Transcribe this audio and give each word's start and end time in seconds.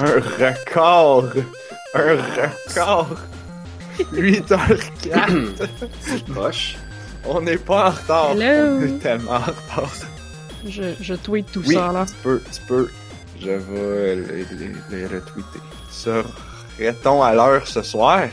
Un 0.00 0.20
record! 0.38 1.28
Un 1.94 2.16
record! 2.16 3.16
8h04! 3.98 5.68
Proche. 6.32 6.76
On 7.26 7.40
n'est 7.42 7.58
pas 7.58 7.88
en 7.88 7.90
retard! 7.90 8.30
Hello. 8.32 8.78
On 8.78 8.82
est 8.86 8.98
tellement 8.98 9.32
en 9.32 9.38
retard! 9.40 9.90
Je, 10.66 10.94
je 11.00 11.14
tweet 11.14 11.50
tout 11.52 11.62
Oui, 11.66 11.74
ça, 11.74 11.92
là. 11.92 12.06
tu 12.06 12.14
peux, 12.22 12.40
tu 12.52 12.60
peux. 12.66 12.88
Je 13.40 13.50
vais 13.50 14.16
les, 14.16 14.44
les- 14.56 14.74
les 14.90 15.06
retweeter. 15.06 15.60
Serait-on 15.90 17.22
à 17.22 17.34
l'heure 17.34 17.66
ce 17.66 17.82
soir? 17.82 18.24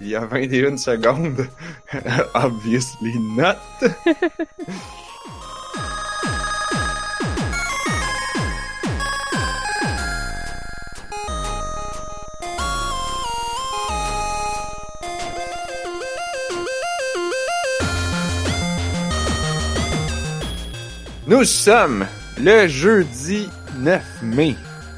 Il 0.00 0.08
y 0.08 0.16
a 0.16 0.24
21 0.24 0.76
secondes. 0.76 1.46
Obviously 2.34 3.14
not. 3.36 3.56
Nous 21.32 21.44
sommes 21.44 22.06
le 22.38 22.68
jeudi 22.68 23.48
9 23.78 24.02
mai 24.20 24.54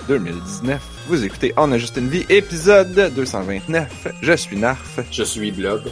2019. 0.09 0.83
Vous 1.07 1.25
écoutez 1.25 1.55
On 1.57 1.71
a 1.71 1.79
juste 1.79 1.97
une 1.97 2.09
vie, 2.09 2.27
épisode 2.29 3.13
229. 3.15 4.09
Je 4.21 4.33
suis 4.33 4.57
Narf, 4.57 4.99
Je 5.13 5.23
suis 5.23 5.53
Blob. 5.53 5.85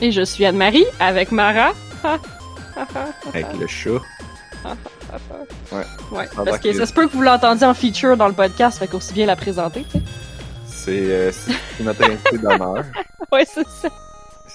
Et 0.00 0.10
je 0.10 0.22
suis 0.22 0.44
Anne-Marie 0.44 0.84
avec 0.98 1.30
Mara. 1.30 1.74
avec 2.02 3.46
le 3.60 3.68
chat. 3.68 4.00
Ouais, 5.70 5.84
va 6.10 6.44
parce 6.44 6.58
que 6.58 6.72
ça 6.72 6.84
se 6.84 6.92
peut 6.92 7.06
que 7.06 7.12
vous 7.12 7.22
l'entendiez 7.22 7.68
en 7.68 7.74
feature 7.74 8.16
dans 8.16 8.26
le 8.26 8.34
podcast, 8.34 8.80
fait 8.80 8.88
qu'aussi 8.88 9.14
bien 9.14 9.26
la 9.26 9.36
présenter, 9.36 9.84
tu 9.84 9.98
sais. 9.98 10.02
C'est 10.66 11.02
euh, 11.04 11.30
notre 11.84 12.02
invité 12.02 12.36
d'honneur. 12.38 12.84
Ouais, 13.32 13.44
c'est 13.44 13.68
ça. 13.68 13.90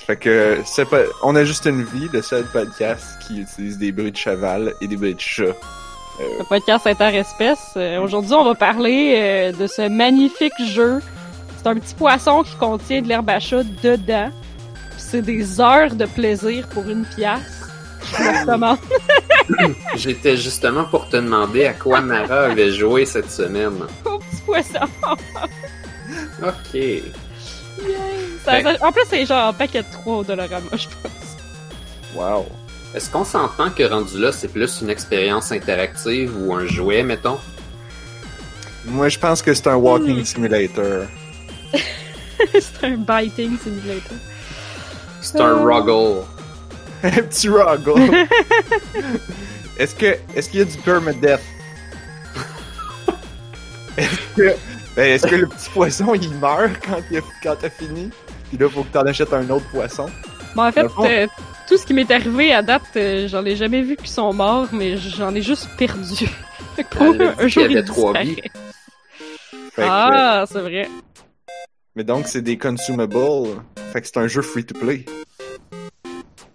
Fait 0.06 0.18
que 0.18 0.58
c'est 0.66 0.86
pas, 0.86 1.00
on 1.24 1.36
a 1.36 1.46
juste 1.46 1.66
une 1.66 1.84
vie, 1.84 2.10
le 2.12 2.22
seul 2.22 2.44
podcast 2.46 3.06
qui 3.26 3.40
utilise 3.42 3.78
des 3.78 3.92
bruits 3.92 4.12
de 4.12 4.18
cheval 4.18 4.74
et 4.82 4.88
des 4.88 4.98
bruits 4.98 5.16
de 5.16 5.20
chat. 5.20 5.56
Le 6.20 6.44
podcast 6.44 6.86
Interespèce. 6.86 7.72
Euh, 7.78 8.00
Aujourd'hui, 8.02 8.34
on 8.34 8.44
va 8.44 8.54
parler 8.54 9.16
euh, 9.18 9.52
de 9.54 9.66
ce 9.66 9.88
magnifique 9.88 10.54
jeu. 10.68 11.00
C'est 11.58 11.68
un 11.68 11.76
petit 11.76 11.96
poisson 11.96 12.44
qui 12.44 12.56
contient 12.58 13.02
de 13.02 13.08
l'herbe 13.08 13.30
à 13.30 13.40
chat 13.40 13.64
dedans. 13.82 14.30
Puis 14.92 15.00
C'est 15.00 15.22
des 15.22 15.60
heures 15.62 15.96
de 15.96 16.06
plaisir 16.06 16.68
pour 16.68 16.88
une 16.90 17.06
pièce. 17.06 17.40
Je 18.12 18.18
vous 18.18 18.24
le 18.24 18.40
recommande. 18.42 18.78
J'étais 19.96 20.36
justement 20.38 20.84
pour 20.84 21.08
te 21.10 21.16
demander 21.16 21.66
à 21.66 21.74
quoi 21.74 22.02
Mara 22.02 22.42
avait 22.48 22.72
joué 22.74 23.06
cette 23.06 23.32
semaine. 23.32 23.80
au 24.06 24.20
petit 24.20 24.42
poisson. 24.46 24.86
Ok. 26.44 26.80
Ça- 28.46 28.62
ça- 28.62 28.86
en 28.86 28.92
plus, 28.92 29.04
c'est 29.10 29.26
genre 29.26 29.48
un 29.48 29.54
paquet 29.54 29.82
de 29.84 29.88
3 29.92 30.18
au 30.18 30.24
Dollarama, 30.24 30.68
je 30.74 30.88
pense. 30.88 32.16
Wow. 32.16 32.46
Est-ce 32.94 33.10
qu'on 33.10 33.24
s'entend 33.26 33.70
que 33.72 33.84
rendu 33.84 34.20
là, 34.20 34.32
c'est 34.32 34.48
plus 34.50 34.82
une 34.82 34.90
expérience 34.90 35.52
interactive 35.52 36.32
ou 36.40 36.54
un 36.54 36.66
jouet, 36.68 37.04
mettons? 37.04 37.40
Moi, 38.86 39.10
je 39.10 39.18
pense 39.18 39.42
que 39.42 39.54
c'est 39.54 39.68
un 39.68 39.76
walking 39.76 40.20
Hmm. 40.22 40.26
simulator. 40.26 41.06
c'est 42.54 42.84
un 42.86 42.98
biting 42.98 43.58
simulator. 43.58 44.18
C'est 45.22 45.40
un 45.40 45.46
Euh. 45.58 45.64
Ruggle. 45.64 46.24
un 47.04 47.10
petit 47.12 47.50
ruggle. 47.50 48.28
est-ce 49.78 49.96
que, 49.96 50.18
est-ce 50.36 50.50
qu'il 50.50 50.60
y 50.60 50.62
a 50.64 50.66
du 50.66 50.78
permadeath? 50.78 51.42
est-ce 53.98 54.36
que, 54.36 54.56
ben, 54.96 55.10
est-ce 55.10 55.28
que 55.28 55.36
le 55.36 55.48
petit 55.48 55.70
poisson, 55.70 56.14
il 56.22 56.30
meurt 56.36 56.72
quand, 56.86 56.98
il 57.12 57.18
a- 57.18 57.22
quand 57.42 57.56
t'as 57.60 57.70
fini? 57.70 58.10
Puis 58.50 58.58
là, 58.58 58.70
faut 58.70 58.84
que 58.84 58.92
t'en 58.94 59.02
achètes 59.02 59.34
un 59.34 59.50
autre 59.50 59.66
poisson. 59.72 60.06
Bon, 60.56 60.64
en 60.68 60.72
fait, 60.72 60.86
euh, 61.00 61.28
tout 61.68 61.78
ce 61.78 61.86
qui 61.86 61.94
m'est 61.96 62.10
arrivé 62.12 62.54
à 62.54 62.62
date, 62.62 62.84
euh, 62.96 63.28
j'en 63.28 63.44
ai 63.46 63.56
jamais 63.56 63.82
vu 63.82 63.96
qui 63.96 64.10
sont 64.10 64.32
morts, 64.34 64.68
mais 64.72 64.98
j'en 64.98 65.34
ai 65.34 65.42
juste 65.42 65.68
perdu. 65.78 66.28
Fait 66.76 66.84
que 66.84 66.96
pour 66.96 67.16
Elle 67.16 67.22
a 67.22 67.34
dit 67.34 67.42
un 67.44 67.48
jour, 67.48 67.64
il 67.70 67.78
avait 67.78 67.86
trois 67.86 68.14
vies. 68.22 68.36
Fait 68.36 68.42
que, 69.78 69.82
euh, 69.82 69.88
Ah, 69.90 70.46
c'est 70.48 70.60
vrai. 70.62 70.88
mais 71.96 72.04
donc, 72.04 72.28
c'est 72.28 72.42
des 72.44 72.58
consumables. 72.58 73.16
Fait 73.92 74.02
que 74.02 74.08
c'est 74.08 74.18
un 74.18 74.28
jeu 74.28 74.42
free 74.44 74.66
to 74.66 74.76
play. 74.78 75.06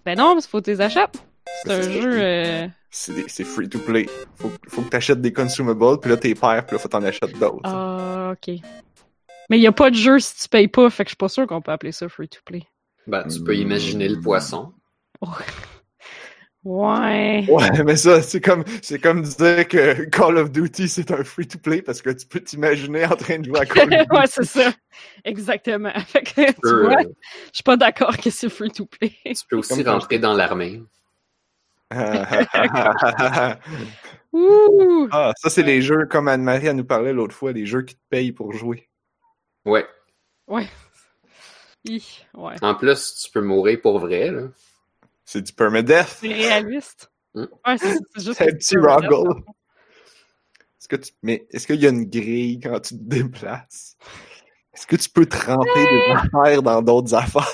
Ben 0.05 0.17
non, 0.17 0.33
parce 0.33 0.45
qu'il 0.45 0.51
faut 0.51 0.59
que 0.59 0.65
tu 0.65 0.71
les 0.71 0.81
achètes. 0.81 1.21
C'est 1.63 1.71
un 1.71 1.81
jeu... 1.81 2.21
euh, 2.21 2.67
C'est 2.91 3.43
free 3.43 3.69
to 3.69 3.79
play. 3.79 4.07
Faut, 4.35 4.51
faut 4.67 4.81
que 4.81 4.89
t'achètes 4.89 5.21
des 5.21 5.33
consumables, 5.33 5.99
puis 5.99 6.09
là, 6.09 6.17
t'es 6.17 6.33
perds, 6.35 6.65
puis 6.65 6.75
là, 6.75 6.79
faut 6.81 6.87
t'en 6.87 7.03
acheter 7.03 7.27
d'autres. 7.27 7.59
Ah, 7.63 8.33
ok. 8.33 8.55
Mais 9.49 9.57
il 9.57 9.61
y 9.61 9.67
a 9.67 9.71
pas 9.71 9.89
de 9.89 9.95
jeu 9.95 10.19
si 10.19 10.35
tu 10.43 10.47
payes 10.49 10.67
pas, 10.67 10.89
fait 10.89 11.03
que 11.03 11.09
je 11.09 11.11
suis 11.11 11.17
pas 11.17 11.29
sûr 11.29 11.47
qu'on 11.47 11.61
peut 11.61 11.71
appeler 11.71 11.91
ça 11.91 12.07
free 12.07 12.29
to 12.29 12.39
play. 12.45 12.63
Ben, 13.07 13.23
tu 13.27 13.43
peux 13.43 13.55
imaginer 13.55 14.07
le 14.07 14.19
poisson. 14.21 14.73
Ouais. 16.65 17.45
Ouais, 17.47 17.83
mais 17.85 17.95
ça, 17.95 18.21
c'est 18.21 18.41
comme, 18.41 18.65
c'est 18.81 18.99
comme 18.99 19.21
dire 19.21 19.65
que 19.67 20.03
Call 20.09 20.37
of 20.37 20.51
Duty, 20.51 20.89
c'est 20.89 21.09
un 21.11 21.23
free 21.23 21.47
to 21.47 21.57
play 21.57 21.81
parce 21.81 22.01
que 22.01 22.09
tu 22.09 22.27
peux 22.27 22.41
t'imaginer 22.41 23.05
en 23.05 23.15
train 23.15 23.39
de 23.39 23.45
jouer 23.45 23.59
à 23.61 23.65
Call 23.65 23.83
of 23.93 23.99
Duty. 24.09 24.11
ouais, 24.11 24.27
c'est 24.27 24.43
ça. 24.43 24.73
Exactement. 25.23 25.93
Fait 26.07 26.21
que, 26.21 26.51
tu 26.51 26.57
Euh, 26.65 26.83
vois, 26.83 27.01
je 27.03 27.53
suis 27.53 27.63
pas 27.63 27.77
d'accord 27.77 28.17
que 28.17 28.29
c'est 28.29 28.49
free 28.49 28.71
to 28.71 28.85
play. 28.85 29.13
tu 29.25 29.33
peux 29.49 29.55
aussi 29.55 29.81
Comme 29.83 29.93
rentrer 29.93 30.19
dans 30.19 30.33
l'armée. 30.33 30.81
Ouh! 34.31 35.07
ah, 35.11 35.33
ça, 35.37 35.49
c'est 35.49 35.63
les 35.63 35.81
jeux, 35.81 36.05
comme 36.05 36.27
Anne-Marie 36.27 36.67
elle 36.67 36.75
nous 36.75 36.85
parlait 36.85 37.13
l'autre 37.13 37.35
fois, 37.35 37.51
les 37.51 37.65
jeux 37.65 37.81
qui 37.81 37.95
te 37.95 38.01
payent 38.09 38.31
pour 38.31 38.53
jouer. 38.53 38.89
Ouais. 39.65 39.87
Hi, 41.85 42.03
Ouais. 42.35 42.55
En 42.61 42.75
plus, 42.75 43.15
tu 43.23 43.31
peux 43.31 43.41
mourir 43.41 43.79
pour 43.81 43.99
vrai, 43.99 44.31
là. 44.31 44.43
C'est 45.25 45.41
du 45.41 45.53
permadeath. 45.53 46.17
C'est 46.19 46.33
réaliste. 46.33 47.11
Hmm. 47.33 47.45
Ouais, 47.65 47.77
c'est 47.77 47.93
c'est 48.15 48.23
juste. 48.23 48.37
C'est 48.37 48.49
un 48.49 48.55
petit 48.55 48.77
ruggle. 48.77 49.43
Est-ce 50.79 50.87
que 50.87 50.95
tu, 50.95 51.11
mais 51.21 51.45
est-ce 51.51 51.67
qu'il 51.67 51.81
y 51.81 51.85
a 51.85 51.89
une 51.89 52.05
grille 52.05 52.59
quand 52.61 52.79
tu 52.79 52.95
te 52.97 53.03
déplaces? 53.03 53.95
Est-ce 54.73 54.87
que 54.87 54.95
tu 54.95 55.09
peux 55.09 55.25
tremper 55.25 55.85
des 55.85 56.11
affaires 56.13 56.63
dans 56.63 56.81
d'autres 56.81 57.13
affaires? 57.13 57.47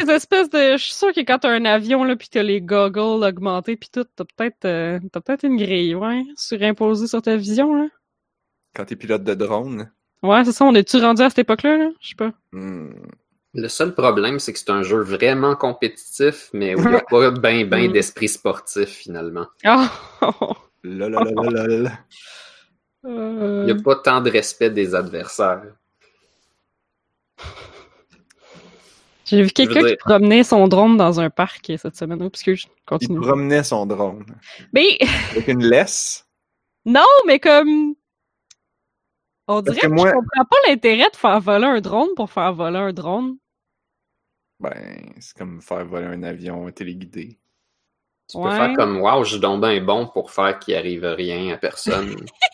Les 0.00 0.10
espèces 0.10 0.50
de. 0.50 0.76
Je 0.76 0.82
suis 0.82 0.94
sûre 0.94 1.12
que 1.12 1.20
quand 1.20 1.38
t'as 1.40 1.50
un 1.50 1.64
avion, 1.64 2.04
là, 2.04 2.16
pis 2.16 2.28
t'as 2.30 2.42
les 2.42 2.60
goggles 2.60 3.24
augmentés 3.24 3.76
pis 3.76 3.90
tout, 3.90 4.04
t'as 4.16 4.24
peut-être 4.24 4.64
euh, 4.64 4.98
t'as 5.12 5.20
peut-être 5.20 5.44
une 5.44 5.56
grille, 5.56 5.94
ouais, 5.94 6.22
surimposée 6.36 7.06
sur 7.06 7.22
ta 7.22 7.36
vision, 7.36 7.74
là. 7.74 7.88
Quand 8.74 8.84
t'es 8.86 8.96
pilote 8.96 9.24
de 9.24 9.34
drone? 9.34 9.90
Ouais, 10.22 10.44
c'est 10.44 10.52
ça, 10.52 10.64
on 10.64 10.74
est-tu 10.74 10.96
rendu 10.98 11.22
à 11.22 11.28
cette 11.28 11.40
époque-là, 11.40 11.76
là? 11.76 11.88
Je 12.00 12.08
sais 12.08 12.14
pas. 12.16 12.32
Hmm. 12.52 12.90
Le 13.56 13.68
seul 13.68 13.94
problème, 13.94 14.40
c'est 14.40 14.52
que 14.52 14.58
c'est 14.58 14.70
un 14.70 14.82
jeu 14.82 15.00
vraiment 15.00 15.54
compétitif, 15.54 16.50
mais 16.52 16.74
où 16.74 16.80
il 16.80 16.88
n'y 16.88 16.94
a 16.96 17.00
pas 17.08 17.30
ben 17.30 17.68
ben 17.68 17.88
Mm. 17.88 17.92
d'esprit 17.92 18.28
sportif, 18.28 18.88
finalement. 18.88 19.46
Ah! 19.64 19.90
Là, 20.82 21.08
là, 21.08 21.20
là, 21.24 21.66
là. 21.66 21.90
Il 23.06 23.10
n'y 23.10 23.70
Euh, 23.70 23.78
a 23.78 23.82
pas 23.82 23.96
tant 23.96 24.20
de 24.22 24.30
respect 24.30 24.70
des 24.70 24.94
adversaires. 24.94 25.62
J'ai 29.24 29.42
vu 29.42 29.50
quelqu'un 29.50 29.80
Je 29.80 29.86
qui 29.88 29.96
promenait 29.96 30.44
son 30.44 30.68
drone 30.68 30.96
dans 30.96 31.18
un 31.20 31.30
parc 31.30 31.72
cette 31.78 31.96
semaine. 31.96 32.22
Oups, 32.22 32.36
excuse, 32.38 32.66
Il 32.68 32.84
continue. 32.84 33.20
promenait 33.20 33.62
son 33.64 33.86
drone. 33.86 34.24
Mais, 34.72 34.98
Avec 35.32 35.48
une 35.48 35.64
laisse? 35.64 36.26
non, 36.84 37.06
mais 37.26 37.38
comme. 37.38 37.94
On 39.46 39.62
Parce 39.62 39.64
dirait 39.64 39.80
que 39.80 39.86
que, 39.86 39.92
moi- 39.92 40.08
je 40.08 40.14
comprends 40.14 40.44
pas 40.44 40.56
l'intérêt 40.68 41.10
de 41.10 41.16
faire 41.16 41.40
voler 41.40 41.66
un 41.66 41.80
drone 41.80 42.08
pour 42.16 42.30
faire 42.30 42.52
voler 42.54 42.78
un 42.78 42.92
drone. 42.92 43.36
Ben, 44.60 45.12
c'est 45.20 45.36
comme 45.36 45.60
faire 45.60 45.84
voler 45.84 46.06
un 46.06 46.22
avion 46.22 46.70
téléguidé. 46.70 47.38
Tu 48.30 48.38
Ouais. 48.38 48.44
peux 48.44 48.56
faire 48.56 48.74
comme 48.74 49.00
Wow, 49.02 49.22
je 49.24 49.32
suis 49.32 49.40
donc 49.40 49.60
ben 49.60 49.84
bon 49.84 50.06
pour 50.06 50.30
faire 50.30 50.58
qu'il 50.58 50.74
arrive 50.76 51.04
rien 51.04 51.52
à 51.52 51.58
personne. 51.58 52.14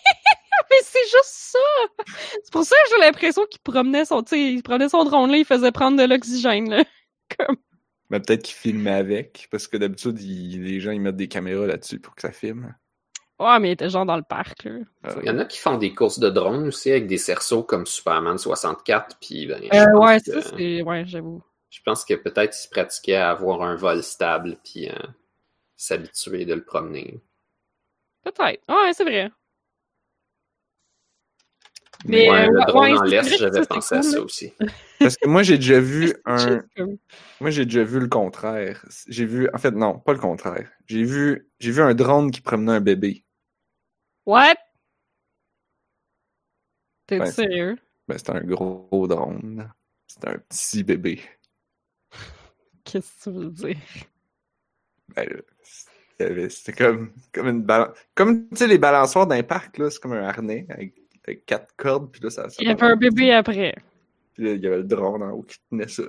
C'est 1.53 1.59
juste 1.59 2.05
ça! 2.05 2.05
C'est 2.45 2.53
pour 2.53 2.65
ça 2.65 2.77
que 2.85 2.91
j'ai 2.95 3.01
l'impression 3.05 3.45
qu'il 3.47 3.61
promenait 3.61 4.05
son, 4.05 4.23
il 4.33 4.63
promenait 4.63 4.89
son 4.89 5.05
drone 5.05 5.31
là, 5.31 5.37
il 5.39 5.45
faisait 5.45 5.73
prendre 5.73 5.97
de 5.99 6.05
l'oxygène, 6.05 6.71
là. 6.71 6.85
Comme... 7.39 7.57
Mais 8.11 8.21
peut-être 8.21 8.43
qu'il 8.43 8.57
filmait 8.57 8.91
avec, 8.91 9.49
parce 9.51 9.69
que 9.69 9.77
d'habitude, 9.77 10.19
les 10.19 10.81
gens 10.81 10.91
ils 10.91 11.01
mettent 11.01 11.17
des 11.17 11.29
caméras 11.29 11.67
là-dessus 11.67 12.01
pour 12.01 12.15
que 12.15 12.23
ça 12.23 12.33
filme. 12.33 12.75
Ouais, 13.39 13.59
mais 13.59 13.69
il 13.69 13.73
était 13.73 13.89
genre 13.89 14.05
dans 14.05 14.17
le 14.19 14.23
parc, 14.23 14.65
là. 14.65 14.73
Euh, 15.07 15.15
Il 15.23 15.29
y 15.29 15.31
en 15.31 15.39
a 15.39 15.47
qui 15.47 15.59
font 15.59 15.79
des 15.79 15.95
courses 15.95 16.19
de 16.19 16.29
drones 16.29 16.67
aussi 16.67 16.91
avec 16.91 17.07
des 17.07 17.17
cerceaux 17.17 17.63
comme 17.63 17.87
Superman 17.87 18.37
64. 18.37 19.17
Puis, 19.19 19.47
ben, 19.47 19.63
je, 19.73 19.79
Euh, 19.79 19.87
pense 19.93 20.07
ouais, 20.07 20.21
que, 20.21 20.41
ça, 20.43 20.51
c'est. 20.57 20.83
Ouais, 20.83 21.05
j'avoue. 21.07 21.43
je 21.71 21.81
pense 21.83 22.05
que 22.05 22.13
peut-être 22.15 22.55
il 22.55 22.63
se 22.63 22.69
pratiquait 22.69 23.15
à 23.15 23.31
avoir 23.31 23.63
un 23.63 23.77
vol 23.77 24.03
stable 24.03 24.59
puis 24.63 24.91
euh, 24.91 24.95
s'habituer 25.77 26.45
de 26.45 26.53
le 26.53 26.65
promener. 26.65 27.19
Peut-être. 28.25 28.63
Ouais, 28.69 28.93
c'est 28.93 29.05
vrai. 29.05 29.31
Mais, 32.07 32.31
ouais, 32.31 32.45
euh, 32.47 32.51
le 32.51 32.67
drone 32.67 32.93
ouais, 32.93 33.19
en 33.19 33.23
que 33.23 33.37
j'avais 33.37 33.67
pensé 33.67 33.95
à 33.97 34.03
ça 34.03 34.21
aussi. 34.21 34.53
Parce 34.99 35.17
que 35.17 35.29
moi, 35.29 35.43
j'ai 35.43 35.57
déjà 35.57 35.81
vu 35.81 36.15
un. 36.25 36.63
Moi, 37.41 37.51
j'ai 37.51 37.65
déjà 37.65 37.85
vu 37.85 38.01
le 38.01 38.09
contraire. 38.09 38.85
J'ai 39.09 39.27
vu. 39.27 39.49
En 39.53 39.59
fait, 39.59 39.73
non, 39.73 39.99
pas 39.99 40.13
le 40.13 40.19
contraire. 40.19 40.71
J'ai 40.87 41.05
vu. 41.05 41.49
J'ai 41.59 41.73
vu 41.73 41.83
un 41.83 41.95
drone 41.95 42.31
qui 42.31 42.41
promenait 42.41 42.73
un 42.73 42.81
bébé. 42.81 43.25
What? 44.27 44.55
T'es 47.07 47.21
Ouais. 47.21 47.31
sérieux? 47.31 47.77
Ben, 48.09 48.17
c'était 48.19 48.33
un 48.33 48.45
gros 48.45 49.07
drone. 49.07 49.71
C'était 50.07 50.29
un 50.29 50.39
petit 50.39 50.83
bébé. 50.83 51.21
Qu'est-ce 52.85 53.25
que 53.25 53.31
tu 53.31 53.37
veux 53.37 53.51
dire? 53.51 53.77
Ben, 55.15 55.29
là, 56.19 56.49
c'était 56.49 56.73
comme, 56.73 57.13
comme 57.33 57.49
une 57.49 57.63
balance. 57.63 57.97
Comme, 58.15 58.49
tu 58.51 58.57
sais, 58.57 58.67
les 58.67 58.79
balançoires 58.79 59.27
d'un 59.27 59.43
parc, 59.43 59.79
là, 59.79 59.91
c'est 59.91 60.01
comme 60.01 60.13
un 60.13 60.23
harnais 60.25 60.67
avec 60.69 60.95
quatre 61.37 61.75
cordes, 61.77 62.11
puis 62.11 62.21
là, 62.23 62.31
ça. 62.31 62.49
ça 62.49 62.57
Il 62.61 62.69
y 62.69 62.71
avait 62.71 62.83
un 62.83 62.97
bébé 62.97 63.33
après. 63.33 63.75
Puis 64.35 64.45
là, 64.45 64.53
il 64.53 64.61
y 64.63 64.67
avait 64.67 64.79
le 64.79 64.85
drone 64.85 65.23
en 65.23 65.31
haut 65.31 65.43
qui 65.43 65.57
tenait 65.71 65.89
ça, 65.89 66.03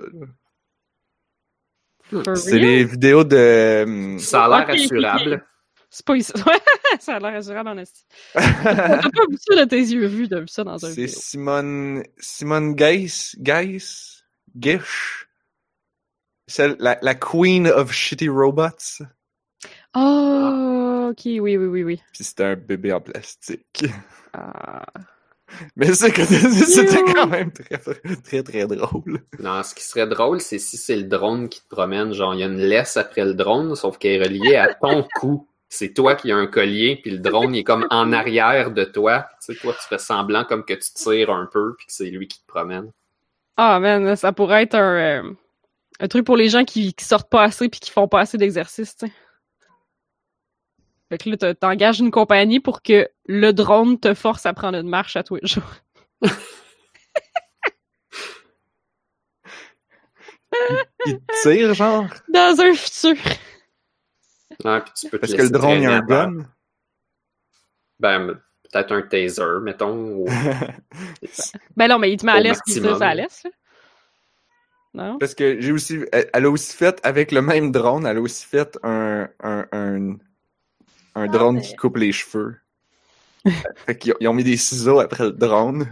C'est 2.36 2.58
les 2.58 2.84
vidéos 2.84 3.24
de. 3.24 3.84
hum, 3.86 4.18
Ça 4.18 4.44
a 4.44 4.48
l'air 4.48 4.68
Ok, 4.68 4.74
ok. 4.74 4.80
assurable. 4.80 5.46
C'est 5.94 6.06
pas 6.06 6.16
ici. 6.16 6.32
Ouais, 6.46 6.58
ça 7.00 7.16
a 7.16 7.18
l'air 7.20 7.34
assurable 7.34 7.68
en 7.68 7.78
esti. 7.78 8.04
T'as 8.32 8.42
pas 9.02 9.26
vu 9.28 9.36
ça 9.38 9.62
de 9.62 9.68
tes 9.68 9.76
yeux 9.76 10.06
vus, 10.06 10.28
t'as 10.28 10.40
vu 10.40 10.48
ça 10.48 10.64
dans 10.64 10.82
un 10.84 10.90
C'est. 10.90 11.06
Simone, 11.06 12.02
Simone 12.18 12.74
Geiss, 12.74 13.36
Geiss, 13.38 14.24
Gish, 14.58 15.28
celle, 16.46 16.76
la, 16.78 16.98
la 17.02 17.14
queen 17.14 17.66
of 17.68 17.92
shitty 17.92 18.28
robots. 18.28 19.02
Oh, 19.94 20.81
ok, 21.12 21.22
oui, 21.24 21.40
oui, 21.40 21.56
oui, 21.56 21.84
oui. 21.84 22.02
Puis 22.12 22.24
c'était 22.24 22.44
un 22.44 22.56
bébé 22.56 22.92
en 22.92 23.00
plastique. 23.00 23.84
Ah. 24.32 24.84
Mais 25.76 25.92
c'est 25.92 26.12
que 26.12 26.24
c'était 26.24 27.02
quand 27.12 27.26
même 27.26 27.52
très, 27.52 27.78
très, 27.78 28.42
très 28.42 28.66
drôle. 28.66 29.20
Non, 29.38 29.62
ce 29.62 29.74
qui 29.74 29.84
serait 29.84 30.06
drôle, 30.06 30.40
c'est 30.40 30.58
si 30.58 30.76
c'est 30.76 30.96
le 30.96 31.04
drone 31.04 31.48
qui 31.48 31.60
te 31.60 31.68
promène. 31.68 32.12
Genre, 32.12 32.34
il 32.34 32.40
y 32.40 32.42
a 32.42 32.46
une 32.46 32.58
laisse 32.58 32.96
après 32.96 33.24
le 33.24 33.34
drone, 33.34 33.76
sauf 33.76 33.98
qu'elle 33.98 34.22
est 34.22 34.24
reliée 34.24 34.56
à 34.56 34.74
ton 34.74 35.06
cou. 35.14 35.46
C'est 35.68 35.94
toi 35.94 36.14
qui 36.14 36.30
as 36.32 36.36
un 36.36 36.46
collier, 36.46 36.98
puis 37.02 37.10
le 37.10 37.18
drone 37.18 37.54
il 37.54 37.60
est 37.60 37.64
comme 37.64 37.86
en 37.90 38.12
arrière 38.12 38.72
de 38.72 38.84
toi. 38.84 39.28
Tu 39.44 39.54
sais, 39.54 39.60
toi, 39.60 39.72
tu 39.72 39.88
fais 39.88 39.98
semblant 39.98 40.44
comme 40.44 40.64
que 40.64 40.74
tu 40.74 40.92
tires 40.94 41.30
un 41.30 41.48
peu, 41.50 41.74
puis 41.76 41.86
que 41.86 41.92
c'est 41.92 42.10
lui 42.10 42.28
qui 42.28 42.40
te 42.40 42.46
promène. 42.46 42.90
Ah, 43.56 43.80
man, 43.80 44.16
ça 44.16 44.32
pourrait 44.32 44.64
être 44.64 44.74
un, 44.74 45.22
euh, 45.24 45.32
un 46.00 46.08
truc 46.08 46.26
pour 46.26 46.36
les 46.36 46.50
gens 46.50 46.64
qui, 46.64 46.92
qui 46.92 47.04
sortent 47.04 47.30
pas 47.30 47.42
assez 47.42 47.68
puis 47.68 47.80
qui 47.80 47.90
font 47.90 48.08
pas 48.08 48.20
assez 48.20 48.36
d'exercice, 48.36 48.96
tu 48.96 49.06
sais. 49.06 49.12
Fait 51.12 51.18
que 51.18 51.28
là, 51.28 51.54
t'engages 51.54 52.00
une 52.00 52.10
compagnie 52.10 52.58
pour 52.58 52.80
que 52.80 53.06
le 53.26 53.52
drone 53.52 54.00
te 54.00 54.14
force 54.14 54.46
à 54.46 54.54
prendre 54.54 54.78
une 54.78 54.88
marche 54.88 55.14
à 55.14 55.22
tous 55.22 55.34
les 55.36 55.46
jours. 55.46 55.70
Il 61.04 61.20
tire, 61.42 61.74
genre? 61.74 62.06
Dans 62.30 62.58
un 62.62 62.72
futur. 62.72 63.14
Ouais, 64.64 64.80
puis 64.80 64.92
tu 64.96 65.10
peux 65.10 65.18
te 65.18 65.20
Parce 65.20 65.34
que 65.34 65.42
le 65.42 65.50
drone, 65.50 65.76
il 65.76 65.82
y 65.82 65.86
a 65.86 65.96
un 65.96 66.00
gun? 66.00 66.46
Ben, 68.00 68.40
peut-être 68.72 68.92
un 68.92 69.02
taser, 69.02 69.60
mettons. 69.60 69.94
ou- 69.94 70.26
Ben 71.76 71.88
non, 71.88 71.98
mais 71.98 72.10
il 72.10 72.16
te 72.16 72.24
met 72.24 72.32
à 72.32 72.40
l'aise 72.40 72.60
puis 72.64 72.72
ça, 72.80 73.06
à 73.06 73.14
l'aise, 73.14 73.42
là. 73.44 73.50
Non? 74.94 75.18
Parce 75.18 75.34
que 75.34 75.60
j'ai 75.60 75.72
aussi, 75.72 75.98
elle, 76.10 76.30
elle 76.32 76.44
a 76.46 76.50
aussi 76.50 76.74
fait, 76.74 77.00
avec 77.02 77.32
le 77.32 77.42
même 77.42 77.70
drone, 77.70 78.06
elle 78.06 78.16
a 78.16 78.20
aussi 78.22 78.46
fait 78.46 78.78
un, 78.82 79.28
un, 79.40 79.66
un, 79.72 80.16
un 81.14 81.26
drone 81.26 81.56
mais- 81.56 81.62
qui 81.62 81.76
coupe 81.76 81.96
les 81.96 82.12
cheveux. 82.12 82.56
fait 83.86 83.98
qu'ils 83.98 84.12
ont, 84.12 84.16
ils 84.20 84.28
ont 84.28 84.34
mis 84.34 84.44
des 84.44 84.56
ciseaux 84.56 85.00
après 85.00 85.24
le 85.24 85.32
drone. 85.32 85.88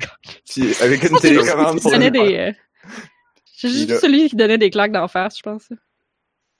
Puis 0.49 0.75
avec 0.81 1.03
une 1.05 1.19
télécommande 1.21 1.77
qui 1.77 1.83
pour 1.83 1.93
le 1.93 2.11
des... 2.11 2.19
euh, 2.37 2.53
J'ai 3.57 3.69
Puis 3.69 3.77
juste 3.79 3.89
là- 3.91 3.99
celui 4.01 4.29
qui 4.29 4.37
donnait 4.37 4.59
des 4.59 4.71
claques 4.71 4.93
d'en 4.93 5.09
face, 5.09 5.39
je 5.39 5.43
pense. 5.43 5.69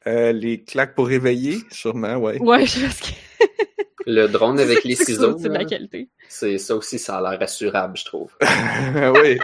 Euh, 0.07 0.33
les 0.33 0.63
claques 0.65 0.95
pour 0.95 1.07
réveiller, 1.07 1.59
sûrement, 1.71 2.17
ouais. 2.17 2.41
Ouais, 2.41 2.67
je 2.67 2.85
pense 2.87 3.01
que 3.01 3.07
Le 4.07 4.27
drone 4.29 4.59
avec 4.59 4.83
les 4.85 4.97
ciseaux, 4.97 5.37
C'est 5.39 5.49
de 5.51 5.55
la 5.55 5.65
qualité. 5.67 6.09
c'est 6.29 6.57
ça 6.59 6.75
aussi, 6.75 6.99
ça 6.99 7.19
a 7.19 7.31
l'air 7.31 7.43
assurable, 7.43 7.97
je 7.99 8.05
trouve. 8.07 8.35
oui. 8.41 9.39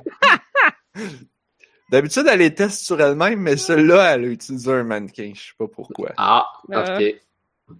D'habitude, 1.90 2.24
elle 2.28 2.38
les 2.40 2.54
teste 2.54 2.84
sur 2.84 3.00
elle-même, 3.00 3.38
mais 3.40 3.56
celle-là, 3.56 4.14
elle 4.14 4.24
a 4.24 4.28
utilisé 4.28 4.72
un 4.72 4.82
mannequin. 4.82 5.32
Je 5.34 5.40
sais 5.40 5.52
pas 5.58 5.68
pourquoi. 5.68 6.12
Ah, 6.16 6.46
Euh. 6.72 6.98
ok. 6.98 7.76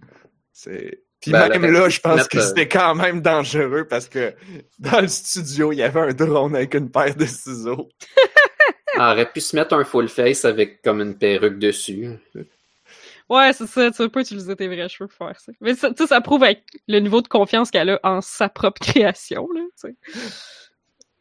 C'est... 0.53 1.01
Puis 1.27 1.33
Ben, 1.33 1.49
même 1.49 1.63
aurait 1.63 1.71
là, 1.73 1.89
je 1.89 1.99
pense 1.99 2.27
que 2.27 2.37
euh, 2.37 2.41
c'était 2.41 2.67
quand 2.67 2.95
même 2.95 3.21
dangereux 3.21 3.85
parce 3.89 4.07
que 4.07 4.33
dans 4.79 5.01
le 5.01 5.07
studio, 5.07 5.71
il 5.73 5.77
y 5.77 5.83
avait 5.83 5.99
un 5.99 6.13
drone 6.13 6.55
avec 6.55 6.73
une 6.73 6.89
paire 6.89 7.15
de 7.15 7.25
ciseaux. 7.25 7.89
Elle 8.95 9.01
aurait 9.01 9.31
pu 9.31 9.41
se 9.41 9.55
mettre 9.55 9.75
un 9.75 9.83
full 9.83 10.07
face 10.09 10.45
avec 10.45 10.81
comme 10.81 11.01
une 11.01 11.17
perruque 11.17 11.59
dessus. 11.59 12.09
Ouais, 13.29 13.51
c'est 13.53 13.67
ça, 13.67 13.91
tu 13.91 13.97
peux 13.97 14.09
pas 14.09 14.21
utiliser 14.21 14.55
tes 14.55 14.67
vrais 14.67 14.87
cheveux 14.87 15.07
pour 15.09 15.27
faire 15.27 15.37
ça. 15.39 15.51
Mais 15.59 15.75
ça, 15.75 15.89
tu 15.89 15.97
sais, 15.97 16.07
ça 16.07 16.21
prouve 16.21 16.43
avec 16.45 16.63
le 16.87 16.99
niveau 16.99 17.21
de 17.21 17.27
confiance 17.27 17.69
qu'elle 17.71 17.89
a 17.89 17.99
en 18.03 18.21
sa 18.21 18.47
propre 18.49 18.79
création, 18.81 19.47
là, 19.53 19.61
tu 19.81 19.89
sais. 19.89 19.95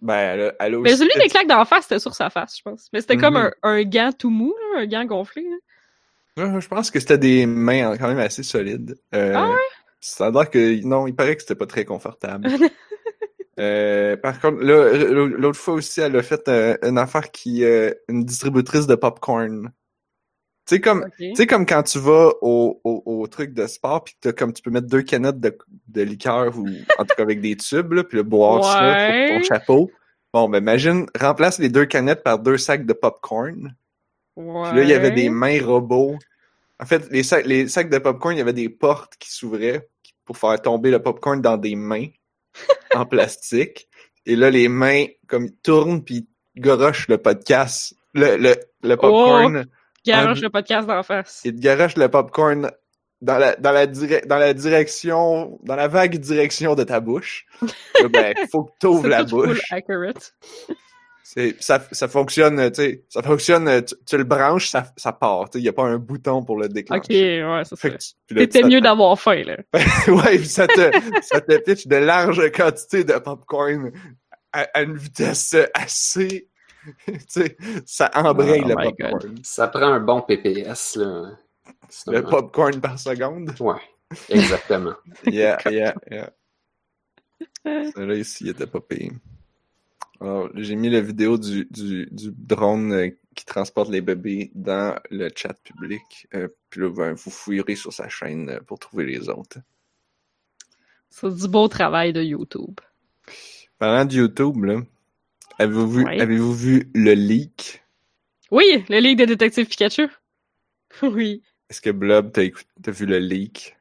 Ben, 0.01 0.15
elle 0.17 0.41
a, 0.41 0.53
elle 0.61 0.75
a 0.75 0.79
Mais 0.79 0.93
aussi 0.93 0.99
celui 1.03 1.21
des 1.21 1.29
claques 1.29 1.49
d'en 1.49 1.65
face, 1.65 1.83
c'était 1.85 1.99
sur 1.99 2.15
sa 2.15 2.31
face, 2.31 2.57
je 2.59 2.63
pense. 2.63 2.89
Mais 2.93 3.01
c'était 3.01 3.17
comme 3.17 3.35
Mhm. 3.35 3.51
un, 3.63 3.71
un 3.71 3.83
gant 3.83 4.13
tout 4.17 4.31
mou, 4.31 4.55
là, 4.75 4.81
un 4.83 4.87
gant 4.87 5.05
gonflé, 5.05 5.43
là. 5.43 5.57
Ouais, 6.55 6.61
Je 6.61 6.69
pense 6.69 6.91
que 6.91 7.01
c'était 7.01 7.19
des 7.19 7.47
mains 7.47 7.97
quand 7.97 8.09
même 8.09 8.19
assez 8.19 8.43
solides. 8.43 8.97
Euh, 9.15 9.33
Ah 9.35 9.49
ouais? 9.49 9.57
Ça 10.01 10.27
a 10.27 10.31
l'air 10.31 10.51
que... 10.51 10.83
Non, 10.85 11.07
il 11.07 11.15
paraît 11.15 11.37
que 11.37 11.43
c'était 11.43 11.55
pas 11.55 11.67
très 11.67 11.85
confortable. 11.85 12.49
Euh, 13.59 14.19
par 14.19 14.39
contre, 14.39 14.63
là, 14.63 14.93
l'autre 15.15 15.59
fois 15.59 15.73
aussi, 15.73 16.03
elle 16.03 16.15
a 16.17 16.23
fait 16.23 16.47
euh, 16.49 16.77
une 16.83 16.99
affaire 16.99 17.31
qui... 17.31 17.65
euh, 17.65 17.91
une 18.07 18.23
distributrice 18.27 18.87
de 18.87 18.95
popcorn. 18.97 19.73
Tu 20.69 20.75
sais, 20.75 20.81
comme... 20.83 21.07
Tu 21.19 21.35
sais, 21.35 21.47
comme 21.47 21.65
quand 21.65 21.83
tu 21.85 21.99
vas 21.99 22.33
au, 22.43 22.79
au, 22.85 23.03
au 23.07 23.27
truc 23.29 23.55
de 23.55 23.67
sport, 23.67 24.05
puis 24.05 24.13
que 24.13 24.19
t'as 24.29 24.33
comme 24.35 24.53
tu 24.53 24.61
peux 24.61 24.71
mettre 24.71 24.89
deux 24.89 25.01
canettes 25.01 25.41
de, 25.41 25.57
de 25.89 26.03
liqueur 26.03 26.59
ou 26.59 26.67
en 26.99 27.05
tout 27.07 27.15
cas 27.17 27.23
avec 27.23 27.41
des 27.41 27.57
tubes, 27.57 27.93
là, 27.95 28.05
puis 28.05 28.19
le 28.19 28.25
boire 28.25 28.63
ça 28.63 28.83
Ouais. 28.83 29.29
pour 29.29 29.39
ton 29.39 29.45
chapeau. 29.45 29.91
Bon, 30.35 30.51
ben 30.51 30.59
imagine, 30.59 31.07
remplace 31.19 31.59
les 31.59 31.71
deux 31.71 31.87
canettes 31.87 32.23
par 32.23 32.39
deux 32.39 32.59
sacs 32.59 32.85
de 32.85 32.93
popcorn. 32.93 33.75
Ouais. 34.37 34.69
Puis 34.69 34.77
là, 34.77 34.83
il 34.83 34.89
y 34.91 34.93
avait 34.93 35.13
des 35.13 35.31
mains 35.31 35.65
robots. 35.65 36.19
En 36.81 36.87
fait, 36.87 37.09
les 37.11 37.23
sacs, 37.23 37.47
les 37.47 37.69
sacs 37.69 37.89
de 37.91 37.99
popcorn, 37.99 38.35
il 38.35 38.39
y 38.39 38.43
avait 38.43 38.53
des 38.53 38.69
portes 38.69 39.15
qui 39.19 39.31
s'ouvraient 39.33 39.89
pour 40.25 40.37
faire 40.37 40.61
tomber 40.61 40.91
le 40.91 41.01
popcorn 41.01 41.41
dans 41.41 41.57
des 41.57 41.75
mains 41.77 42.09
en 42.95 43.07
plastique. 43.07 43.89
Et 44.27 44.37
là, 44.37 44.51
les 44.51 44.69
mains, 44.69 45.07
comme, 45.29 45.47
ils 45.47 45.57
tournent 45.57 46.03
puis 46.05 46.29
ils 46.55 46.61
gorochent 46.61 47.09
le 47.09 47.19
podcast, 47.19 47.95
le, 48.13 48.37
le, 48.37 48.55
le 48.83 48.97
popcorn. 48.97 49.67
Garoche 50.05 50.39
un- 50.39 50.43
le 50.43 50.51
podcast 50.51 50.87
d'en 50.87 51.03
face. 51.03 51.41
Il 51.45 51.55
te 51.55 51.61
garoche 51.61 51.97
le 51.97 52.09
popcorn 52.09 52.71
dans 53.23 53.39
la, 53.39 53.57
dans 53.57 53.73
la, 53.73 53.87
dans 53.87 54.37
la 54.39 54.53
direction, 54.55 55.59
dans 55.63 55.77
la 55.77 55.89
vague 55.89 56.17
direction 56.19 56.75
de 56.75 56.85
ta 56.85 57.01
bouche. 57.01 57.47
Là, 58.03 58.09
ben, 58.09 58.35
faut 58.51 58.65
que 58.65 58.73
tu 58.81 58.87
ouvres 58.87 59.03
C'est 59.03 59.09
la 59.09 59.25
bouche. 59.25 59.63
accurate. 59.73 60.35
C'est, 61.29 61.61
ça, 61.61 61.83
ça 61.91 62.07
fonctionne, 62.07 62.71
tu 62.71 62.75
sais, 62.77 63.05
ça 63.09 63.21
fonctionne, 63.21 63.85
tu, 63.85 63.97
tu 64.07 64.17
le 64.17 64.23
branches, 64.23 64.69
ça, 64.69 64.85
ça 64.97 65.13
part, 65.13 65.51
tu 65.51 65.55
sais, 65.55 65.59
il 65.59 65.63
n'y 65.63 65.69
a 65.69 65.73
pas 65.73 65.83
un 65.83 65.99
bouton 65.99 66.45
pour 66.45 66.57
le 66.57 66.69
déclencher. 66.69 67.43
Ok, 67.43 67.51
ouais, 67.51 67.65
ça. 67.65 67.75
Fait 67.75 67.97
C'était 67.99 68.63
mieux 68.63 68.81
d'avoir 68.81 69.19
faim, 69.19 69.43
là. 69.45 69.57
ouais, 70.07 70.39
puis 70.39 70.47
ça 70.47 70.69
te, 70.69 70.93
ça 71.23 71.41
te 71.41 71.59
pitch 71.59 71.89
de 71.89 71.97
larges 71.97 72.49
quantités 72.53 73.03
de 73.03 73.15
popcorn 73.15 73.91
à, 74.53 74.69
à 74.73 74.83
une 74.83 74.97
vitesse 74.97 75.57
assez, 75.75 76.49
tu 77.07 77.19
sais, 77.27 77.57
ça 77.85 78.09
embraye 78.15 78.63
Oh 78.65 78.69
le 78.69 78.75
popcorn. 78.77 79.35
Ça 79.43 79.67
prend 79.67 79.93
un 79.93 80.01
bon 80.01 80.23
PPS, 80.23 80.95
là. 80.95 81.33
Le 82.07 82.23
popcorn 82.23 82.81
par 82.81 83.01
seconde. 83.01 83.53
Ouais, 83.59 83.83
exactement. 84.29 84.95
Yeah, 85.27 85.59
yeah, 85.69 85.95
yeah. 86.09 86.31
Là, 87.65 88.15
ici, 88.15 88.45
il 88.45 88.51
était 88.51 88.69
pas 88.69 88.81
payé. 88.81 89.11
Alors, 90.21 90.49
j'ai 90.55 90.77
mis 90.77 90.89
la 90.91 91.01
vidéo 91.01 91.37
du, 91.39 91.67
du, 91.71 92.07
du 92.11 92.33
drone 92.37 92.93
euh, 92.93 93.11
qui 93.35 93.45
transporte 93.45 93.91
les 93.91 94.01
bébés 94.01 94.51
dans 94.55 94.99
le 95.11 95.29
chat 95.35 95.55
public. 95.63 96.27
Euh, 96.35 96.49
puis 96.71 96.81
là, 96.81 96.91
ben, 96.91 97.13
vous 97.13 97.31
fouillerez 97.31 97.77
sur 97.77 97.93
sa 97.93 98.09
chaîne 98.09 98.49
euh, 98.51 98.61
pour 98.61 98.79
trouver 98.79 99.05
les 99.05 99.29
autres. 99.29 99.59
C'est 101.11 101.35
du 101.35 101.49
beau 101.49 101.69
travail 101.69 102.13
de 102.13 102.23
YouTube. 102.23 102.81
Parlant 103.79 104.05
de 104.05 104.15
YouTube, 104.15 104.65
là, 104.65 104.81
avez-vous 105.59 105.89
vu, 105.91 106.05
Ouais. 106.05 106.21
avez-vous 106.21 106.55
vu 106.55 106.91
le 106.95 107.13
leak? 107.13 107.83
Oui, 108.51 108.85
le 108.89 108.99
Ligue 109.01 109.19
des 109.19 109.27
détectives 109.27 109.67
Pikachu. 109.67 110.09
Oui. 111.03 111.43
Est-ce 111.69 111.81
que 111.81 111.91
Blob, 111.91 112.31
t'as 112.33 112.45
écout- 112.45 112.65
t'as 112.83 112.93
vu 112.93 113.07
le 113.07 113.19
leak? 113.19 113.77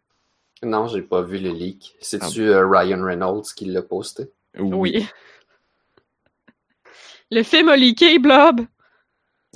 Non, 0.64 0.88
j'ai 0.88 1.04
pas 1.04 1.22
vu 1.22 1.38
le 1.38 1.52
leak. 1.52 1.96
C'est-tu 2.02 2.50
Ah. 2.52 2.58
euh, 2.58 2.68
Ryan 2.68 3.04
Reynolds 3.04 3.44
qui 3.56 3.66
l'a 3.66 3.84
posté? 3.84 4.24
Oui. 4.58 5.06
Le 7.32 7.44
film 7.44 7.70
a 7.70 7.76
leaké, 7.76 8.20
Blob. 8.20 8.62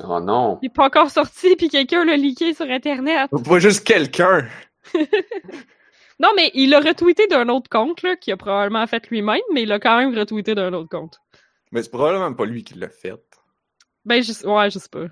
Oh 0.04 0.20
non! 0.20 0.60
Il 0.62 0.68
est 0.68 0.74
pas 0.74 0.86
encore 0.86 1.10
sorti, 1.10 1.56
puis 1.56 1.70
quelqu'un 1.70 2.06
l'a 2.06 2.16
leaké 2.16 2.54
sur 2.54 2.66
Internet. 2.66 3.30
Pas 3.30 3.60
juste 3.60 3.86
quelqu'un! 3.86 4.48
Non, 6.20 6.30
mais 6.36 6.52
il 6.54 6.70
l'a 6.70 6.82
retweeté 6.82 7.28
d'un 7.28 7.48
autre 7.48 7.70
compte, 7.70 8.02
là, 8.04 8.18
qu'il 8.18 8.34
a 8.34 8.38
probablement 8.38 8.86
fait 8.88 9.10
lui-même, 9.10 9.40
mais 9.54 9.64
il 9.64 9.70
l'a 9.70 9.80
quand 9.80 9.98
même 9.98 10.18
retweeté 10.18 10.54
d'un 10.54 10.74
autre 10.74 10.90
compte. 10.90 11.22
Mais 11.72 11.82
c'est 11.82 11.92
probablement 11.92 12.34
pas 12.34 12.46
lui 12.46 12.64
qui 12.64 12.74
l'a 12.74 12.90
fait. 12.90 13.24
Ben, 14.04 14.22
je... 14.22 14.46
ouais, 14.46 14.70
je 14.70 14.80
sais 14.80 14.90
pas. 14.90 15.06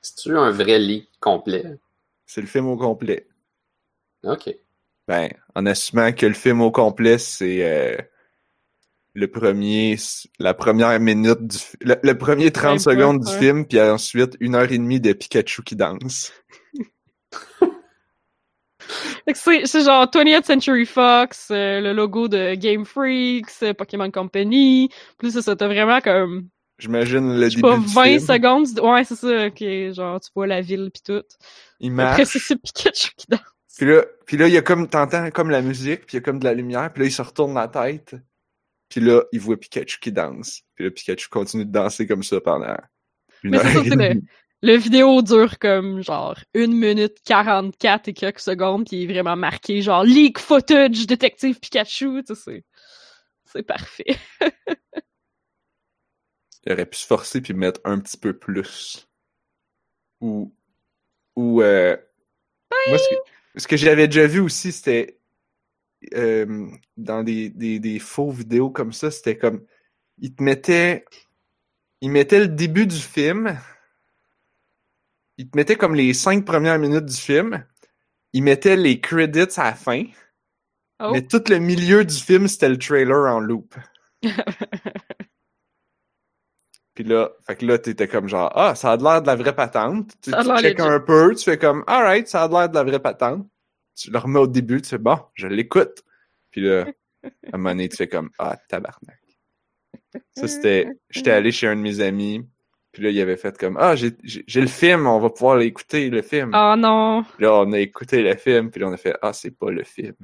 C'est-tu 0.00 0.36
un 0.36 0.50
vrai 0.50 0.78
leak 0.78 1.08
complet? 1.20 1.78
C'est 2.26 2.40
le 2.40 2.48
film 2.48 2.66
au 2.66 2.76
complet. 2.76 3.28
Ok. 4.24 4.52
Ben, 5.06 5.30
en 5.54 5.66
assumant 5.66 6.12
que 6.12 6.26
le 6.26 6.34
film 6.34 6.60
au 6.60 6.72
complet, 6.72 7.18
c'est 7.18 7.64
euh, 7.64 7.96
le 9.14 9.26
premier, 9.28 9.96
la 10.38 10.54
première 10.54 10.98
minute 11.00 11.46
du, 11.46 11.58
le, 11.80 11.96
le 12.02 12.18
premier 12.18 12.50
30 12.50 12.64
Même 12.64 12.76
pas, 12.76 12.90
secondes 12.92 13.20
du 13.24 13.32
film, 13.32 13.66
puis 13.66 13.80
ensuite 13.80 14.36
une 14.40 14.54
heure 14.54 14.70
et 14.70 14.78
demie 14.78 15.00
de 15.00 15.12
Pikachu 15.12 15.62
qui 15.62 15.76
danse. 15.76 16.32
C'est 19.34 19.84
genre 19.84 20.06
20th 20.06 20.44
Century 20.44 20.86
Fox, 20.86 21.48
euh, 21.50 21.80
le 21.80 21.92
logo 21.92 22.28
de 22.28 22.54
Game 22.54 22.84
Freaks, 22.84 23.62
euh, 23.62 23.74
Pokémon 23.74 24.10
Company. 24.10 24.90
Plus 25.18 25.38
ça, 25.40 25.54
t'as 25.54 25.66
vraiment 25.68 26.00
comme, 26.00 26.48
J'imagine 26.78 27.38
le 27.38 27.48
début 27.48 27.60
pas, 27.60 27.76
du 27.76 27.86
20 27.86 28.04
film. 28.04 28.20
secondes. 28.20 28.80
Ouais, 28.80 29.04
c'est 29.04 29.14
ça, 29.16 29.46
ok, 29.46 29.94
genre 29.94 30.20
tu 30.20 30.30
vois 30.34 30.46
la 30.46 30.60
ville 30.62 30.90
pis 30.92 31.02
tout. 31.02 31.22
Il 31.78 31.92
Après, 32.00 32.22
marche. 32.22 32.24
c'est 32.24 32.38
c'est 32.38 32.56
Pikachu 32.56 33.10
qui 33.16 33.26
danse. 33.28 33.40
Puis 33.76 33.86
là, 33.86 34.04
puis 34.26 34.36
là, 34.36 34.48
il 34.48 34.54
y 34.54 34.56
a 34.58 34.62
comme, 34.62 34.88
t'entends 34.88 35.30
comme 35.30 35.50
la 35.50 35.62
musique, 35.62 36.06
puis 36.06 36.16
il 36.16 36.20
y 36.20 36.22
a 36.22 36.22
comme 36.22 36.38
de 36.38 36.44
la 36.44 36.54
lumière, 36.54 36.92
puis 36.92 37.02
là, 37.02 37.08
il 37.08 37.12
se 37.12 37.22
retourne 37.22 37.54
la 37.54 37.68
tête. 37.68 38.14
Puis 38.90 39.00
là, 39.00 39.22
il 39.32 39.40
voit 39.40 39.58
Pikachu 39.58 39.98
qui 40.00 40.12
danse. 40.12 40.62
Puis 40.74 40.84
là, 40.84 40.90
Pikachu 40.90 41.28
continue 41.30 41.64
de 41.64 41.72
danser 41.72 42.06
comme 42.06 42.22
ça 42.22 42.40
pendant 42.40 42.76
une 43.42 43.52
Mais 43.52 43.58
heure 43.58 43.66
c'est 43.72 43.88
ça, 43.88 43.94
le-. 43.94 44.20
Le 44.62 44.76
vidéo 44.76 45.22
dure 45.22 45.58
comme 45.58 46.02
genre 46.02 46.38
1 46.54 46.66
minute 46.66 47.16
44 47.24 48.08
et 48.08 48.12
quelques 48.12 48.40
secondes, 48.40 48.86
puis 48.86 48.98
il 48.98 49.10
est 49.10 49.14
vraiment 49.14 49.36
marqué 49.36 49.80
genre 49.80 50.04
leak 50.04 50.38
footage 50.38 51.06
détective 51.06 51.58
Pikachu, 51.58 52.22
tu 52.24 52.34
sais, 52.34 52.64
c'est 53.46 53.62
parfait. 53.62 54.18
Il 56.66 56.72
aurait 56.72 56.84
pu 56.84 56.98
se 56.98 57.06
forcer 57.06 57.40
puis 57.40 57.54
mettre 57.54 57.80
un 57.84 57.98
petit 57.98 58.18
peu 58.18 58.38
plus. 58.38 59.08
Ou, 60.20 60.54
ou, 61.36 61.62
euh, 61.62 61.96
moi, 62.86 62.98
ce 62.98 63.08
que, 63.08 63.14
ce 63.60 63.66
que 63.66 63.78
j'avais 63.78 64.08
déjà 64.08 64.26
vu 64.26 64.40
aussi, 64.40 64.72
c'était, 64.72 65.19
euh, 66.14 66.66
dans 66.96 67.22
des, 67.22 67.50
des, 67.50 67.78
des 67.78 67.98
faux 67.98 68.30
vidéos 68.30 68.70
comme 68.70 68.92
ça, 68.92 69.10
c'était 69.10 69.36
comme, 69.38 69.64
il 70.18 70.34
te 70.34 70.42
mettait, 70.42 71.04
il 72.00 72.10
mettait 72.10 72.40
le 72.40 72.48
début 72.48 72.86
du 72.86 72.96
film, 72.98 73.58
il 75.38 75.48
te 75.50 75.56
mettait 75.56 75.76
comme 75.76 75.94
les 75.94 76.14
cinq 76.14 76.44
premières 76.44 76.78
minutes 76.78 77.06
du 77.06 77.16
film, 77.16 77.66
il 78.32 78.42
mettait 78.42 78.76
les 78.76 79.00
credits 79.00 79.58
à 79.58 79.64
la 79.64 79.74
fin, 79.74 80.04
Oh. 81.00 81.12
mais 81.12 81.26
tout 81.26 81.42
le 81.48 81.58
milieu 81.58 82.04
du 82.04 82.14
film, 82.14 82.46
c'était 82.46 82.68
le 82.68 82.76
trailer 82.78 83.26
en 83.32 83.40
loop. 83.40 83.74
Puis 86.94 87.04
là, 87.04 87.30
fait 87.46 87.56
que 87.56 87.64
là, 87.64 87.78
t'étais 87.78 88.06
comme 88.08 88.28
genre, 88.28 88.52
ah, 88.54 88.74
ça 88.74 88.92
a 88.92 88.96
l'air 88.98 89.22
de 89.22 89.26
la 89.26 89.36
vraie 89.36 89.54
patente. 89.54 90.12
Tu, 90.20 90.30
tu 90.30 90.36
legit. 90.36 90.74
un 90.78 91.00
peu, 91.00 91.34
tu 91.34 91.44
fais 91.44 91.56
comme, 91.58 91.84
alright, 91.86 92.28
ça 92.28 92.42
a 92.44 92.48
l'air 92.48 92.68
de 92.68 92.74
la 92.74 92.82
vraie 92.84 93.00
patente. 93.00 93.46
Tu 94.00 94.10
le 94.10 94.18
remets 94.18 94.38
au 94.38 94.46
début, 94.46 94.80
tu 94.80 94.88
fais, 94.88 94.98
bon, 94.98 95.18
je 95.34 95.46
l'écoute. 95.46 96.02
Puis 96.50 96.62
là, 96.62 96.86
à 97.24 97.28
un 97.52 97.58
moment 97.58 97.70
donné, 97.70 97.88
tu 97.88 97.96
fais 97.96 98.08
comme, 98.08 98.30
ah, 98.38 98.56
tabarnak. 98.68 99.20
Ça, 100.36 100.48
c'était, 100.48 100.88
j'étais 101.10 101.30
allé 101.30 101.52
chez 101.52 101.66
un 101.66 101.76
de 101.76 101.80
mes 101.80 102.00
amis, 102.00 102.48
puis 102.92 103.02
là, 103.02 103.10
il 103.10 103.20
avait 103.20 103.36
fait 103.36 103.56
comme, 103.56 103.76
ah, 103.78 103.94
j'ai, 103.94 104.16
le 104.22 104.66
film, 104.66 105.06
on 105.06 105.20
va 105.20 105.30
pouvoir 105.30 105.56
l'écouter, 105.56 106.10
le 106.10 106.22
film. 106.22 106.50
Oh 106.54 106.74
non, 106.76 107.24
là, 107.38 107.54
on 107.54 107.72
a 107.72 107.78
écouté 107.78 108.22
le 108.22 108.34
film, 108.36 108.70
puis 108.70 108.80
là, 108.80 108.88
on 108.88 108.92
a 108.92 108.96
fait, 108.96 109.16
ah, 109.22 109.32
c'est 109.32 109.56
pas 109.56 109.70
le 109.70 109.84
film. 109.84 110.16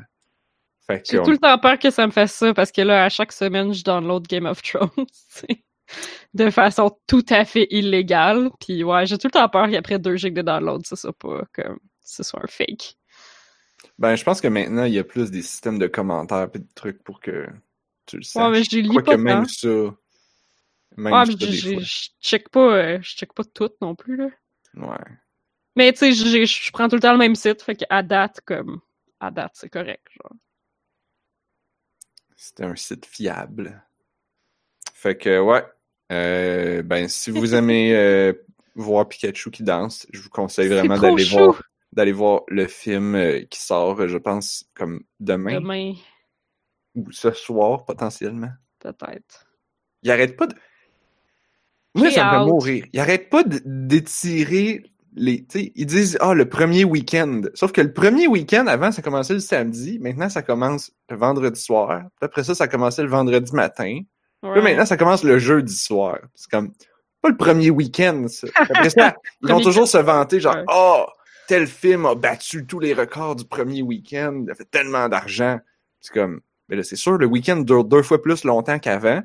J'ai 0.88 1.22
tout 1.22 1.30
le 1.30 1.38
temps 1.38 1.58
peur 1.58 1.78
que 1.78 1.90
ça 1.90 2.06
me 2.06 2.12
fasse 2.12 2.32
ça 2.32 2.54
parce 2.54 2.70
que 2.70 2.80
là, 2.80 3.04
à 3.04 3.08
chaque 3.08 3.32
semaine, 3.32 3.72
je 3.72 3.82
download 3.82 4.26
Game 4.28 4.46
of 4.46 4.62
Thrones, 4.62 4.88
de 6.34 6.50
façon 6.50 6.96
tout 7.08 7.24
à 7.28 7.44
fait 7.44 7.66
illégale. 7.70 8.50
Puis 8.60 8.84
ouais, 8.84 9.04
j'ai 9.06 9.18
tout 9.18 9.26
le 9.26 9.32
temps 9.32 9.48
peur 9.48 9.68
qu'après 9.68 9.98
2 9.98 10.16
gigs 10.16 10.34
de 10.34 10.42
download, 10.42 10.86
ça 10.86 10.94
soit 10.94 11.12
pas 11.12 11.42
comme, 11.52 11.78
ce 12.04 12.22
soit 12.22 12.40
un 12.42 12.46
fake. 12.46 12.96
Ben, 13.98 14.16
je 14.16 14.24
pense 14.24 14.40
que 14.40 14.48
maintenant, 14.48 14.84
il 14.84 14.92
y 14.92 14.98
a 14.98 15.04
plus 15.04 15.30
des 15.30 15.42
systèmes 15.42 15.78
de 15.78 15.86
commentaires 15.86 16.48
et 16.54 16.58
de 16.58 16.66
trucs 16.74 17.02
pour 17.02 17.20
que 17.20 17.46
tu 18.04 18.18
le 18.18 18.22
saches. 18.22 18.42
Ouais, 18.42 18.50
mais 18.50 18.64
je 18.64 18.78
lis 18.78 18.88
Quoique 18.88 19.10
pas 19.10 19.16
même 19.16 19.46
tant. 19.46 19.48
ça. 19.48 19.68
Même 20.96 21.12
Ouais, 21.12 21.24
mais 21.26 21.34
je, 21.38 22.10
check 22.20 22.48
pas, 22.48 22.76
euh, 22.76 22.98
je 23.02 23.16
check 23.16 23.32
pas 23.32 23.44
tout 23.44 23.70
non 23.80 23.94
plus, 23.94 24.16
là. 24.16 24.28
Ouais. 24.74 25.04
Mais 25.74 25.92
tu 25.92 25.98
sais, 25.98 26.12
je 26.12 26.72
prends 26.72 26.88
tout 26.88 26.96
le 26.96 27.02
temps 27.02 27.12
le 27.12 27.18
même 27.18 27.34
site, 27.34 27.62
fait 27.62 27.76
qu'à 27.76 28.02
date, 28.02 28.40
comme, 28.44 28.80
à 29.20 29.30
date, 29.30 29.52
c'est 29.54 29.68
correct, 29.68 30.06
genre. 30.10 30.32
C'était 32.36 32.64
un 32.64 32.76
site 32.76 33.06
fiable. 33.06 33.82
Fait 34.92 35.16
que, 35.16 35.40
ouais. 35.40 35.64
Euh, 36.12 36.82
ben, 36.82 37.08
si 37.08 37.30
vous 37.30 37.54
aimez 37.54 37.94
euh, 37.94 38.32
voir 38.74 39.08
Pikachu 39.08 39.50
qui 39.50 39.62
danse, 39.62 40.06
je 40.12 40.20
vous 40.20 40.30
conseille 40.30 40.68
vraiment 40.68 40.98
d'aller 40.98 41.24
voir, 41.24 41.62
d'aller 41.96 42.12
voir 42.12 42.42
le 42.48 42.66
film 42.66 43.14
euh, 43.16 43.40
qui 43.50 43.60
sort, 43.60 44.00
euh, 44.00 44.06
je 44.08 44.18
pense, 44.18 44.66
comme 44.74 45.00
demain 45.18 45.54
Demain, 45.60 45.94
ou 46.94 47.10
ce 47.10 47.32
soir, 47.32 47.84
potentiellement. 47.84 48.50
peut-être. 48.78 49.46
Il 50.02 50.10
arrête 50.10 50.36
pas 50.36 50.46
de. 50.46 50.54
Moi, 51.94 52.10
ça 52.10 52.26
me 52.26 52.30
fait 52.38 52.44
mourir. 52.50 52.84
Il 52.92 53.00
arrête 53.00 53.30
pas 53.30 53.42
d'étirer 53.44 54.84
les. 55.14 55.46
Ils 55.54 55.86
disent, 55.86 56.18
ah, 56.20 56.34
le 56.34 56.46
premier 56.48 56.84
week-end. 56.84 57.40
Sauf 57.54 57.72
que 57.72 57.80
le 57.80 57.92
premier 57.92 58.26
week-end, 58.26 58.66
avant, 58.66 58.92
ça 58.92 59.00
commençait 59.00 59.32
le 59.32 59.40
samedi. 59.40 59.98
Maintenant, 59.98 60.28
ça 60.28 60.42
commence 60.42 60.92
le 61.08 61.16
vendredi 61.16 61.58
soir. 61.60 62.02
Puis 62.20 62.26
après 62.26 62.44
ça, 62.44 62.54
ça 62.54 62.68
commençait 62.68 63.02
le 63.02 63.08
vendredi 63.08 63.52
matin. 63.54 64.00
Puis 64.42 64.62
maintenant, 64.62 64.84
ça 64.86 64.98
commence 64.98 65.24
le 65.24 65.38
jeudi 65.38 65.74
soir. 65.74 66.18
C'est 66.34 66.50
comme, 66.50 66.72
pas 67.22 67.30
le 67.30 67.36
premier 67.38 67.70
week-end, 67.70 68.26
ça. 68.28 68.46
Après 68.56 68.90
ça, 68.90 69.16
ils 69.42 69.48
vont 69.48 69.60
toujours 69.60 69.88
se 69.88 69.98
vanter, 69.98 70.38
genre, 70.38 70.54
Ouais. 70.54 70.64
oh, 70.70 71.06
tel 71.48 71.66
film 71.66 72.06
a 72.06 72.14
battu 72.14 72.66
tous 72.66 72.80
les 72.80 72.94
records 72.94 73.36
du 73.36 73.44
premier 73.44 73.82
week-end. 73.82 74.42
Il 74.44 74.50
a 74.50 74.54
fait 74.54 74.70
tellement 74.70 75.08
d'argent. 75.08 75.58
C'est 76.00 76.12
comme, 76.12 76.40
mais 76.68 76.76
là, 76.76 76.82
c'est 76.82 76.96
sûr, 76.96 77.16
le 77.18 77.26
week-end 77.26 77.56
dure 77.56 77.84
deux 77.84 78.02
fois 78.02 78.20
plus 78.22 78.44
longtemps 78.44 78.78
qu'avant. 78.78 79.22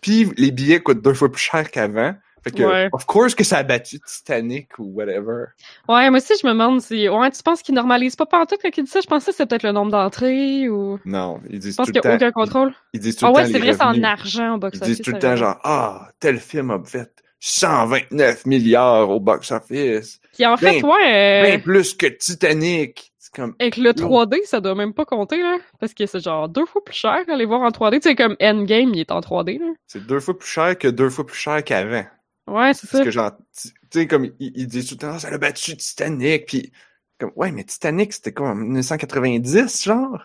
Puis 0.00 0.30
les 0.36 0.50
billets 0.50 0.80
coûtent 0.80 1.02
deux 1.02 1.14
fois 1.14 1.30
plus 1.30 1.40
cher 1.42 1.70
qu'avant. 1.70 2.14
Fait 2.42 2.52
que, 2.52 2.62
Ouais. 2.62 2.88
of 2.92 3.04
course 3.04 3.34
que 3.34 3.44
ça 3.44 3.58
a 3.58 3.62
battu 3.62 4.00
Titanic 4.00 4.78
ou 4.78 4.84
whatever. 4.94 5.44
Ouais, 5.90 6.08
moi 6.08 6.20
aussi, 6.20 6.32
je 6.40 6.46
me 6.46 6.52
demande 6.52 6.80
si. 6.80 7.06
Ouais, 7.06 7.30
tu 7.30 7.42
penses 7.42 7.60
qu'ils 7.60 7.74
normalisent 7.74 8.16
pas 8.16 8.24
pantoute 8.24 8.60
quand 8.62 8.70
ils 8.74 8.84
disent 8.84 8.92
ça? 8.94 9.00
Je 9.02 9.06
pensais 9.06 9.26
que 9.30 9.36
c'était 9.36 9.46
peut-être 9.46 9.62
le 9.62 9.72
nombre 9.72 9.90
d'entrées 9.92 10.66
ou. 10.70 10.98
Non, 11.04 11.42
ils 11.50 11.58
disent 11.58 11.72
Je 11.72 11.76
pense 11.76 11.86
tout 11.88 11.92
qu'il 11.92 12.00
le 12.02 12.08
n'y 12.08 12.12
a 12.14 12.28
aucun 12.28 12.32
contrôle. 12.32 12.74
Ils 12.94 13.00
disent 13.00 13.16
tout 13.16 13.26
Ah 13.26 13.28
le 13.28 13.34
ouais, 13.34 13.42
temps 13.44 13.50
c'est 13.52 13.58
vrai, 13.58 13.72
c'est 13.74 13.82
en 13.82 14.02
argent 14.02 14.52
au 14.52 14.56
Ils 14.56 14.60
box-office. 14.60 14.88
disent 14.88 15.02
tout 15.02 15.10
le 15.10 15.18
temps 15.18 15.36
genre, 15.36 15.58
ah, 15.64 16.08
tel 16.18 16.38
film 16.40 16.70
a 16.70 16.82
fait 16.82 17.12
129 17.40 18.46
milliards 18.46 19.10
au 19.10 19.18
box-office. 19.20 20.20
Puis 20.34 20.46
en 20.46 20.56
fait, 20.56 20.80
Ben, 20.80 20.88
ouais. 20.88 21.42
euh, 21.42 21.46
Bien 21.46 21.58
plus 21.58 21.94
que 21.94 22.06
Titanic. 22.06 23.12
C'est 23.18 23.34
comme, 23.34 23.54
Avec 23.58 23.76
le 23.76 23.92
3D, 23.92 24.38
ça 24.44 24.60
doit 24.60 24.74
même 24.74 24.92
pas 24.94 25.04
compter, 25.04 25.38
là. 25.42 25.58
Parce 25.78 25.94
que 25.94 26.06
c'est 26.06 26.20
genre 26.20 26.48
deux 26.48 26.66
fois 26.66 26.82
plus 26.84 26.94
cher 26.94 27.20
aller 27.28 27.44
voir 27.44 27.60
en 27.62 27.70
3D. 27.70 28.00
Tu 28.00 28.08
sais, 28.10 28.14
comme 28.14 28.36
Endgame, 28.40 28.94
il 28.94 29.00
est 29.00 29.10
en 29.10 29.20
3D, 29.20 29.58
là. 29.58 29.66
c'est 29.86 30.06
deux 30.06 30.20
fois 30.20 30.38
plus 30.38 30.48
cher 30.48 30.76
que 30.78 30.88
deux 30.88 31.10
fois 31.10 31.26
plus 31.26 31.36
cher 31.36 31.62
qu'avant. 31.64 32.04
Ouais, 32.46 32.74
c'est 32.74 32.86
ça. 32.86 32.98
Parce 32.98 33.04
que 33.04 33.10
genre, 33.10 33.32
tu 33.60 33.70
sais, 33.92 34.06
comme, 34.06 34.24
ils, 34.40 34.52
ils 34.56 34.66
disent 34.66 34.88
tout 34.88 34.94
le 34.94 35.00
temps, 35.00 35.18
ça 35.18 35.28
a 35.28 35.38
battu 35.38 35.76
Titanic, 35.76 36.46
puis 36.46 36.72
comme, 37.18 37.30
ouais, 37.36 37.52
mais 37.52 37.64
Titanic, 37.64 38.12
c'était 38.12 38.32
quoi, 38.32 38.50
en 38.50 38.54
1990, 38.56 39.84
genre? 39.84 40.24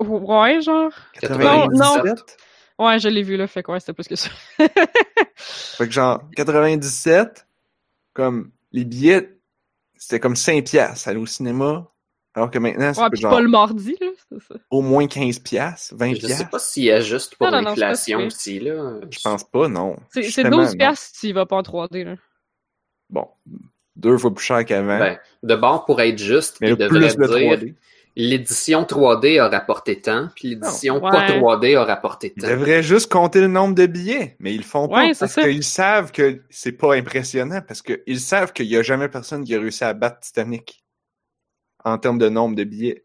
Ouais, 0.00 0.60
genre. 0.60 0.90
97? 1.20 1.70
Non, 1.78 2.14
Ouais, 2.78 2.98
je 2.98 3.08
l'ai 3.08 3.22
vu, 3.22 3.36
là. 3.36 3.46
Fait 3.46 3.62
que 3.62 3.70
ouais, 3.72 3.80
c'était 3.80 3.92
plus 3.92 4.08
que 4.08 4.16
ça. 4.16 4.30
Fait 5.36 5.86
que 5.86 5.92
genre, 5.92 6.22
97, 6.36 7.46
comme, 8.12 8.50
les 8.72 8.84
billets, 8.84 9.36
c'était 9.96 10.20
comme 10.20 10.36
5 10.36 10.64
piastres, 10.64 11.08
aller 11.08 11.18
au 11.18 11.26
cinéma. 11.26 11.88
Alors 12.36 12.50
que 12.50 12.58
maintenant, 12.58 12.92
c'est 12.92 13.00
Ouais, 13.00 13.08
genre, 13.14 13.30
pas 13.30 13.40
le 13.40 13.48
mardi, 13.48 13.96
là. 14.00 14.08
C'est 14.28 14.42
ça. 14.42 14.54
au 14.70 14.82
moins 14.82 15.06
15 15.06 15.38
piastres, 15.38 15.94
20 15.96 16.14
Je 16.14 16.20
sais 16.20 16.26
piastres. 16.26 16.50
pas 16.50 16.58
s'il 16.58 16.84
y 16.84 16.90
a 16.90 17.00
juste 17.00 17.36
pour 17.36 17.48
l'inflation 17.48 18.26
aussi, 18.26 18.58
là. 18.58 18.94
Je 19.08 19.20
pense 19.20 19.44
pas, 19.44 19.68
non. 19.68 19.96
C'est 20.10 20.22
c'est 20.22 20.26
Justement, 20.26 20.56
12 20.58 20.70
non. 20.72 20.76
piastres 20.78 21.06
si 21.14 21.20
tu 21.20 21.26
y 21.28 21.32
vas 21.32 21.46
pas 21.46 21.56
en 21.56 21.62
3D, 21.62 22.04
là. 22.04 22.14
Bon, 23.08 23.28
deux 23.94 24.18
fois 24.18 24.34
plus 24.34 24.44
cher 24.44 24.64
qu'avant. 24.64 24.98
Ben, 24.98 25.18
de 25.44 25.54
bord, 25.54 25.84
pour 25.84 26.00
être 26.00 26.18
juste, 26.18 26.56
mais 26.60 26.70
il 26.70 26.76
devrait 26.76 27.06
dire 27.08 27.18
3D. 27.18 27.74
L'édition 28.16 28.82
3D 28.84 29.40
a 29.40 29.48
rapporté 29.48 30.00
tant, 30.00 30.28
puis 30.36 30.48
l'édition 30.50 30.94
Non. 30.94 31.10
pas 31.10 31.26
Ouais. 31.26 31.38
3D 31.40 31.76
a 31.76 31.84
rapporté 31.84 32.32
Ils 32.36 32.42
tant. 32.42 32.48
devraient 32.48 32.82
juste 32.82 33.10
compter 33.10 33.40
le 33.40 33.48
nombre 33.48 33.74
de 33.74 33.86
billets, 33.86 34.36
mais 34.38 34.52
ils 34.54 34.58
le 34.58 34.62
font 34.64 34.88
pas 34.88 35.06
Ouais, 35.06 35.12
parce 35.18 35.34
qu'ils 35.34 35.64
savent 35.64 36.12
que 36.12 36.42
c'est 36.50 36.72
pas 36.72 36.94
impressionnant, 36.94 37.60
parce 37.66 37.82
qu'ils 37.82 38.20
savent 38.20 38.52
qu'il 38.52 38.66
y 38.66 38.76
a 38.76 38.82
jamais 38.82 39.08
personne 39.08 39.44
qui 39.44 39.54
a 39.54 39.58
réussi 39.60 39.82
à 39.84 39.92
battre 39.94 40.20
Titanic 40.20 40.84
en 41.84 41.98
termes 41.98 42.18
de 42.18 42.28
nombre 42.28 42.54
de 42.56 42.64
billets. 42.64 43.04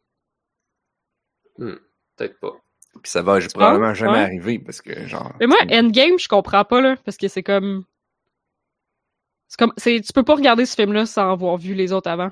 Peut-être 1.57 2.39
pas. 2.39 2.53
Puis 3.01 3.11
ça 3.11 3.21
va 3.21 3.39
probablement 3.53 3.93
jamais 3.93 4.13
Ouais. 4.13 4.23
arriver 4.23 4.59
parce 4.59 4.81
que 4.81 5.07
genre. 5.07 5.33
Mais 5.39 5.47
moi, 5.47 5.57
Endgame, 5.71 6.17
je 6.19 6.27
comprends 6.27 6.65
pas, 6.65 6.81
là. 6.81 6.95
Parce 7.05 7.17
que 7.17 7.27
c'est 7.27 7.43
comme. 7.43 7.85
C'est 9.47 9.57
comme. 9.59 9.73
c'est 9.77 10.01
Tu 10.01 10.11
peux 10.13 10.23
pas 10.23 10.35
regarder 10.35 10.65
ce 10.65 10.75
film-là 10.75 11.05
sans 11.05 11.31
avoir 11.31 11.57
vu 11.57 11.73
les 11.73 11.93
autres 11.93 12.09
avant. 12.09 12.31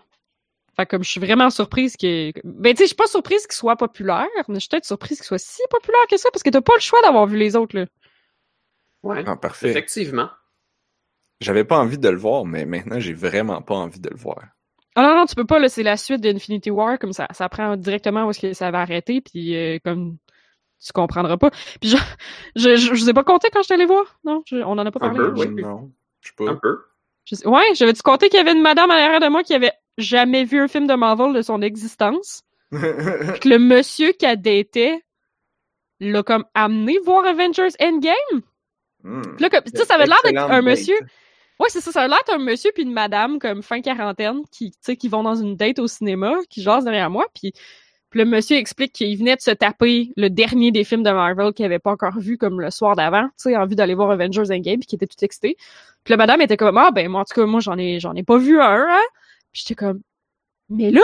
Fait 0.80 0.86
que 0.86 0.92
comme 0.92 1.04
je 1.04 1.10
suis 1.10 1.20
vraiment 1.20 1.50
surprise 1.50 1.98
que. 1.98 2.32
Ben, 2.44 2.74
tu 2.74 2.78
sais, 2.78 2.84
je 2.84 2.88
suis 2.88 2.96
pas 2.96 3.08
surprise 3.08 3.46
qu'il 3.48 3.56
soit 3.56 3.76
populaire, 3.76 4.28
mais 4.48 4.56
je 4.56 4.60
suis 4.60 4.70
peut-être 4.70 4.86
surprise 4.86 5.18
qu'il 5.18 5.26
soit 5.26 5.40
si 5.40 5.62
populaire 5.70 6.06
que 6.10 6.18
ça, 6.18 6.30
parce 6.32 6.44
que 6.44 6.50
t'as 6.50 6.62
pas 6.62 6.76
le 6.76 6.82
choix 6.82 7.02
d'avoir 7.02 7.26
vu 7.26 7.38
les 7.38 7.56
autres, 7.56 7.76
là. 7.78 7.86
Ouais, 9.04 9.24
Ah, 9.26 9.36
parfait. 9.36 9.70
effectivement. 9.70 10.30
J'avais 11.40 11.64
pas 11.64 11.78
envie 11.80 11.98
de 12.00 12.10
le 12.10 12.18
voir, 12.18 12.46
mais 12.46 12.66
maintenant 12.66 13.00
j'ai 13.00 13.14
vraiment 13.14 13.62
pas 13.62 13.76
envie 13.76 14.00
de 14.00 14.10
le 14.10 14.16
voir. 14.18 14.44
Ah 14.96 15.04
non, 15.04 15.16
non, 15.16 15.26
tu 15.28 15.36
peux 15.36 15.46
pas, 15.46 15.60
là, 15.60 15.70
c'est 15.70 15.84
la 15.84 15.96
suite 15.96 16.22
d'Infinity 16.22 16.72
War, 16.72 16.98
comme 16.98 17.14
ça, 17.14 17.28
ça 17.32 17.48
prend 17.50 17.76
directement 17.78 18.26
où 18.26 18.32
est-ce 18.32 18.40
que 18.40 18.54
ça 18.54 18.72
va 18.72 18.82
arrêter, 18.82 19.22
puis 19.22 19.56
euh, 19.56 19.78
comme 19.84 20.18
tu 20.84 20.92
comprendras 20.94 21.38
pas. 21.38 21.52
Puis 21.80 21.90
je, 21.92 21.98
je, 22.56 22.76
je, 22.76 22.94
je 22.96 23.02
vous 23.04 23.10
ai 23.10 23.14
pas 23.14 23.24
compté 23.24 23.50
quand 23.52 23.62
je 23.62 23.68
t'allais 23.68 23.86
voir, 23.86 24.20
non? 24.24 24.42
Je- 24.48 24.58
on 24.58 24.72
en 24.72 24.80
a 24.86 24.92
pas 24.92 25.00
Un 25.06 25.10
parlé? 25.14 25.20
peu, 25.20 25.36
je 25.36 25.42
sais 25.42 25.48
oui. 25.50 25.62
Non, 25.62 25.92
je 26.22 26.28
sais 26.30 26.34
Un 26.48 26.54
pas. 26.56 26.60
peu. 26.62 26.80
Je 27.26 27.48
Ouais, 27.48 27.64
j'avais-tu 27.76 28.02
compté 28.02 28.30
qu'il 28.30 28.38
y 28.38 28.42
avait 28.42 28.54
une 28.54 28.62
madame 28.64 28.90
à 28.90 28.96
l'arrière 28.96 29.20
de 29.20 29.28
moi 29.28 29.44
qui 29.44 29.54
avait 29.54 29.74
jamais 29.98 30.44
vu 30.44 30.60
un 30.60 30.68
film 30.68 30.88
de 30.88 30.94
Marvel 30.94 31.34
de 31.34 31.42
son 31.42 31.62
existence? 31.62 32.44
Puis 32.72 33.40
que 33.40 33.50
le 33.50 33.60
monsieur 33.60 34.12
qu'elle 34.14 34.42
datait 34.42 35.02
l'a 36.00 36.24
comme 36.24 36.46
amené 36.54 36.98
voir 37.06 37.26
Avengers 37.26 37.70
Endgame? 37.82 38.42
Puis 39.04 39.42
là, 39.42 39.50
comme, 39.50 39.64
tu 39.64 39.78
sais, 39.78 39.86
ça 39.86 39.96
avait 39.96 40.06
l'air 40.06 40.18
d'être 40.24 40.38
un 40.38 40.62
date. 40.62 40.66
monsieur. 40.66 40.98
Ouais, 41.60 41.70
c'est 41.70 41.82
ça, 41.82 41.92
ça 41.92 42.02
a 42.04 42.08
l'air 42.08 42.18
d'être 42.18 42.36
un 42.36 42.44
monsieur 42.44 42.72
puis 42.74 42.84
une 42.84 42.92
madame 42.92 43.40
comme 43.40 43.64
fin 43.64 43.82
quarantaine 43.82 44.42
qui, 44.52 44.72
qui 44.72 45.08
vont 45.08 45.24
dans 45.24 45.36
une 45.36 45.56
date 45.56 45.80
au 45.80 45.88
cinéma, 45.88 46.36
qui 46.50 46.62
jasent 46.62 46.84
derrière 46.84 47.10
moi, 47.10 47.26
puis, 47.34 47.54
le 48.14 48.26
monsieur 48.26 48.58
explique 48.58 48.94
qu'il 48.94 49.16
venait 49.16 49.36
de 49.36 49.42
se 49.42 49.52
taper 49.52 50.12
le 50.18 50.30
dernier 50.30 50.72
des 50.72 50.84
films 50.84 51.04
de 51.04 51.12
Marvel 51.12 51.54
qu'il 51.54 51.66
avait 51.66 51.78
pas 51.78 51.92
encore 51.92 52.18
vu 52.18 52.38
comme 52.38 52.60
le 52.60 52.72
soir 52.72 52.96
d'avant, 52.96 53.26
tu 53.26 53.52
sais, 53.52 53.56
en 53.56 53.68
vue 53.68 53.76
d'aller 53.76 53.94
voir 53.94 54.10
Avengers 54.10 54.50
Endgame, 54.50 54.80
puis 54.80 54.88
qui 54.88 54.96
était 54.96 55.06
tout 55.06 55.24
excité. 55.24 55.56
Puis 56.04 56.14
la 56.14 56.18
madame 56.18 56.42
était 56.42 56.58
comme 56.58 56.78
ah 56.78 56.90
ben 56.92 57.10
moi 57.10 57.22
en 57.22 57.26
tout 57.26 57.40
cas 57.40 57.46
moi 57.46 57.60
j'en 57.60 57.78
ai 57.78 58.00
j'en 58.00 58.16
ai 58.16 58.24
pas 58.24 58.38
vu 58.38 58.60
un, 58.60 58.88
hein. 58.90 59.04
Puis 59.58 59.64
j'étais 59.68 59.76
comme 59.76 60.02
mais 60.70 60.92
là? 60.92 61.02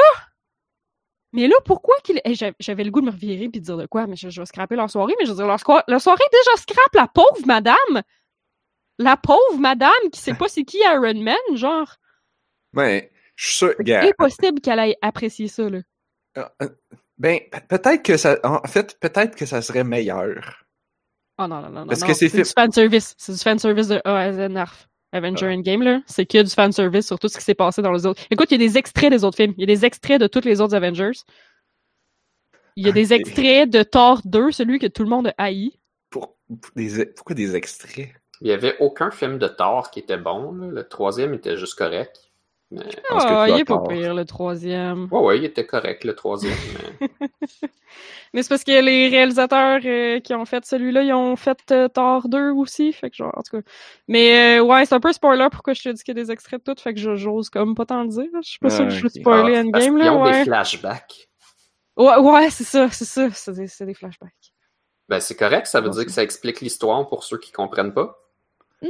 Mais 1.31 1.47
là, 1.47 1.55
pourquoi 1.65 1.95
qu'il. 2.03 2.21
Hey, 2.23 2.35
j'avais- 2.35 2.83
le 2.83 2.91
goût 2.91 3.01
de 3.01 3.07
me 3.07 3.11
revirer 3.11 3.49
puis 3.49 3.59
de 3.59 3.65
dire 3.65 3.77
de 3.77 3.87
quoi, 3.87 4.05
mais 4.05 4.15
je, 4.15 4.29
je 4.29 4.39
vais 4.41 4.45
scraper 4.45 4.75
leur 4.75 4.89
soirée, 4.91 5.15
mais 5.19 5.25
je 5.25 5.31
veux 5.31 5.37
dire, 5.37 5.47
leur, 5.47 5.59
soirée 5.59 6.23
déjà 6.31 6.57
scrape 6.57 6.93
la 6.93 7.07
pauvre 7.07 7.45
madame! 7.47 8.03
La 8.99 9.17
pauvre 9.17 9.57
madame 9.57 9.89
qui 10.11 10.19
sait 10.19 10.35
pas 10.35 10.47
c'est 10.47 10.63
qui 10.65 10.77
Iron 10.77 11.15
Man, 11.19 11.35
genre. 11.55 11.95
Ouais, 12.75 13.11
je 13.35 13.45
suis 13.45 13.55
sûr, 13.55 13.73
gars. 13.79 14.03
Impossible 14.03 14.61
qu'elle 14.61 14.77
ait 14.79 14.97
apprécié 15.01 15.47
ça, 15.47 15.67
là. 15.69 15.79
euh, 16.37 16.45
euh, 16.61 16.69
Ben, 17.17 17.39
pe- 17.51 17.61
peut-être 17.77 18.03
que 18.03 18.17
ça. 18.17 18.37
En 18.43 18.61
fait, 18.67 18.99
peut-être 18.99 19.35
que 19.35 19.47
ça 19.47 19.63
serait 19.63 19.83
meilleur. 19.83 20.65
Oh 21.39 21.47
non, 21.47 21.61
non, 21.61 21.69
non, 21.69 21.79
non. 21.81 21.87
Parce 21.87 22.01
non. 22.01 22.07
que 22.07 22.13
c'est 22.13 22.29
c'est 22.29 22.43
fait- 22.43 22.43
du 22.43 22.49
fanservice. 22.55 23.15
C'est 23.17 23.31
du 23.33 23.39
fanservice 23.39 23.87
de 23.87 23.99
A 24.05 24.17
à 24.19 24.31
Z 24.33 24.37
Narf. 24.51 24.87
Avenger 25.13 25.45
Ah. 25.47 25.53
Endgame, 25.53 25.83
là. 25.83 26.01
C'est 26.07 26.25
que 26.25 26.41
du 26.43 26.49
fanservice 26.49 27.07
sur 27.07 27.17
tout 27.19 27.27
ce 27.29 27.37
qui 27.37 27.43
s'est 27.43 27.53
passé 27.55 27.81
dans 27.81 27.91
les 27.93 28.05
autres. 28.05 28.21
Écoute, 28.31 28.51
il 28.51 28.61
y 28.61 28.63
a 28.65 28.67
des 28.67 28.77
extraits 28.77 29.09
des 29.11 29.23
autres 29.23 29.37
films. 29.37 29.53
Il 29.57 29.61
y 29.61 29.63
a 29.63 29.67
des 29.75 29.85
extraits 29.85 30.19
de 30.19 30.27
tous 30.27 30.41
les 30.43 30.59
autres 30.59 30.75
Avengers. 30.75 31.11
Il 32.75 32.85
y 32.85 32.89
a 32.89 32.91
des 32.91 33.13
Ok. 33.13 33.19
extraits 33.19 33.69
de 33.69 33.83
Thor 33.83 34.21
2, 34.25 34.51
celui 34.51 34.79
que 34.79 34.87
tout 34.87 35.03
le 35.03 35.09
monde 35.09 35.27
a 35.27 35.33
haï. 35.37 35.71
Pour, 36.09 36.35
pour 36.47 36.71
des, 36.75 37.05
pourquoi 37.05 37.35
des 37.35 37.55
extraits? 37.55 38.09
Il 38.41 38.47
y 38.47 38.51
avait 38.51 38.75
aucun 38.79 39.11
film 39.11 39.37
de 39.37 39.47
Thor 39.47 39.91
qui 39.91 39.99
était 39.99 40.17
bon. 40.17 40.51
là. 40.53 40.67
Le 40.67 40.87
troisième 40.87 41.33
était 41.33 41.55
juste 41.55 41.75
correct. 41.75 42.31
Mais... 42.73 42.81
que 42.83 42.97
Ah, 43.11 43.45
tu 43.47 43.53
il 43.53 43.59
est 43.59 43.65
pas 43.65 43.81
pire, 43.87 44.13
le 44.15 44.25
troisième. 44.25 45.07
Ouais, 45.11 45.19
ouais, 45.19 45.37
il 45.37 45.45
était 45.45 45.65
correct, 45.65 46.03
le 46.03 46.15
troisième. 46.15 46.55
mais- 47.01 47.09
Mais 48.33 48.41
c'est 48.41 48.49
parce 48.49 48.63
que 48.63 48.71
les 48.81 49.09
réalisateurs 49.09 49.79
euh, 49.85 50.19
qui 50.19 50.33
ont 50.33 50.45
fait 50.45 50.65
celui-là, 50.65 51.03
ils 51.03 51.13
ont 51.13 51.35
fait 51.35 51.59
euh, 51.71 51.87
Thor 51.87 52.27
2 52.29 52.49
aussi. 52.51 52.91
Fait 52.91 53.11
que 53.11 53.15
genre, 53.15 53.31
en 53.37 53.43
tout 53.43 53.57
cas. 53.57 53.63
Mais 54.07 54.57
euh, 54.59 54.63
ouais, 54.63 54.85
c'est 54.85 54.95
un 54.95 54.99
peu 54.99 55.13
spoiler 55.13 55.47
pourquoi 55.51 55.73
je 55.73 55.83
te 55.83 55.89
dis 55.89 56.03
qu'il 56.03 56.17
y 56.17 56.19
a 56.19 56.23
des 56.23 56.31
extraits 56.31 56.65
de 56.65 56.73
tout. 56.73 56.81
Fait 56.81 56.93
que 56.95 56.99
je- 56.99 57.15
j'ose 57.15 57.49
comme 57.51 57.75
pas 57.75 57.85
t'en 57.85 58.01
le 58.03 58.09
dire. 58.09 58.25
Je 58.43 58.49
suis 58.49 58.59
pas 58.59 58.71
sûre 58.71 58.85
que 58.85 58.89
je 58.91 59.03
veux 59.03 59.09
spoiler 59.09 59.55
Ah, 59.57 59.59
Endgame, 59.61 59.97
là. 59.97 60.13
ont 60.13 60.23
Ouais, 60.23 60.31
des 60.39 60.43
flashbacks. 60.45 61.29
ouais, 61.97 62.17
ouais 62.17 62.49
c'est 62.49 62.63
ça, 62.63 62.89
c'est 62.89 63.05
ça. 63.05 63.29
C'est 63.31 63.85
des, 63.85 63.93
flashbacks. 63.93 64.31
Ben, 65.09 65.19
c'est 65.19 65.35
correct, 65.35 65.67
ça 65.67 65.79
veut 65.81 65.89
dire 65.89 66.05
que 66.05 66.11
ça 66.11 66.23
explique 66.23 66.61
l'histoire 66.61 67.07
pour 67.07 67.23
ceux 67.23 67.37
qui 67.37 67.51
comprennent 67.51 67.93
pas. 67.93 68.17
Non. 68.81 68.89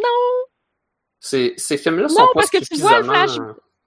Ces, 1.19 1.53
ces 1.57 1.77
films-là 1.77 2.07
sont 2.09 2.17
pas 2.17 2.27
parce 2.35 2.49
que 2.49 2.57
tu 2.59 2.79
vois 2.79 2.99
le 2.99 3.05
flash- 3.05 3.37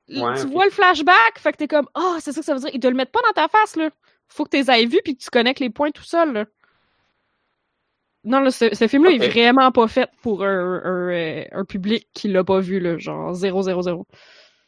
Ouais, 0.08 0.40
tu 0.40 0.46
vois 0.46 0.64
le 0.64 0.70
flashback, 0.70 1.38
fait 1.38 1.52
que 1.52 1.56
t'es 1.56 1.68
comme, 1.68 1.88
ah, 1.94 2.16
c'est 2.20 2.32
ça 2.32 2.40
que 2.40 2.46
ça 2.46 2.54
veut 2.54 2.60
dire. 2.60 2.70
Ils 2.72 2.80
te 2.80 2.86
le 2.86 2.94
mettent 2.94 3.12
pas 3.12 3.22
dans 3.26 3.32
ta 3.32 3.48
face, 3.48 3.76
là. 3.76 3.90
Faut 4.28 4.44
que 4.44 4.50
tu 4.50 4.56
les 4.58 4.70
aies 4.70 4.86
vus 4.86 5.00
puis 5.04 5.16
que 5.16 5.22
tu 5.22 5.30
connectes 5.30 5.60
les 5.60 5.70
points 5.70 5.90
tout 5.90 6.04
seul, 6.04 6.32
là. 6.32 6.44
Non, 8.24 8.40
là, 8.40 8.50
ce, 8.50 8.74
ce 8.74 8.88
film-là 8.88 9.12
est 9.12 9.28
vraiment 9.28 9.70
pas 9.70 9.86
fait 9.86 10.10
pour 10.22 10.42
un, 10.44 10.82
un, 10.84 11.10
euh, 11.10 11.44
un 11.52 11.64
public 11.64 12.08
qui 12.12 12.28
l'a 12.28 12.42
pas 12.44 12.60
vu, 12.60 12.80
là. 12.80 12.98
Genre 12.98 13.34
0, 13.34 13.62
0, 13.62 13.82
0. 13.82 14.06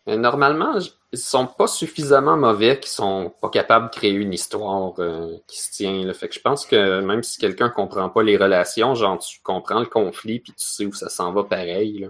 Mais 0.06 0.16
normalement, 0.16 0.78
ils 1.12 1.18
sont 1.18 1.46
pas 1.46 1.66
suffisamment 1.66 2.36
mauvais 2.36 2.80
qu'ils 2.80 2.90
sont 2.90 3.34
pas 3.42 3.50
capables 3.50 3.90
de 3.90 3.94
créer 3.94 4.12
une 4.12 4.32
histoire 4.32 4.94
euh, 5.00 5.36
qui 5.46 5.60
se 5.60 5.70
tient. 5.70 6.04
Là. 6.04 6.14
Fait 6.14 6.28
que 6.28 6.34
je 6.34 6.40
pense 6.40 6.64
que 6.64 7.00
même 7.00 7.22
si 7.22 7.38
quelqu'un 7.38 7.68
comprend 7.68 8.08
pas 8.08 8.22
les 8.22 8.38
relations, 8.38 8.94
genre 8.94 9.18
tu 9.18 9.38
comprends 9.42 9.80
le 9.80 9.86
conflit 9.86 10.40
puis 10.40 10.52
tu 10.54 10.64
sais 10.64 10.86
où 10.86 10.94
ça 10.94 11.10
s'en 11.10 11.32
va 11.32 11.44
pareil. 11.44 11.98
Là. 11.98 12.08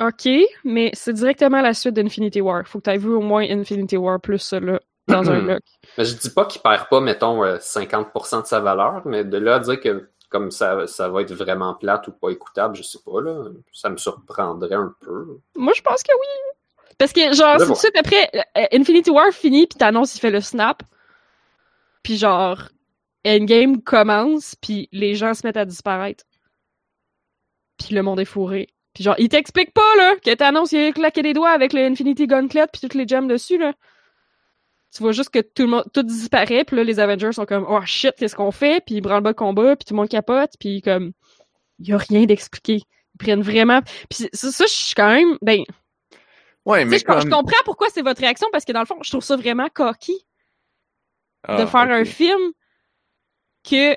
Ok, 0.00 0.28
mais 0.64 0.90
c'est 0.94 1.12
directement 1.12 1.60
la 1.60 1.74
suite 1.74 1.94
d'Infinity 1.94 2.40
War. 2.40 2.66
Faut 2.66 2.78
que 2.78 2.84
t'aies 2.84 2.98
vu 2.98 3.10
au 3.10 3.20
moins 3.20 3.44
Infinity 3.48 3.96
War 3.96 4.20
plus 4.20 4.52
là, 4.52 4.80
dans 5.08 5.30
un 5.30 5.40
bloc. 5.40 5.62
Mais 5.96 6.04
je 6.04 6.16
dis 6.16 6.30
pas 6.30 6.44
qu'il 6.44 6.60
perd 6.62 6.88
pas, 6.88 7.00
mettons, 7.00 7.44
euh, 7.44 7.58
50% 7.58 8.42
de 8.42 8.46
sa 8.46 8.60
valeur, 8.60 9.02
mais 9.04 9.24
de 9.24 9.38
là 9.38 9.56
à 9.56 9.58
dire 9.60 9.80
que 9.80 10.08
comme 10.28 10.50
ça, 10.50 10.86
ça 10.86 11.08
va 11.08 11.22
être 11.22 11.32
vraiment 11.32 11.74
plate 11.74 12.08
ou 12.08 12.12
pas 12.12 12.30
écoutable, 12.30 12.74
je 12.76 12.82
sais 12.82 12.98
pas, 13.04 13.20
là. 13.20 13.44
Ça 13.72 13.88
me 13.88 13.96
surprendrait 13.96 14.74
un 14.74 14.94
peu. 15.00 15.38
Moi, 15.54 15.72
je 15.74 15.82
pense 15.82 16.02
que 16.02 16.12
oui. 16.12 16.52
Parce 16.98 17.12
que, 17.12 17.32
genre, 17.34 17.58
tout 17.58 17.70
de 17.70 17.74
suite 17.74 17.96
après, 17.96 18.30
euh, 18.34 18.66
Infinity 18.72 19.10
War 19.10 19.30
finit, 19.30 19.66
puis 19.66 19.78
t'annonces 19.78 20.16
il 20.16 20.20
fait 20.20 20.30
le 20.30 20.40
snap. 20.40 20.82
Puis 22.02 22.16
genre, 22.16 22.68
Endgame 23.26 23.82
commence, 23.82 24.54
puis 24.54 24.88
les 24.92 25.14
gens 25.14 25.34
se 25.34 25.46
mettent 25.46 25.56
à 25.56 25.64
disparaître. 25.64 26.24
Puis 27.78 27.94
le 27.94 28.02
monde 28.02 28.20
est 28.20 28.24
fourré. 28.24 28.68
Puis 28.96 29.04
genre, 29.04 29.14
il 29.18 29.28
t'explique 29.28 29.74
pas, 29.74 29.94
là, 29.98 30.16
que 30.24 30.32
t'annonces 30.32 30.72
il 30.72 30.86
a 30.86 30.92
claqué 30.92 31.20
des 31.20 31.34
doigts 31.34 31.50
avec 31.50 31.74
le 31.74 31.84
Infinity 31.84 32.26
Gauntlet, 32.26 32.66
puis 32.72 32.80
toutes 32.80 32.94
les 32.94 33.06
gems 33.06 33.28
dessus, 33.28 33.58
là. 33.58 33.74
Tu 34.90 35.02
vois 35.02 35.12
juste 35.12 35.28
que 35.28 35.40
tout 35.40 35.64
le 35.64 35.68
monde, 35.68 35.84
tout 35.92 36.02
disparaît, 36.02 36.64
puis 36.64 36.76
là, 36.76 36.82
les 36.82 36.98
Avengers 36.98 37.32
sont 37.32 37.44
comme, 37.44 37.66
oh 37.68 37.82
shit, 37.84 38.14
qu'est-ce 38.16 38.34
qu'on 38.34 38.52
fait? 38.52 38.82
Puis 38.86 38.94
ils 38.94 39.00
branlent 39.02 39.22
bas 39.22 39.32
de 39.32 39.36
combat, 39.36 39.76
puis 39.76 39.84
tout 39.84 39.92
le 39.92 39.98
monde 39.98 40.08
capote, 40.08 40.52
puis 40.58 40.80
comme, 40.80 41.12
il 41.78 41.88
y 41.88 41.92
a 41.92 41.98
rien 41.98 42.24
d'expliqué. 42.24 42.76
Ils 42.76 43.18
prennent 43.18 43.42
vraiment... 43.42 43.82
Puis 44.08 44.30
ça, 44.32 44.50
ça, 44.50 44.64
je 44.64 44.72
suis 44.72 44.94
quand 44.94 45.10
même, 45.10 45.36
ben, 45.42 45.62
Ouais, 46.64 46.86
mais 46.86 46.98
je, 46.98 47.04
comprends 47.04 47.42
pourquoi 47.66 47.88
c'est 47.90 48.00
votre 48.00 48.22
réaction, 48.22 48.48
parce 48.50 48.64
que 48.64 48.72
dans 48.72 48.80
le 48.80 48.86
fond, 48.86 48.96
je 49.02 49.10
trouve 49.10 49.22
ça 49.22 49.36
vraiment 49.36 49.68
coquille 49.68 50.24
Ah, 51.42 51.60
de 51.60 51.66
faire 51.66 51.82
ok. 51.82 51.90
un 51.90 52.04
film 52.06 52.40
que 53.62 53.94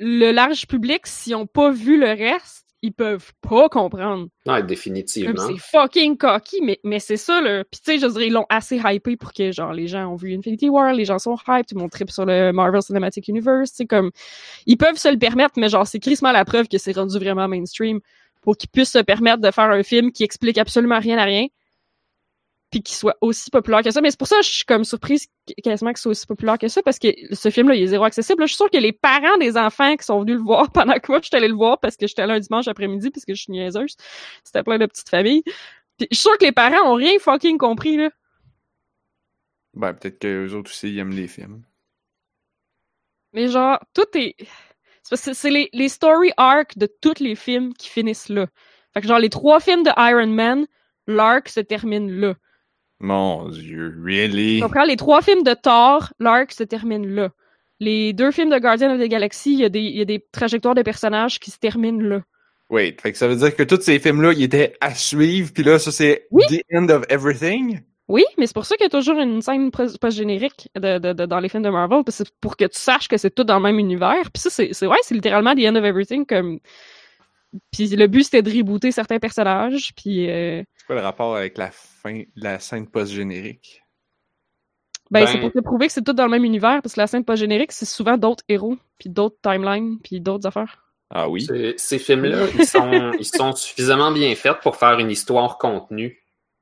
le 0.00 0.32
large 0.32 0.66
public, 0.66 1.06
s'ils 1.06 1.36
ont 1.36 1.46
pas 1.46 1.70
vu 1.70 1.96
le 1.96 2.08
reste, 2.08 2.71
ils 2.82 2.92
peuvent 2.92 3.32
pas 3.40 3.68
comprendre. 3.68 4.26
Comme 4.44 4.66
définitivement. 4.66 5.46
C'est 5.46 5.58
fucking 5.58 6.16
cocky, 6.16 6.60
mais, 6.62 6.80
mais 6.82 6.98
c'est 6.98 7.16
ça, 7.16 7.40
là. 7.40 7.62
Puis 7.64 7.80
tu 7.84 7.92
sais, 7.92 7.98
je 7.98 8.06
dirais, 8.12 8.26
ils 8.26 8.32
l'ont 8.32 8.46
assez 8.48 8.80
hypé 8.84 9.16
pour 9.16 9.32
que, 9.32 9.52
genre, 9.52 9.72
les 9.72 9.86
gens 9.86 10.12
ont 10.12 10.16
vu 10.16 10.34
Infinity 10.34 10.68
War, 10.68 10.92
les 10.92 11.04
gens 11.04 11.18
sont 11.18 11.36
hype, 11.48 11.66
tout 11.66 11.76
le 11.76 11.80
monde 11.80 11.90
trip 11.90 12.10
sur 12.10 12.26
le 12.26 12.50
Marvel 12.52 12.82
Cinematic 12.82 13.28
Universe, 13.28 13.70
sais, 13.72 13.86
comme... 13.86 14.10
Ils 14.66 14.76
peuvent 14.76 14.98
se 14.98 15.08
le 15.08 15.18
permettre, 15.18 15.54
mais 15.56 15.68
genre, 15.68 15.86
c'est 15.86 16.00
crissement 16.00 16.32
la 16.32 16.44
preuve 16.44 16.66
que 16.68 16.78
c'est 16.78 16.96
rendu 16.96 17.18
vraiment 17.18 17.46
mainstream 17.46 18.00
pour 18.40 18.56
qu'ils 18.56 18.70
puissent 18.70 18.92
se 18.92 18.98
permettre 18.98 19.40
de 19.40 19.50
faire 19.52 19.70
un 19.70 19.84
film 19.84 20.10
qui 20.10 20.24
explique 20.24 20.58
absolument 20.58 20.98
rien 20.98 21.18
à 21.18 21.24
rien, 21.24 21.46
puis 22.72 22.82
qui 22.82 22.94
soit 22.96 23.16
aussi 23.20 23.50
populaire 23.50 23.82
que 23.82 23.92
ça. 23.92 24.00
Mais 24.00 24.10
c'est 24.10 24.18
pour 24.18 24.26
ça 24.28 24.38
que 24.38 24.44
je 24.44 24.50
suis 24.50 24.64
comme 24.64 24.84
surprise 24.84 25.28
qu- 25.46 25.54
quasiment 25.62 25.92
ce 25.94 26.02
soit 26.02 26.10
aussi 26.12 26.26
populaire 26.26 26.58
que 26.58 26.68
ça, 26.68 26.82
parce 26.82 26.98
que 26.98 27.08
ce 27.32 27.50
film-là, 27.50 27.76
il 27.76 27.82
est 27.84 27.88
zéro 27.88 28.04
accessible. 28.04 28.40
Là, 28.40 28.46
je 28.46 28.52
suis 28.52 28.56
sûre 28.56 28.70
que 28.70 28.78
les 28.78 28.92
parents 28.92 29.36
des 29.38 29.56
enfants 29.58 29.96
qui 29.96 30.04
sont 30.04 30.20
venus 30.22 30.36
le 30.36 30.42
voir 30.42 30.70
pendant 30.72 30.94
que 30.94 31.12
moi, 31.12 31.20
je 31.22 31.28
suis 31.28 31.36
allée 31.36 31.48
le 31.48 31.54
voir 31.54 31.78
parce 31.80 31.96
que 31.96 32.08
j'étais 32.08 32.26
là 32.26 32.34
un 32.34 32.40
dimanche 32.40 32.68
après-midi, 32.68 33.10
parce 33.10 33.24
que 33.26 33.34
je 33.34 33.42
suis 33.42 33.52
niaiseuse. 33.52 33.96
C'était 34.42 34.64
plein 34.64 34.78
de 34.78 34.86
petites 34.86 35.10
familles. 35.10 35.44
Puis 35.98 36.08
je 36.10 36.16
suis 36.16 36.22
sûre 36.22 36.38
que 36.38 36.44
les 36.46 36.52
parents 36.52 36.90
ont 36.90 36.94
rien 36.94 37.18
fucking 37.20 37.58
compris, 37.58 37.96
là. 37.98 38.10
Ben, 39.74 39.94
peut-être 39.94 40.18
qu'eux 40.18 40.52
autres 40.54 40.70
aussi, 40.70 40.90
ils 40.90 40.98
aiment 40.98 41.12
les 41.12 41.28
films. 41.28 41.62
Mais 43.32 43.48
genre, 43.48 43.78
tout 43.94 44.06
est... 44.14 44.34
c'est 45.02 45.10
parce 45.10 45.24
que 45.24 45.32
C'est 45.34 45.50
les, 45.50 45.68
les 45.72 45.88
story 45.88 46.32
arcs 46.36 46.76
de 46.78 46.86
tous 46.86 47.20
les 47.20 47.34
films 47.34 47.72
qui 47.74 47.88
finissent 47.88 48.28
là. 48.28 48.46
Fait 48.94 49.00
que 49.00 49.08
genre, 49.08 49.18
les 49.18 49.30
trois 49.30 49.60
films 49.60 49.82
de 49.82 49.90
Iron 49.96 50.26
Man, 50.28 50.66
l'arc 51.06 51.48
se 51.48 51.60
termine 51.60 52.10
là. 52.10 52.34
Mon 53.02 53.48
Dieu, 53.48 53.94
really? 54.02 54.56
Tu 54.58 54.62
comprends? 54.62 54.84
Les 54.84 54.96
trois 54.96 55.20
films 55.22 55.42
de 55.42 55.54
Thor, 55.54 56.12
l'arc 56.20 56.52
se 56.52 56.62
termine 56.62 57.06
là. 57.14 57.30
Les 57.80 58.12
deux 58.12 58.30
films 58.30 58.50
de 58.50 58.58
Guardian 58.58 58.94
of 58.94 59.00
the 59.00 59.08
Galaxy, 59.08 59.52
il 59.54 59.58
y, 59.58 59.64
a 59.64 59.68
des- 59.68 59.80
il 59.80 59.96
y 59.96 60.00
a 60.00 60.04
des 60.04 60.24
trajectoires 60.32 60.76
de 60.76 60.82
personnages 60.82 61.40
qui 61.40 61.50
se 61.50 61.58
terminent 61.58 62.00
là. 62.00 62.22
Wait, 62.70 62.96
fait 63.02 63.10
que 63.12 63.18
ça 63.18 63.26
veut 63.26 63.34
dire 63.36 63.54
que 63.56 63.64
tous 63.64 63.80
ces 63.82 63.98
films-là, 63.98 64.32
ils 64.32 64.44
étaient 64.44 64.76
à 64.80 64.94
suivre, 64.94 65.50
puis 65.52 65.64
là, 65.64 65.78
ça, 65.80 65.90
c'est 65.90 66.26
Oui. 66.30 66.44
the 66.48 66.62
end 66.72 66.88
of 66.90 67.04
everything? 67.10 67.80
Oui, 68.08 68.24
mais 68.38 68.46
c'est 68.46 68.54
pour 68.54 68.66
ça 68.66 68.76
qu'il 68.76 68.84
y 68.84 68.86
a 68.86 68.90
toujours 68.90 69.18
une 69.18 69.42
scène 69.42 69.70
pos- 69.72 69.98
post-générique 70.00 70.68
de, 70.76 70.98
de, 70.98 71.12
de- 71.12 71.26
dans 71.26 71.40
les 71.40 71.48
films 71.48 71.64
de 71.64 71.70
Marvel, 71.70 72.02
c'est 72.08 72.30
pour 72.40 72.56
que 72.56 72.64
tu 72.66 72.78
saches 72.78 73.08
que 73.08 73.16
c'est 73.16 73.30
tout 73.34 73.44
dans 73.44 73.56
le 73.56 73.62
même 73.62 73.78
univers. 73.78 74.30
Puis 74.32 74.40
ça, 74.42 74.50
c'est 74.50 74.72
c'est- 74.72 74.86
ouais, 74.86 74.96
c'est 75.02 75.14
littéralement 75.14 75.54
the 75.54 75.66
end 75.66 75.74
of 75.76 75.84
everything. 75.84 76.24
comme 76.24 76.60
Puis 77.72 77.88
le 77.88 78.06
but, 78.06 78.24
c'était 78.24 78.42
de 78.42 78.50
rebooter 78.50 78.92
certains 78.92 79.18
personnages, 79.18 79.92
puis... 79.96 80.30
euh, 80.30 80.62
C'est 80.76 80.86
quoi 80.86 80.94
le 80.96 81.02
rapport 81.02 81.36
avec 81.36 81.58
la 81.58 81.70
fin, 82.02 82.22
la 82.36 82.58
scène 82.58 82.88
post-générique? 82.88 83.82
Ben, 85.10 85.20
Ben- 85.20 85.26
c'est 85.26 85.38
pour 85.38 85.52
te 85.52 85.60
prouver 85.60 85.88
que 85.88 85.92
c'est 85.92 86.02
tout 86.02 86.12
dans 86.14 86.24
le 86.24 86.30
même 86.30 86.44
univers, 86.44 86.80
parce 86.82 86.94
que 86.94 87.00
la 87.00 87.06
scène 87.06 87.24
post-générique, 87.24 87.72
c'est 87.72 87.84
souvent 87.86 88.16
d'autres 88.16 88.44
héros, 88.48 88.76
puis 88.98 89.10
d'autres 89.10 89.36
timelines, 89.42 89.98
puis 90.02 90.20
d'autres 90.20 90.46
affaires. 90.46 90.78
Ah 91.10 91.28
oui? 91.28 91.42
Ces- 91.46 91.74
Ces 91.76 91.98
films-là, 91.98 92.48
ils 92.54 92.64
sont, 92.64 93.14
ils 93.18 93.24
sont 93.24 93.52
suffisamment 93.54 94.10
bien 94.12 94.34
faits 94.34 94.60
pour 94.62 94.76
faire 94.76 94.98
une 94.98 95.10
histoire 95.10 95.58
contenue 95.58 96.18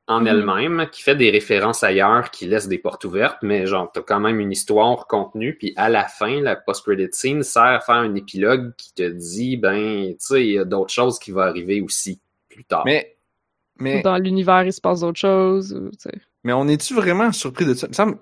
en 0.08 0.22
Mhm. 0.22 0.26
elle-même, 0.26 0.88
qui 0.90 1.02
fait 1.02 1.14
des 1.14 1.30
références 1.30 1.84
ailleurs, 1.84 2.32
qui 2.32 2.46
laisse 2.46 2.66
des 2.66 2.78
portes 2.78 3.04
ouvertes, 3.04 3.38
mais 3.42 3.66
genre, 3.66 3.90
t'as 3.92 4.02
quand 4.02 4.18
même 4.18 4.40
une 4.40 4.50
histoire 4.50 5.06
contenue, 5.06 5.56
puis 5.56 5.72
à 5.76 5.88
la 5.88 6.08
fin, 6.08 6.40
la 6.40 6.56
post-credit 6.56 7.08
scene 7.12 7.44
sert 7.44 7.62
à 7.62 7.80
faire 7.80 7.94
un 7.96 8.14
épilogue 8.16 8.74
qui 8.76 8.92
te 8.92 9.08
dit, 9.08 9.56
ben, 9.56 10.08
tu 10.10 10.16
sais, 10.18 10.44
il 10.46 10.52
y 10.54 10.58
a 10.58 10.64
d'autres 10.64 10.92
choses 10.92 11.20
qui 11.20 11.30
vont 11.30 11.42
arriver 11.42 11.80
aussi, 11.80 12.20
plus 12.48 12.64
tard. 12.64 12.82
Mais, 12.84 13.16
mais, 13.80 14.02
Dans 14.02 14.16
l'univers, 14.18 14.64
il 14.64 14.72
se 14.72 14.80
passe 14.80 15.00
d'autres 15.00 15.18
choses. 15.20 15.78
mais 16.44 16.52
on 16.52 16.68
est-tu 16.68 16.94
vraiment 16.94 17.32
surpris 17.32 17.64
de 17.66 17.74
ça? 17.74 17.86
Il 17.86 17.90
me 17.90 17.94
semble, 17.94 18.18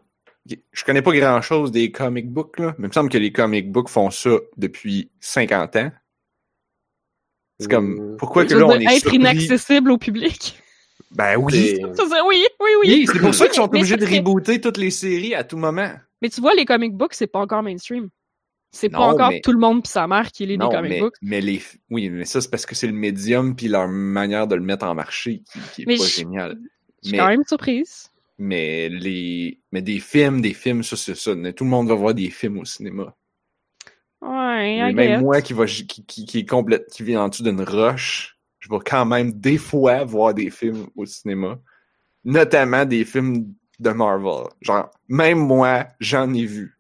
je 0.73 0.85
connais 0.85 1.03
pas 1.03 1.13
grand 1.13 1.41
chose 1.43 1.71
des 1.73 1.91
comic 1.93 2.31
books, 2.31 2.59
là, 2.59 2.75
mais 2.79 2.87
il 2.87 2.89
me 2.89 2.93
semble 2.93 3.11
que 3.11 3.19
les 3.19 3.33
comic 3.33 3.71
books 3.71 3.89
font 3.89 4.11
ça 4.11 4.31
depuis 4.57 5.11
50 5.21 5.77
ans. 5.77 5.91
C'est 7.61 7.71
comme, 7.71 8.13
Mm. 8.13 8.17
pourquoi 8.19 8.45
que 8.45 8.55
veux 8.55 8.61
là, 8.61 8.67
on 8.67 8.79
est 8.79 8.85
être 8.85 9.01
surpris? 9.01 9.17
inaccessible 9.17 9.91
au 9.91 9.99
public? 9.99 10.63
Ben 11.11 11.37
oui. 11.37 11.53
C'est- 11.53 11.81
Ça, 11.97 12.05
c'est- 12.09 12.21
oui, 12.21 12.45
oui, 12.61 12.71
oui. 12.83 12.87
Oui, 12.87 13.09
c'est 13.13 13.19
pour 13.19 13.35
ça 13.35 13.47
qu'ils 13.47 13.55
sont 13.55 13.65
obligés 13.65 13.97
de 13.97 14.07
rebooter 14.07 14.61
toutes 14.61 14.77
les 14.77 14.91
séries 14.91 15.35
à 15.35 15.43
tout 15.43 15.57
moment. 15.57 15.91
Mais 16.23 16.29
tu 16.29 16.41
vois, 16.41 16.55
les 16.55 16.65
comic 16.65 16.95
books, 16.95 17.15
c'est 17.15 17.27
pas 17.27 17.41
encore 17.41 17.63
mainstream. 17.63 18.09
C'est 18.71 18.91
pas 18.91 18.99
encore 19.01 19.31
mais- 19.31 19.41
tout 19.41 19.53
le 19.53 19.59
monde 19.59 19.83
pis 19.83 19.91
sa 19.91 20.07
mère 20.07 20.31
qui 20.31 20.45
lit 20.47 20.59
Non, 20.59 20.69
des 20.69 20.77
comic 20.77 20.91
mais, 20.91 21.01
books. 21.01 21.15
mais 21.23 21.41
les, 21.41 21.63
oui, 21.91 22.11
mais 22.11 22.25
ça, 22.27 22.41
c'est 22.41 22.51
parce 22.51 22.67
que 22.67 22.75
c'est 22.75 22.87
le 22.87 22.93
médium 22.93 23.57
puis 23.57 23.69
leur 23.69 23.89
manière 23.89 24.47
de 24.47 24.55
le 24.55 24.61
mettre 24.63 24.85
en 24.87 24.95
marché 24.95 25.43
qui, 25.53 25.59
qui 25.75 25.83
est 25.83 25.87
Mais 25.87 25.97
pas 25.97 26.05
je- 26.05 26.11
génial. 26.11 26.59
Je 27.03 27.09
suis 27.09 27.19
quand 27.19 27.29
même 27.29 27.45
surprise. 27.47 28.11
mais 28.39 28.89
les, 28.91 29.59
mais 29.73 29.81
des 29.83 30.01
films, 30.01 30.41
des 30.43 30.53
films, 30.53 30.83
ça, 30.83 30.97
c'est 30.97 31.15
ça. 31.17 31.33
Tout 31.53 31.65
le 31.65 31.71
monde 31.71 31.89
va 31.89 31.95
voir 31.95 32.13
des 32.15 32.29
films 32.31 32.59
au 32.59 32.65
cinéma. 32.65 33.15
Ouais, 34.21 34.93
même 34.93 35.21
moi 35.21 35.41
qui 35.43 35.53
va, 35.53 35.65
qui, 35.67 35.87
qui, 36.05 36.25
qui 36.27 36.39
est 36.41 36.47
complète, 36.49 36.87
qui 36.93 37.05
vit 37.05 37.17
en 37.17 37.29
dessous 37.29 37.45
d'une 37.45 37.61
roche, 37.63 38.37
je 38.59 38.69
vais 38.69 38.79
quand 38.85 39.07
même 39.07 39.33
des 39.33 39.59
fois 39.59 40.05
voir 40.05 40.35
des 40.35 40.51
films 40.51 40.89
au 40.97 41.07
cinéma. 41.07 41.59
Notamment 42.25 42.85
des 42.85 43.05
films 43.05 43.55
de 43.79 43.91
Marvel. 43.91 44.49
Genre, 44.61 44.91
même 45.09 45.39
moi, 45.39 45.87
j'en 46.01 46.33
ai 46.35 46.45
vu. 46.45 46.78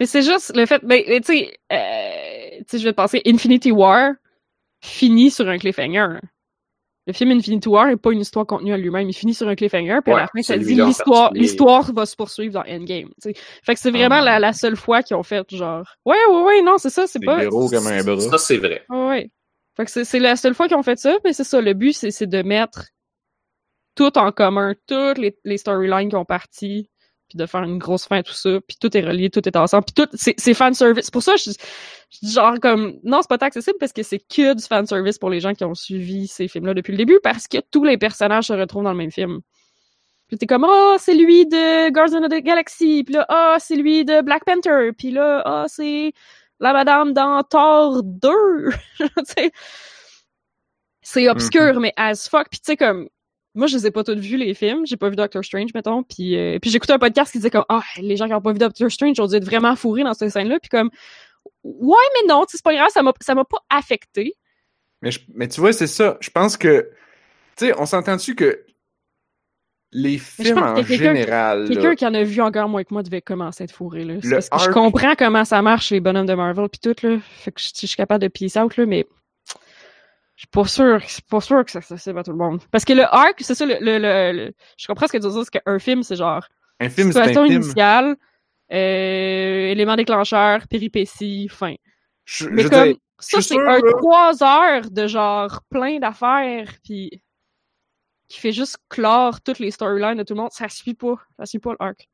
Mais 0.00 0.06
c'est 0.06 0.22
juste 0.22 0.54
le 0.56 0.66
fait, 0.66 0.84
ben, 0.84 1.02
tu 1.06 1.22
sais, 1.24 1.56
euh, 1.72 2.58
tu 2.58 2.64
sais, 2.68 2.78
je 2.78 2.84
vais 2.84 2.92
te 2.92 2.96
passer, 2.96 3.22
Infinity 3.26 3.72
War 3.72 4.12
finit 4.82 5.30
sur 5.30 5.48
un 5.48 5.58
cliffhanger. 5.58 6.18
Le 7.06 7.12
film 7.12 7.30
Infinity 7.30 7.68
War 7.68 7.86
n'est 7.86 7.96
pas 7.96 8.10
une 8.10 8.20
histoire 8.20 8.44
contenue 8.46 8.72
à 8.72 8.76
lui-même, 8.76 9.08
il 9.08 9.14
finit 9.14 9.32
sur 9.32 9.46
un 9.48 9.54
cliffhanger, 9.54 10.00
puis 10.04 10.12
à 10.12 10.16
la 10.18 10.26
fin, 10.26 10.42
ça 10.42 10.58
dit 10.58 10.74
l'histoire, 10.74 11.32
l'histoire 11.32 11.92
va 11.92 12.04
se 12.04 12.16
poursuivre 12.16 12.52
dans 12.54 12.64
Endgame. 12.68 13.08
tu 13.22 13.32
sais. 13.32 13.34
Fait 13.62 13.74
que 13.74 13.80
c'est 13.80 13.90
vraiment 13.92 14.16
Ah. 14.16 14.22
la, 14.24 14.38
la 14.40 14.52
seule 14.52 14.76
fois 14.76 15.02
qu'ils 15.04 15.16
ont 15.16 15.22
fait 15.22 15.48
genre, 15.54 15.86
ouais, 16.04 16.16
ouais, 16.30 16.42
ouais, 16.42 16.62
non, 16.62 16.78
c'est 16.78 16.90
ça, 16.90 17.06
c'est 17.06 17.24
pas. 17.24 17.46
gros 17.46 17.68
comme 17.70 17.86
un 17.86 18.02
bras. 18.02 18.20
Ça, 18.20 18.38
c'est 18.38 18.56
vrai. 18.58 18.84
Ouais, 18.88 19.06
ouais. 19.08 19.30
Fait 19.76 19.84
que 19.84 19.90
c'est, 19.90 20.04
c'est 20.04 20.18
la 20.18 20.34
seule 20.36 20.54
fois 20.54 20.66
qu'ils 20.68 20.76
ont 20.76 20.82
fait 20.82 20.98
ça, 20.98 21.16
mais 21.24 21.32
c'est 21.32 21.44
ça, 21.44 21.60
le 21.60 21.74
but, 21.74 21.92
c'est, 21.92 22.10
c'est 22.10 22.26
de 22.26 22.42
mettre 22.42 22.86
tout 23.94 24.18
en 24.18 24.32
commun, 24.32 24.74
toutes 24.88 25.18
les, 25.18 25.36
les 25.44 25.58
storylines 25.58 26.08
qui 26.10 26.16
ont 26.16 26.24
parti, 26.24 26.90
puis 27.28 27.38
de 27.38 27.46
faire 27.46 27.62
une 27.62 27.78
grosse 27.78 28.06
fin 28.06 28.18
à 28.18 28.22
tout 28.22 28.32
ça, 28.32 28.60
puis 28.66 28.76
tout 28.80 28.96
est 28.96 29.00
relié, 29.00 29.30
tout 29.30 29.46
est 29.46 29.56
ensemble, 29.56 29.84
puis 29.84 29.94
tout, 29.94 30.08
c'est, 30.14 30.34
c'est 30.38 30.54
fanservice. 30.54 31.06
C'est 31.06 31.12
pour 31.12 31.22
ça, 31.22 31.36
je, 31.36 31.50
je 32.10 32.26
dis 32.26 32.32
genre 32.32 32.58
comme, 32.60 32.98
non, 33.02 33.20
c'est 33.22 33.28
pas 33.28 33.38
tant 33.38 33.46
accessible 33.46 33.76
parce 33.78 33.92
que 33.92 34.02
c'est 34.02 34.18
que 34.18 34.54
du 34.54 34.62
fanservice 34.64 35.18
pour 35.18 35.30
les 35.30 35.40
gens 35.40 35.54
qui 35.54 35.64
ont 35.64 35.74
suivi 35.74 36.28
ces 36.28 36.48
films-là 36.48 36.74
depuis 36.74 36.92
le 36.92 36.98
début, 36.98 37.18
parce 37.22 37.48
que 37.48 37.58
tous 37.70 37.84
les 37.84 37.98
personnages 37.98 38.46
se 38.46 38.52
retrouvent 38.52 38.84
dans 38.84 38.92
le 38.92 38.98
même 38.98 39.12
film. 39.12 39.40
Puis 40.28 40.38
t'es 40.38 40.46
comme, 40.46 40.66
oh, 40.68 40.96
c'est 40.98 41.14
lui 41.14 41.46
de 41.46 41.90
Guardians 41.90 42.24
of 42.24 42.30
the 42.30 42.42
Galaxy, 42.42 43.04
puis 43.04 43.14
là, 43.14 43.26
ah, 43.28 43.56
c'est 43.60 43.76
lui 43.76 44.04
de 44.04 44.22
Black 44.22 44.44
Panther, 44.44 44.90
puis 44.96 45.10
là, 45.10 45.42
ah, 45.44 45.64
c'est 45.68 46.12
la 46.60 46.72
madame 46.72 47.12
dans 47.12 47.42
Thor 47.42 48.02
2. 48.02 48.30
Tu 48.98 49.06
sais, 49.24 49.52
c'est 51.02 51.28
obscur, 51.28 51.78
mais 51.78 51.92
as 51.96 52.28
fuck. 52.28 52.48
Puis 52.50 52.58
tu 52.58 52.66
sais, 52.66 52.76
comme, 52.76 53.08
moi, 53.56 53.66
je 53.66 53.76
les 53.76 53.86
ai 53.86 53.90
pas 53.90 54.04
toutes 54.04 54.18
vus, 54.20 54.36
les 54.36 54.54
films. 54.54 54.86
J'ai 54.86 54.96
pas 54.96 55.08
vu 55.08 55.16
Doctor 55.16 55.44
Strange, 55.44 55.70
mettons. 55.74 56.02
Puis, 56.02 56.36
euh, 56.36 56.58
puis 56.60 56.70
j'écoutais 56.70 56.92
un 56.92 56.98
podcast 56.98 57.32
qui 57.32 57.38
disait 57.38 57.50
comme, 57.50 57.64
ah, 57.68 57.82
les 58.00 58.16
gens 58.16 58.26
qui 58.28 58.34
ont 58.34 58.40
pas 58.40 58.52
vu 58.52 58.58
Doctor 58.58 58.90
Strange 58.90 59.18
ont 59.20 59.26
dû 59.26 59.34
être 59.36 59.44
vraiment 59.44 59.74
fourrés 59.76 60.04
dans 60.04 60.14
cette 60.14 60.30
scène-là. 60.30 60.58
Puis 60.60 60.68
comme, 60.68 60.90
ouais, 61.64 61.96
mais 62.14 62.28
non, 62.28 62.44
c'est 62.48 62.62
pas 62.62 62.74
grave, 62.74 62.88
ça 62.90 63.02
m'a, 63.02 63.12
ça 63.20 63.34
m'a 63.34 63.44
pas 63.44 63.58
affecté. 63.70 64.34
Mais, 65.02 65.10
je- 65.10 65.20
mais 65.34 65.48
tu 65.48 65.60
vois, 65.60 65.72
c'est 65.72 65.86
ça. 65.86 66.16
Je 66.20 66.30
pense 66.30 66.56
que, 66.56 66.90
tu 67.56 67.66
sais, 67.66 67.74
on 67.78 67.86
s'entend-tu 67.86 68.34
que 68.34 68.62
les 69.92 70.18
films 70.18 70.58
en 70.58 70.74
que 70.74 70.80
quelqu'un- 70.82 71.14
général, 71.14 71.68
Quelqu'un 71.68 71.94
qui 71.94 72.04
en 72.06 72.12
a 72.14 72.22
vu 72.22 72.40
encore 72.42 72.68
moins 72.68 72.82
que 72.84 72.92
moi 72.92 73.02
devait 73.02 73.22
commencer 73.22 73.62
à 73.62 73.64
être 73.64 73.72
fourré, 73.72 74.04
là. 74.04 74.14
Parce 74.30 74.48
que 74.48 74.58
je 74.58 74.70
comprends 74.70 75.14
comment 75.16 75.44
ça 75.44 75.62
marche, 75.62 75.90
les 75.92 76.00
bonhommes 76.00 76.26
de 76.26 76.34
Marvel 76.34 76.68
pis 76.68 76.80
tout, 76.80 76.94
là. 77.02 77.18
Fait 77.22 77.52
que 77.52 77.60
je, 77.60 77.68
je 77.80 77.86
suis 77.86 77.96
capable 77.96 78.22
de 78.22 78.28
peace 78.28 78.58
out, 78.58 78.76
là, 78.76 78.84
mais 78.84 79.06
suis 80.40 80.48
pas 80.48 80.64
sûr, 80.66 80.98
je 81.00 81.06
suis 81.06 81.22
pas 81.22 81.40
sûr 81.40 81.64
que 81.64 81.70
ça 81.70 81.80
s'accessible 81.80 82.18
à 82.18 82.22
tout 82.22 82.32
le 82.32 82.36
monde. 82.36 82.62
Parce 82.70 82.84
que 82.84 82.92
le 82.92 83.04
arc, 83.04 83.36
c'est 83.40 83.54
ça, 83.54 83.64
le, 83.66 83.76
le, 83.80 83.98
le- 83.98 84.52
je 84.76 84.86
comprends 84.86 85.06
ce 85.06 85.12
que 85.12 85.18
tu 85.18 85.28
dire, 85.28 85.44
c'est 85.44 85.60
qu'un 85.60 85.78
film, 85.78 86.02
c'est 86.02 86.16
genre, 86.16 86.46
un 86.80 86.88
film, 86.90 87.10
c'est 87.12 87.20
un 87.20 87.32
film. 87.32 87.46
initiale, 87.46 88.16
euh, 88.72 89.68
élément 89.70 89.96
déclencheur, 89.96 90.66
péripéties, 90.68 91.48
fin. 91.48 91.74
Je, 92.24 92.48
Mais 92.48 92.62
je 92.64 92.68
comme, 92.68 92.94
ça, 93.18 93.38
je 93.40 93.44
c'est 93.46 93.58
un 93.58 93.80
trois 93.80 94.42
heures 94.42 94.90
de 94.90 95.06
genre 95.06 95.62
plein 95.70 95.98
d'affaires, 95.98 96.70
puis 96.84 97.22
qui 98.28 98.40
fait 98.40 98.52
juste 98.52 98.76
clore 98.88 99.40
toutes 99.40 99.60
les 99.60 99.70
storylines 99.70 100.18
de 100.18 100.22
tout 100.24 100.34
le 100.34 100.40
monde. 100.40 100.50
Ça 100.52 100.68
suit 100.68 100.94
pas. 100.94 101.14
Ça 101.38 101.46
suit 101.46 101.60
pas 101.60 101.70
le 101.70 101.76
arc. 101.80 102.08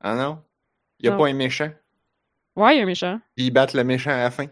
ah 0.00 0.14
non? 0.14 0.42
Il 1.00 1.06
y 1.06 1.08
a 1.08 1.12
Non. 1.12 1.18
pas 1.18 1.26
un 1.28 1.32
méchant? 1.34 1.70
Ouais, 2.56 2.74
il 2.74 2.78
y 2.78 2.80
a 2.80 2.84
un 2.84 2.86
méchant. 2.86 3.20
Puis 3.36 3.46
ils 3.46 3.50
battent 3.50 3.74
le 3.74 3.82
méchant 3.84 4.10
à 4.10 4.18
la 4.18 4.30
fin. 4.30 4.46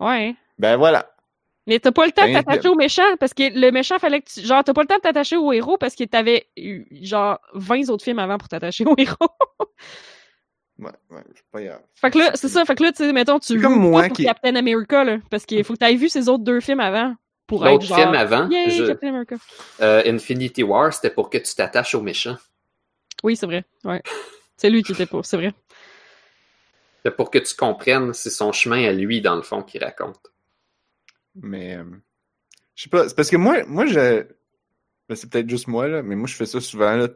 Ouais. 0.00 0.34
Ben 0.58 0.76
voilà. 0.76 1.08
Mais 1.66 1.78
t'as 1.78 1.92
pas 1.92 2.06
le 2.06 2.12
temps 2.12 2.26
de 2.26 2.32
Ben, 2.32 2.42
t'attacher 2.42 2.68
au 2.68 2.74
méchant, 2.74 3.16
parce 3.20 3.34
que 3.34 3.44
le 3.56 3.70
méchant 3.70 3.98
fallait 4.00 4.20
que 4.20 4.28
tu... 4.28 4.40
Genre, 4.40 4.64
t'as 4.64 4.72
pas 4.72 4.80
le 4.82 4.88
temps 4.88 4.96
de 4.96 5.00
t'attacher 5.02 5.36
au 5.36 5.52
héros 5.52 5.78
parce 5.78 5.94
que 5.94 6.02
t'avais 6.04 6.48
eu, 6.56 6.86
genre, 7.04 7.38
20 7.54 7.88
autres 7.90 8.02
films 8.02 8.18
avant 8.18 8.36
pour 8.38 8.48
t'attacher 8.48 8.84
au 8.86 8.94
héros. 8.98 9.16
Ouais, 10.78 10.90
ouais, 11.10 11.22
c'est 11.34 11.44
pas 11.52 11.62
grave. 11.62 11.80
fait 11.94 12.10
que 12.10 12.18
là, 12.18 12.30
c'est 12.34 12.48
ça. 12.48 12.64
Fait 12.64 12.74
que 12.74 12.82
là, 12.82 12.90
tu 12.92 13.04
sais, 13.04 13.12
mettons, 13.12 13.38
tu 13.38 13.54
C'est 13.54 13.60
comme 13.62 13.76
moi 13.78 14.02
pas 14.02 14.08
pour 14.08 14.16
qui- 14.16 14.24
Captain 14.24 14.56
America, 14.56 15.04
là. 15.04 15.18
Parce 15.30 15.46
qu'il 15.46 15.62
faut 15.62 15.74
que 15.74 15.78
t'aies 15.78 15.94
vu 15.94 16.08
ces 16.08 16.28
autres 16.28 16.42
deux 16.42 16.58
films 16.60 16.80
avant 16.80 17.14
pour 17.46 17.64
être 17.66 17.72
L'autre 17.74 17.84
genre... 17.86 17.98
film 17.98 18.14
avant, 18.14 18.48
Yay, 18.50 18.70
je- 18.70 18.86
Captain 18.86 19.08
America. 19.10 19.36
euh, 19.80 20.02
Infinity 20.06 20.64
War, 20.64 20.92
c'était 20.92 21.10
pour 21.10 21.30
que 21.30 21.38
tu 21.38 21.54
t'attaches 21.54 21.94
au 21.94 22.00
méchant. 22.00 22.36
Oui, 23.22 23.36
c'est 23.36 23.46
vrai. 23.46 23.64
Ouais. 23.84 24.02
C'est 24.56 24.70
lui 24.70 24.82
qui 24.82 24.92
était 24.92 25.06
pour, 25.06 25.24
c'est 25.24 25.36
vrai. 25.36 25.52
C'était 26.96 27.14
pour 27.14 27.30
que 27.30 27.38
tu 27.38 27.54
comprennes, 27.54 28.12
c'est 28.14 28.30
son 28.30 28.50
chemin 28.50 28.84
à 28.88 28.92
lui, 28.92 29.20
dans 29.20 29.36
le 29.36 29.42
fond, 29.42 29.62
qu'il 29.62 29.84
raconte. 29.84 30.31
Mais 31.34 31.76
euh, 31.76 31.84
je 32.74 32.84
sais 32.84 32.90
pas, 32.90 33.08
c'est 33.08 33.14
parce 33.14 33.30
que 33.30 33.36
moi, 33.36 33.64
moi 33.66 33.86
je. 33.86 34.26
ben, 35.08 35.14
c'est 35.14 35.30
peut-être 35.30 35.48
juste 35.48 35.68
moi, 35.68 35.88
là, 35.88 36.02
mais 36.02 36.16
moi 36.16 36.26
je 36.26 36.34
fais 36.34 36.46
ça 36.46 36.60
souvent, 36.60 36.96
là. 36.96 37.08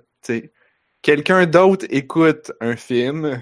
Quelqu'un 1.02 1.46
d'autre 1.46 1.86
écoute 1.90 2.52
un 2.60 2.76
film 2.76 3.40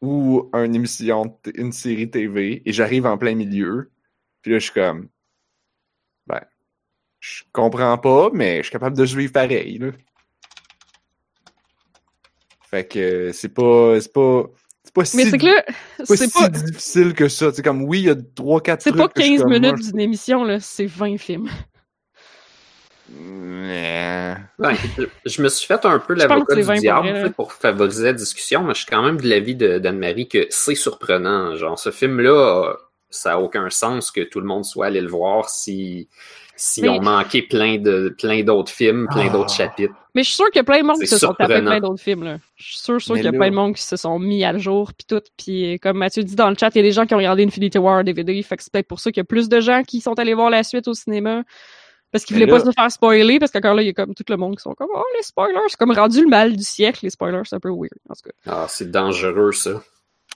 ou 0.00 0.50
une 0.54 0.74
émission, 0.74 1.38
une 1.54 1.72
série 1.72 2.10
TV, 2.10 2.62
et 2.64 2.72
j'arrive 2.72 3.06
en 3.06 3.18
plein 3.18 3.34
milieu. 3.34 3.90
Puis 4.42 4.52
là, 4.52 4.58
je 4.58 4.64
suis 4.64 4.72
comme. 4.72 5.08
Ben. 6.26 6.44
Je 7.20 7.42
comprends 7.52 7.98
pas, 7.98 8.30
mais 8.32 8.58
je 8.58 8.62
suis 8.64 8.72
capable 8.72 8.96
de 8.96 9.06
suivre 9.06 9.32
pareil, 9.32 9.78
là. 9.78 9.90
Fait 12.70 12.86
que. 12.86 13.32
C'est 13.32 13.52
pas. 13.54 13.98
C'est 14.86 14.94
pas 14.94 15.04
si, 15.04 15.16
Mais 15.16 15.24
c'est 15.26 15.38
que 15.38 15.46
là, 15.46 15.64
c'est 15.98 16.06
pas 16.06 16.16
c'est 16.16 16.26
si 16.28 16.40
pas, 16.42 16.48
difficile 16.48 17.12
que 17.14 17.28
ça. 17.28 17.52
C'est 17.52 17.62
comme 17.62 17.82
oui, 17.82 17.98
il 18.00 18.04
y 18.06 18.10
a 18.10 18.14
3-4 18.14 18.76
c'est 18.80 18.90
trucs. 18.90 18.96
pas 18.96 19.08
que 19.08 19.20
je 19.20 19.22
suis 19.26 19.32
15 19.36 19.42
comme, 19.42 19.50
moi, 19.50 19.58
minutes 19.60 19.86
d'une 19.90 20.00
émission, 20.00 20.44
là. 20.44 20.58
C'est 20.60 20.86
20 20.86 21.18
films. 21.18 21.48
Ouais, 23.08 24.74
je, 24.98 25.04
je 25.24 25.42
me 25.42 25.48
suis 25.48 25.66
fait 25.66 25.84
un 25.84 25.98
peu 25.98 26.14
l'avocat 26.14 26.44
que 26.46 26.54
c'est 26.54 26.62
20 26.62 26.74
du 26.74 26.76
pour 26.76 26.80
diable 26.80 27.08
vrai, 27.10 27.22
là. 27.22 27.30
pour 27.30 27.52
favoriser 27.52 28.04
la 28.04 28.12
discussion, 28.14 28.62
mais 28.64 28.74
je 28.74 28.78
suis 28.80 28.86
quand 28.90 29.02
même 29.02 29.20
de 29.20 29.28
l'avis 29.28 29.54
de- 29.54 29.78
d'Anne-Marie 29.78 30.28
que 30.28 30.46
c'est 30.50 30.74
surprenant. 30.74 31.54
Genre, 31.56 31.78
ce 31.78 31.90
film-là, 31.90 32.76
ça 33.10 33.30
n'a 33.30 33.40
aucun 33.40 33.68
sens 33.70 34.10
que 34.10 34.22
tout 34.22 34.40
le 34.40 34.46
monde 34.46 34.64
soit 34.64 34.86
allé 34.86 35.00
le 35.00 35.08
voir 35.08 35.48
si, 35.50 36.08
si 36.56 36.82
Mais- 36.82 36.88
on 36.88 37.00
manquait 37.02 37.42
plein 37.42 37.76
de 37.78 38.14
plein 38.18 38.42
d'autres 38.42 38.72
films, 38.72 39.06
plein 39.10 39.26
Ah. 39.28 39.32
d'autres 39.32 39.52
chapitres. 39.54 39.94
Mais 40.14 40.22
je 40.22 40.28
suis 40.28 40.36
sûre 40.36 40.46
qu'il 40.46 40.56
y 40.56 40.60
a 40.60 40.64
plein 40.64 40.78
de 40.80 40.86
monde 40.86 40.98
qui 40.98 41.06
se 41.06 41.18
sont 41.18 41.34
tapés 41.34 41.60
plein 41.60 41.78
d'autres 41.80 42.02
films, 42.02 42.24
là. 42.24 42.38
Je 42.56 42.64
suis 42.64 42.78
sûre, 42.78 43.00
sûre 43.00 43.14
Mais 43.14 43.20
qu'il 43.20 43.26
y 43.26 43.28
a 43.28 43.32
là- 43.32 43.38
plein 43.38 43.50
de 43.50 43.54
monde 43.54 43.74
qui 43.74 43.82
se 43.82 43.96
sont 43.96 44.18
mis 44.18 44.42
à 44.44 44.52
le 44.52 44.58
jour, 44.58 44.92
puis 44.94 45.04
tout. 45.06 45.20
Puis 45.36 45.74
euh, 45.74 45.78
comme 45.78 45.98
Mathieu 45.98 46.22
dit 46.24 46.34
dans 46.36 46.48
le 46.48 46.56
chat, 46.58 46.70
il 46.74 46.78
y 46.78 46.80
a 46.80 46.82
des 46.82 46.92
gens 46.92 47.04
qui 47.06 47.14
ont 47.14 47.18
regardé 47.18 47.44
Infinity 47.44 47.76
War 47.78 48.02
DVD, 48.02 48.42
fait 48.42 48.56
que 48.56 48.62
c'est 48.62 48.72
peut-être 48.72 48.88
pour 48.88 49.00
ça 49.00 49.10
qu'il 49.12 49.20
y 49.20 49.22
a 49.22 49.24
plus 49.24 49.48
de 49.50 49.60
gens 49.60 49.82
qui 49.82 50.00
sont 50.00 50.18
allés 50.18 50.34
voir 50.34 50.48
la 50.50 50.62
suite 50.62 50.88
au 50.88 50.94
cinéma. 50.94 51.42
Parce 52.12 52.24
qu'ils 52.24 52.36
voulaient 52.36 52.46
pas 52.46 52.60
se 52.60 52.70
faire 52.70 52.90
spoiler, 52.90 53.38
parce 53.38 53.50
qu'encore 53.50 53.74
là, 53.74 53.82
il 53.82 53.86
y 53.86 53.90
a 53.90 53.92
comme 53.92 54.14
tout 54.14 54.24
le 54.28 54.36
monde 54.36 54.56
qui 54.56 54.62
sont 54.62 54.72
comme 54.74 54.88
«Oh, 54.94 55.02
les 55.18 55.22
spoilers!» 55.22 55.58
C'est 55.68 55.76
comme 55.76 55.90
rendu 55.90 56.22
le 56.22 56.28
mal 56.28 56.56
du 56.56 56.62
siècle, 56.62 57.00
les 57.02 57.10
spoilers, 57.10 57.42
c'est 57.44 57.56
un 57.56 57.60
peu 57.60 57.68
weird, 57.68 57.90
en 58.08 58.14
tout 58.14 58.22
cas. 58.30 58.30
Ah, 58.46 58.66
c'est 58.70 58.90
dangereux, 58.90 59.52
ça. 59.52 59.82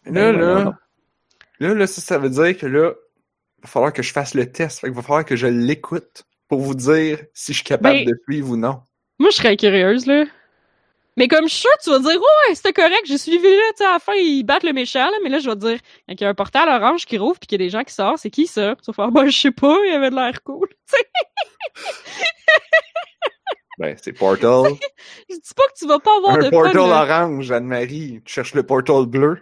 Là, 0.05 0.33
là, 0.33 0.75
là, 1.61 1.75
là, 1.75 1.87
ça, 1.87 2.01
ça 2.03 2.19
veut 2.19 2.29
dire 2.29 2.59
que 2.59 2.67
là, 2.67 2.93
va 3.63 3.69
falloir 3.69 3.93
que 3.93 4.03
je 4.03 4.13
fasse 4.13 4.35
le 4.35 4.51
test. 4.51 4.81
Fait 4.81 4.89
qu'il 4.89 4.97
va 4.97 5.03
falloir 5.03 5.25
que 5.25 5.37
je 5.37 5.47
l'écoute 5.47 6.25
pour 6.49 6.61
vous 6.61 6.75
dire 6.75 7.19
si 7.35 7.53
je 7.53 7.59
suis 7.59 7.67
capable 7.67 7.99
Ben- 7.99 8.07
de 8.07 8.15
suivre 8.29 8.51
ou 8.51 8.57
non. 8.57 8.81
Moi, 9.19 9.31
je 9.31 9.37
serais 9.37 9.57
curieuse, 9.57 10.07
là. 10.07 10.25
Mais 11.17 11.29
comme 11.29 11.49
je 11.49 11.55
suis 11.55 11.61
sûre, 11.61 11.71
tu 11.83 11.91
vas 11.91 11.99
dire, 11.99 12.19
ouais, 12.19 12.55
c'était 12.55 12.73
correct, 12.73 13.03
j'ai 13.05 13.19
suivi, 13.19 13.43
là, 13.43 13.73
tu 13.77 13.83
à 13.83 13.93
la 13.93 13.99
fin, 13.99 14.15
ils 14.15 14.43
battent 14.43 14.63
le 14.63 14.73
méchant, 14.73 15.05
là, 15.05 15.17
mais 15.23 15.29
là, 15.29 15.39
je 15.39 15.51
vais 15.51 15.57
te 15.57 15.61
dire, 15.61 15.79
quand 16.09 16.15
il 16.15 16.21
y 16.21 16.25
a 16.25 16.29
un 16.29 16.35
portail 16.35 16.69
orange 16.69 17.05
qui 17.05 17.19
rouvre, 17.19 17.39
puis 17.39 17.47
qu'il 17.47 17.61
y 17.61 17.63
a 17.63 17.67
des 17.67 17.71
gens 17.71 17.83
qui 17.83 17.93
sortent, 17.93 18.19
c'est 18.19 18.31
qui 18.31 18.47
ça? 18.47 18.75
Tu 18.77 18.87
vas 18.87 18.93
faire, 18.93 19.11
bah, 19.11 19.27
je 19.27 19.39
sais 19.39 19.51
pas, 19.51 19.77
il 19.87 19.93
avait 19.93 20.11
de 20.11 20.15
l'air 20.15 20.43
cool. 20.43 20.69
Ben, 23.81 23.97
c'est 24.01 24.13
Portal. 24.13 24.75
Je 25.31 25.37
dis 25.37 25.55
pas 25.57 25.63
que 25.63 25.79
tu 25.79 25.87
vas 25.87 25.99
pas 25.99 26.15
avoir 26.19 26.35
un 26.35 26.39
de 26.39 26.51
Portal 26.51 26.77
orange, 26.81 27.51
Anne-Marie. 27.51 28.21
Tu 28.27 28.35
cherches 28.35 28.53
le 28.53 28.63
Portal 28.63 29.07
bleu. 29.07 29.39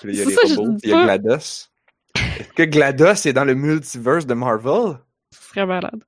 Puis 0.00 0.08
là, 0.08 0.12
il 0.12 0.18
y 0.18 0.22
a 0.22 0.24
les 0.24 0.34
ça, 0.34 0.54
robots, 0.56 0.72
puis 0.80 0.80
il 0.84 0.90
y 0.90 0.92
a. 0.94 1.04
GLaDOS. 1.04 1.36
Est-ce 1.36 2.52
que 2.54 2.62
GLaDOS 2.64 3.26
est 3.26 3.32
dans 3.32 3.44
le 3.44 3.54
multiverse 3.54 4.26
de 4.26 4.34
Marvel? 4.34 4.98
Ce 5.32 5.48
serait 5.48 5.66
malade. 5.66 6.02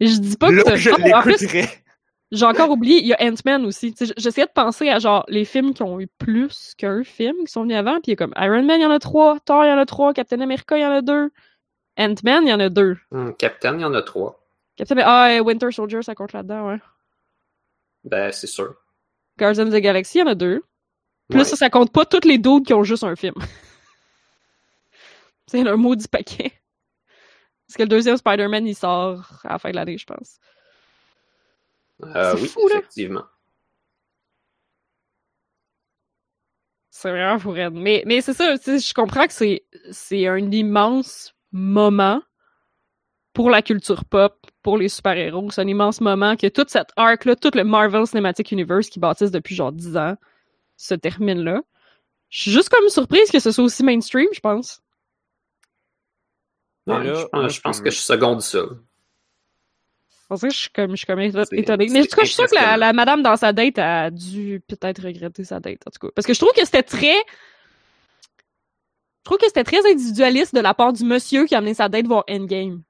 Mais 0.00 0.06
je 0.06 0.18
dis 0.18 0.36
pas 0.36 0.48
que 0.48 0.54
Là, 0.54 0.62
t'as- 0.64 0.76
je 0.76 0.90
Ah, 0.90 1.18
en 1.18 1.22
plus, 1.22 1.32
l'écouterais. 1.40 1.68
j'ai 2.32 2.44
encore 2.46 2.70
oublié, 2.70 2.98
il 3.00 3.06
y 3.06 3.12
a 3.14 3.18
Ant-Man 3.22 3.64
aussi. 3.66 3.94
J'essayais 4.16 4.46
de 4.46 4.52
penser 4.52 4.88
à 4.88 4.98
genre 4.98 5.24
les 5.28 5.44
films 5.44 5.74
qui 5.74 5.82
ont 5.82 6.00
eu 6.00 6.06
plus 6.18 6.74
qu'un 6.76 7.04
film 7.04 7.36
qui 7.44 7.52
sont 7.52 7.62
venus 7.62 7.76
avant, 7.76 7.94
puis 8.00 8.02
il 8.06 8.10
y 8.10 8.12
a 8.12 8.16
comme 8.16 8.32
Iron 8.36 8.62
Man, 8.62 8.80
il 8.80 8.82
y 8.82 8.86
en 8.86 8.90
a 8.90 8.98
trois, 8.98 9.38
Thor, 9.40 9.64
il 9.64 9.68
y 9.68 9.72
en 9.72 9.78
a 9.78 9.86
trois, 9.86 10.12
Captain 10.14 10.40
America, 10.40 10.76
il 10.76 10.82
y 10.82 10.86
en 10.86 10.90
a 10.92 11.02
deux, 11.02 11.30
Ant-Man, 11.98 12.44
il 12.46 12.48
y 12.50 12.52
en 12.52 12.60
a 12.60 12.68
deux. 12.68 12.96
Hum, 13.12 13.34
Captain, 13.36 13.74
il 13.76 13.80
y 13.82 13.84
en 13.84 13.94
a 13.94 14.02
trois. 14.02 14.40
Captain 14.76 14.96
Ah, 15.04 15.32
et 15.34 15.40
Winter 15.40 15.70
Soldier, 15.70 16.02
ça 16.02 16.14
compte 16.14 16.32
là-dedans, 16.32 16.68
ouais. 16.68 16.78
Ben, 18.04 18.32
c'est 18.32 18.46
sûr. 18.46 18.74
Guardians 19.38 19.66
of 19.66 19.74
the 19.74 19.78
Galaxy, 19.80 20.18
il 20.18 20.20
y 20.20 20.24
en 20.24 20.28
a 20.28 20.34
deux. 20.34 20.62
Plus 21.30 21.38
Ouais. 21.38 21.44
ça, 21.44 21.56
ça 21.56 21.70
compte 21.70 21.92
pas 21.92 22.04
toutes 22.04 22.24
les 22.24 22.38
d'autres 22.38 22.66
qui 22.66 22.74
ont 22.74 22.84
juste 22.84 23.04
un 23.04 23.16
film. 23.16 23.34
C'est 25.46 25.66
un 25.66 25.76
maudit 25.76 26.08
paquet. 26.08 26.52
Parce 27.66 27.76
que 27.76 27.82
le 27.82 27.88
deuxième 27.88 28.16
Spider-Man, 28.16 28.66
il 28.66 28.74
sort 28.74 29.40
à 29.44 29.52
la 29.54 29.58
fin 29.58 29.70
de 29.70 29.76
l'année, 29.76 29.98
je 29.98 30.06
pense. 30.06 30.38
Euh, 32.02 32.34
C'est 32.36 32.42
oui, 32.42 32.48
fou, 32.48 32.68
là. 32.68 32.76
effectivement. 32.78 33.24
C'est 36.90 37.10
vraiment 37.10 37.38
fou. 37.38 37.52
Mais, 37.72 38.02
mais 38.06 38.20
c'est 38.20 38.32
ça, 38.34 38.56
je 38.56 38.94
comprends 38.94 39.26
que 39.26 39.32
c'est, 39.32 39.64
c'est 39.90 40.26
un 40.26 40.50
immense 40.50 41.34
moment 41.52 42.20
pour 43.32 43.50
la 43.50 43.62
culture 43.62 44.04
pop, 44.04 44.36
pour 44.62 44.76
les 44.76 44.88
super-héros. 44.88 45.50
C'est 45.50 45.62
un 45.62 45.68
immense 45.68 46.00
moment 46.00 46.36
que 46.36 46.48
toute 46.48 46.68
cette 46.70 46.90
arc-là, 46.96 47.36
tout 47.36 47.50
le 47.54 47.64
Marvel 47.64 48.06
Cinematic 48.06 48.50
Universe 48.50 48.88
qui 48.90 48.98
bâtissent 48.98 49.30
depuis 49.30 49.54
genre 49.54 49.72
10 49.72 49.96
ans, 49.96 50.16
se 50.86 50.94
termine 50.94 51.42
là. 51.42 51.60
Je 52.28 52.42
suis 52.42 52.50
juste 52.52 52.68
comme 52.68 52.88
surprise 52.88 53.30
que 53.30 53.38
ce 53.40 53.50
soit 53.50 53.64
aussi 53.64 53.82
mainstream, 53.82 54.28
je 54.32 54.40
pense. 54.40 54.80
Mais 56.86 56.94
Ouais, 56.94 57.04
là, 57.04 57.14
je 57.14 57.24
pense, 57.26 57.52
je 57.54 57.60
pense 57.60 57.78
je- 57.78 57.82
que 57.82 57.90
je 57.90 57.98
seconde 57.98 58.40
ça. 58.40 58.60
Que 60.30 60.36
je 60.48 60.56
suis 60.56 60.70
comme, 60.70 60.92
je 60.92 60.96
suis 60.96 61.06
comme 61.06 61.18
étonnée. 61.20 61.88
Mais 61.90 62.00
en 62.00 62.04
tout 62.04 62.16
cas, 62.16 62.22
je 62.22 62.26
suis 62.28 62.34
sûre 62.36 62.46
que 62.46 62.54
la, 62.54 62.92
madame 62.92 63.20
dans 63.22 63.36
sa 63.36 63.52
date 63.52 63.78
a 63.78 64.10
dû 64.10 64.62
peut-être 64.68 65.02
regretter 65.02 65.42
sa 65.42 65.58
date, 65.58 65.80
en 65.86 65.90
tout 65.90 66.06
cas. 66.06 66.12
Parce 66.14 66.24
que 66.26 66.34
je 66.34 66.38
trouve 66.38 66.52
que 66.52 66.64
c'était 66.64 66.84
très. 66.84 67.16
Je 69.18 69.24
trouve 69.24 69.38
que 69.38 69.46
c'était 69.46 69.64
très 69.64 69.84
individualiste 69.90 70.54
de 70.54 70.60
la 70.60 70.72
part 70.72 70.92
du 70.92 71.04
monsieur 71.04 71.46
qui 71.46 71.54
a 71.56 71.58
amené 71.58 71.74
sa 71.74 71.88
date 71.88 72.06
voir 72.06 72.22
Endgame. 72.30 72.82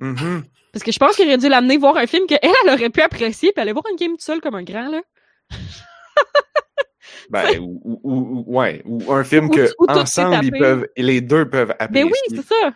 Mhm. 0.00 0.44
Parce 0.72 0.84
que 0.84 0.92
je 0.92 0.98
pense 1.00 1.16
qu'il 1.16 1.26
aurait 1.26 1.36
dû 1.38 1.48
l'amener 1.48 1.76
voir 1.78 1.96
un 1.96 2.06
film 2.06 2.26
qu'elle, 2.26 2.38
elle 2.42 2.72
aurait 2.72 2.90
pu 2.90 3.00
apprécier, 3.02 3.52
puis 3.52 3.60
aller 3.60 3.72
voir 3.72 3.84
Endgame 3.92 4.12
toute 4.12 4.22
seule 4.22 4.40
comme 4.40 4.54
un 4.54 4.62
grand, 4.62 4.88
là. 4.88 5.02
Ben, 7.30 7.58
ou, 7.60 7.80
ou, 7.84 8.00
ou- 8.02 8.44
ou- 8.46 8.56
ouais, 8.58 8.82
ou 8.84 9.12
un 9.12 9.24
film 9.24 9.50
que 9.50 9.70
ensemble 9.88 10.44
ils 10.44 10.52
peuvent, 10.52 10.86
les 10.96 11.20
deux 11.20 11.48
peuvent 11.48 11.68
Ben 11.68 11.76
apprécier. 11.78 12.04
oui, 12.04 12.18
c'est 12.36 12.46
ça. 12.46 12.74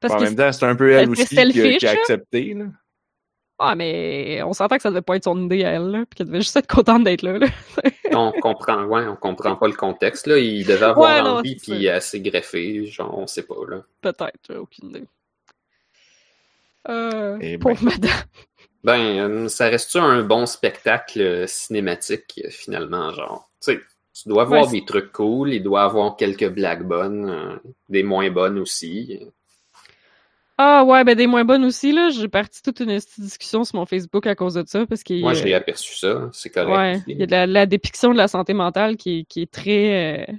Parce 0.00 0.14
en 0.14 0.18
que 0.18 0.22
même 0.24 0.36
temps, 0.36 0.52
c'est 0.52 0.64
un 0.66 0.76
peu 0.76 0.92
elle 0.92 1.10
aussi 1.10 1.26
qui, 1.26 1.86
a- 1.86 1.90
accepté. 1.90 2.54
Là. 2.54 2.66
Ah, 3.58 3.74
mais 3.74 4.40
on 4.44 4.52
s'entend 4.52 4.76
que 4.76 4.82
ça 4.82 4.90
devait 4.90 5.02
pas 5.02 5.16
être 5.16 5.24
son 5.24 5.44
idée 5.46 5.64
à 5.64 5.70
elle, 5.72 5.88
là, 5.90 5.98
puis 6.08 6.16
qu'elle 6.16 6.28
devait 6.28 6.40
juste 6.40 6.56
être 6.56 6.68
contente 6.68 7.02
d'être 7.02 7.22
là, 7.22 7.38
là. 7.38 7.46
On 8.12 8.30
comprend, 8.32 8.84
ouais, 8.84 9.06
on 9.06 9.16
comprend 9.16 9.56
pas 9.56 9.66
le 9.66 9.74
contexte, 9.74 10.26
là. 10.28 10.38
Il 10.38 10.64
devait 10.64 10.86
avoir 10.86 11.24
Ouais, 11.24 11.30
envie, 11.30 11.56
puis 11.56 11.84
elle 11.86 12.00
s'est 12.00 12.20
greffée. 12.20 12.86
Genre, 12.86 13.16
on 13.18 13.26
sait 13.26 13.42
pas, 13.42 13.54
là. 13.68 13.82
Peut-être, 14.00 14.38
j'ai 14.48 14.56
aucune 14.56 14.88
idée. 14.90 15.04
Euh, 16.88 17.36
Eh 17.40 17.56
ben. 17.56 17.60
pauvre 17.60 17.84
madame. 17.84 18.10
Ben, 18.84 19.18
euh, 19.44 19.48
ça 19.48 19.68
reste-tu 19.68 19.98
un 19.98 20.22
bon 20.22 20.46
spectacle 20.46 21.20
euh, 21.20 21.46
cinématique, 21.46 22.40
euh, 22.44 22.50
finalement, 22.50 23.12
genre? 23.12 23.48
Tu 23.62 23.72
sais, 23.74 23.80
tu 24.14 24.28
dois 24.28 24.42
avoir 24.42 24.66
Ouais, 24.66 24.68
des 24.68 24.84
trucs 24.84 25.12
cool, 25.12 25.52
il 25.52 25.62
doit 25.62 25.82
avoir 25.84 26.16
quelques 26.16 26.48
blagues 26.48 26.84
bonnes, 26.84 27.28
euh, 27.28 27.56
des 27.88 28.02
moins 28.02 28.30
bonnes 28.30 28.58
aussi. 28.58 29.20
Ah 30.56 30.84
ouais, 30.84 31.04
ben 31.04 31.14
des 31.16 31.26
moins 31.28 31.44
bonnes 31.44 31.64
aussi, 31.64 31.92
là. 31.92 32.10
J'ai 32.10 32.28
parti 32.28 32.62
toute 32.62 32.80
une 32.80 32.98
discussion 33.18 33.64
sur 33.64 33.76
mon 33.76 33.86
Facebook 33.86 34.26
à 34.26 34.34
cause 34.34 34.54
de 34.54 34.64
ça, 34.66 34.86
parce 34.86 35.02
y 35.08 35.14
Moi, 35.20 35.32
j'ai 35.34 35.54
aperçu 35.54 35.94
ça, 35.96 36.30
c'est 36.32 36.50
correct. 36.50 36.88
ouais, 36.88 37.02
il 37.06 37.20
y 37.20 37.22
a 37.22 37.26
de 37.26 37.30
la, 37.32 37.46
la 37.46 37.66
dépiction 37.66 38.12
de 38.12 38.16
la 38.16 38.28
santé 38.28 38.54
mentale 38.54 38.96
qui, 38.96 39.20
est- 39.20 39.24
qui 39.24 39.42
est 39.42 39.50
très... 39.52 40.26
euh, 40.30 40.32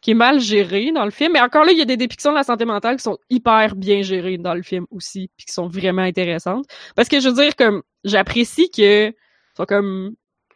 qui 0.00 0.12
est 0.12 0.14
mal 0.14 0.40
gérée 0.40 0.92
dans 0.92 1.04
le 1.04 1.10
film. 1.10 1.32
Mais 1.32 1.40
encore 1.40 1.64
là, 1.64 1.72
il 1.72 1.78
y 1.78 1.82
a 1.82 1.84
des 1.84 1.96
dépictions 1.96 2.30
de 2.30 2.36
la 2.36 2.44
santé 2.44 2.64
mentale 2.64 2.96
qui 2.96 3.02
sont 3.02 3.18
hyper 3.30 3.74
bien 3.76 4.02
gérées 4.02 4.38
dans 4.38 4.54
le 4.54 4.62
film 4.62 4.86
aussi, 4.90 5.30
puis 5.36 5.46
qui 5.46 5.52
sont 5.52 5.68
vraiment 5.68 6.02
intéressantes. 6.02 6.66
Parce 6.94 7.08
que 7.08 7.20
je 7.20 7.28
veux 7.28 7.34
dire, 7.34 7.56
comme, 7.56 7.82
j'apprécie 8.04 8.70
que... 8.70 9.12
sont 9.56 9.64
comme... 9.66 10.14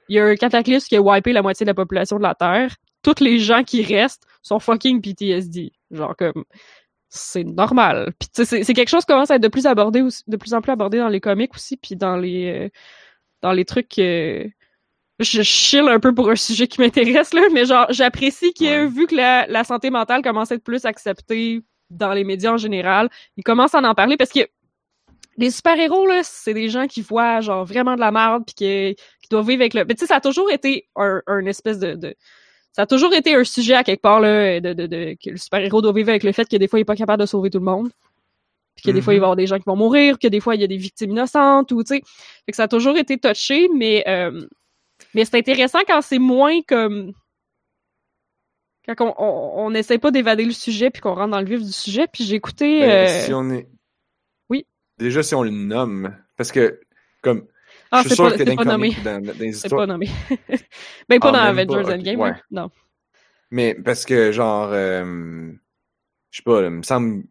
Il 0.09 0.17
y 0.17 0.19
a 0.21 0.25
un 0.27 0.37
cataclysme 0.37 0.89
qui 0.89 0.97
a 0.97 1.03
wipé 1.03 1.33
la 1.33 1.43
moitié 1.43 1.65
de 1.65 1.71
la 1.71 1.75
population 1.75 2.19
de 2.19 2.23
la 2.23 2.35
Terre. 2.35 2.77
Tous 3.03 3.21
les 3.21 3.39
gens 3.39 3.65
qui 3.65 3.83
restent 3.83 4.25
sont 4.43 4.59
fucking 4.59 5.01
PTSD. 5.01 5.73
Genre 5.91 6.17
comme 6.17 6.45
c'est 7.09 7.45
normal. 7.45 8.13
Puis 8.19 8.29
c'est 8.33 8.65
c'est 8.65 8.75
quelque 8.75 8.89
chose 8.89 9.05
qui 9.05 9.13
commence 9.13 9.31
à 9.31 9.37
être 9.37 9.43
de 9.43 9.49
plus 9.49 9.67
abordé 9.67 10.03
de 10.27 10.37
plus 10.37 10.55
en 10.55 10.61
plus 10.63 10.73
abordé 10.73 10.99
dans 10.99 11.09
les 11.09 11.21
comics 11.21 11.55
aussi, 11.55 11.77
puis 11.77 11.97
dans 11.97 12.17
les 12.17 12.67
euh, 12.67 12.69
dans 13.43 13.53
les 13.53 13.65
trucs. 13.65 13.99
euh, 13.99 14.47
je 15.23 15.43
chill 15.43 15.89
un 15.89 16.01
peu 16.01 16.15
pour 16.15 16.31
un 16.31 16.37
sujet 16.37 16.67
qui 16.67 16.81
m'intéresse 16.81 17.33
là, 17.35 17.43
mais 17.53 17.65
genre 17.67 17.87
j'apprécie 17.91 18.53
que 18.55 18.65
Ouais. 18.65 18.87
vu 18.87 19.07
que 19.07 19.15
la, 19.15 19.47
la 19.47 19.65
santé 19.65 19.91
mentale 19.91 20.23
commence 20.23 20.53
à 20.53 20.57
être 20.57 20.65
plus 20.65 20.85
acceptée 20.85 21.63
dans 21.91 22.13
les 22.13 22.25
médias 22.25 22.53
en 22.53 22.57
général, 22.57 23.11
ils 23.37 23.45
commencent 23.45 23.75
à 23.75 23.79
en 23.81 23.95
parler 23.95 24.17
parce 24.17 24.31
que 24.31 24.41
les 25.39 25.51
super-héros, 25.51 26.07
là, 26.07 26.21
c'est 26.23 26.53
des 26.53 26.69
gens 26.69 26.87
qui 26.87 27.01
voient, 27.01 27.41
genre, 27.41 27.65
vraiment 27.65 27.95
de 27.95 28.01
la 28.01 28.13
merde, 28.13 28.45
puis 28.47 28.55
qui, 28.55 28.97
qui 29.23 29.29
doivent 29.31 29.47
vivre 29.49 29.63
avec 29.63 29.73
le... 29.73 29.85
Mais 29.87 29.95
tu 29.95 30.01
sais, 30.01 30.07
ça 30.07 30.17
a 30.17 30.21
toujours 30.21 30.51
été 30.51 30.89
un, 30.95 31.23
un 31.27 31.47
espèce 31.47 31.79
de, 31.79 31.95
de... 31.95 32.15
Ça 32.73 32.83
a 32.83 32.87
toujours 32.87 33.15
été 33.15 33.35
un 33.35 33.43
sujet, 33.45 33.73
à 33.75 33.83
quelque 33.83 34.03
part, 34.03 34.21
là, 34.21 34.61
de, 34.61 34.75
de, 34.75 34.87
de 34.87 35.17
que 35.23 35.31
le 35.31 35.39
super-héros 35.39 35.81
doit 35.81 35.95
vivre 35.95 36.11
avec 36.11 36.23
le 36.23 36.33
fait 36.33 36.47
que 36.47 36.57
des 36.57 36.69
fois, 36.69 36.79
il 36.79 36.83
est 36.83 36.85
pas 36.85 36.97
capable 36.97 37.23
de 37.23 37.27
sauver 37.27 37.49
tout 37.49 37.61
le 37.61 37.65
monde. 37.65 37.91
Puis 38.77 38.85
que 38.85 38.91
des 38.91 39.01
fois, 39.01 39.15
il 39.15 39.21
va 39.21 39.25
y 39.25 39.25
avoir 39.25 39.37
des 39.37 39.47
gens 39.47 39.57
qui 39.57 39.65
vont 39.67 39.77
mourir, 39.77 40.19
que 40.19 40.29
des 40.29 40.41
fois, 40.41 40.55
il 40.55 40.61
y 40.61 40.65
a 40.65 40.67
des 40.67 40.77
victimes 40.77 41.13
innocentes, 41.13 41.73
ou, 41.73 41.83
tu 41.83 41.95
sais... 41.97 42.03
Fait 42.45 42.53
que 42.53 42.57
ça 42.57 42.65
a 42.65 42.69
toujours 42.69 42.99
été 42.99 43.17
touché, 43.17 43.71
mais... 43.75 44.05
euh, 44.07 44.47
mais 45.15 45.25
c'est 45.25 45.37
intéressant 45.39 45.81
quand 45.87 46.01
c'est 46.03 46.19
moins 46.19 46.61
comme... 46.63 47.13
Quand 48.87 49.01
on, 49.01 49.15
on, 49.23 49.67
on 49.67 49.75
essaie 49.75 49.99
pas 49.99 50.11
d'évader 50.11 50.45
le 50.45 50.51
sujet, 50.53 50.91
puis 50.91 51.01
qu'on 51.01 51.15
rentre 51.15 51.31
dans 51.31 51.41
le 51.41 51.47
vif 51.47 51.61
du 51.63 51.73
sujet, 51.73 52.07
puis 52.13 52.25
j'ai 52.25 52.35
écouté... 52.35 52.81
Ben, 52.81 53.09
euh, 53.09 53.25
si 53.25 53.33
on 53.33 53.49
est... 53.51 53.69
oui. 54.49 54.67
Déjà, 54.99 55.23
si 55.23 55.35
on 55.37 55.43
le 55.45 55.51
nomme, 55.51 56.17
parce 56.37 56.51
que, 56.51 56.81
comme, 57.23 57.47
Ah, 57.93 57.99
je 58.03 58.09
suis 58.09 58.09
c'est 58.11 58.15
sûr 58.17 58.25
pas, 58.25 58.31
que 58.33 58.39
c'est 58.39 58.45
dans 58.45 58.57
pas 58.57 58.65
nommé. 58.65 58.97
dans, 59.05 59.23
dans 59.25 59.33
les 59.39 59.53
C'est 59.53 59.67
histoires... 59.67 59.83
pas 59.83 59.87
nommé. 59.87 60.09
ben, 61.09 61.21
pas 61.21 61.29
Ah, 61.29 61.33
dans 61.33 61.39
Avengers 61.39 61.83
pas, 61.85 61.95
Endgame, 61.95 62.21
ouais. 62.21 62.35
Non. 62.51 62.71
Mais 63.53 63.75
parce 63.75 64.05
que, 64.05 64.33
genre, 64.33 64.71
euh, 64.73 65.53
je 66.31 66.37
sais 66.39 66.43
pas, 66.43 66.63
il 66.63 66.71
me 66.71 66.83
semble... 66.83 67.23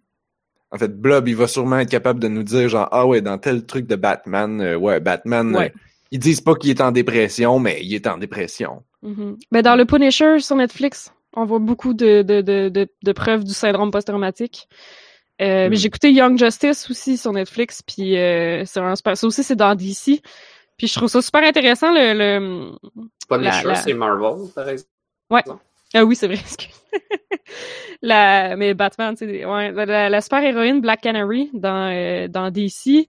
En 0.73 0.77
fait, 0.77 0.95
Blob, 1.01 1.27
il 1.27 1.35
va 1.35 1.47
sûrement 1.47 1.79
être 1.79 1.89
capable 1.91 2.21
de 2.21 2.29
nous 2.29 2.43
dire, 2.43 2.69
genre, 2.69 2.87
ah 2.93 3.05
ouais, 3.05 3.19
dans 3.19 3.37
tel 3.37 3.65
truc 3.65 3.87
de 3.87 3.97
Batman, 3.97 4.61
euh, 4.61 4.77
ouais, 4.77 5.01
Batman, 5.01 5.53
Ouais. 5.53 5.73
Ils 6.11 6.19
disent 6.19 6.41
pas 6.41 6.55
qu'il 6.55 6.69
est 6.69 6.81
en 6.81 6.91
dépression, 6.91 7.59
mais 7.59 7.79
il 7.81 7.93
est 7.93 8.07
en 8.07 8.17
dépression. 8.17 8.83
Mhm. 9.01 9.37
Ben, 9.51 9.61
dans 9.61 9.75
le 9.75 9.85
Punisher 9.85 10.39
sur 10.39 10.55
Netflix, 10.55 11.11
on 11.35 11.45
voit 11.45 11.59
beaucoup 11.59 11.93
de, 11.93 12.21
de, 12.21 12.41
de, 12.41 12.69
de, 12.69 12.87
de 13.03 13.11
preuves 13.13 13.43
du 13.43 13.53
syndrome 13.53 13.91
post-traumatique. 13.91 14.67
Euh, 15.41 15.67
Mm. 15.67 15.69
mais 15.71 15.75
J'ai 15.77 15.87
écouté 15.87 16.11
Young 16.11 16.37
Justice 16.37 16.89
aussi 16.91 17.17
sur 17.17 17.31
Netflix, 17.33 17.81
puis 17.81 18.15
euh, 18.17 18.63
c'est 18.65 18.79
un 18.79 18.95
super- 18.95 19.17
ça 19.17 19.25
aussi 19.25 19.43
c'est 19.43 19.55
dans 19.55 19.73
DC. 19.73 20.21
Puis 20.77 20.87
je 20.87 20.93
trouve 20.95 21.09
ça 21.09 21.21
super 21.21 21.43
intéressant 21.43 21.91
le, 21.93 22.13
le... 22.13 22.71
Punisher, 23.29 23.67
la- 23.67 23.75
c'est 23.75 23.93
Marvel, 23.93 24.49
par 24.53 24.67
exemple. 24.69 24.89
ah 25.93 26.03
oui 26.05 26.15
c'est 26.15 26.27
vrai 26.27 26.35
excuse. 26.39 26.69
la 28.01 28.55
mais 28.55 28.73
Batman 28.73 29.15
c'est 29.17 29.45
ouais 29.45 29.71
la, 29.71 30.09
la 30.09 30.21
super 30.21 30.43
héroïne 30.43 30.81
Black 30.81 31.01
Canary 31.01 31.49
dans 31.53 31.91
euh, 31.91 32.27
dans 32.27 32.49
DC 32.51 33.07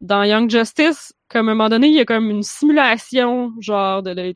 dans 0.00 0.24
Young 0.24 0.50
Justice 0.50 1.12
comme 1.32 1.48
à 1.48 1.52
un 1.52 1.54
moment 1.54 1.68
donné 1.68 1.88
il 1.88 1.94
y 1.94 2.00
a 2.00 2.04
comme 2.04 2.30
une 2.30 2.42
simulation 2.42 3.52
genre 3.60 4.02
de, 4.02 4.14
de- 4.14 4.34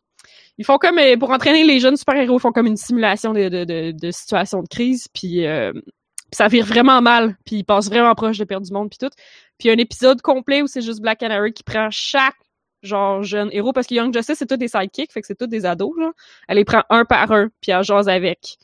ils 0.59 0.65
font 0.65 0.79
comme 0.79 0.99
euh, 0.99 1.17
pour 1.19 1.31
entraîner 1.31 1.65
les 1.65 1.81
jeunes 1.81 1.97
super 1.97 2.17
héros 2.17 2.39
ils 2.39 2.41
font 2.41 2.53
comme 2.53 2.67
une 2.67 2.77
simulation 2.77 3.33
de 3.33 3.49
de, 3.49 3.65
de, 3.65 3.93
de 3.93 4.11
situation 4.11 4.63
de 4.63 4.69
crise 4.69 5.07
puis 5.13 5.47
euh, 5.47 5.73
ça 6.33 6.49
vire 6.49 6.67
vraiment 6.67 7.01
mal 7.03 7.37
puis 7.45 7.57
ils 7.57 7.65
passent 7.65 7.89
vraiment 7.89 8.15
proche 8.15 8.39
de 8.39 8.45
perdre 8.45 8.67
du 8.67 8.73
monde 8.73 8.91
puis 8.91 8.99
tout. 8.99 9.15
Puis 9.59 9.67
il 9.67 9.69
y 9.69 9.71
a 9.71 9.75
un 9.75 9.79
épisode 9.79 10.21
complet 10.23 10.61
où 10.63 10.67
c'est 10.67 10.83
juste 10.83 11.01
Black 11.01 11.19
Canary 11.19 11.53
qui 11.53 11.63
prend 11.63 11.89
chaque 11.91 12.35
genre 12.83 13.23
jeune 13.23 13.49
héros 13.53 13.73
parce 13.73 13.87
que 13.87 13.95
Young 13.95 14.13
Justice 14.13 14.39
c'est 14.39 14.47
tous 14.47 14.57
des 14.57 14.69
sidekicks 14.69 15.13
fait 15.13 15.21
que 15.21 15.27
c'est 15.27 15.37
tous 15.39 15.47
des 15.47 15.65
ados 15.67 15.93
genre. 15.99 16.13
Elle 16.49 16.57
les 16.59 16.65
prend 16.65 16.83
un 16.91 17.05
par 17.05 17.31
un 17.33 17.49
puis 17.61 17.73
elle 17.73 17.83
jase 17.85 18.09
avec 18.09 18.57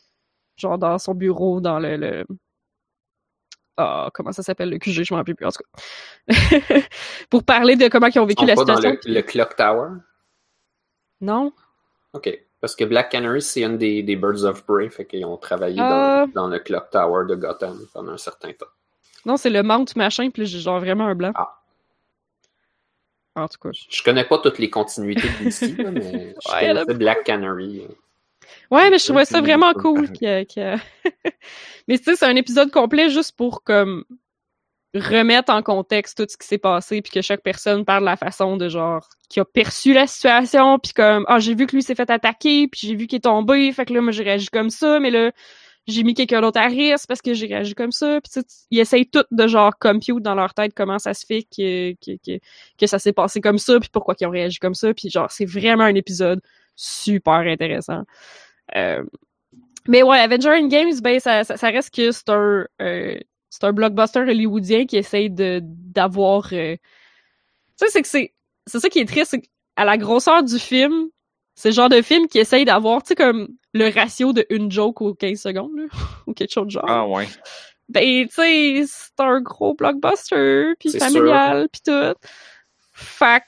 genre 0.56 0.78
dans 0.78 0.98
son 0.98 1.14
bureau 1.14 1.60
dans 1.60 1.78
le, 1.78 1.96
le... 1.96 2.24
ah 3.76 4.10
comment 4.12 4.32
ça 4.32 4.42
s'appelle 4.42 4.70
le 4.70 4.78
QG 4.78 5.02
je 5.04 5.12
m'en 5.14 5.18
rappelle 5.18 5.34
plus 5.34 5.46
en 5.46 5.50
tout 5.50 5.62
cas 6.28 6.28
pour 7.30 7.42
parler 7.44 7.76
de 7.76 7.88
comment 7.88 8.08
ils 8.08 8.18
ont 8.18 8.26
vécu 8.26 8.42
sont 8.42 8.46
la 8.46 8.54
dans 8.54 8.76
situation 8.76 8.98
le, 9.06 9.14
le 9.14 9.22
Clock 9.22 9.56
Tower? 9.56 9.88
non 11.20 11.52
OK. 12.12 12.38
Parce 12.60 12.76
que 12.76 12.84
Black 12.84 13.10
Canary, 13.10 13.42
c'est 13.42 13.62
une 13.64 13.76
des, 13.78 14.02
des 14.04 14.14
Birds 14.14 14.44
of 14.44 14.64
Prey, 14.64 14.88
fait 14.88 15.04
qu'ils 15.06 15.24
ont 15.24 15.36
travaillé 15.36 15.78
Ah. 15.80 16.26
dans, 16.34 16.42
dans 16.42 16.48
le 16.48 16.58
Clock 16.60 16.90
Tower 16.90 17.24
de 17.28 17.34
Gotham 17.34 17.76
pendant 17.92 18.12
un 18.12 18.18
certain 18.18 18.52
temps. 18.52 18.66
non 19.24 19.36
c'est 19.36 19.50
le 19.50 19.62
Mount 19.62 19.86
machin 19.96 20.30
puis 20.30 20.46
j'ai 20.46 20.58
genre 20.60 20.78
vraiment 20.80 21.06
un 21.06 21.14
blanc 21.14 21.32
Ah. 21.34 21.58
En 23.34 23.48
tout 23.48 23.58
cas. 23.58 23.70
Je 23.88 24.02
connais 24.02 24.24
pas 24.24 24.38
toutes 24.38 24.58
les 24.58 24.68
continuités 24.68 25.26
là, 25.26 25.90
mais 25.90 26.34
je 26.38 26.52
Ouais, 26.86 26.94
Black 26.94 27.24
Canary. 27.24 27.86
Ouais, 28.70 28.90
mais 28.90 28.98
je 28.98 29.04
trouvais 29.04 29.24
ça 29.24 29.40
vraiment 29.40 29.72
cool. 29.74 30.10
que- 30.12 30.44
que- 30.44 30.76
mais 31.88 31.98
tu 31.98 32.04
sais, 32.04 32.16
c'est 32.16 32.26
un 32.26 32.36
épisode 32.36 32.70
complet 32.70 33.10
juste 33.10 33.36
pour 33.36 33.62
comme 33.64 34.04
remettre 34.94 35.50
en 35.52 35.62
contexte 35.62 36.18
tout 36.18 36.26
ce 36.28 36.36
qui 36.36 36.46
s'est 36.46 36.58
passé, 36.58 37.00
puis 37.00 37.10
que 37.10 37.22
chaque 37.22 37.42
personne 37.42 37.84
parle 37.84 38.02
de 38.02 38.06
la 38.06 38.16
façon 38.16 38.56
de 38.58 38.68
genre 38.68 39.08
qui 39.30 39.40
a 39.40 39.44
perçu 39.44 39.94
la 39.94 40.06
situation, 40.06 40.78
puis 40.78 40.92
comme 40.92 41.24
ah 41.28 41.38
j'ai 41.38 41.54
vu 41.54 41.66
que 41.66 41.74
lui 41.74 41.82
s'est 41.82 41.94
fait 41.94 42.10
attaquer, 42.10 42.68
puis 42.68 42.86
j'ai 42.86 42.94
vu 42.94 43.06
qu'il 43.06 43.16
est 43.16 43.20
tombé, 43.20 43.72
fait 43.72 43.86
que 43.86 43.94
là 43.94 44.02
moi 44.02 44.12
j'ai 44.12 44.22
réagi 44.22 44.48
comme 44.48 44.68
ça, 44.68 45.00
mais 45.00 45.10
là 45.10 45.32
j'ai 45.88 46.04
mis 46.04 46.12
quelqu'un 46.14 46.42
d'autre 46.42 46.60
à 46.60 46.66
risque 46.66 47.08
parce 47.08 47.22
que 47.22 47.32
j'ai 47.34 47.46
réagi 47.46 47.74
comme 47.74 47.90
ça, 47.90 48.20
puis 48.20 48.30
tu 48.32 48.40
sais, 48.40 48.46
ils 48.70 48.80
essayent 48.80 49.08
tout 49.08 49.24
de 49.30 49.46
genre 49.46 49.72
compute 49.80 50.22
dans 50.22 50.34
leur 50.34 50.52
tête 50.52 50.74
comment 50.76 50.98
ça 50.98 51.14
se 51.14 51.24
fait 51.24 51.42
que 51.42 51.92
que, 51.94 52.16
que, 52.24 52.38
que 52.78 52.86
ça 52.86 52.98
s'est 52.98 53.14
passé 53.14 53.40
comme 53.40 53.58
ça, 53.58 53.80
puis 53.80 53.88
pourquoi 53.90 54.14
ils 54.20 54.26
ont 54.26 54.30
réagi 54.30 54.58
comme 54.58 54.74
ça, 54.74 54.92
puis 54.92 55.08
genre 55.08 55.30
c'est 55.30 55.46
vraiment 55.46 55.84
un 55.84 55.94
épisode 55.94 56.40
super 56.74 57.34
intéressant. 57.34 58.02
Euh, 58.76 59.04
mais 59.88 60.02
ouais, 60.02 60.18
Avenger 60.18 60.50
Endgame, 60.50 60.90
ben 61.00 61.18
ça, 61.18 61.44
ça, 61.44 61.56
ça 61.56 61.68
reste 61.68 61.94
que 61.94 62.12
c'est 62.12 62.28
un 62.28 62.66
euh, 62.80 63.18
c'est 63.52 63.64
un 63.64 63.72
blockbuster 63.72 64.20
hollywoodien 64.20 64.86
qui 64.86 64.96
essaye 64.96 65.28
de 65.28 65.60
d'avoir 65.62 66.48
euh... 66.52 66.76
tu 66.76 66.80
sais 67.76 67.88
c'est 67.88 68.02
que 68.02 68.08
c'est 68.08 68.34
c'est 68.66 68.80
ça 68.80 68.88
qui 68.88 69.00
est 69.00 69.04
triste 69.04 69.32
c'est 69.32 69.40
qu'à 69.42 69.84
la 69.84 69.98
grosseur 69.98 70.42
du 70.42 70.58
film 70.58 71.08
c'est 71.54 71.68
le 71.68 71.74
genre 71.74 71.90
de 71.90 72.00
film 72.00 72.28
qui 72.28 72.38
essaye 72.38 72.64
d'avoir 72.64 73.02
tu 73.02 73.08
sais 73.08 73.14
comme 73.14 73.48
le 73.74 73.90
ratio 73.92 74.32
de 74.32 74.46
une 74.48 74.70
joke 74.70 75.02
aux 75.02 75.14
15 75.14 75.38
secondes 75.38 75.76
là, 75.76 75.84
ou 76.26 76.32
quelque 76.32 76.52
chose 76.52 76.66
de 76.66 76.70
genre 76.70 76.86
Ah 76.88 77.06
ouais. 77.06 77.28
ben 77.90 78.26
tu 78.26 78.34
sais 78.34 78.84
c'est 78.86 79.20
un 79.20 79.42
gros 79.42 79.74
blockbuster 79.74 80.72
puis 80.80 80.90
familial 80.98 81.68
puis 81.70 81.82
tout 81.84 82.14
fait 82.92 83.42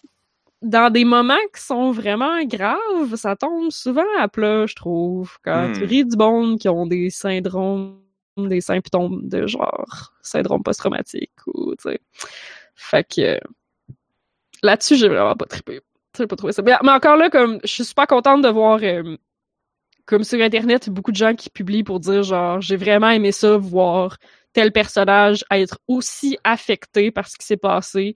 dans 0.64 0.90
des 0.92 1.04
moments 1.04 1.34
qui 1.54 1.62
sont 1.62 1.90
vraiment 1.92 2.42
graves 2.44 3.14
ça 3.16 3.36
tombe 3.36 3.70
souvent 3.70 4.04
à 4.18 4.28
plat 4.28 4.66
je 4.66 4.74
trouve. 4.74 5.36
Quand 5.44 5.68
Hmm. 5.68 5.72
tu 5.72 5.84
ris 5.84 6.04
du 6.04 6.16
monde 6.16 6.58
qui 6.58 6.68
ont 6.68 6.86
des 6.86 7.10
syndromes 7.10 8.00
des 8.36 8.60
symptômes 8.60 9.28
de 9.28 9.46
genre 9.46 10.12
syndrome 10.22 10.62
post-traumatique 10.64 11.32
ou 11.46 11.74
tu 11.76 11.90
sais. 11.90 12.00
Fait 12.74 13.04
que 13.04 13.38
là-dessus 14.62 14.96
j'ai 14.96 15.08
vraiment 15.08 15.36
pas 15.36 15.46
trippé. 15.46 15.80
J'ai 16.16 16.26
pas 16.26 16.36
trouvé 16.36 16.52
ça. 16.52 16.62
Mais, 16.62 16.72
mais 16.82 16.90
encore 16.92 17.16
là 17.16 17.30
comme 17.30 17.60
je 17.62 17.68
suis 17.68 17.84
super 17.84 18.06
contente 18.06 18.42
de 18.42 18.48
voir 18.48 18.80
euh, 18.82 19.16
comme 20.06 20.24
sur 20.24 20.40
internet 20.40 20.90
beaucoup 20.90 21.12
de 21.12 21.16
gens 21.16 21.34
qui 21.34 21.50
publient 21.50 21.84
pour 21.84 22.00
dire 22.00 22.22
genre 22.22 22.60
j'ai 22.60 22.76
vraiment 22.76 23.10
aimé 23.10 23.32
ça 23.32 23.56
voir 23.56 24.16
tel 24.52 24.72
personnage 24.72 25.44
être 25.50 25.78
aussi 25.88 26.38
affecté 26.44 27.10
par 27.10 27.26
ce 27.28 27.36
qui 27.36 27.46
s'est 27.46 27.56
passé 27.56 28.14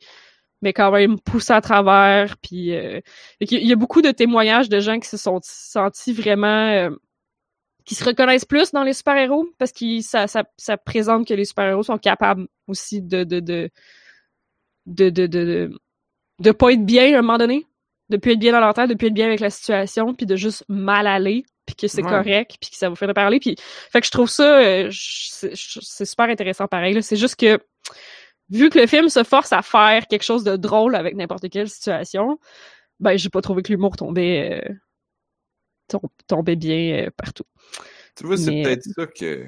mais 0.63 0.73
quand 0.73 0.91
même 0.91 1.19
poussé 1.21 1.53
à 1.53 1.61
travers 1.61 2.37
puis 2.39 2.75
euh, 2.75 3.01
il 3.41 3.67
y 3.67 3.73
a 3.73 3.77
beaucoup 3.77 4.03
de 4.03 4.11
témoignages 4.11 4.69
de 4.69 4.81
gens 4.81 4.99
qui 4.99 5.09
se 5.09 5.17
sont 5.17 5.39
sentis 5.43 6.13
vraiment 6.13 6.69
euh, 6.69 6.91
qui 7.85 7.95
se 7.95 8.05
reconnaissent 8.05 8.45
plus 8.45 8.73
dans 8.73 8.83
les 8.83 8.93
super-héros 8.93 9.49
parce 9.59 9.73
que 9.73 10.01
ça, 10.03 10.27
ça, 10.27 10.45
ça 10.57 10.77
présente 10.77 11.27
que 11.27 11.35
les 11.35 11.45
super-héros 11.47 11.83
sont 11.85 11.99
capables 11.99 12.47
aussi 12.67 13.01
de 13.03 13.25
de 13.25 13.41
de 13.41 13.71
de 14.87 15.11
de, 15.11 15.27
de, 15.27 15.45
de, 15.45 15.79
de 16.41 16.51
pas 16.53 16.73
être 16.73 16.85
bien 16.85 17.15
à 17.15 17.19
un 17.19 17.23
moment 17.23 17.39
donné, 17.39 17.67
de 18.11 18.17
plus 18.17 18.33
être 18.33 18.39
bien 18.39 18.53
dans 18.53 18.61
leur 18.61 18.75
tête, 18.75 18.89
de 18.89 18.95
plus 18.95 19.09
être 19.09 19.15
bien 19.15 19.27
avec 19.27 19.41
la 19.41 19.51
situation, 19.51 20.15
puis 20.15 20.27
de 20.27 20.37
juste 20.37 20.65
mal 20.69 21.07
aller, 21.07 21.45
puis 21.67 21.77
que 21.77 21.89
c'est 21.89 22.03
Ouais. 22.03 22.11
correct, 22.11 22.57
puis 22.61 22.71
que 22.71 22.77
ça 22.77 22.89
vous 22.89 22.95
fait 22.97 23.13
parler, 23.13 23.39
puis 23.41 23.57
fait 23.93 24.01
que 24.01 24.07
je 24.07 24.11
trouve 24.11 24.31
ça 24.31 24.59
euh, 24.61 24.89
c'est 24.93 26.05
super 26.07 26.29
intéressant 26.29 26.67
pareil 26.67 27.03
c'est 27.03 27.17
juste 27.17 27.37
que 27.37 27.59
vu 28.51 28.71
que 28.71 28.79
le 28.79 28.87
film 28.87 29.09
se 29.09 29.23
force 29.25 29.53
à 29.53 29.63
faire 29.63 30.07
quelque 30.07 30.23
chose 30.25 30.45
de 30.45 30.57
drôle 30.57 30.95
avec 30.97 31.15
n'importe 31.17 31.49
quelle 31.51 31.69
situation, 31.69 32.39
ben 33.01 33.17
j'ai 33.17 33.29
pas 33.31 33.41
trouvé 33.43 33.63
que 33.63 33.73
l'humour 33.73 33.97
tombait 33.97 34.63
euh, 34.69 34.75
tom- 35.89 36.01
tombait 36.27 36.57
bien 36.57 37.05
euh, 37.07 37.11
partout. 37.17 37.45
Tu 38.17 38.27
vois, 38.27 38.37
c'est 38.37 38.51
Mais- 38.51 38.63
peut-être 38.63 38.85
ça 38.97 39.07
que, 39.07 39.47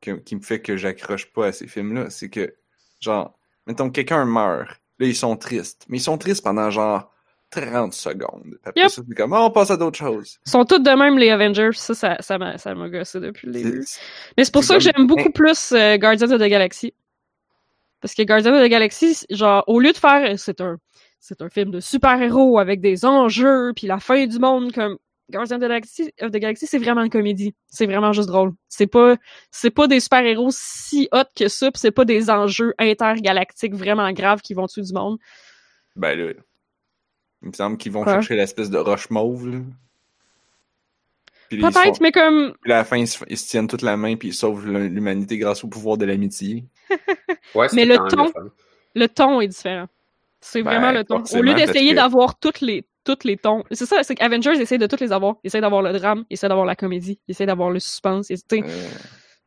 que- 0.00 0.12
qui 0.20 0.36
me 0.36 0.40
fait 0.40 0.60
que 0.60 0.76
j'accroche 0.76 1.32
pas 1.32 1.48
à 1.48 1.52
ces 1.52 1.66
films-là. 1.66 2.10
C'est 2.10 2.30
que, 2.30 2.54
genre, 3.00 3.38
mettons 3.66 3.88
que 3.88 3.94
quelqu'un 3.94 4.24
meurt, 4.24 4.68
là, 4.98 5.06
ils 5.06 5.14
sont 5.16 5.36
tristes. 5.36 5.84
Mais 5.88 5.98
ils 5.98 6.02
sont 6.02 6.16
tristes 6.18 6.42
pendant, 6.42 6.70
genre, 6.70 7.10
30 7.50 7.92
secondes. 7.92 8.58
Après 8.64 8.80
Yep. 8.80 8.90
ça, 8.90 9.02
c'est 9.06 9.14
comme, 9.14 9.34
oh, 9.34 9.36
on 9.42 9.50
passe 9.50 9.70
à 9.70 9.76
d'autres 9.76 9.98
choses. 9.98 10.38
Ils 10.46 10.50
sont 10.50 10.64
tous 10.64 10.78
de 10.78 10.90
même 10.90 11.18
les 11.18 11.28
Avengers, 11.28 11.72
ça 11.74 12.16
ça 12.20 12.38
ça 12.56 12.74
m'a 12.74 12.88
gossé 12.88 13.20
depuis 13.20 13.46
le 13.48 13.52
début. 13.52 13.84
Mais 14.38 14.44
c'est 14.46 14.52
pour 14.54 14.64
ça 14.64 14.74
que 14.76 14.80
j'aime 14.80 15.06
beaucoup 15.06 15.30
plus 15.30 15.72
euh, 15.72 15.98
Guardians 15.98 16.30
of 16.30 16.40
the 16.40 16.48
Galaxy. 16.48 16.94
Parce 18.02 18.14
que 18.14 18.22
Guardians 18.22 18.54
of 18.54 18.62
the 18.62 18.68
Galaxy, 18.68 19.24
genre 19.30 19.64
au 19.66 19.80
lieu 19.80 19.92
de 19.92 19.96
faire 19.96 20.38
c'est 20.38 20.60
un 20.60 20.76
c'est 21.20 21.40
un 21.40 21.48
film 21.48 21.70
de 21.70 21.80
super-héros 21.80 22.58
avec 22.58 22.80
des 22.80 23.04
enjeux 23.04 23.72
puis 23.74 23.86
la 23.86 24.00
fin 24.00 24.26
du 24.26 24.38
monde 24.38 24.72
comme 24.72 24.98
Guardians 25.30 25.56
of 25.56 25.62
the 25.62 25.68
Galaxy, 25.68 26.12
Galaxy 26.20 26.66
c'est 26.66 26.78
vraiment 26.78 27.02
une 27.02 27.10
comédie. 27.10 27.54
C'est 27.68 27.86
vraiment 27.86 28.12
juste 28.12 28.28
drôle. 28.28 28.52
C'est 28.68 28.86
pas 28.88 29.16
c'est 29.50 29.70
pas 29.70 29.86
des 29.86 30.00
super-héros 30.00 30.50
si 30.50 31.08
hot 31.12 31.24
que 31.34 31.48
ça, 31.48 31.70
puis 31.70 31.80
c'est 31.80 31.92
pas 31.92 32.04
des 32.04 32.28
enjeux 32.28 32.74
intergalactiques 32.78 33.74
vraiment 33.74 34.10
graves 34.12 34.42
qui 34.42 34.52
vont 34.52 34.66
tuer 34.66 34.82
du 34.82 34.92
monde. 34.92 35.18
Ben 35.96 36.18
là, 36.18 36.32
il 37.42 37.48
me 37.48 37.52
semble 37.52 37.76
qu'ils 37.76 37.92
vont 37.92 38.04
chercher 38.04 38.36
l'espèce 38.36 38.70
de 38.70 38.78
roche 38.78 39.10
mauve, 39.10 39.48
là. 39.48 39.58
Ils 41.56 41.62
Peut-être, 41.62 42.00
mais 42.00 42.12
comme 42.12 42.54
puis 42.62 42.72
à 42.72 42.76
la 42.78 42.84
fin, 42.84 42.96
ils 42.98 43.06
se, 43.08 43.22
ils 43.28 43.36
se 43.38 43.48
tiennent 43.48 43.68
toute 43.68 43.82
la 43.82 43.96
main 43.96 44.16
puis 44.16 44.28
ils 44.28 44.34
sauvent 44.34 44.66
l'humanité 44.68 45.38
grâce 45.38 45.62
au 45.64 45.68
pouvoir 45.68 45.96
de 45.98 46.04
l'amitié. 46.04 46.64
Ouais, 47.54 47.66
Mais 47.74 47.84
le 47.84 47.96
ton- 48.08 48.32
le 48.94 49.06
ton 49.08 49.40
est 49.40 49.48
différent. 49.48 49.86
C'est 50.40 50.62
Ben, 50.62 50.70
vraiment 50.70 50.92
le 50.92 51.04
ton. 51.04 51.22
Au 51.38 51.42
lieu 51.42 51.54
d'essayer 51.54 51.90
que- 51.90 51.96
d'avoir 51.96 52.38
toutes 52.38 52.60
les 52.60 52.84
toutes 53.04 53.24
les 53.24 53.36
tons. 53.36 53.64
C'est 53.72 53.84
ça, 53.86 54.02
c'est 54.04 54.14
qu'Avengers 54.14 54.60
essaie 54.60 54.78
de 54.78 54.86
toutes 54.86 55.00
les 55.00 55.12
avoir. 55.12 55.34
Il 55.42 55.48
essaie 55.48 55.60
d'avoir 55.60 55.82
le 55.82 55.92
drame, 55.92 56.24
il 56.30 56.34
essaie 56.34 56.48
d'avoir 56.48 56.66
la 56.66 56.76
comédie, 56.76 57.18
il 57.26 57.32
essaie 57.32 57.46
d'avoir 57.46 57.70
le 57.70 57.80
suspense. 57.80 58.30
Euh, 58.30 58.36
À 58.52 58.56
un 58.56 58.62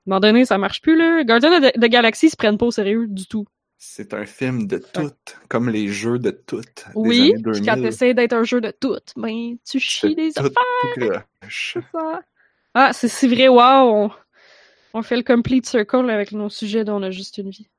moment 0.06 0.20
donné, 0.20 0.44
ça 0.46 0.58
marche 0.58 0.82
plus, 0.82 0.96
là. 0.98 1.24
Guardians 1.24 1.54
of 1.54 1.72
the, 1.72 1.80
Galaxy 1.86 2.30
se 2.30 2.36
prennent 2.36 2.58
pas 2.58 2.66
au 2.66 2.72
sérieux 2.72 3.08
du 3.08 3.26
tout. 3.28 3.46
C'est 3.78 4.14
un 4.14 4.26
film 4.26 4.68
de 4.68 4.78
tout, 4.78 5.12
comme 5.48 5.70
les 5.70 5.88
jeux 5.88 6.20
de 6.20 6.32
tout. 6.32 6.62
des 7.02 7.10
Oui, 7.10 7.22
années 7.22 7.38
puis 7.52 7.62
quand 7.62 7.78
2000. 7.78 7.82
t'essaies 7.82 8.14
d'être 8.14 8.34
un 8.34 8.44
jeu 8.44 8.62
de 8.62 8.72
tout, 8.72 9.00
ben, 9.16 9.58
tu 9.66 9.80
C'est 10.00 10.10
chies 10.10 10.16
des 10.16 10.34
tout, 10.36 10.42
affaires. 10.42 10.54
tout 10.94 11.10
croche. 11.42 11.78
ça. 11.94 12.22
Ah, 12.74 12.94
c'est 12.94 13.08
si 13.10 13.28
vrai, 13.28 13.48
wow! 13.48 13.62
On, 13.62 14.12
on 14.94 15.04
fait 15.04 15.18
le 15.18 15.24
complete 15.24 15.68
circle 15.68 16.10
avec 16.10 16.32
nos 16.34 16.50
sujets 16.50 16.86
dont 16.86 16.98
on 16.98 17.04
a 17.04 17.12
juste 17.12 17.38
une 17.38 17.50
vie. 17.52 17.70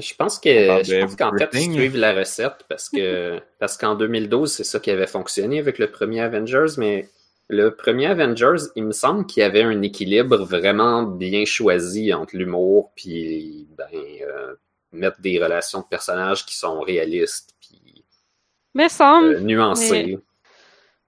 Je 0.00 0.14
pense 0.14 0.38
que 0.40 0.50
parle 0.66 0.84
je 0.84 0.92
de 0.92 1.00
pense 1.00 1.14
qu'en 1.16 1.36
fait, 1.36 1.50
ils 1.54 1.68
suivent 1.72 1.96
la 1.96 2.12
recette 2.14 2.64
parce 2.68 2.88
que 2.88 3.40
parce 3.60 3.76
qu'en 3.76 3.94
2012, 3.94 4.52
c'est 4.52 4.64
ça 4.64 4.80
qui 4.80 4.90
avait 4.90 5.06
fonctionné 5.06 5.60
avec 5.60 5.78
le 5.78 5.90
premier 5.90 6.20
Avengers, 6.20 6.74
mais 6.78 7.08
le 7.48 7.74
premier 7.76 8.06
Avengers, 8.06 8.64
il 8.74 8.84
me 8.84 8.92
semble 8.92 9.26
qu'il 9.26 9.42
y 9.42 9.44
avait 9.44 9.62
un 9.62 9.82
équilibre 9.82 10.38
vraiment 10.44 11.04
bien 11.04 11.44
choisi 11.44 12.12
entre 12.12 12.36
l'humour 12.36 12.92
puis 12.96 13.68
ben 13.78 13.86
euh, 13.94 14.54
mettre 14.94 15.20
des 15.20 15.42
relations 15.42 15.80
de 15.80 15.86
personnages 15.86 16.44
qui 16.46 16.56
sont 16.56 16.80
réalistes 16.80 17.50
puis 17.60 18.04
Mais 18.74 18.88
semble, 18.88 19.34
euh, 19.34 19.40
nuancées. 19.40 20.18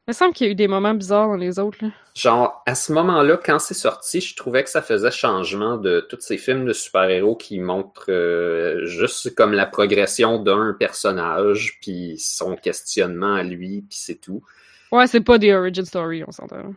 me 0.08 0.12
semble 0.12 0.34
qu'il 0.34 0.46
y 0.46 0.50
a 0.50 0.52
eu 0.52 0.56
des 0.56 0.68
moments 0.68 0.94
bizarres 0.94 1.28
dans 1.28 1.34
les 1.36 1.58
autres, 1.58 1.78
là. 1.82 1.90
Genre, 2.14 2.62
à 2.64 2.74
ce 2.74 2.92
moment-là, 2.92 3.36
quand 3.36 3.58
c'est 3.58 3.74
sorti, 3.74 4.20
je 4.22 4.34
trouvais 4.36 4.64
que 4.64 4.70
ça 4.70 4.80
faisait 4.80 5.10
changement 5.10 5.76
de 5.76 6.00
tous 6.08 6.20
ces 6.20 6.38
films 6.38 6.64
de 6.64 6.72
super-héros 6.72 7.36
qui 7.36 7.58
montrent 7.60 8.10
euh, 8.10 8.86
juste 8.86 9.34
comme 9.34 9.52
la 9.52 9.66
progression 9.66 10.38
d'un 10.42 10.72
personnage, 10.78 11.78
puis 11.82 12.18
son 12.18 12.56
questionnement 12.56 13.34
à 13.34 13.42
lui, 13.42 13.82
puis 13.82 13.98
c'est 13.98 14.14
tout. 14.14 14.42
Ouais, 14.92 15.06
c'est 15.08 15.20
pas 15.20 15.36
des 15.38 15.52
origin 15.52 15.84
story, 15.84 16.24
on 16.26 16.32
s'entend. 16.32 16.72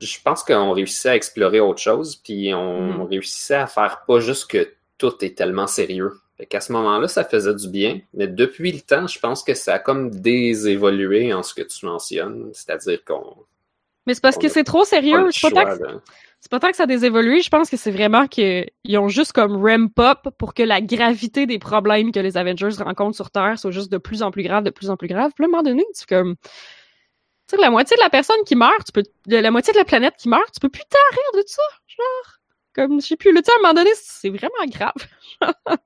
Je 0.00 0.18
pense 0.24 0.42
qu'on 0.42 0.72
réussissait 0.72 1.10
à 1.10 1.16
explorer 1.16 1.60
autre 1.60 1.80
chose, 1.80 2.16
puis 2.16 2.52
on 2.54 2.80
Mhm. 2.98 3.02
réussissait 3.02 3.54
à 3.54 3.66
faire 3.66 4.04
pas 4.06 4.20
juste 4.20 4.50
que 4.50 4.72
tout 4.98 5.24
est 5.24 5.36
tellement 5.36 5.66
sérieux. 5.66 6.12
Fait 6.36 6.46
qu'à 6.46 6.60
ce 6.60 6.72
moment-là, 6.72 7.06
ça 7.06 7.24
faisait 7.24 7.54
du 7.54 7.68
bien, 7.68 8.00
mais 8.12 8.26
depuis 8.26 8.72
le 8.72 8.80
temps, 8.80 9.06
je 9.06 9.18
pense 9.20 9.44
que 9.44 9.54
ça 9.54 9.74
a 9.74 9.78
comme 9.78 10.10
désévolué 10.10 11.32
en 11.32 11.42
ce 11.42 11.54
que 11.54 11.62
tu 11.62 11.86
mentionnes, 11.86 12.50
c'est-à-dire 12.52 13.04
qu'on 13.04 13.36
Mais 14.06 14.14
c'est 14.14 14.22
parce 14.22 14.36
que 14.36 14.48
c'est 14.48 14.64
trop 14.64 14.84
sérieux. 14.84 15.30
C'est 15.30 15.48
pas, 15.48 15.50
tant 15.50 15.60
choix, 15.62 15.78
que, 15.78 15.84
là. 15.84 16.00
c'est 16.40 16.50
pas 16.50 16.58
tant 16.58 16.70
que 16.70 16.76
ça 16.76 16.84
a 16.84 16.86
désévolué, 16.86 17.40
je 17.40 17.50
pense 17.50 17.70
que 17.70 17.76
c'est 17.76 17.92
vraiment 17.92 18.26
qu'ils 18.26 18.68
ont 18.98 19.06
juste 19.06 19.32
comme 19.32 19.64
ramp 19.64 19.96
up 20.00 20.28
pour 20.36 20.54
que 20.54 20.64
la 20.64 20.80
gravité 20.80 21.46
des 21.46 21.60
problèmes 21.60 22.10
que 22.10 22.18
les 22.18 22.36
Avengers 22.36 22.82
rencontrent 22.82 23.16
sur 23.16 23.30
Terre 23.30 23.56
soit 23.56 23.70
juste 23.70 23.92
de 23.92 23.98
plus 23.98 24.24
en 24.24 24.32
plus 24.32 24.42
grave, 24.42 24.64
de 24.64 24.70
plus 24.70 24.90
en 24.90 24.96
plus 24.96 25.08
grave. 25.08 25.30
Puis 25.36 25.44
à 25.44 25.46
un 25.46 25.50
moment 25.50 25.62
donné, 25.62 25.84
tu 25.94 26.00
fais 26.00 26.16
comme... 26.16 26.34
Tu 27.46 27.56
sais, 27.56 27.62
la 27.62 27.70
moitié 27.70 27.96
de 27.96 28.02
la 28.02 28.10
personne 28.10 28.42
qui 28.44 28.56
meurt, 28.56 28.84
tu 28.84 28.90
peux... 28.90 29.04
La 29.26 29.52
moitié 29.52 29.72
de 29.72 29.78
la 29.78 29.84
planète 29.84 30.14
qui 30.18 30.28
meurt, 30.28 30.50
tu 30.52 30.58
peux 30.58 30.68
plus 30.68 30.82
rire 30.82 31.42
de 31.42 31.44
ça, 31.46 31.62
genre. 31.86 32.38
Comme, 32.74 33.00
je 33.00 33.06
sais 33.06 33.16
plus, 33.16 33.32
le 33.32 33.40
temps, 33.40 33.52
à 33.52 33.58
un 33.58 33.62
moment 33.62 33.74
donné, 33.74 33.90
c'est 33.94 34.30
vraiment 34.30 34.66
grave. 34.66 34.92
tu 35.70 35.78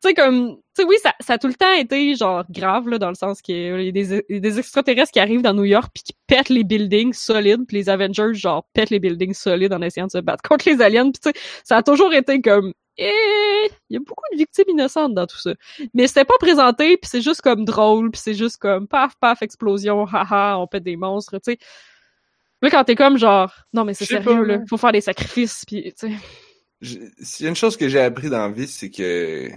sais, 0.00 0.14
comme... 0.14 0.56
Tu 0.74 0.82
sais, 0.82 0.88
oui, 0.88 0.96
ça, 1.02 1.12
ça 1.20 1.34
a 1.34 1.38
tout 1.38 1.46
le 1.46 1.54
temps 1.54 1.72
été, 1.72 2.14
genre, 2.14 2.44
grave, 2.50 2.88
là, 2.88 2.98
dans 2.98 3.10
le 3.10 3.14
sens 3.14 3.42
qu'il 3.42 3.56
y 3.56 3.88
a 3.88 3.92
des, 3.92 4.24
des 4.28 4.58
extraterrestres 4.58 5.12
qui 5.12 5.20
arrivent 5.20 5.42
dans 5.42 5.54
New 5.54 5.64
York 5.64 5.90
puis 5.94 6.02
qui 6.02 6.12
pètent 6.26 6.48
les 6.48 6.64
buildings 6.64 7.12
solides, 7.12 7.66
puis 7.68 7.76
les 7.76 7.88
Avengers, 7.90 8.34
genre, 8.34 8.66
pètent 8.72 8.90
les 8.90 9.00
buildings 9.00 9.34
solides 9.34 9.72
en 9.72 9.82
essayant 9.82 10.06
de 10.06 10.12
se 10.12 10.18
battre 10.18 10.42
contre 10.48 10.68
les 10.68 10.80
aliens. 10.80 11.10
Puis 11.10 11.20
tu 11.22 11.30
sais, 11.30 11.42
ça 11.62 11.76
a 11.76 11.82
toujours 11.82 12.12
été 12.14 12.40
comme... 12.40 12.72
Eh, 12.96 13.68
il 13.90 13.94
y 13.94 13.96
a 13.96 14.00
beaucoup 14.00 14.22
de 14.32 14.38
victimes 14.38 14.68
innocentes 14.68 15.14
dans 15.14 15.26
tout 15.26 15.38
ça. 15.38 15.52
Mais 15.94 16.06
c'était 16.06 16.24
pas 16.24 16.38
présenté, 16.38 16.96
puis 16.96 17.10
c'est 17.10 17.22
juste 17.22 17.42
comme 17.42 17.64
drôle, 17.64 18.10
puis 18.10 18.20
c'est 18.20 18.34
juste 18.34 18.56
comme 18.58 18.88
paf, 18.88 19.14
paf, 19.20 19.42
explosion, 19.42 20.06
haha, 20.06 20.58
on 20.58 20.66
pète 20.66 20.84
des 20.84 20.96
monstres, 20.96 21.38
tu 21.38 21.52
sais. 21.52 21.58
Là, 22.64 22.70
quand 22.70 22.84
t'es 22.84 22.94
comme 22.96 23.18
genre, 23.18 23.52
non, 23.72 23.84
mais 23.84 23.94
c'est 23.94 24.06
sérieux, 24.06 24.24
pas, 24.24 24.46
là, 24.46 24.58
faut 24.68 24.76
faire 24.76 24.92
des 24.92 25.00
sacrifices, 25.00 25.64
puis 25.66 25.92
tu 25.98 26.08
sais. 26.08 26.12
Je- 26.80 26.98
S'il 27.20 27.44
y 27.44 27.46
a 27.46 27.50
une 27.50 27.56
chose 27.56 27.76
que 27.76 27.88
j'ai 27.88 28.00
appris 28.00 28.30
dans 28.30 28.38
la 28.46 28.50
vie, 28.52 28.66
c'est 28.66 28.90
que 28.90 29.48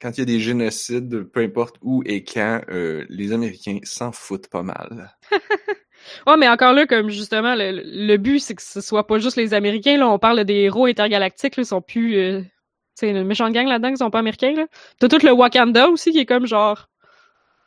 quand 0.00 0.10
il 0.16 0.18
y 0.18 0.22
a 0.22 0.26
des 0.26 0.40
génocides, 0.40 1.24
peu 1.24 1.40
importe 1.40 1.76
où 1.82 2.02
et 2.06 2.24
quand, 2.24 2.60
euh, 2.70 3.04
les 3.08 3.32
Américains 3.32 3.78
s'en 3.84 4.12
foutent 4.12 4.48
pas 4.48 4.62
mal. 4.62 5.14
Ouais, 6.26 6.36
mais 6.38 6.48
encore 6.48 6.72
là, 6.72 6.86
comme 6.86 7.10
justement, 7.10 7.54
le, 7.54 7.82
le 7.84 8.16
but, 8.16 8.38
c'est 8.38 8.54
que 8.54 8.62
ce 8.62 8.80
soit 8.80 9.06
pas 9.06 9.18
juste 9.18 9.36
les 9.36 9.52
Américains, 9.52 9.98
là, 9.98 10.08
on 10.08 10.18
parle 10.18 10.42
des 10.44 10.54
héros 10.54 10.86
intergalactiques, 10.86 11.56
là, 11.56 11.62
ils 11.62 11.66
sont 11.66 11.82
plus... 11.82 12.16
Euh, 12.16 12.40
tu 12.40 12.48
sais, 12.94 13.10
une 13.10 13.24
méchante 13.24 13.52
gang 13.52 13.66
là-dedans, 13.66 13.90
qui 13.90 13.96
sont 13.98 14.10
pas 14.10 14.20
américains, 14.20 14.54
là. 14.54 14.66
T'as 14.98 15.08
tout 15.08 15.18
le 15.22 15.32
Wakanda 15.32 15.88
aussi, 15.88 16.12
qui 16.12 16.20
est 16.20 16.24
comme 16.26 16.46
genre... 16.46 16.88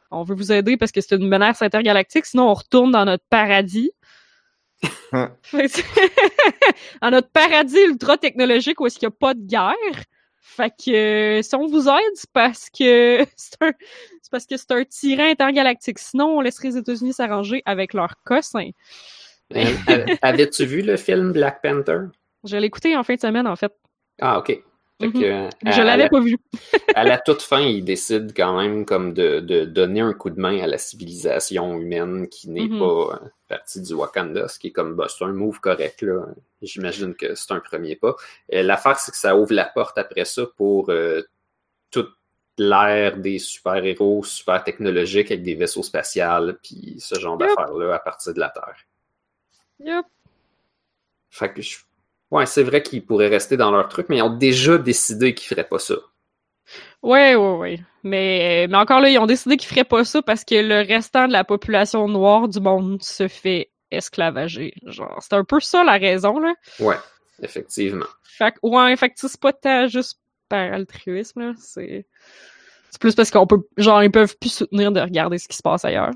On 0.10 0.24
veut 0.24 0.34
vous 0.36 0.52
aider 0.52 0.76
parce 0.76 0.92
que 0.92 1.02
c'est 1.02 1.16
une 1.16 1.28
menace 1.28 1.62
intergalactique, 1.62 2.26
sinon 2.26 2.50
on 2.50 2.54
retourne 2.54 2.92
dans 2.92 3.06
notre 3.06 3.24
paradis. 3.30 3.92
Dans 7.02 7.10
notre 7.12 7.30
paradis 7.30 7.80
ultra 7.88 8.18
technologique 8.18 8.80
où 8.80 8.88
est-ce 8.88 8.96
qu'il 8.98 9.06
y 9.06 9.08
a 9.08 9.12
pas 9.12 9.34
de 9.34 9.42
guerre. 9.46 9.76
Fait 10.42 10.70
que 10.72 10.92
euh, 11.40 11.42
si 11.42 11.56
on 11.56 11.66
vous 11.68 11.88
aide, 11.88 12.16
c'est 12.16 12.30
parce 12.34 12.70
que 12.70 13.26
c'est 13.36 13.62
un 13.62 13.72
c'est 14.22 14.32
parce 14.32 14.46
que 14.46 14.58
c'est 14.58 14.72
un 14.72 14.84
tyran 14.86 15.26
intergalactique. 15.26 16.00
Sinon, 16.00 16.38
on 16.38 16.42
laisserait 16.42 16.70
les 16.70 16.78
États-Unis 16.78 17.14
s'arranger 17.14 17.62
avec 17.66 17.94
leurs 17.94 18.16
cossins. 18.24 18.70
Euh, 19.56 19.66
av- 19.88 20.06
Avais-tu 20.22 20.66
vu 20.66 20.82
le 20.82 20.98
film 20.98 21.32
Black 21.34 21.62
Panther? 21.62 22.00
Je 22.44 22.58
l'ai 22.58 22.68
écouté 22.68 22.96
en 22.98 23.04
fin 23.04 23.16
de 23.16 23.20
semaine, 23.20 23.48
en 23.48 23.56
fait. 23.56 23.72
Ah, 24.22 24.40
ok. 24.40 24.62
Fait 25.02 25.08
Mhm. 25.08 25.24
euh, 25.24 25.50
Je 25.66 25.82
l'avais 25.82 26.04
la- 26.04 26.10
pas 26.10 26.20
vu. 26.22 26.38
à 26.96 27.04
la 27.04 27.18
toute 27.18 27.42
fin, 27.42 27.60
il 27.62 27.84
décide 27.84 28.34
quand 28.36 28.56
même 28.58 28.86
comme 28.86 29.14
de, 29.14 29.40
de 29.40 29.66
donner 29.66 30.00
un 30.02 30.14
coup 30.14 30.30
de 30.30 30.40
main 30.40 30.62
à 30.62 30.68
la 30.68 30.78
civilisation 30.78 31.78
humaine 31.78 32.28
qui 32.30 32.50
n'est 32.50 32.68
Mhm. 32.70 32.80
pas 32.80 32.86
euh, 33.24 33.28
partie 33.48 33.82
du 33.82 33.94
Wakanda, 33.94 34.48
ce 34.48 34.60
qui 34.60 34.68
est 34.68 34.72
comme 34.72 34.96
bah, 34.96 35.08
c'est 35.10 35.24
un 35.26 35.34
move 35.34 35.60
correct 35.60 36.02
là. 36.04 36.26
J'imagine 36.62 37.14
que 37.16 37.36
c'est 37.36 37.52
un 37.52 37.60
premier 37.60 37.96
pas. 37.96 38.16
L'affaire, 38.50 38.98
c'est 39.00 39.12
que 39.12 39.18
ça 39.18 39.36
ouvre 39.36 39.54
la 39.54 39.66
porte 39.66 39.98
après 39.98 40.26
ça 40.26 40.44
pour 40.56 40.90
euh, 40.90 41.22
toute 41.90 42.14
l'ère 42.58 43.18
des 43.18 43.40
super-héros 43.40 44.24
super 44.24 44.64
technologiques 44.64 45.32
avec 45.32 45.42
des 45.44 45.56
vaisseaux 45.56 45.84
spatials 45.84 46.60
puis 46.62 46.96
ce 47.00 47.16
genre 47.20 47.38
Yep. 47.40 47.50
d'affaires-là 47.50 47.96
à 47.96 48.00
partir 48.00 48.34
de 48.34 48.40
la 48.40 48.50
Terre. 48.50 48.76
Yup. 49.80 50.06
Fait 51.30 51.52
que 51.54 51.62
je... 51.62 51.78
Ouais, 52.32 52.46
c'est 52.46 52.64
vrai 52.64 52.82
qu'ils 52.82 53.06
pourraient 53.06 53.28
rester 53.28 53.58
dans 53.58 53.72
leur 53.72 53.90
truc, 53.90 54.08
mais 54.10 54.18
ils 54.18 54.22
ont 54.22 54.36
déjà 54.36 54.78
décidé 54.78 55.36
qu'ils 55.36 55.48
feraient 55.48 55.68
pas 55.68 55.80
ça. 55.80 55.96
Ouais, 57.04 57.36
ouais, 57.36 57.58
ouais. 57.58 57.80
Mais, 58.04 58.68
mais 58.70 58.78
encore 58.78 59.02
là, 59.02 59.10
ils 59.10 59.18
ont 59.20 59.26
décidé 59.26 59.58
qu'ils 59.58 59.70
feraient 59.70 59.84
pas 59.84 60.06
ça 60.06 60.22
parce 60.22 60.46
que 60.46 60.56
le 60.56 60.88
restant 60.88 61.28
de 61.28 61.34
la 61.34 61.44
population 61.44 62.08
noire 62.08 62.48
du 62.48 62.60
monde 62.60 63.04
se 63.04 63.28
fait 63.28 63.72
esclavager. 63.92 64.74
Genre, 64.86 65.18
c'est 65.20 65.34
un 65.34 65.44
peu 65.44 65.60
ça 65.60 65.84
la 65.84 65.98
raison, 65.98 66.40
là. 66.40 66.54
Ouais, 66.80 66.96
effectivement. 67.42 68.06
Fait 68.24 68.54
que, 68.54 68.60
ouais, 68.64 68.96
fait 68.96 69.10
que 69.10 69.16
c'est 69.18 69.40
pas 69.40 69.54
tant 69.54 69.88
juste 69.88 70.20
par 70.48 70.72
altruisme, 70.74 71.42
là. 71.42 71.54
C'est, 71.58 72.08
c'est 72.90 73.02
plus 73.02 73.16
parce 73.16 73.30
qu'on 73.30 73.48
peut, 73.48 73.68
genre, 73.78 74.04
ils 74.04 74.12
peuvent 74.12 74.38
plus 74.38 74.54
soutenir 74.54 74.92
de 74.92 75.02
regarder 75.02 75.38
ce 75.38 75.48
qui 75.48 75.58
se 75.58 75.64
passe 75.64 75.84
ailleurs. 75.84 76.12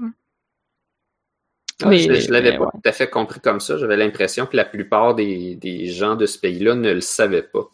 Mais- 1.86 2.00
je 2.00 2.14
je 2.14 2.32
l'avais 2.32 2.52
mais 2.52 2.58
pas 2.58 2.64
ouais. 2.66 2.70
tout 2.74 2.90
à 2.90 2.92
fait 2.94 3.10
compris 3.10 3.40
comme 3.42 3.60
ça. 3.60 3.78
J'avais 3.78 3.98
l'impression 3.98 4.46
que 4.46 4.56
la 4.56 4.64
plupart 4.66 5.14
des, 5.16 5.56
des 5.56 5.88
gens 5.88 6.16
de 6.16 6.26
ce 6.26 6.40
pays-là 6.40 6.76
ne 6.76 6.94
le 6.94 7.02
savaient 7.02 7.44
pas. 7.44 7.68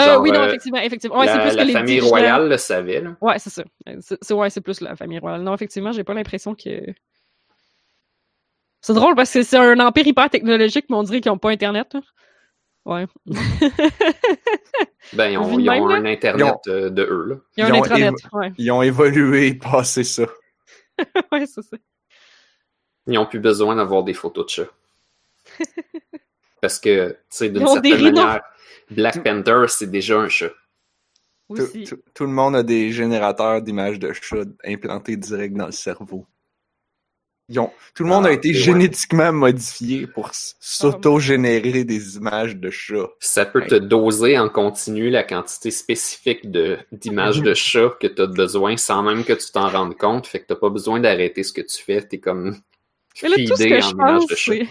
Euh, 0.00 0.02
Genre, 0.04 0.20
oui, 0.20 0.32
non, 0.32 0.40
euh, 0.40 0.46
effectivement, 0.48 0.80
effectivement. 0.80 1.18
Ouais, 1.20 1.26
la, 1.26 1.32
c'est 1.34 1.40
plus 1.48 1.56
la 1.56 1.62
que 1.62 1.66
les 1.68 1.72
famille 1.72 1.94
dirigeants- 1.94 2.08
royale 2.10 2.48
le 2.48 2.56
savait. 2.58 3.00
Là. 3.00 3.16
Ouais, 3.20 3.38
c'est 3.38 3.50
ça. 3.50 3.62
C'est, 4.00 4.34
ouais, 4.34 4.50
c'est 4.50 4.60
plus 4.60 4.80
la 4.80 4.96
famille 4.96 5.20
royale. 5.20 5.42
Non, 5.42 5.54
effectivement, 5.54 5.92
j'ai 5.92 6.02
pas 6.02 6.12
l'impression 6.14 6.56
que. 6.56 6.80
C'est 8.80 8.94
drôle 8.94 9.14
parce 9.14 9.32
que 9.32 9.42
c'est 9.42 9.56
un 9.56 9.78
empire 9.78 10.06
hyper 10.06 10.28
technologique, 10.28 10.86
mais 10.90 10.96
on 10.96 11.02
dirait 11.04 11.20
qu'ils 11.20 11.30
ont 11.30 11.38
pas 11.38 11.50
Internet. 11.50 11.94
là. 11.94 12.00
Ouais. 12.84 13.06
Ben, 15.12 15.28
ils 15.28 15.38
ont, 15.38 15.58
ils 15.58 15.70
ont 15.70 15.86
même, 15.88 16.04
un 16.06 16.10
Internet 16.10 16.54
euh, 16.66 16.90
de 16.90 17.02
eux. 17.04 17.24
Là. 17.28 17.36
Il 17.56 17.60
y 17.60 17.62
a 17.64 17.68
Ils 17.68 17.72
ont 17.72 17.84
évo- 17.84 18.16
Ouais. 18.32 18.52
Ils 18.58 18.70
ont 18.72 18.82
évolué, 18.82 19.54
passé 19.54 20.02
ça. 20.04 20.24
ouais, 21.32 21.46
c'est 21.46 21.62
ça. 21.62 21.76
Ils 23.06 23.14
n'ont 23.14 23.26
plus 23.26 23.38
besoin 23.40 23.76
d'avoir 23.76 24.02
des 24.04 24.14
photos 24.14 24.46
de 24.46 24.50
chats. 24.50 24.70
Parce 26.60 26.78
que, 26.78 27.10
tu 27.12 27.16
sais, 27.30 27.48
d'une 27.50 27.62
certaine 27.74 27.92
manière, 28.24 28.42
Black 28.90 29.22
Panther, 29.22 29.64
c'est 29.68 29.90
déjà 29.90 30.18
un 30.18 30.28
chat. 30.28 30.50
Tout- 31.84 32.02
tout 32.14 32.24
le 32.24 32.30
monde 32.32 32.56
a 32.56 32.62
des 32.64 32.90
générateurs 32.90 33.62
d'images 33.62 33.98
de 34.00 34.12
chats 34.12 34.44
implantés 34.64 35.16
direct 35.16 35.54
dans 35.56 35.66
le 35.66 35.72
cerveau. 35.72 36.26
Ils 37.48 37.60
ont, 37.60 37.70
tout 37.94 38.02
le 38.02 38.08
monde 38.08 38.26
Ah, 38.26 38.30
a 38.30 38.32
été 38.32 38.48
ok, 38.48 38.54
ouais. 38.54 38.60
génétiquement 38.60 39.32
modifié 39.32 40.08
pour 40.08 40.30
s- 40.30 40.56
s'auto-générer 40.58 41.84
des 41.84 42.16
images 42.16 42.56
de 42.56 42.70
chats. 42.70 43.08
Ça 43.20 43.46
peut 43.46 43.64
te 43.64 43.76
doser 43.76 44.36
en 44.36 44.48
continu 44.48 45.10
la 45.10 45.22
quantité 45.22 45.70
spécifique 45.70 46.50
de 46.50 46.76
d'images 46.90 47.42
de 47.42 47.54
chats 47.54 47.94
que 48.00 48.08
tu 48.08 48.20
as 48.20 48.26
besoin 48.26 48.76
sans 48.76 49.02
même 49.04 49.24
que 49.24 49.32
tu 49.32 49.52
t'en 49.52 49.68
rendes 49.68 49.96
compte. 49.96 50.26
Fait 50.26 50.40
que 50.40 50.46
t'as 50.46 50.56
pas 50.56 50.70
besoin 50.70 50.98
d'arrêter 50.98 51.44
ce 51.44 51.52
que 51.52 51.60
tu 51.60 51.80
fais. 51.80 52.02
T'es 52.02 52.18
comme 52.18 52.56
Mais 53.22 53.28
là, 53.28 53.36
tout 53.36 53.56
ce 53.56 53.62
feedé 53.62 53.68
que 53.68 53.80
en 53.80 53.88
je 53.88 53.92
images 53.92 54.18
pense, 54.22 54.30
de 54.30 54.34
chats. 54.34 54.52
c'est... 54.52 54.66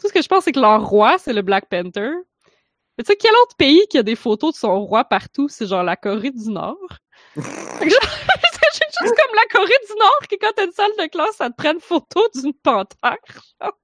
Tout 0.00 0.08
ce 0.08 0.12
que 0.12 0.22
je 0.22 0.28
pense, 0.28 0.44
c'est 0.44 0.52
que 0.52 0.60
leur 0.60 0.84
roi, 0.84 1.18
c'est 1.18 1.32
le 1.32 1.42
Black 1.42 1.68
Panther. 1.68 2.10
Mais 2.96 3.04
tu 3.04 3.12
sais, 3.12 3.16
quel 3.16 3.32
autre 3.44 3.54
pays 3.56 3.86
qui 3.88 3.98
a 3.98 4.02
des 4.02 4.16
photos 4.16 4.54
de 4.54 4.58
son 4.58 4.80
roi 4.84 5.04
partout? 5.04 5.48
C'est 5.48 5.68
genre 5.68 5.84
la 5.84 5.94
Corée 5.94 6.32
du 6.32 6.50
Nord. 6.50 6.98
C'est 8.72 8.84
juste 9.00 9.14
comme 9.16 9.34
la 9.34 9.46
Corée 9.50 9.68
du 9.88 9.94
Nord 9.98 10.20
qui, 10.28 10.38
quand 10.38 10.52
t'as 10.54 10.66
une 10.66 10.72
salle 10.72 10.92
de 10.98 11.06
classe, 11.06 11.36
ça 11.36 11.50
te 11.50 11.56
prend 11.56 11.72
une 11.72 11.80
photo 11.80 12.28
d'une 12.34 12.54
panthère. 12.54 13.16
genre. 13.60 13.78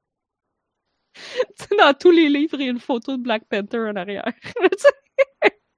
Tu 1.15 1.65
sais, 1.69 1.77
dans 1.79 1.95
tous 1.95 2.11
les 2.11 2.29
livres, 2.29 2.57
il 2.59 2.65
y 2.65 2.69
a 2.69 2.73
une 2.73 2.81
photo 2.81 3.17
de 3.17 3.23
Black 3.23 3.45
Panther 3.49 3.79
en 3.79 3.97
arrière. 3.97 4.25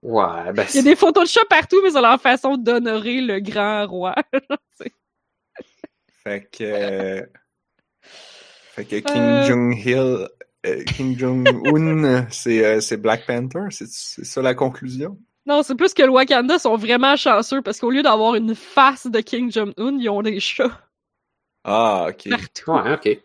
Ouais, 0.03 0.53
ben 0.53 0.65
il 0.71 0.77
y 0.77 0.79
a 0.79 0.83
des 0.83 0.95
photos 0.95 1.25
de 1.25 1.29
chats 1.29 1.45
partout, 1.51 1.81
mais 1.83 1.91
c'est 1.91 2.01
leur 2.01 2.21
façon 2.21 2.57
d'honorer 2.57 3.21
le 3.21 3.41
grand 3.41 3.87
roi. 3.89 4.15
Fait 6.23 6.49
que, 6.49 6.63
euh, 6.63 7.27
fait 8.03 8.85
que 8.85 8.97
Kim 9.01 9.17
Euh. 9.23 9.43
Jong-il, 9.47 10.29
euh, 10.67 10.85
Kim 10.85 11.19
Jong-un, 11.19 12.29
c'est 12.31 12.65
euh, 12.65 12.81
c'est 12.81 12.99
Black 12.99 13.27
Panther, 13.27 13.67
c'est 13.71 13.89
ça 13.89 14.43
la 14.43 14.55
conclusion? 14.55 15.19
Non, 15.47 15.62
c'est 15.62 15.76
plus 15.76 15.94
que 15.94 16.03
le 16.03 16.11
Wakanda 16.11 16.59
sont 16.59 16.76
vraiment 16.76 17.14
chanceux 17.16 17.62
parce 17.62 17.78
qu'au 17.78 17.90
lieu 17.90 18.03
d'avoir 18.03 18.34
une 18.34 18.55
face 18.55 19.07
de 19.07 19.20
King 19.20 19.51
Jong-un, 19.53 19.97
ils 19.99 20.09
ont 20.11 20.22
des 20.22 20.40
chats 20.40 20.80
Ah, 21.64 22.09
ok. 22.11 22.28
partout. 22.30 22.70
Ouais, 22.72 22.94
ok. 22.94 23.22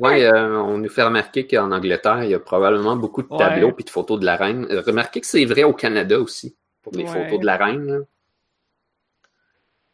Ouais, 0.00 0.24
euh, 0.26 0.60
on 0.62 0.78
nous 0.78 0.88
fait 0.88 1.04
remarquer 1.04 1.46
qu'en 1.46 1.70
Angleterre, 1.72 2.24
il 2.24 2.30
y 2.30 2.34
a 2.34 2.40
probablement 2.40 2.96
beaucoup 2.96 3.22
de 3.22 3.28
Ouais. 3.30 3.38
tableaux 3.38 3.72
puis 3.72 3.84
de 3.84 3.90
photos 3.90 4.18
de 4.20 4.24
la 4.26 4.36
reine. 4.36 4.66
Euh, 4.70 4.82
Remarquez 4.84 5.20
que 5.20 5.26
c'est 5.26 5.44
vrai 5.44 5.62
au 5.62 5.72
Canada 5.72 6.18
aussi, 6.20 6.56
pour 6.82 6.92
les 6.94 7.04
Ouais. 7.04 7.24
photos 7.24 7.40
de 7.40 7.46
la 7.46 7.56
reine. 7.56 7.86
là. 7.86 7.98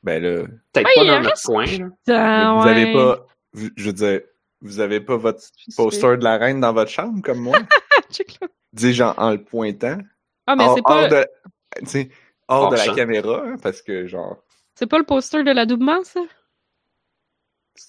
Ben 0.03 0.21
là, 0.23 0.45
Peut-être 0.73 0.87
Ouais, 0.87 0.95
pas 0.97 1.05
dans 1.05 1.21
notre 1.21 1.43
coin. 1.45 1.65
là. 1.67 2.55
Vous 2.57 2.65
ouais. 2.65 2.71
avez 2.71 2.93
pas, 2.93 3.27
vous- 3.53 3.69
je 3.77 3.85
veux 3.85 3.93
dire, 3.93 4.21
vous 4.63 4.81
avez 4.81 5.01
pas 5.01 5.17
votre 5.17 5.43
poster 5.77 6.17
de 6.17 6.25
la 6.25 6.39
reine 6.39 6.61
dans 6.61 6.73
votre 6.73 6.91
chambre 6.91 7.21
comme 7.23 7.39
moi? 7.41 7.59
Dis-je 8.73 9.03
en, 9.05 9.15
en 9.19 9.31
le 9.31 9.45
pointant. 9.45 9.99
Ah, 10.47 10.57
mais 10.57 10.65
hors, 10.65 10.75
c'est 10.75 10.83
pas, 10.83 11.03
hors 11.03 11.09
de, 11.09 11.27
tu 11.81 11.87
sais, 11.87 12.11
hors 12.49 12.63
Hors 12.63 12.71
de 12.71 12.77
la 12.77 12.85
champ. 12.85 12.95
caméra, 12.95 13.43
hein, 13.47 13.57
parce 13.63 13.83
que 13.83 14.07
genre, 14.07 14.43
c'est 14.75 14.87
pas 14.87 14.99
le 14.99 15.05
poster 15.05 15.45
de 15.45 15.51
la 15.51 15.65
doublement, 15.65 16.05
ça? 16.05 16.21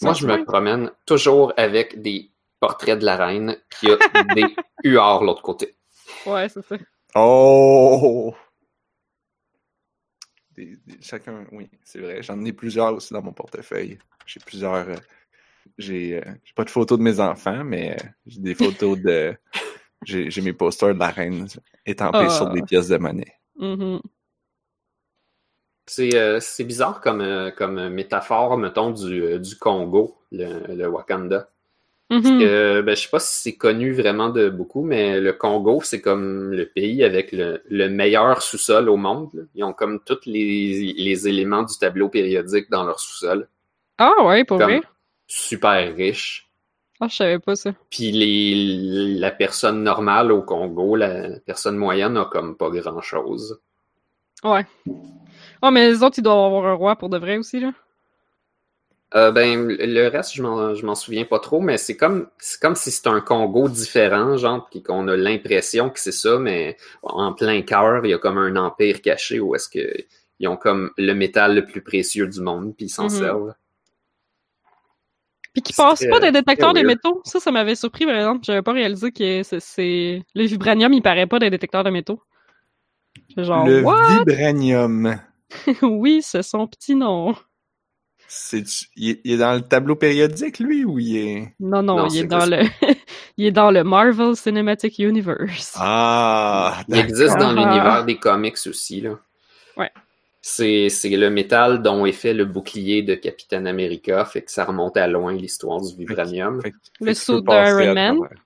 Moi, 0.01 0.13
je 0.13 0.27
me 0.27 0.43
promène 0.43 0.91
toujours 1.07 1.53
avec 1.57 2.01
des 2.01 2.29
portraits 2.59 2.99
de 2.99 3.05
la 3.05 3.15
reine 3.17 3.57
qui 3.71 3.89
a 3.89 3.97
des 4.13 4.55
UR 4.83 5.19
de 5.21 5.25
l'autre 5.25 5.41
côté. 5.41 5.75
Ouais, 6.25 6.49
c'est 6.49 6.61
ça. 6.61 6.77
oh! 7.15 8.35
Des- 10.55 10.77
des- 10.85 11.01
chacun, 11.01 11.45
oui, 11.51 11.69
c'est 11.83 11.99
vrai. 11.99 12.21
J'en 12.21 12.43
ai 12.45 12.53
plusieurs 12.53 12.93
aussi 12.93 13.13
dans 13.13 13.21
mon 13.23 13.33
portefeuille. 13.33 13.97
J'ai 14.25 14.39
plusieurs. 14.39 14.87
euh, 14.89 14.95
j'ai, 15.77 16.17
euh, 16.17 16.33
j'ai 16.43 16.53
pas 16.55 16.65
de 16.65 16.69
photos 16.71 16.97
de 16.99 17.03
mes 17.03 17.19
enfants, 17.19 17.63
mais 17.65 17.93
euh, 17.99 18.07
j'ai 18.27 18.41
des 18.41 18.55
photos 18.55 18.99
de. 18.99 19.35
J'ai, 20.05 20.41
mes 20.41 20.53
posters 20.53 20.93
de 20.93 20.99
la 20.99 21.09
reine 21.09 21.47
étampés 21.85 22.17
Ah. 22.21 22.29
sur 22.29 22.49
des 22.49 22.61
pièces 22.63 22.87
de 22.89 22.97
monnaie. 22.97 23.33
Mhm. 23.57 24.01
C'est 25.85 26.15
euh, 26.15 26.39
c'est 26.39 26.63
bizarre 26.63 27.01
comme, 27.01 27.21
euh, 27.21 27.51
comme 27.51 27.89
métaphore, 27.89 28.57
mettons, 28.57 28.91
du, 28.91 29.21
euh, 29.21 29.37
du 29.39 29.57
Congo, 29.57 30.17
le, 30.31 30.73
le 30.75 30.87
Wakanda. 30.87 31.49
Ben, 32.09 32.21
je 32.23 32.93
sais 32.95 33.09
pas 33.09 33.19
si 33.19 33.41
c'est 33.41 33.55
connu 33.57 33.91
vraiment 33.91 34.29
de 34.29 34.47
beaucoup, 34.49 34.83
mais 34.83 35.19
le 35.19 35.33
Congo, 35.33 35.81
c'est 35.83 35.99
comme 35.99 36.51
le 36.53 36.67
pays 36.67 37.03
avec 37.03 37.31
le, 37.31 37.63
le 37.69 37.89
meilleur 37.89 38.41
sous-sol 38.43 38.87
au 38.87 38.97
monde. 38.97 39.29
là. 39.33 39.43
Ils 39.55 39.63
ont 39.63 39.73
comme 39.73 39.99
tous 39.99 40.19
les, 40.25 40.93
les 40.95 41.27
éléments 41.27 41.63
du 41.63 41.75
tableau 41.77 42.09
périodique 42.09 42.69
dans 42.69 42.83
leur 42.83 42.99
sous-sol. 42.99 43.47
Ah, 43.97 44.13
ouais, 44.25 44.43
pour 44.45 44.59
Comme 44.59 44.69
vrai? 44.69 44.81
super 45.27 45.95
riche. 45.95 46.49
Ah, 47.03 47.07
je 47.09 47.17
savais 47.17 47.39
pas 47.39 47.57
ça. 47.57 47.73
Puis 47.89 48.13
les, 48.13 49.19
la 49.19 49.29
personne 49.29 49.83
normale 49.83 50.31
au 50.31 50.41
Congo, 50.41 50.95
la 50.95 51.37
personne 51.45 51.75
moyenne, 51.75 52.15
a 52.15 52.23
comme 52.23 52.55
pas 52.55 52.69
grand-chose. 52.69 53.59
Ouais. 54.45 54.65
Oh, 55.61 55.69
mais 55.69 55.89
les 55.89 56.01
autres, 56.01 56.19
ils 56.19 56.21
doivent 56.21 56.45
avoir 56.45 56.65
un 56.65 56.73
roi 56.73 56.95
pour 56.95 57.09
de 57.09 57.17
vrai 57.17 57.37
aussi, 57.37 57.59
là. 57.59 57.73
Euh, 59.15 59.31
ben, 59.31 59.67
le 59.67 60.07
reste, 60.07 60.33
je 60.33 60.41
m'en, 60.41 60.95
souviens 60.95 61.25
pas 61.25 61.39
trop, 61.39 61.59
mais 61.59 61.77
c'est 61.77 61.97
comme, 61.97 62.29
c'est 62.39 62.59
comme 62.61 62.75
si 62.75 62.89
c'était 62.89 63.09
un 63.09 63.19
Congo 63.19 63.67
différent, 63.67 64.37
genre, 64.37 64.65
puis 64.71 64.81
qu'on 64.81 65.09
a 65.09 65.17
l'impression 65.17 65.89
que 65.89 65.99
c'est 65.99 66.13
ça, 66.13 66.39
mais 66.39 66.77
en 67.03 67.33
plein 67.33 67.61
cœur, 67.63 68.05
il 68.05 68.11
y 68.11 68.13
a 68.13 68.17
comme 68.17 68.37
un 68.37 68.55
empire 68.55 69.01
caché 69.01 69.41
où 69.41 69.55
est-ce 69.55 69.67
que 69.67 70.05
ils 70.39 70.47
ont 70.47 70.57
comme 70.57 70.91
le 70.97 71.13
métal 71.13 71.53
le 71.53 71.65
plus 71.65 71.81
précieux 71.81 72.27
du 72.27 72.39
monde, 72.39 72.73
puis 72.77 72.85
ils 72.85 72.89
s'en 72.89 73.03
Mhm. 73.03 73.09
servent. 73.09 73.53
Puis 75.53 75.61
qui 75.61 75.73
passe 75.73 76.03
pas 76.09 76.19
des 76.19 76.31
détecteurs 76.31 76.73
de 76.73 76.81
métaux. 76.81 77.21
Ça, 77.25 77.39
ça 77.39 77.51
m'avait 77.51 77.75
surpris, 77.75 78.05
par 78.05 78.15
exemple. 78.15 78.43
J'avais 78.43 78.61
pas 78.63 78.73
réalisé 78.73 79.11
que 79.11 79.43
c'est-. 79.43 80.23
Le 80.33 80.43
vibranium, 80.45 80.91
il 80.93 81.01
paraît 81.01 81.27
pas 81.27 81.39
des 81.39 81.49
détecteurs 81.51 81.83
de 81.83 81.91
métaux. 81.91 82.21
Genre, 83.37 83.65
le 83.67 83.81
what? 83.83 84.19
vibranium. 84.25 85.19
oui, 85.83 86.21
c'est 86.23 86.43
son 86.43 86.65
petit 86.67 86.95
nom. 86.95 87.35
C'est, 88.27 88.63
il, 88.95 89.11
est- 89.11 89.21
il 89.23 89.33
est 89.33 89.37
dans 89.37 89.53
le 89.53 89.61
tableau 89.61 89.95
périodique, 89.95 90.57
lui, 90.57 90.83
ou 90.85 90.97
il 90.97 91.17
est... 91.17 91.53
Non, 91.59 91.83
non, 91.83 91.97
Non, 91.97 92.07
il 92.07 92.17
est 92.17 92.21
c'est 92.21 92.27
dans 92.27 92.45
le... 92.47 92.63
il 93.37 93.45
est 93.45 93.51
dans 93.51 93.69
le 93.69 93.83
Marvel 93.83 94.35
Cinematic 94.35 94.97
Universe. 94.97 95.75
Ah, 95.79 96.81
Il 96.87 96.97
existe 96.97 97.37
dans 97.37 97.49
Ah. 97.49 97.53
l'univers 97.53 98.05
des 98.05 98.17
comics 98.17 98.57
aussi, 98.65 99.01
là. 99.01 99.19
Ouais. 99.77 99.91
C'est, 100.45 100.89
c'est 100.89 101.09
le 101.09 101.29
métal 101.29 101.81
dont 101.81 102.05
est 102.05 102.11
fait 102.11 102.33
le 102.33 102.43
bouclier 102.43 103.01
de 103.01 103.15
Captain 103.15 103.65
America, 103.65 104.25
fait 104.25 104.41
que 104.41 104.51
ça 104.51 104.65
remonte 104.65 104.97
à 104.97 105.07
loin 105.07 105.31
l'histoire 105.31 105.79
du 105.79 105.95
vibranium. 105.95 106.61
Fait 106.61 106.73
Le 106.99 107.13
saut 107.13 107.39
d'Iron 107.39 107.93
Man. 107.93 108.17
travers. 108.17 108.39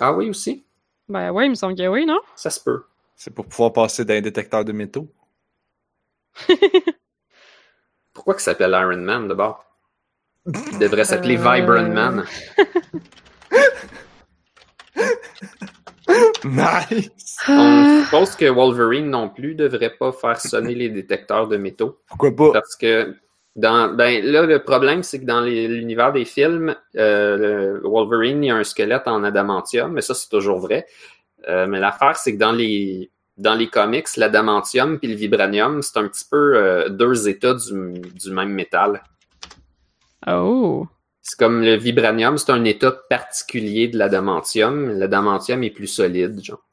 Ah 0.00 0.12
oui, 0.12 0.30
aussi? 0.30 0.64
Ben 1.08 1.32
ouais, 1.32 1.46
il 1.46 1.50
me 1.50 1.54
semble 1.56 1.74
que 1.74 1.88
oui, 1.88 2.06
non? 2.06 2.20
Ça 2.36 2.50
se 2.50 2.60
peut. 2.60 2.84
C'est 3.16 3.34
pour 3.34 3.46
pouvoir 3.46 3.72
passer 3.72 4.04
d'un 4.04 4.20
détecteur 4.20 4.64
de 4.64 4.70
métaux. 4.70 5.08
Pourquoi 8.12 8.34
que 8.34 8.40
ça 8.40 8.52
s'appelle 8.52 8.70
Iron 8.70 8.96
Man, 9.02 9.26
d'abord? 9.26 9.64
Il 10.46 10.78
devrait 10.78 11.04
s'appeler 11.04 11.36
Euh. 11.36 11.54
Vibrant 11.56 11.88
Man. 11.88 12.24
Nice! 16.44 17.38
On 17.48 18.04
suppose 18.04 18.36
que 18.36 18.46
Wolverine 18.50 19.10
non 19.10 19.28
plus 19.28 19.54
devrait 19.54 19.94
pas 19.98 20.12
faire 20.12 20.40
sonner 20.40 20.74
les 20.74 20.88
détecteurs 20.88 21.48
de 21.48 21.56
métaux. 21.56 21.98
Pourquoi 22.06 22.34
pas? 22.34 22.52
Parce 22.52 22.76
que 22.76 23.14
dans 23.56 23.94
ben 23.94 24.24
là 24.24 24.42
le 24.42 24.58
problème 24.58 25.04
c'est 25.04 25.20
que 25.20 25.26
dans 25.26 25.40
l'univers 25.40 26.12
des 26.12 26.24
films 26.24 26.74
euh, 26.96 27.78
le 27.78 27.88
Wolverine 27.88 28.42
il 28.42 28.48
y 28.48 28.50
a 28.50 28.56
un 28.56 28.64
squelette 28.64 29.06
en 29.06 29.22
adamantium 29.22 29.92
mais 29.92 30.00
ça 30.00 30.14
c'est 30.14 30.28
toujours 30.28 30.58
vrai 30.58 30.86
Euh, 31.46 31.66
mais 31.68 31.78
l'affaire 31.78 32.16
c'est 32.16 32.32
que 32.32 32.38
dans 32.38 32.52
les 32.52 33.10
dans 33.36 33.54
les 33.54 33.68
comics 33.68 34.08
l'adamantium 34.16 34.98
puis 34.98 35.08
le 35.08 35.14
vibranium 35.14 35.82
c'est 35.82 35.98
un 35.98 36.08
petit 36.08 36.24
peu 36.28 36.56
euh, 36.56 36.88
deux 36.88 37.28
états 37.28 37.54
du, 37.54 38.00
du 38.00 38.30
même 38.32 38.48
métal 38.50 39.02
Oh. 40.26 40.88
C'est 41.24 41.36
comme 41.36 41.62
le 41.62 41.74
vibranium 41.74 42.38
c'est 42.38 42.52
un 42.52 42.62
état 42.62 42.92
particulier 43.10 43.88
de 43.88 43.98
l'adamantium 43.98 44.96
l'adamantium 44.96 45.64
est 45.64 45.70
plus 45.70 45.88
solide 45.88 46.40
genre 46.40 46.64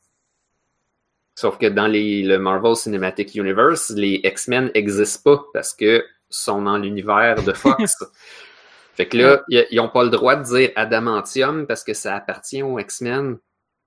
sauf 1.34 1.58
que 1.58 1.66
dans 1.66 1.88
les, 1.88 2.22
le 2.22 2.38
Marvel 2.38 2.76
Cinematic 2.76 3.34
Universe 3.34 3.89
les 3.95 4.22
X-Men 4.24 4.70
n'existent 4.76 5.22
pas 5.24 5.43
parce 5.54 5.74
que 5.74 6.06
sont 6.32 6.62
dans 6.62 6.78
l'univers 6.78 7.43
de 7.43 7.54
Fox. 7.54 7.97
fait 8.95 9.08
que 9.08 9.18
là, 9.18 9.43
ils 9.49 9.76
n'ont 9.76 9.89
pas 9.89 10.04
le 10.04 10.10
droit 10.10 10.36
de 10.36 10.43
dire 10.43 10.72
adamantium 10.76 11.68
parce 11.68 11.84
que 11.84 11.93
ça 11.93 12.16
appartient 12.16 12.64
aux 12.64 12.80
X-Men. 12.80 13.38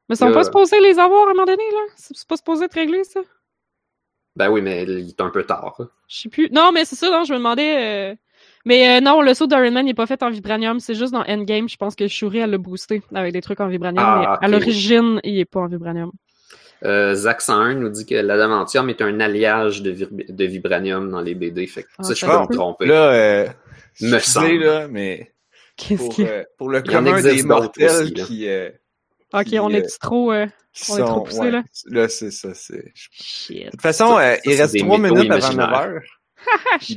Mais 0.08 0.16
ils 0.16 0.18
sont 0.18 0.32
pas 0.32 0.44
supposés 0.44 0.80
les 0.80 0.98
avoir 0.98 1.28
à 1.28 1.30
un 1.30 1.34
moment 1.34 1.46
donné, 1.46 1.64
là? 1.72 1.80
C'est 1.96 2.14
c'est 2.14 2.28
pas 2.28 2.36
supposé 2.36 2.66
être 2.66 2.74
réglé, 2.74 3.04
ça? 3.04 3.20
Ben 4.36 4.50
oui, 4.50 4.60
mais 4.60 4.82
il 4.82 5.08
est 5.08 5.20
un 5.20 5.30
peu 5.30 5.44
tard. 5.44 5.76
Je 6.08 6.22
sais 6.22 6.28
plus. 6.28 6.50
Non, 6.50 6.72
mais 6.72 6.84
c'est 6.84 6.96
ça, 6.96 7.08
non, 7.08 7.24
je 7.24 7.32
me 7.32 7.38
demandais... 7.38 8.12
euh, 8.12 8.14
Mais 8.64 8.96
euh, 8.96 9.00
non, 9.00 9.20
le 9.20 9.34
saut 9.34 9.46
d'Iron 9.46 9.70
Man 9.70 9.84
n'est 9.84 9.94
pas 9.94 10.06
fait 10.06 10.22
en 10.22 10.30
vibranium, 10.30 10.80
c'est 10.80 10.94
juste 10.94 11.12
dans 11.12 11.22
Endgame, 11.26 11.68
je 11.68 11.76
pense 11.76 11.94
que 11.94 12.08
Shuri, 12.08 12.38
elle 12.38 12.50
l'a 12.50 12.58
boosté 12.58 13.02
avec 13.14 13.32
des 13.32 13.42
trucs 13.42 13.60
en 13.60 13.68
vibranium, 13.68 14.02
Ah, 14.04 14.38
mais 14.40 14.46
à 14.46 14.50
l'origine, 14.50 15.20
il 15.22 15.38
est 15.38 15.44
pas 15.44 15.60
en 15.60 15.66
vibranium. 15.66 16.10
Euh, 16.84 17.14
Zach 17.14 17.40
101 17.40 17.74
nous 17.74 17.88
dit 17.88 18.04
que 18.04 18.14
l'adamantium 18.14 18.90
est 18.90 19.00
un 19.00 19.20
alliage 19.20 19.82
de, 19.82 20.44
vibranium 20.44 21.10
dans 21.10 21.20
les 21.20 21.34
BD. 21.34 21.66
Fait 21.66 21.82
que 21.84 21.88
Ah, 21.98 22.02
ça, 22.02 22.14
je 22.14 22.26
peux 22.26 22.32
me 22.32 22.52
tromper. 22.52 22.86
Là, 22.86 23.12
euh, 23.12 23.48
Me 24.00 24.18
semble. 24.18 24.58
là, 24.58 24.88
mais 24.88 25.32
Qu'est-ce 25.76 26.02
pour, 26.02 26.14
qui... 26.14 26.26
euh, 26.26 26.42
pour 26.58 26.68
le 26.68 26.82
Il 26.84 26.90
y 26.92 26.96
en 26.96 27.04
commun 27.04 27.22
des 27.22 27.42
mortels 27.42 27.90
aussi, 28.02 28.12
qui, 28.14 28.48
euh, 28.48 28.70
Ok, 29.32 29.44
qui, 29.44 29.58
on 29.58 29.70
euh, 29.70 29.74
est 29.76 29.98
trop... 30.00 30.32
euh, 30.32 30.46
On 30.90 30.96
est 30.98 31.00
trop 31.00 31.20
poussé, 31.22 31.38
ouais, 31.40 31.50
là. 31.50 31.64
là, 31.86 32.08
c'est 32.08 32.30
ça. 32.30 32.54
c'est... 32.54 32.92
De 33.48 33.70
toute 33.70 33.80
façon, 33.80 34.16
Ça, 34.16 34.20
euh, 34.20 34.34
ça, 34.34 34.40
il 34.44 34.60
reste 34.60 34.78
trois 34.78 34.98
minutes 34.98 35.16
avant 35.18 35.24
imaginaires. 35.24 35.68
9h. 35.70 36.00
Puis, 36.80 36.96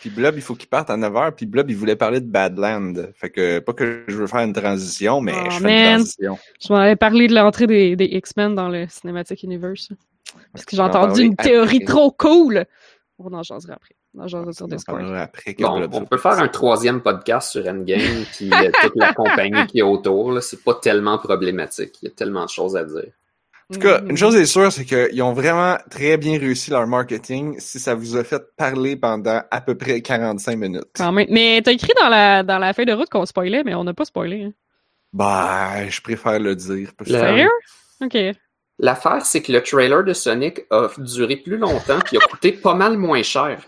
puis 0.00 0.10
Blob, 0.10 0.34
il 0.36 0.42
faut 0.42 0.54
qu'il 0.54 0.68
parte 0.68 0.90
à 0.90 0.96
9h. 0.96 1.32
Puis 1.32 1.46
Blob, 1.46 1.70
il 1.70 1.76
voulait 1.76 1.96
parler 1.96 2.20
de 2.20 2.26
Badland. 2.30 3.12
Fait 3.14 3.30
que, 3.30 3.58
pas 3.58 3.72
que 3.72 4.04
je 4.08 4.16
veux 4.16 4.26
faire 4.26 4.40
une 4.40 4.52
transition, 4.52 5.20
mais 5.20 5.34
Oh, 5.36 5.50
je 5.50 5.58
fais 5.58 5.62
man. 5.64 5.74
une 5.74 5.96
transition. 5.96 6.38
Je 6.60 6.72
m'en 6.72 6.78
avais 6.78 6.96
parlé 6.96 7.26
de 7.26 7.34
l'entrée 7.34 7.66
des, 7.66 7.96
des 7.96 8.04
X-Men 8.06 8.54
dans 8.54 8.68
le 8.68 8.86
Cinematic 8.88 9.42
Universe. 9.42 9.88
Parce 10.52 10.64
que 10.64 10.76
j'ai 10.76 10.82
entendu 10.82 11.22
une 11.22 11.36
théorie 11.36 11.76
après. 11.82 11.86
trop 11.92 12.10
cool! 12.12 12.64
On 13.18 13.32
en 13.32 13.42
jasera 13.42 13.74
après. 13.74 13.94
On 14.14 14.22
en 14.22 14.28
jasera 14.28 14.52
sur 14.52 14.66
On 14.66 14.68
en 14.68 14.76
Discord. 14.76 15.02
après 15.16 15.54
Bon, 15.58 15.88
on 15.92 16.04
peut 16.04 16.18
faire 16.18 16.38
un 16.38 16.48
troisième 16.48 17.00
podcast 17.02 17.50
sur 17.50 17.66
Endgame, 17.66 18.24
puis 18.32 18.50
euh, 18.52 18.70
toute 18.82 18.92
la 18.96 19.12
compagnie 19.14 19.66
qui 19.66 19.78
est 19.80 19.82
autour. 19.82 20.40
C'est 20.42 20.62
pas 20.62 20.74
tellement 20.74 21.18
problématique. 21.18 21.98
Il 22.02 22.06
y 22.06 22.08
a 22.08 22.14
tellement 22.14 22.44
de 22.44 22.50
choses 22.50 22.76
à 22.76 22.84
dire. 22.84 23.10
En 23.70 23.74
tout 23.74 23.80
cas, 23.80 24.00
Mhm. 24.00 24.10
une 24.10 24.16
chose 24.16 24.34
est 24.36 24.46
sûre, 24.46 24.72
c'est 24.72 24.84
qu'ils 24.86 25.22
ont 25.22 25.34
vraiment 25.34 25.76
très 25.90 26.16
bien 26.16 26.38
réussi 26.38 26.70
leur 26.70 26.86
marketing 26.86 27.56
si 27.58 27.78
ça 27.78 27.94
vous 27.94 28.16
a 28.16 28.24
fait 28.24 28.42
parler 28.56 28.96
pendant 28.96 29.42
à 29.50 29.60
peu 29.60 29.76
près 29.76 30.00
45 30.00 30.56
minutes. 30.56 30.84
Quand 30.96 31.12
même. 31.12 31.26
Mais 31.28 31.60
t'as 31.62 31.72
écrit 31.72 31.92
dans 32.00 32.08
la, 32.08 32.42
dans 32.42 32.58
la 32.58 32.72
feuille 32.72 32.86
de 32.86 32.94
route 32.94 33.10
qu'on 33.10 33.26
spoilait, 33.26 33.64
mais 33.64 33.74
on 33.74 33.84
n'a 33.84 33.92
pas 33.92 34.06
spoilé. 34.06 34.44
Hein. 34.44 34.52
Bah, 35.12 35.86
je 35.88 36.00
préfère 36.00 36.38
le 36.38 36.56
dire. 36.56 36.90
Sérieux? 37.06 37.50
Ok. 38.02 38.16
L'affaire, 38.78 39.26
c'est 39.26 39.42
que 39.42 39.52
le 39.52 39.62
trailer 39.62 40.04
de 40.04 40.12
Sonic 40.12 40.60
a 40.70 40.88
duré 40.98 41.36
plus 41.36 41.56
longtemps, 41.58 41.98
puis 42.04 42.16
a 42.16 42.20
coûté 42.20 42.52
pas 42.52 42.74
mal 42.74 42.96
moins 42.96 43.22
cher. 43.22 43.60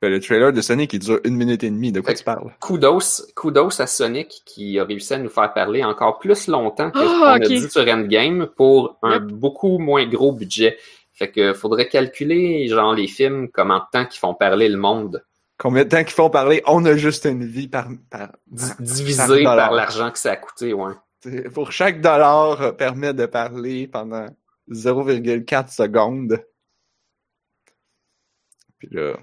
Le 0.00 0.20
trailer 0.20 0.52
de 0.52 0.60
Sonic, 0.60 0.92
il 0.92 1.00
dure 1.00 1.18
une 1.24 1.34
minute 1.34 1.64
et 1.64 1.70
demie. 1.70 1.90
De 1.90 2.00
quoi 2.00 2.12
Fait 2.12 2.18
tu 2.18 2.24
parles? 2.24 2.54
Kudos, 2.60 3.26
kudos 3.34 3.80
à 3.80 3.86
Sonic 3.88 4.42
qui 4.46 4.78
a 4.78 4.84
réussi 4.84 5.14
à 5.14 5.18
nous 5.18 5.28
faire 5.28 5.52
parler 5.52 5.82
encore 5.82 6.18
plus 6.20 6.46
longtemps 6.46 6.90
que 6.92 7.00
ce 7.00 7.04
Ah, 7.04 7.38
qu'on 7.38 7.44
a 7.44 7.48
dit 7.48 7.68
sur 7.68 7.82
Endgame 7.82 8.46
pour 8.56 8.96
un 9.02 9.14
Yep. 9.14 9.22
beaucoup 9.24 9.78
moins 9.78 10.06
gros 10.06 10.32
budget. 10.32 10.78
Fait 11.14 11.32
que 11.32 11.52
faudrait 11.52 11.88
calculer, 11.88 12.68
genre, 12.68 12.94
les 12.94 13.08
films, 13.08 13.48
comment 13.48 13.78
de 13.78 13.84
temps 13.92 14.06
qu'ils 14.06 14.20
font 14.20 14.34
parler 14.34 14.68
le 14.68 14.76
monde, 14.78 15.24
Combien 15.60 15.82
de 15.82 15.88
temps 15.88 16.04
qu'ils 16.04 16.14
font 16.14 16.30
parler? 16.30 16.62
On 16.68 16.84
a 16.84 16.94
juste 16.96 17.24
une 17.24 17.44
vie 17.44 17.66
par... 17.66 17.88
par... 18.08 18.28
par 18.30 18.76
divisé 18.78 19.26
dollar. 19.26 19.56
par 19.56 19.72
l'argent 19.72 20.12
que 20.12 20.18
ça 20.20 20.30
a 20.30 20.36
coûté, 20.36 20.72
ouais. 20.72 20.92
Pour 21.52 21.72
chaque 21.72 22.00
dollar 22.00 22.62
euh, 22.62 22.70
permet 22.70 23.12
de 23.12 23.26
parler 23.26 23.88
pendant 23.88 24.26
0,4 24.70 25.74
secondes. 25.74 26.40
Puis 28.78 28.88
là, 28.92 29.16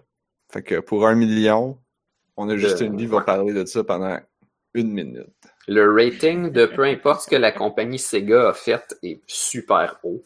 fait 0.55 0.63
que 0.63 0.79
pour 0.79 1.07
un 1.07 1.15
million, 1.15 1.77
on 2.37 2.49
a 2.49 2.57
juste 2.57 2.81
une 2.81 2.97
vie 2.97 3.05
va 3.05 3.21
parler 3.21 3.53
de 3.53 3.65
ça 3.65 3.83
pendant 3.83 4.19
une 4.73 4.91
minute. 4.91 5.27
Le 5.67 5.91
rating 5.91 6.51
de 6.51 6.65
peu 6.65 6.83
importe 6.83 7.23
ce 7.23 7.29
que 7.29 7.35
la 7.35 7.51
compagnie 7.51 7.99
Sega 7.99 8.49
a 8.49 8.53
fait 8.53 8.97
est 9.03 9.21
super 9.27 9.99
haut. 10.03 10.23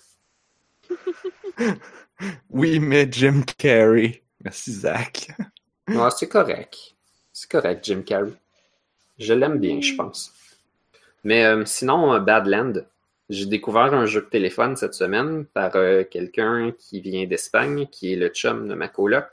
Oui, 2.49 2.79
mais 2.79 3.07
Jim 3.09 3.43
Carrey. 3.57 4.23
Merci 4.43 4.73
Zach. 4.73 5.29
Ouais, 5.87 6.09
c'est 6.17 6.27
correct. 6.27 6.95
C'est 7.31 7.49
correct, 7.49 7.83
Jim 7.85 8.01
Carrey. 8.01 8.33
Je 9.17 9.33
l'aime 9.33 9.57
bien, 9.57 9.79
je 9.79 9.95
pense. 9.95 10.33
Mais 11.23 11.45
euh, 11.45 11.63
sinon, 11.65 12.13
euh, 12.13 12.19
Badland, 12.19 12.85
j'ai 13.29 13.45
découvert 13.45 13.93
un 13.93 14.05
jeu 14.05 14.21
de 14.21 14.25
téléphone 14.25 14.75
cette 14.75 14.95
semaine 14.95 15.45
par 15.45 15.75
euh, 15.75 16.03
quelqu'un 16.03 16.73
qui 16.77 16.99
vient 16.99 17.25
d'Espagne, 17.25 17.87
qui 17.91 18.13
est 18.13 18.17
le 18.17 18.29
chum 18.29 18.67
de 18.67 18.73
ma 18.73 18.87
coloc. 18.87 19.27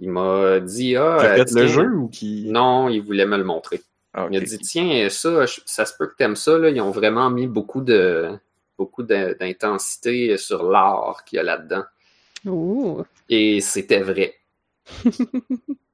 Il 0.00 0.10
m'a 0.10 0.58
dit 0.60 0.96
Ah, 0.96 1.18
euh, 1.20 1.20
fait 1.36 1.38
le 1.38 1.44
tiens- 1.44 1.66
jeu 1.66 1.94
ou 1.94 2.08
qui? 2.08 2.50
Non, 2.50 2.88
il 2.88 3.00
voulait 3.02 3.26
me 3.26 3.36
le 3.36 3.44
montrer. 3.44 3.80
Ah. 4.14 4.26
Il 4.30 4.36
a 4.38 4.40
dit 4.40 4.58
Tiens, 4.58 5.08
ça, 5.10 5.44
ça 5.66 5.84
se 5.84 5.96
peut 5.96 6.06
que 6.08 6.16
t'aimes 6.16 6.36
ça. 6.36 6.58
Là. 6.58 6.70
Ils 6.70 6.80
ont 6.80 6.90
vraiment 6.90 7.30
mis 7.30 7.46
beaucoup 7.46 7.80
de 7.82 8.28
beaucoup 8.78 9.02
d'in- 9.02 9.34
d'intensité 9.38 10.36
sur 10.38 10.62
l'art 10.68 11.22
qu'il 11.26 11.36
y 11.36 11.40
a 11.40 11.42
là-dedans. 11.42 11.84
Et 13.28 13.60
c'était 13.60 14.00
vrai. 14.00 14.34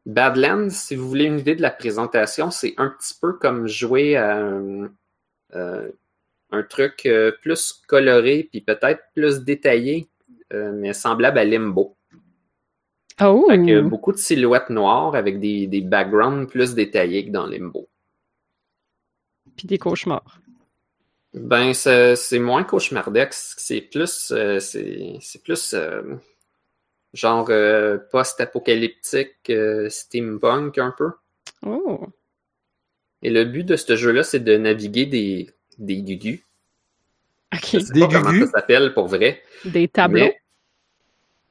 Badlands, 0.07 0.71
si 0.71 0.95
vous 0.95 1.09
voulez 1.09 1.25
une 1.25 1.41
idée 1.41 1.57
de 1.57 1.63
la 1.63 1.71
présentation, 1.71 2.51
c'est 2.51 2.75
un 2.77 2.89
petit 2.89 3.15
peu 3.21 3.33
comme 3.33 3.67
jouer 3.67 4.17
à 4.17 4.37
un, 4.39 4.89
euh, 5.55 5.89
un 6.53 6.63
truc 6.63 7.03
euh, 7.07 7.33
plus 7.43 7.83
coloré, 7.89 8.49
puis 8.51 8.61
peut-être 8.61 9.01
plus 9.15 9.41
détaillé, 9.43 10.07
euh, 10.53 10.71
mais 10.77 10.93
semblable 10.93 11.39
à 11.39 11.45
Limbo. 11.45 11.97
Oh! 13.23 13.47
Fait 13.49 13.59
que 13.59 13.81
beaucoup 13.81 14.13
de 14.13 14.19
silhouettes 14.19 14.69
noires 14.71 15.15
avec 15.15 15.41
des, 15.41 15.67
des 15.67 15.81
backgrounds 15.81 16.49
plus 16.51 16.75
détaillés 16.75 17.25
que 17.27 17.31
dans 17.31 17.47
Limbo. 17.47 17.89
puis 19.57 19.67
des 19.67 19.79
cauchemars. 19.79 20.41
Ben, 21.35 21.73
c'est 21.75 22.17
c'est 22.17 22.39
moins 22.39 22.65
cauchemardex. 22.65 23.55
C'est 23.59 23.81
plus, 23.83 24.31
euh, 24.33 24.59
c'est 24.59 25.17
c'est 25.21 25.43
plus 25.43 25.75
euh, 25.75 26.03
genre 27.15 27.49
euh, 27.51 27.99
post-apocalyptique, 28.11 29.35
euh, 29.51 29.89
steampunk 29.91 30.79
un 30.79 30.95
peu. 30.97 31.11
Oh. 31.65 32.07
Et 33.23 33.31
le 33.31 33.45
but 33.45 33.65
de 33.65 33.77
ce 33.77 33.97
jeu-là, 33.97 34.23
c'est 34.23 34.41
de 34.41 34.57
naviguer 34.57 35.07
des, 35.07 35.51
des 35.79 36.03
gugus. 36.03 36.41
OK. 37.55 37.61
Je 37.73 37.79
sais 37.81 37.93
Des 37.93 38.01
pas 38.01 38.09
comment 38.09 38.47
ça 38.47 38.51
s'appelle 38.53 38.93
pour 38.95 39.07
vrai. 39.09 39.43
Des 39.65 39.89
tableaux? 39.89 40.21
mais- 40.21 40.41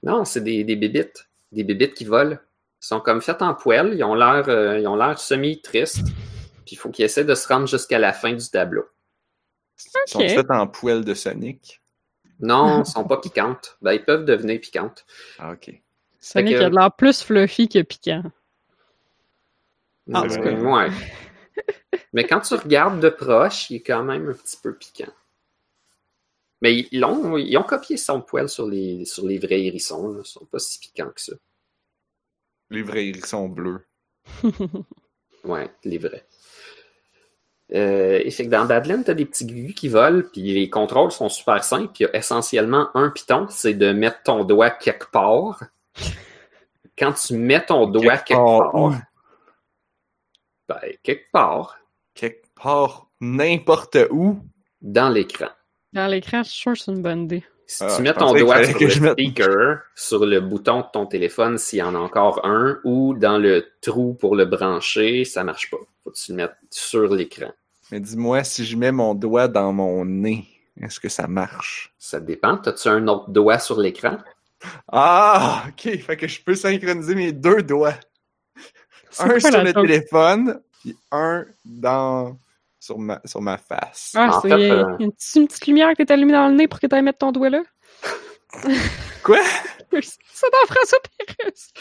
Non, 0.03 0.25
c'est 0.25 0.41
des, 0.43 0.63
des 0.63 0.75
bébites. 0.75 1.27
Des 1.51 1.63
bébites 1.63 1.93
qui 1.93 2.05
volent. 2.05 2.37
Ils 2.81 2.85
sont 2.87 2.99
comme 2.99 3.21
faites 3.21 3.41
en 3.41 3.53
poêle. 3.53 3.93
Ils 3.95 4.03
ont 4.03 4.15
l'air 4.15 4.47
euh, 4.49 4.79
ils 4.79 4.87
ont 4.87 4.95
l'air 4.95 5.17
semi-tristes. 5.19 6.03
Puis 6.65 6.73
il 6.73 6.75
faut 6.77 6.89
qu'ils 6.89 7.05
essaient 7.05 7.23
de 7.25 7.35
se 7.35 7.47
rendre 7.47 7.67
jusqu'à 7.67 7.99
la 7.99 8.11
fin 8.13 8.33
du 8.33 8.49
tableau. 8.49 8.85
Ils 9.77 10.11
sont 10.11 10.19
faits 10.19 10.51
en 10.51 10.67
poêle 10.67 11.03
de 11.05 11.13
Sonic. 11.13 11.81
Non, 12.39 12.81
ils 12.81 12.85
sont 12.85 13.03
pas 13.05 13.17
piquantes. 13.17 13.77
Ben, 13.81 13.93
ils 13.93 14.03
peuvent 14.03 14.25
devenir 14.25 14.59
piquantes. 14.59 15.05
Ah, 15.39 15.51
ok. 15.51 15.71
Sonic 16.19 16.57
que- 16.57 16.63
a 16.63 16.69
de 16.69 16.75
l'air 16.75 16.91
plus 16.93 17.21
fluffy 17.23 17.69
que 17.69 17.81
piquant. 17.81 18.23
Ah, 20.13 20.23
Euh, 20.23 20.29
c'est 20.29 20.39
vrai. 20.39 20.55
ouais. 20.61 20.89
Mais 22.13 22.25
quand 22.25 22.41
tu 22.41 22.53
regardes 22.55 22.99
de 22.99 23.09
proche, 23.09 23.69
il 23.69 23.77
est 23.77 23.81
quand 23.83 24.03
même 24.03 24.29
un 24.29 24.33
petit 24.33 24.57
peu 24.61 24.73
piquant. 24.75 25.11
Mais 26.65 26.87
ils, 26.91 26.99
l'ont- 26.99 27.37
ils 27.37 27.55
ont 27.57 27.63
copié 27.63 27.95
son 27.95 28.21
poil 28.21 28.49
sur 28.49 28.65
les, 28.65 29.05
sur 29.05 29.27
les 29.27 29.37
vrais 29.37 29.61
hérissons. 29.63 30.07
là. 30.13 30.21
Ils 30.23 30.27
sont 30.27 30.45
pas 30.45 30.57
si 30.57 30.79
piquants 30.79 31.11
que 31.13 31.21
ça. 31.21 31.33
Les 32.71 32.81
vrais 32.81 33.05
hérissons 33.05 33.47
bleus. 33.49 33.85
Ouais, 35.43 35.69
les 35.83 35.99
vrais. 35.99 36.25
Euh, 37.75 38.19
et 38.23 38.31
fait 38.31 38.45
que 38.45 38.49
dans 38.49 38.65
Badland, 38.65 39.03
t'as 39.05 39.13
des 39.13 39.25
petits 39.27 39.45
gugus 39.45 39.75
qui 39.75 39.89
volent, 39.89 40.23
puis 40.33 40.41
les 40.41 40.71
contrôles 40.71 41.11
sont 41.11 41.29
super 41.29 41.63
simples. 41.63 41.93
Il 41.99 42.03
y 42.03 42.05
a 42.07 42.15
essentiellement 42.15 42.89
un 42.95 43.11
piton, 43.11 43.45
c'est 43.51 43.75
de 43.75 43.91
mettre 43.93 44.23
ton 44.23 44.43
doigt 44.43 44.71
quelque 44.71 45.05
part. 45.11 45.63
Quand 46.97 47.13
tu 47.13 47.35
mets 47.37 47.63
ton 47.63 47.85
doigt 47.85 48.17
quelque, 48.17 48.39
part 48.39 48.71
part, 48.71 48.75
où? 48.75 48.95
ben, 50.67 50.79
quelque 51.03 51.31
part 51.31 51.77
Quelque 52.15 52.47
part, 52.55 53.07
n'importe 53.21 53.97
où. 54.09 54.39
dans 54.81 55.09
l'écran. 55.09 55.49
Dans 55.95 56.07
l'écran, 56.07 56.43
je 56.43 56.49
suis 56.49 56.59
sûr 56.59 56.73
que 56.73 56.77
c'est 56.79 56.91
une 56.91 57.01
bonne 57.01 57.23
idée. 57.23 57.43
Si 57.67 57.83
Ah, 57.83 57.93
tu 57.95 58.03
mets 58.03 58.13
ton 58.13 58.33
doigt 58.33 58.63
sur 58.63 58.77
que 58.77 58.83
le 58.83 58.89
je 58.91 58.99
mette- 59.01 59.13
speaker, 59.13 59.79
sur 59.95 60.25
le 60.25 60.39
bouton 60.39 60.81
de 60.81 60.85
ton 60.93 61.05
téléphone 61.07 61.57
s'il 61.57 61.79
y 61.79 61.81
en 61.81 61.95
a 61.95 61.97
encore 61.97 62.45
un, 62.45 62.77
ou 62.83 63.15
dans 63.15 63.39
le 63.39 63.65
trou 63.81 64.13
pour 64.13 64.35
le 64.35 64.45
brancher, 64.45 65.25
ça 65.25 65.43
marche 65.43 65.71
pas. 65.71 65.77
Faut 66.03 66.11
que 66.11 66.15
tu 66.17 66.31
le 66.31 66.37
mettes 66.37 66.55
sur 66.69 67.15
l'écran. 67.15 67.51
Mais 67.91 67.99
dis-moi, 67.99 68.43
si 68.43 68.65
je 68.65 68.77
mets 68.77 68.91
mon 68.91 69.15
doigt 69.15 69.47
dans 69.47 69.73
mon 69.73 70.05
nez, 70.05 70.45
est-ce 70.79 70.99
que 70.99 71.09
ça 71.09 71.27
marche? 71.27 71.93
Ça 71.97 72.19
dépend. 72.19 72.57
T'as-tu 72.57 72.87
un 72.89 73.07
autre 73.07 73.29
doigt 73.31 73.57
sur 73.57 73.79
l'écran? 73.79 74.17
Ah, 74.91 75.63
ok. 75.69 75.97
Fait 76.01 76.17
que 76.17 76.27
je 76.27 76.41
peux 76.43 76.55
synchroniser 76.55 77.15
mes 77.15 77.31
deux 77.31 77.63
doigts. 77.63 77.95
Un 79.19 79.39
sur 79.39 79.63
le 79.63 79.73
téléphone, 79.73 80.59
puis 80.81 80.95
un 81.11 81.45
dans 81.63 82.37
sur 82.85 82.99
ma, 82.99 83.19
sur 83.25 83.41
ma 83.41 83.57
face. 83.57 84.11
Ah, 84.15 84.39
il 84.43 84.49
y 84.51 84.53
a 84.53 84.57
euh, 84.57 84.97
une, 84.99 85.11
petite, 85.11 85.35
une 85.35 85.47
petite 85.47 85.65
lumière 85.65 85.93
qui 85.95 86.03
est 86.03 86.11
allumée 86.11 86.33
dans 86.33 86.47
le 86.47 86.53
nez 86.53 86.67
pour 86.67 86.79
que 86.79 86.85
tu 86.85 86.95
ailles 86.95 87.01
mettre 87.01 87.17
ton 87.17 87.31
doigt 87.31 87.49
là. 87.49 87.63
Quoi? 89.23 89.39
C'est 89.91 90.51
dans 90.51 90.67
François 90.67 90.99
Pérus. 91.17 91.73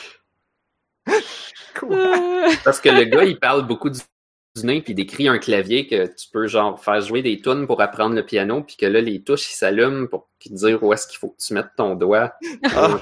Quoi? 1.78 1.96
Euh, 1.96 2.50
Parce 2.64 2.80
que 2.80 2.88
le 2.88 3.04
gars, 3.04 3.24
il 3.24 3.38
parle 3.38 3.66
beaucoup 3.66 3.90
du, 3.90 4.00
du 4.56 4.64
nez, 4.64 4.80
puis 4.80 4.94
il 4.94 4.96
décrit 4.96 5.28
un 5.28 5.36
clavier 5.38 5.86
que 5.86 6.06
tu 6.06 6.28
peux 6.32 6.46
genre 6.46 6.82
faire 6.82 7.02
jouer 7.02 7.20
des 7.20 7.38
tunes 7.38 7.66
pour 7.66 7.82
apprendre 7.82 8.14
le 8.14 8.24
piano, 8.24 8.62
puis 8.62 8.76
que 8.76 8.86
là, 8.86 9.02
les 9.02 9.22
touches, 9.22 9.50
ils 9.50 9.56
s'allument 9.56 10.06
pour 10.06 10.30
te 10.40 10.50
dire 10.50 10.82
où 10.82 10.90
est-ce 10.94 11.06
qu'il 11.06 11.18
faut 11.18 11.28
que 11.28 11.42
tu 11.44 11.52
mettes 11.52 11.76
ton 11.76 11.96
doigt. 11.96 12.32
Ah. 12.74 12.98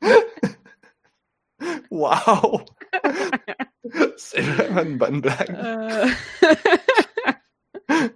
Wow! 1.90 2.64
C'est 4.16 4.40
vraiment 4.42 4.82
une 4.82 4.98
bonne 4.98 5.20
blague. 5.20 5.50
euh, 5.50 6.06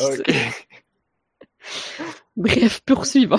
Ok. 0.00 0.34
Bref, 2.36 2.80
poursuivons. 2.84 3.38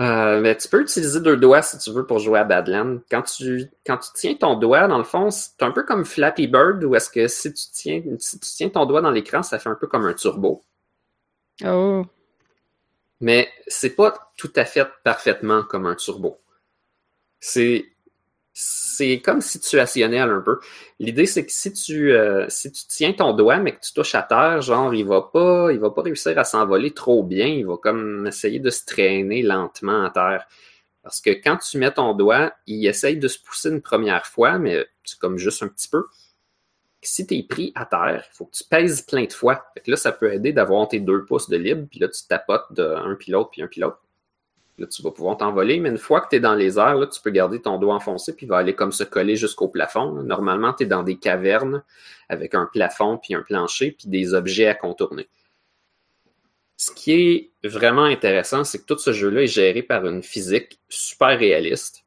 Euh, 0.00 0.40
mais 0.40 0.56
tu 0.56 0.68
peux 0.68 0.80
utiliser 0.80 1.20
deux 1.20 1.36
doigts 1.36 1.60
si 1.60 1.76
tu 1.78 1.90
veux 1.90 2.06
pour 2.06 2.18
jouer 2.18 2.38
à 2.38 2.44
Badland. 2.44 3.00
Quand 3.10 3.22
tu, 3.22 3.70
quand 3.84 3.98
tu 3.98 4.08
tiens 4.14 4.34
ton 4.34 4.54
doigt, 4.56 4.88
dans 4.88 4.96
le 4.96 5.04
fond, 5.04 5.30
c'est 5.30 5.62
un 5.62 5.72
peu 5.72 5.82
comme 5.82 6.06
Flappy 6.06 6.46
Bird, 6.46 6.82
où 6.84 6.94
est-ce 6.94 7.10
que 7.10 7.28
si 7.28 7.52
tu 7.52 7.64
tiens, 7.70 8.02
si 8.18 8.40
tu 8.40 8.48
tiens 8.48 8.70
ton 8.70 8.86
doigt 8.86 9.02
dans 9.02 9.10
l'écran, 9.10 9.42
ça 9.42 9.58
fait 9.58 9.68
un 9.68 9.74
peu 9.74 9.86
comme 9.86 10.06
un 10.06 10.14
turbo. 10.14 10.62
Oh. 11.64 12.06
Mais 13.20 13.50
c'est 13.66 13.94
pas 13.94 14.32
tout 14.38 14.52
à 14.56 14.64
fait 14.64 14.88
parfaitement 15.04 15.62
comme 15.64 15.84
un 15.84 15.94
turbo. 15.96 16.40
C'est 17.38 17.84
c'est 18.62 19.20
comme 19.20 19.40
situationnel 19.40 20.28
un 20.28 20.40
peu. 20.42 20.58
L'idée 20.98 21.24
c'est 21.24 21.46
que 21.46 21.52
si 21.52 21.72
tu 21.72 22.12
euh, 22.12 22.44
si 22.48 22.70
tu 22.70 22.82
tiens 22.88 23.12
ton 23.14 23.32
doigt 23.32 23.58
mais 23.58 23.74
que 23.74 23.80
tu 23.80 23.94
touches 23.94 24.14
à 24.14 24.22
terre, 24.22 24.60
genre 24.60 24.94
il 24.94 25.06
va 25.06 25.22
pas 25.22 25.72
il 25.72 25.78
va 25.80 25.90
pas 25.90 26.02
réussir 26.02 26.38
à 26.38 26.44
s'envoler 26.44 26.92
trop 26.92 27.22
bien, 27.22 27.46
il 27.46 27.66
va 27.66 27.76
comme 27.78 28.26
essayer 28.26 28.58
de 28.60 28.68
se 28.70 28.84
traîner 28.84 29.42
lentement 29.42 30.04
à 30.04 30.10
terre. 30.10 30.46
Parce 31.02 31.22
que 31.22 31.30
quand 31.30 31.56
tu 31.56 31.78
mets 31.78 31.92
ton 31.92 32.12
doigt, 32.14 32.52
il 32.66 32.86
essaye 32.86 33.16
de 33.16 33.28
se 33.28 33.38
pousser 33.42 33.70
une 33.70 33.80
première 33.80 34.26
fois, 34.26 34.58
mais 34.58 34.86
c'est 35.04 35.18
comme 35.18 35.38
juste 35.38 35.62
un 35.62 35.68
petit 35.68 35.88
peu. 35.88 36.04
Si 37.02 37.26
tu 37.26 37.36
es 37.36 37.42
pris 37.42 37.72
à 37.74 37.86
terre, 37.86 38.22
il 38.30 38.36
faut 38.36 38.44
que 38.44 38.54
tu 38.54 38.64
pèses 38.64 39.00
plein 39.02 39.24
de 39.24 39.32
fois. 39.32 39.64
Là, 39.86 39.96
ça 39.96 40.12
peut 40.12 40.34
aider 40.34 40.52
d'avoir 40.52 40.86
tes 40.88 41.00
deux 41.00 41.24
pouces 41.24 41.48
de 41.48 41.56
libre, 41.56 41.86
puis 41.90 42.00
là, 42.00 42.08
tu 42.08 42.20
tapotes 42.28 42.70
d'un 42.72 43.14
pilote 43.18 43.48
puis 43.50 43.62
un 43.62 43.68
pilote. 43.68 43.96
Tu 44.86 45.02
vas 45.02 45.10
pouvoir 45.10 45.36
t'envoler, 45.36 45.80
mais 45.80 45.90
une 45.90 45.98
fois 45.98 46.20
que 46.20 46.28
tu 46.30 46.36
es 46.36 46.40
dans 46.40 46.54
les 46.54 46.78
airs, 46.78 47.08
tu 47.10 47.20
peux 47.20 47.30
garder 47.30 47.60
ton 47.60 47.78
doigt 47.78 47.94
enfoncé, 47.94 48.34
puis 48.34 48.46
il 48.46 48.48
va 48.48 48.58
aller 48.58 48.74
comme 48.74 48.92
se 48.92 49.04
coller 49.04 49.36
jusqu'au 49.36 49.68
plafond. 49.68 50.12
Normalement, 50.22 50.72
tu 50.72 50.84
es 50.84 50.86
dans 50.86 51.02
des 51.02 51.16
cavernes 51.16 51.82
avec 52.28 52.54
un 52.54 52.66
plafond, 52.72 53.18
puis 53.18 53.34
un 53.34 53.42
plancher, 53.42 53.92
puis 53.92 54.08
des 54.08 54.34
objets 54.34 54.66
à 54.66 54.74
contourner. 54.74 55.28
Ce 56.76 56.90
qui 56.92 57.12
est 57.12 57.68
vraiment 57.68 58.04
intéressant, 58.04 58.64
c'est 58.64 58.78
que 58.78 58.86
tout 58.86 58.98
ce 58.98 59.12
jeu-là 59.12 59.42
est 59.42 59.46
géré 59.46 59.82
par 59.82 60.06
une 60.06 60.22
physique 60.22 60.80
super 60.88 61.38
réaliste, 61.38 62.04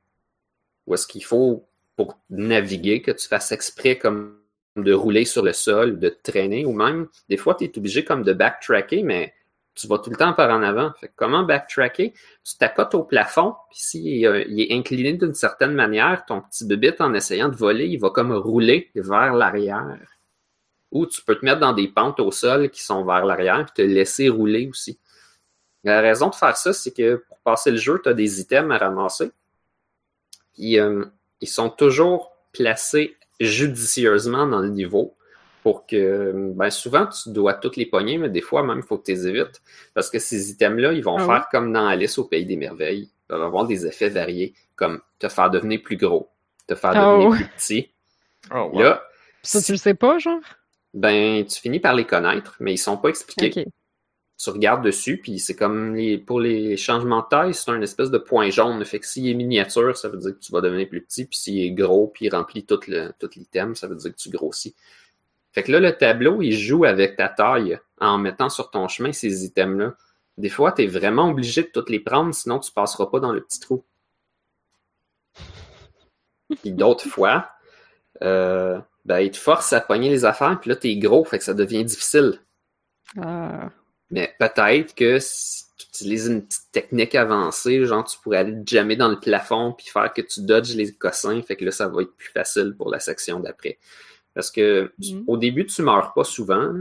où 0.87 0.95
est-ce 0.95 1.05
qu'il 1.05 1.23
faut, 1.23 1.67
pour 1.95 2.17
naviguer, 2.31 3.01
que 3.01 3.11
tu 3.11 3.27
fasses 3.27 3.51
exprès 3.51 3.99
comme 3.99 4.39
de 4.75 4.93
rouler 4.93 5.25
sur 5.25 5.43
le 5.43 5.53
sol, 5.53 5.99
de 5.99 6.09
traîner, 6.09 6.65
ou 6.65 6.73
même, 6.73 7.07
des 7.29 7.37
fois, 7.37 7.53
tu 7.53 7.65
es 7.65 7.77
obligé 7.77 8.03
comme 8.03 8.23
de 8.23 8.33
backtracker, 8.33 9.03
mais 9.03 9.35
tu 9.75 9.87
vas 9.87 9.97
tout 9.97 10.09
le 10.09 10.15
temps 10.15 10.33
par 10.33 10.49
en 10.51 10.61
avant. 10.61 10.91
Comment 11.15 11.43
backtracker? 11.43 12.13
Tu 12.43 12.57
t'accotes 12.57 12.93
au 12.95 13.03
plafond, 13.03 13.55
puis 13.69 13.79
s'il 13.79 14.45
il 14.47 14.61
est 14.61 14.73
incliné 14.73 15.13
d'une 15.13 15.33
certaine 15.33 15.73
manière, 15.73 16.25
ton 16.25 16.41
petit 16.41 16.65
bébé, 16.65 16.93
en 16.99 17.13
essayant 17.13 17.49
de 17.49 17.55
voler, 17.55 17.87
il 17.87 17.99
va 17.99 18.09
comme 18.09 18.31
rouler 18.31 18.91
vers 18.95 19.33
l'arrière. 19.33 19.99
Ou 20.91 21.07
tu 21.07 21.21
peux 21.23 21.35
te 21.35 21.43
mettre 21.43 21.59
dans 21.59 21.73
des 21.73 21.87
pentes 21.87 22.19
au 22.19 22.31
sol 22.31 22.69
qui 22.69 22.83
sont 22.83 23.03
vers 23.03 23.25
l'arrière, 23.25 23.65
puis 23.65 23.73
te 23.73 23.81
laisser 23.81 24.29
rouler 24.29 24.67
aussi. 24.67 24.99
La 25.83 26.01
raison 26.01 26.29
de 26.29 26.35
faire 26.35 26.55
ça, 26.55 26.71
c'est 26.71 26.91
que 26.91 27.23
pour 27.27 27.39
passer 27.39 27.71
le 27.71 27.77
jeu, 27.77 27.99
tu 28.01 28.09
as 28.09 28.13
des 28.13 28.39
items 28.39 28.71
à 28.71 28.77
ramasser. 28.77 29.31
Puis 30.53 30.79
euh, 30.79 31.03
ils 31.41 31.47
sont 31.47 31.69
toujours 31.69 32.31
placés 32.53 33.17
judicieusement 33.39 34.45
dans 34.47 34.59
le 34.59 34.69
niveau 34.69 35.15
pour 35.63 35.87
que, 35.87 36.33
ben 36.53 36.69
souvent, 36.69 37.07
tu 37.07 37.31
dois 37.31 37.53
toutes 37.55 37.77
les 37.77 37.85
pogner, 37.85 38.17
mais 38.17 38.29
des 38.29 38.41
fois, 38.41 38.61
même, 38.63 38.79
il 38.79 38.83
faut 38.83 38.97
que 38.97 39.05
tu 39.05 39.11
les 39.11 39.27
évites. 39.27 39.61
Parce 39.93 40.09
que 40.09 40.19
ces 40.19 40.51
items-là, 40.51 40.93
ils 40.93 41.03
vont 41.03 41.17
Ah 41.17 41.25
faire 41.25 41.47
comme 41.49 41.71
dans 41.73 41.87
Alice 41.87 42.17
au 42.17 42.25
Pays 42.25 42.45
des 42.45 42.57
Merveilles. 42.57 43.03
Ils 43.11 43.27
peuvent 43.29 43.41
avoir 43.43 43.65
des 43.65 43.87
effets 43.87 44.09
variés, 44.09 44.53
comme 44.75 44.99
te 45.19 45.29
faire 45.29 45.49
devenir 45.49 45.81
plus 45.81 45.97
gros, 45.97 46.29
te 46.67 46.75
faire 46.75 46.91
Oh. 46.95 47.23
devenir 47.23 47.31
plus 47.37 47.47
petit. 47.57 47.89
Oh, 48.53 48.69
wow. 48.73 48.79
Là, 48.81 49.03
Ça, 49.41 49.61
tu 49.61 49.71
le 49.71 49.77
sais 49.77 49.93
pas, 49.95 50.19
genre? 50.19 50.41
ben, 50.93 51.43
tu 51.45 51.59
finis 51.59 51.79
par 51.79 51.95
les 51.95 52.05
connaître, 52.05 52.55
mais 52.59 52.73
ils 52.73 52.77
sont 52.77 52.97
pas 52.97 53.09
expliqués. 53.09 53.65
Tu 54.37 54.49
regardes 54.49 54.83
dessus, 54.83 55.17
puis 55.21 55.39
c'est 55.39 55.55
comme 55.55 55.95
les, 55.95 56.17
pour 56.17 56.39
les 56.41 56.75
changements 56.75 57.21
de 57.21 57.27
taille, 57.29 57.53
c'est 57.53 57.71
un 57.71 57.81
espèce 57.81 58.11
de 58.11 58.17
point 58.17 58.49
jaune. 58.49 58.83
Fait 58.83 58.99
que 58.99 59.07
s'il 59.07 59.27
est 59.29 59.33
miniature, 59.35 59.95
ça 59.95 60.09
veut 60.09 60.17
dire 60.17 60.31
que 60.33 60.39
tu 60.39 60.51
vas 60.51 60.59
devenir 60.59 60.89
plus 60.89 61.01
petit, 61.01 61.25
puis 61.25 61.37
s'il 61.37 61.59
est 61.61 61.71
gros, 61.71 62.07
puis 62.07 62.25
il 62.25 62.29
remplit 62.35 62.65
tout 62.65 62.79
l'item, 63.35 63.75
ça 63.75 63.87
veut 63.87 63.95
dire 63.95 64.11
que 64.11 64.17
tu 64.17 64.29
grossis. 64.29 64.75
Fait 65.53 65.63
que 65.63 65.71
là, 65.71 65.79
le 65.79 65.95
tableau, 65.95 66.41
il 66.41 66.57
joue 66.57 66.83
avec 66.83 67.15
ta 67.15 67.29
taille 67.29 67.79
en 67.99 68.17
mettant 68.17 68.49
sur 68.49 68.71
ton 68.71 68.87
chemin 68.87 69.11
ces 69.11 69.45
items-là. 69.45 69.93
Des 70.37 70.49
fois, 70.49 70.71
tu 70.71 70.83
es 70.83 70.87
vraiment 70.87 71.29
obligé 71.29 71.61
de 71.61 71.67
toutes 71.67 71.91
les 71.91 71.99
prendre, 71.99 72.33
sinon 72.33 72.59
tu 72.59 72.71
passeras 72.71 73.05
pas 73.05 73.19
dans 73.19 73.31
le 73.31 73.41
petit 73.41 73.59
trou. 73.59 73.85
Puis 76.61 76.71
d'autres 76.71 77.07
fois, 77.09 77.51
euh, 78.23 78.79
ben, 79.05 79.19
il 79.19 79.29
te 79.29 79.37
force 79.37 79.73
à 79.73 79.81
pogner 79.81 80.09
les 80.09 80.25
affaires, 80.25 80.59
puis 80.59 80.69
là, 80.69 80.75
t'es 80.75 80.95
gros, 80.95 81.23
fait 81.23 81.37
que 81.37 81.43
ça 81.43 81.53
devient 81.53 81.85
difficile. 81.85 82.39
Ah. 83.21 83.69
Mais 84.09 84.35
peut-être 84.39 84.95
que 84.95 85.19
si 85.19 85.65
tu 85.77 85.87
utilises 85.87 86.27
une 86.27 86.45
petite 86.45 86.71
technique 86.71 87.15
avancée, 87.15 87.85
genre 87.85 88.03
tu 88.05 88.17
pourrais 88.19 88.37
aller 88.37 88.57
jammer 88.65 88.95
dans 88.95 89.07
le 89.07 89.19
plafond 89.19 89.73
puis 89.73 89.87
faire 89.87 90.11
que 90.13 90.21
tu 90.21 90.41
dodges 90.41 90.75
les 90.75 90.93
cossins, 90.93 91.41
fait 91.43 91.55
que 91.55 91.65
là, 91.65 91.71
ça 91.71 91.87
va 91.87 92.01
être 92.01 92.15
plus 92.15 92.29
facile 92.29 92.75
pour 92.77 92.89
la 92.89 92.99
section 92.99 93.39
d'après. 93.39 93.77
Parce 94.33 94.51
que 94.51 94.91
Mhm. 94.99 95.23
au 95.27 95.37
début, 95.37 95.65
tu 95.65 95.81
meurs 95.81 96.13
pas 96.13 96.23
souvent, 96.23 96.73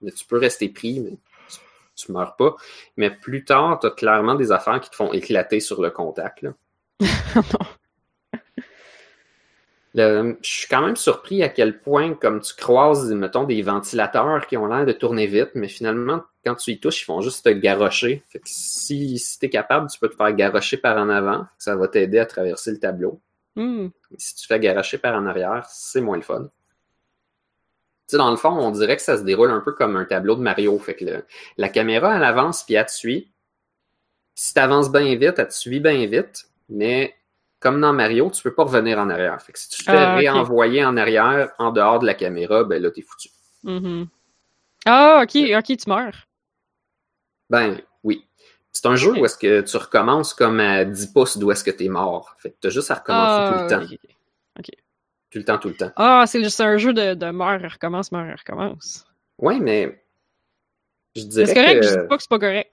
mais 0.00 0.12
tu 0.12 0.24
peux 0.24 0.38
rester 0.38 0.68
pris, 0.68 1.00
mais 1.00 1.18
tu, 1.48 1.58
tu 2.06 2.12
meurs 2.12 2.36
pas. 2.36 2.56
Mais 2.96 3.10
plus 3.10 3.44
tard, 3.44 3.78
tu 3.80 3.86
as 3.86 3.90
clairement 3.90 4.34
des 4.34 4.52
affaires 4.52 4.80
qui 4.80 4.90
te 4.90 4.96
font 4.96 5.12
éclater 5.12 5.60
sur 5.60 5.82
le 5.82 5.90
contact. 5.90 6.42
Là. 6.42 6.54
Le- 9.94 10.38
je 10.42 10.48
suis 10.50 10.68
quand 10.68 10.80
même 10.80 10.96
surpris 10.96 11.42
à 11.42 11.50
quel 11.50 11.78
point, 11.80 12.14
comme 12.14 12.40
tu 12.40 12.54
croises, 12.54 13.12
mettons, 13.12 13.44
des 13.44 13.60
ventilateurs 13.60 14.46
qui 14.46 14.56
ont 14.56 14.66
l'air 14.66 14.86
de 14.86 14.92
tourner 14.92 15.26
vite, 15.26 15.50
mais 15.54 15.68
finalement, 15.68 16.22
quand 16.46 16.54
tu 16.54 16.70
y 16.70 16.80
touches, 16.80 17.02
ils 17.02 17.04
font 17.04 17.20
juste 17.20 17.44
te 17.44 17.50
garrocher. 17.50 18.22
Fait 18.30 18.38
que 18.38 18.48
si, 18.48 19.18
si 19.18 19.38
tu 19.38 19.46
es 19.46 19.50
capable, 19.50 19.90
tu 19.90 19.98
peux 19.98 20.08
te 20.08 20.16
faire 20.16 20.32
garrocher 20.32 20.78
par 20.78 20.96
en 20.96 21.10
avant. 21.10 21.44
Ça 21.58 21.76
va 21.76 21.88
t'aider 21.88 22.18
à 22.18 22.24
traverser 22.26 22.70
le 22.70 22.78
tableau. 22.78 23.20
Mais 24.10 24.16
si 24.16 24.34
tu 24.34 24.46
fais 24.46 24.58
garrocher 24.58 24.96
par 24.96 25.14
en 25.14 25.26
arrière, 25.26 25.66
c'est 25.68 26.00
moins 26.00 26.16
le 26.16 26.22
fun. 26.22 26.48
Sais, 28.12 28.18
dans 28.18 28.30
le 28.30 28.36
fond, 28.36 28.50
on 28.50 28.70
dirait 28.70 28.96
que 28.96 29.02
ça 29.02 29.16
se 29.16 29.22
déroule 29.22 29.50
un 29.50 29.60
peu 29.60 29.72
comme 29.72 29.96
un 29.96 30.04
tableau 30.04 30.34
de 30.34 30.42
Mario. 30.42 30.78
Fait 30.78 30.94
que 30.94 31.02
le- 31.06 31.24
la 31.56 31.70
caméra, 31.70 32.14
elle 32.14 32.24
avance 32.24 32.62
puis 32.62 32.74
elle 32.74 32.84
te 32.84 32.92
suit. 32.92 33.32
Si 34.34 34.52
tu 34.52 34.60
avances 34.60 34.92
bien 34.92 35.14
vite, 35.16 35.38
elle 35.38 35.48
te 35.48 35.54
suit 35.54 35.80
bien 35.80 36.04
vite. 36.04 36.44
Mais 36.68 37.14
comme 37.58 37.80
dans 37.80 37.94
Mario, 37.94 38.30
tu 38.30 38.42
peux 38.42 38.52
pas 38.54 38.64
revenir 38.64 38.98
en 38.98 39.08
arrière. 39.08 39.40
Fait 39.40 39.52
que 39.52 39.58
si 39.58 39.70
tu 39.70 39.78
te 39.82 39.88
fais 39.88 39.96
Ah, 39.96 40.14
réenvoyer 40.14 40.84
en 40.84 40.98
arrière, 40.98 41.52
en 41.58 41.72
dehors 41.72 42.00
de 42.00 42.06
la 42.06 42.12
caméra, 42.12 42.64
ben 42.64 42.82
là, 42.82 42.90
t'es 42.90 43.00
foutu. 43.00 43.30
Mhm. 43.62 44.08
Ah, 44.84 45.22
ok, 45.22 45.36
ok, 45.58 45.76
tu 45.78 45.88
meurs. 45.88 46.26
Ben 47.50 47.80
oui. 48.04 48.26
C'est 48.72 48.86
un 48.86 48.96
jeu 48.96 49.12
où 49.12 49.24
est-ce 49.24 49.38
que 49.38 49.60
tu 49.62 49.76
recommences 49.76 50.34
comme 50.34 50.60
à 50.60 50.84
10 50.84 51.06
pouces 51.06 51.36
d'où 51.38 51.50
est-ce 51.50 51.64
que 51.64 51.70
t'es 51.70 51.88
mort. 51.88 52.34
Fait 52.38 52.50
que 52.50 52.56
t'as 52.60 52.70
juste 52.70 52.90
à 52.90 52.94
recommencer 52.94 53.42
Ah, 53.42 53.46
tout 53.46 53.54
le 53.54 53.60
temps. 53.66 53.82
ok, 53.84 53.98
ok. 54.58 54.81
Tout 55.32 55.38
le 55.38 55.44
temps, 55.44 55.58
tout 55.58 55.68
le 55.68 55.74
temps. 55.74 55.90
Ah, 55.96 56.24
c'est 56.26 56.44
juste 56.44 56.60
un 56.60 56.76
jeu 56.76 56.92
de, 56.92 57.14
de 57.14 57.30
meurs, 57.30 57.60
recommence, 57.62 58.12
meurs, 58.12 58.36
recommence. 58.38 59.06
Ouais, 59.38 59.58
mais 59.58 60.04
je 61.16 61.22
dirais 61.24 61.46
C'est 61.46 61.54
correct, 61.54 61.80
que... 61.80 61.86
je 61.86 62.00
dis 62.02 62.06
pas 62.06 62.16
que 62.16 62.22
c'est 62.22 62.28
pas 62.28 62.38
correct. 62.38 62.70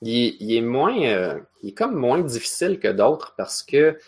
il 0.00 0.26
est, 0.26 0.36
il 0.40 0.56
est 0.56 0.60
moins, 0.62 0.98
euh, 1.02 1.38
il 1.62 1.68
est 1.70 1.74
comme 1.74 1.94
moins 1.94 2.20
difficile 2.20 2.78
que 2.80 2.88
d'autres 2.88 3.34
parce 3.36 3.62
que 3.62 3.98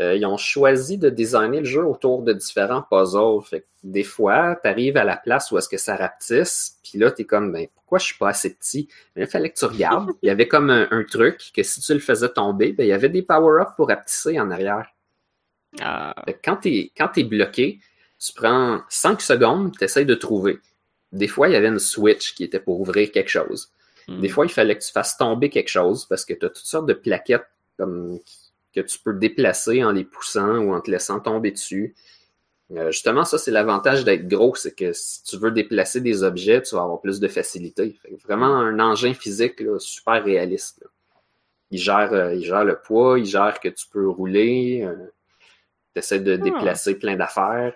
euh, 0.00 0.14
ils 0.14 0.24
ont 0.24 0.38
choisi 0.38 0.96
de 0.96 1.10
designer 1.10 1.60
le 1.60 1.66
jeu 1.66 1.84
autour 1.84 2.22
de 2.22 2.32
différents 2.32 2.82
puzzles. 2.90 3.42
Fait 3.44 3.60
que 3.60 3.66
des 3.82 4.04
fois, 4.04 4.58
tu 4.62 4.68
arrives 4.70 4.96
à 4.96 5.04
la 5.04 5.18
place 5.18 5.50
où 5.50 5.58
est-ce 5.58 5.68
que 5.68 5.76
ça 5.76 5.96
rapetisse, 5.96 6.78
puis 6.82 6.98
là, 6.98 7.10
tu 7.10 7.22
es 7.22 7.24
comme, 7.26 7.52
ben, 7.52 7.66
pourquoi 7.74 7.98
je 7.98 8.06
suis 8.06 8.16
pas 8.16 8.30
assez 8.30 8.54
petit? 8.54 8.88
Mais 9.14 9.22
il 9.24 9.28
fallait 9.28 9.50
que 9.50 9.58
tu 9.58 9.66
regardes. 9.66 10.10
Il 10.22 10.28
y 10.28 10.30
avait 10.30 10.48
comme 10.48 10.70
un, 10.70 10.88
un 10.90 11.04
truc 11.04 11.50
que 11.54 11.62
si 11.62 11.82
tu 11.82 11.92
le 11.92 12.00
faisais 12.00 12.30
tomber, 12.30 12.72
ben, 12.72 12.84
il 12.84 12.88
y 12.88 12.92
avait 12.92 13.10
des 13.10 13.20
power-ups 13.20 13.72
pour 13.76 13.88
rapetisser 13.88 14.40
en 14.40 14.50
arrière. 14.50 14.91
Ah, 15.80 16.14
quand 16.44 16.56
tu 16.56 16.90
es, 17.16 17.24
bloqué, 17.24 17.80
tu 18.18 18.32
prends 18.34 18.82
5 18.88 19.20
secondes, 19.20 19.76
tu 19.76 19.84
essaies 19.84 20.04
de 20.04 20.14
trouver. 20.14 20.58
Des 21.12 21.28
fois, 21.28 21.48
il 21.48 21.52
y 21.52 21.56
avait 21.56 21.68
une 21.68 21.78
switch 21.78 22.34
qui 22.34 22.44
était 22.44 22.60
pour 22.60 22.80
ouvrir 22.80 23.10
quelque 23.10 23.30
chose. 23.30 23.70
hmm. 24.08 24.20
Des 24.20 24.28
fois, 24.28 24.46
il 24.46 24.52
fallait 24.52 24.76
que 24.76 24.84
tu 24.84 24.92
fasses 24.92 25.16
tomber 25.16 25.50
quelque 25.50 25.68
chose 25.68 26.06
parce 26.06 26.24
que 26.24 26.34
tu 26.34 26.46
as 26.46 26.50
toutes 26.50 26.66
sortes 26.66 26.86
de 26.86 26.94
plaquettes 26.94 27.46
comme, 27.78 28.18
que 28.74 28.80
tu 28.80 28.98
peux 28.98 29.14
déplacer 29.14 29.84
en 29.84 29.92
les 29.92 30.04
poussant 30.04 30.58
ou 30.58 30.74
en 30.74 30.80
te 30.80 30.90
laissant 30.90 31.20
tomber 31.20 31.50
dessus. 31.50 31.94
Euh, 32.70 32.90
justement, 32.90 33.24
ça, 33.24 33.38
c'est 33.38 33.50
l'avantage 33.50 34.04
d'être 34.04 34.28
gros, 34.28 34.54
c'est 34.54 34.74
que 34.74 34.92
si 34.92 35.22
tu 35.24 35.36
veux 35.36 35.50
déplacer 35.50 36.00
des 36.00 36.22
objets, 36.22 36.62
tu 36.62 36.74
vas 36.74 36.82
avoir 36.82 37.00
plus 37.00 37.20
de 37.20 37.28
facilité. 37.28 37.98
Vraiment 38.24 38.56
un 38.56 38.78
engin 38.78 39.12
physique 39.12 39.60
là, 39.60 39.78
super 39.78 40.24
réaliste. 40.24 40.80
là. 40.80 40.88
Il, 41.70 41.78
gère, 41.78 42.12
euh, 42.12 42.34
il 42.34 42.44
gère 42.44 42.64
le 42.64 42.78
poids, 42.78 43.18
il 43.18 43.26
gère 43.26 43.60
que 43.60 43.68
tu 43.68 43.86
peux 43.90 44.08
rouler, 44.08 44.86
tu 44.86 45.21
essaies 45.96 46.20
de 46.20 46.36
déplacer 46.36 46.98
plein 46.98 47.16
d'affaires. 47.16 47.74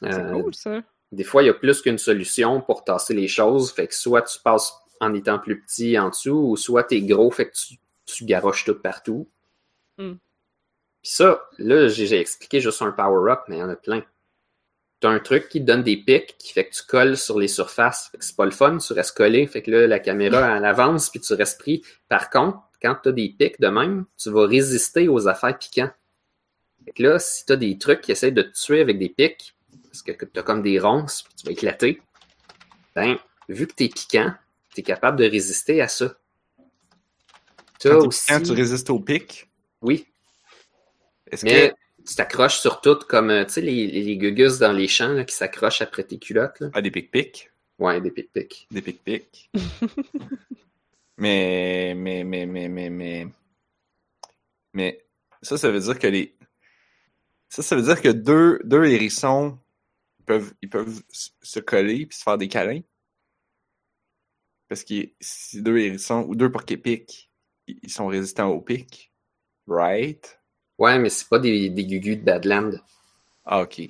c'est 0.00 0.12
Euh, 0.12 0.42
cool, 0.42 0.54
ça. 0.54 0.82
des 1.12 1.24
fois, 1.24 1.42
il 1.42 1.46
y 1.46 1.50
a 1.50 1.54
plus 1.54 1.80
qu'une 1.82 1.98
solution 1.98 2.60
pour 2.60 2.84
tasser 2.84 3.14
les 3.14 3.28
choses. 3.28 3.72
Fait 3.72 3.86
que 3.86 3.94
soit 3.94 4.22
tu 4.22 4.38
passes 4.40 4.72
en 5.00 5.14
étant 5.14 5.38
plus 5.38 5.60
petit 5.60 5.98
en 5.98 6.10
dessous, 6.10 6.50
ou 6.50 6.56
soit 6.56 6.84
tu 6.84 6.96
es 6.96 7.02
gros, 7.02 7.30
fait 7.30 7.48
que 7.48 7.54
tu, 7.54 7.74
tu 8.06 8.24
garoches 8.24 8.64
tout 8.64 8.74
partout. 8.74 9.28
Hmm. 9.98 10.14
Puis 11.02 11.12
ça, 11.12 11.42
là, 11.58 11.88
j'ai 11.88 12.18
expliqué 12.18 12.60
juste 12.60 12.80
un 12.82 12.90
power-up, 12.90 13.42
mais 13.48 13.56
il 13.56 13.60
y 13.60 13.62
en 13.62 13.68
a 13.68 13.76
plein. 13.76 14.02
Tu 15.00 15.06
as 15.06 15.10
un 15.10 15.18
truc 15.18 15.48
qui 15.50 15.60
te 15.60 15.66
donne 15.66 15.82
des 15.82 15.98
pics, 15.98 16.36
qui 16.38 16.52
fait 16.52 16.66
que 16.66 16.74
tu 16.74 16.82
colles 16.82 17.18
sur 17.18 17.38
les 17.38 17.48
surfaces. 17.48 18.08
Fait 18.10 18.18
que 18.18 18.24
c'est 18.24 18.36
pas 18.36 18.46
le 18.46 18.50
fun, 18.50 18.78
tu 18.78 18.92
restes 18.94 19.16
collé. 19.16 19.46
Fait 19.46 19.62
que 19.62 19.70
là, 19.70 19.86
la 19.86 19.98
caméra, 19.98 20.38
elle 20.56 20.64
avance, 20.64 21.10
puis 21.10 21.20
tu 21.20 21.34
restes 21.34 21.60
pris. 21.60 21.84
Par 22.08 22.30
contre, 22.30 22.58
quand 22.80 22.96
tu 23.02 23.10
as 23.10 23.12
des 23.12 23.34
pics 23.38 23.60
de 23.60 23.68
même, 23.68 24.06
tu 24.16 24.30
vas 24.30 24.46
résister 24.46 25.08
aux 25.08 25.28
affaires 25.28 25.58
piquantes. 25.58 25.92
Fait 26.84 26.92
que 26.92 27.02
là, 27.02 27.18
si 27.18 27.46
tu 27.46 27.52
as 27.52 27.56
des 27.56 27.78
trucs 27.78 28.00
qui 28.00 28.12
essaient 28.12 28.30
de 28.30 28.42
te 28.42 28.52
tuer 28.52 28.80
avec 28.80 28.98
des 28.98 29.08
pics, 29.08 29.54
parce 29.84 30.02
que 30.02 30.12
tu 30.12 30.38
as 30.38 30.42
comme 30.42 30.62
des 30.62 30.78
ronces, 30.78 31.22
puis 31.22 31.34
tu 31.36 31.46
vas 31.46 31.52
éclater, 31.52 32.02
ben, 32.94 33.16
vu 33.48 33.66
que 33.66 33.74
tu 33.74 33.84
es 33.84 33.88
piquant, 33.88 34.32
tu 34.74 34.80
es 34.80 34.82
capable 34.82 35.18
de 35.18 35.24
résister 35.24 35.80
à 35.80 35.88
ça. 35.88 36.14
Quand, 37.82 37.90
t'es 38.00 38.06
aussi... 38.06 38.26
piquant, 38.26 38.42
tu 38.42 38.52
résistes 38.52 38.90
au 38.90 38.98
pic. 38.98 39.48
Oui, 39.82 40.06
Est-ce 41.30 41.44
mais 41.44 41.70
que. 41.70 42.04
tu 42.06 42.14
t'accroches 42.14 42.58
sur 42.58 42.80
tout, 42.80 42.98
comme, 43.08 43.30
euh, 43.30 43.44
tu 43.44 43.52
sais, 43.52 43.60
les, 43.60 43.86
les 43.86 44.16
gugus 44.16 44.58
dans 44.58 44.72
les 44.72 44.88
champs 44.88 45.12
là, 45.12 45.24
qui 45.24 45.34
s'accrochent 45.34 45.82
après 45.82 46.04
tes 46.04 46.18
culottes. 46.18 46.60
Là. 46.60 46.70
Ah, 46.72 46.80
des 46.80 46.90
pic-pics. 46.90 47.50
Ouais, 47.78 48.00
des 48.00 48.10
pic-pics. 48.10 48.66
Des 48.70 48.82
pic-pics. 48.82 49.50
mais, 51.18 51.94
mais, 51.96 52.24
mais, 52.24 52.46
mais, 52.46 52.68
mais, 52.68 52.90
mais. 52.90 53.26
Mais 54.72 55.04
ça, 55.42 55.58
ça 55.58 55.70
veut 55.70 55.80
dire 55.80 55.98
que 55.98 56.06
les. 56.06 56.34
Ça, 57.54 57.62
ça 57.62 57.76
veut 57.76 57.82
dire 57.82 58.02
que 58.02 58.08
deux, 58.08 58.58
deux 58.64 58.84
hérissons 58.86 59.56
ils 60.18 60.24
peuvent, 60.24 60.54
ils 60.60 60.68
peuvent 60.68 61.02
se 61.08 61.60
coller 61.60 62.04
puis 62.04 62.18
se 62.18 62.24
faire 62.24 62.36
des 62.36 62.48
câlins? 62.48 62.80
Parce 64.68 64.82
que 64.82 65.12
si 65.20 65.62
deux 65.62 65.78
hérissons 65.78 66.24
ou 66.26 66.34
deux 66.34 66.50
porc-épics, 66.50 67.30
ils 67.68 67.78
ils 67.80 67.92
sont 67.92 68.08
résistants 68.08 68.48
au 68.48 68.60
pic. 68.60 69.12
Right? 69.68 70.40
Ouais, 70.80 70.98
mais 70.98 71.08
c'est 71.10 71.28
pas 71.28 71.38
des, 71.38 71.70
des 71.70 71.86
gugus 71.86 72.16
de 72.16 72.24
Badland. 72.24 72.82
Ah, 73.44 73.62
ok. 73.62 73.82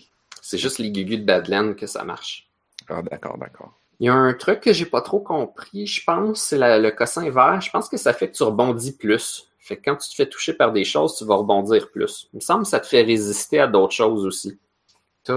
C'est 0.42 0.58
juste 0.58 0.78
les 0.78 0.90
gugus 0.92 1.20
de 1.20 1.24
Badland 1.24 1.74
que 1.74 1.86
ça 1.86 2.04
marche. 2.04 2.50
Ah, 2.90 3.00
d'accord, 3.00 3.38
d'accord. 3.38 3.80
Il 3.98 4.04
y 4.04 4.10
a 4.10 4.14
un 4.14 4.34
truc 4.34 4.60
que 4.60 4.74
j'ai 4.74 4.84
pas 4.84 5.00
trop 5.00 5.20
compris, 5.20 5.86
je 5.86 6.04
pense, 6.04 6.42
c'est 6.42 6.58
le 6.58 6.90
cossin 6.90 7.30
vert. 7.30 7.62
Je 7.62 7.70
pense 7.70 7.88
que 7.88 7.96
ça 7.96 8.12
fait 8.12 8.30
que 8.30 8.36
tu 8.36 8.42
rebondis 8.42 8.94
plus. 8.94 9.48
Fait 9.66 9.76
que 9.78 9.82
quand 9.90 9.96
tu 9.96 10.10
te 10.10 10.14
fais 10.14 10.26
toucher 10.26 10.52
par 10.52 10.72
des 10.72 10.84
choses, 10.84 11.16
tu 11.16 11.24
vas 11.24 11.36
rebondir 11.36 11.90
plus. 11.90 12.28
Il 12.34 12.36
me 12.36 12.40
semble 12.40 12.64
que 12.64 12.68
ça 12.68 12.80
te 12.80 12.86
fait 12.86 13.02
résister 13.02 13.58
à 13.60 13.66
d'autres 13.66 13.94
choses 13.94 14.26
aussi. 14.26 14.58
Tu 15.24 15.32
as 15.32 15.34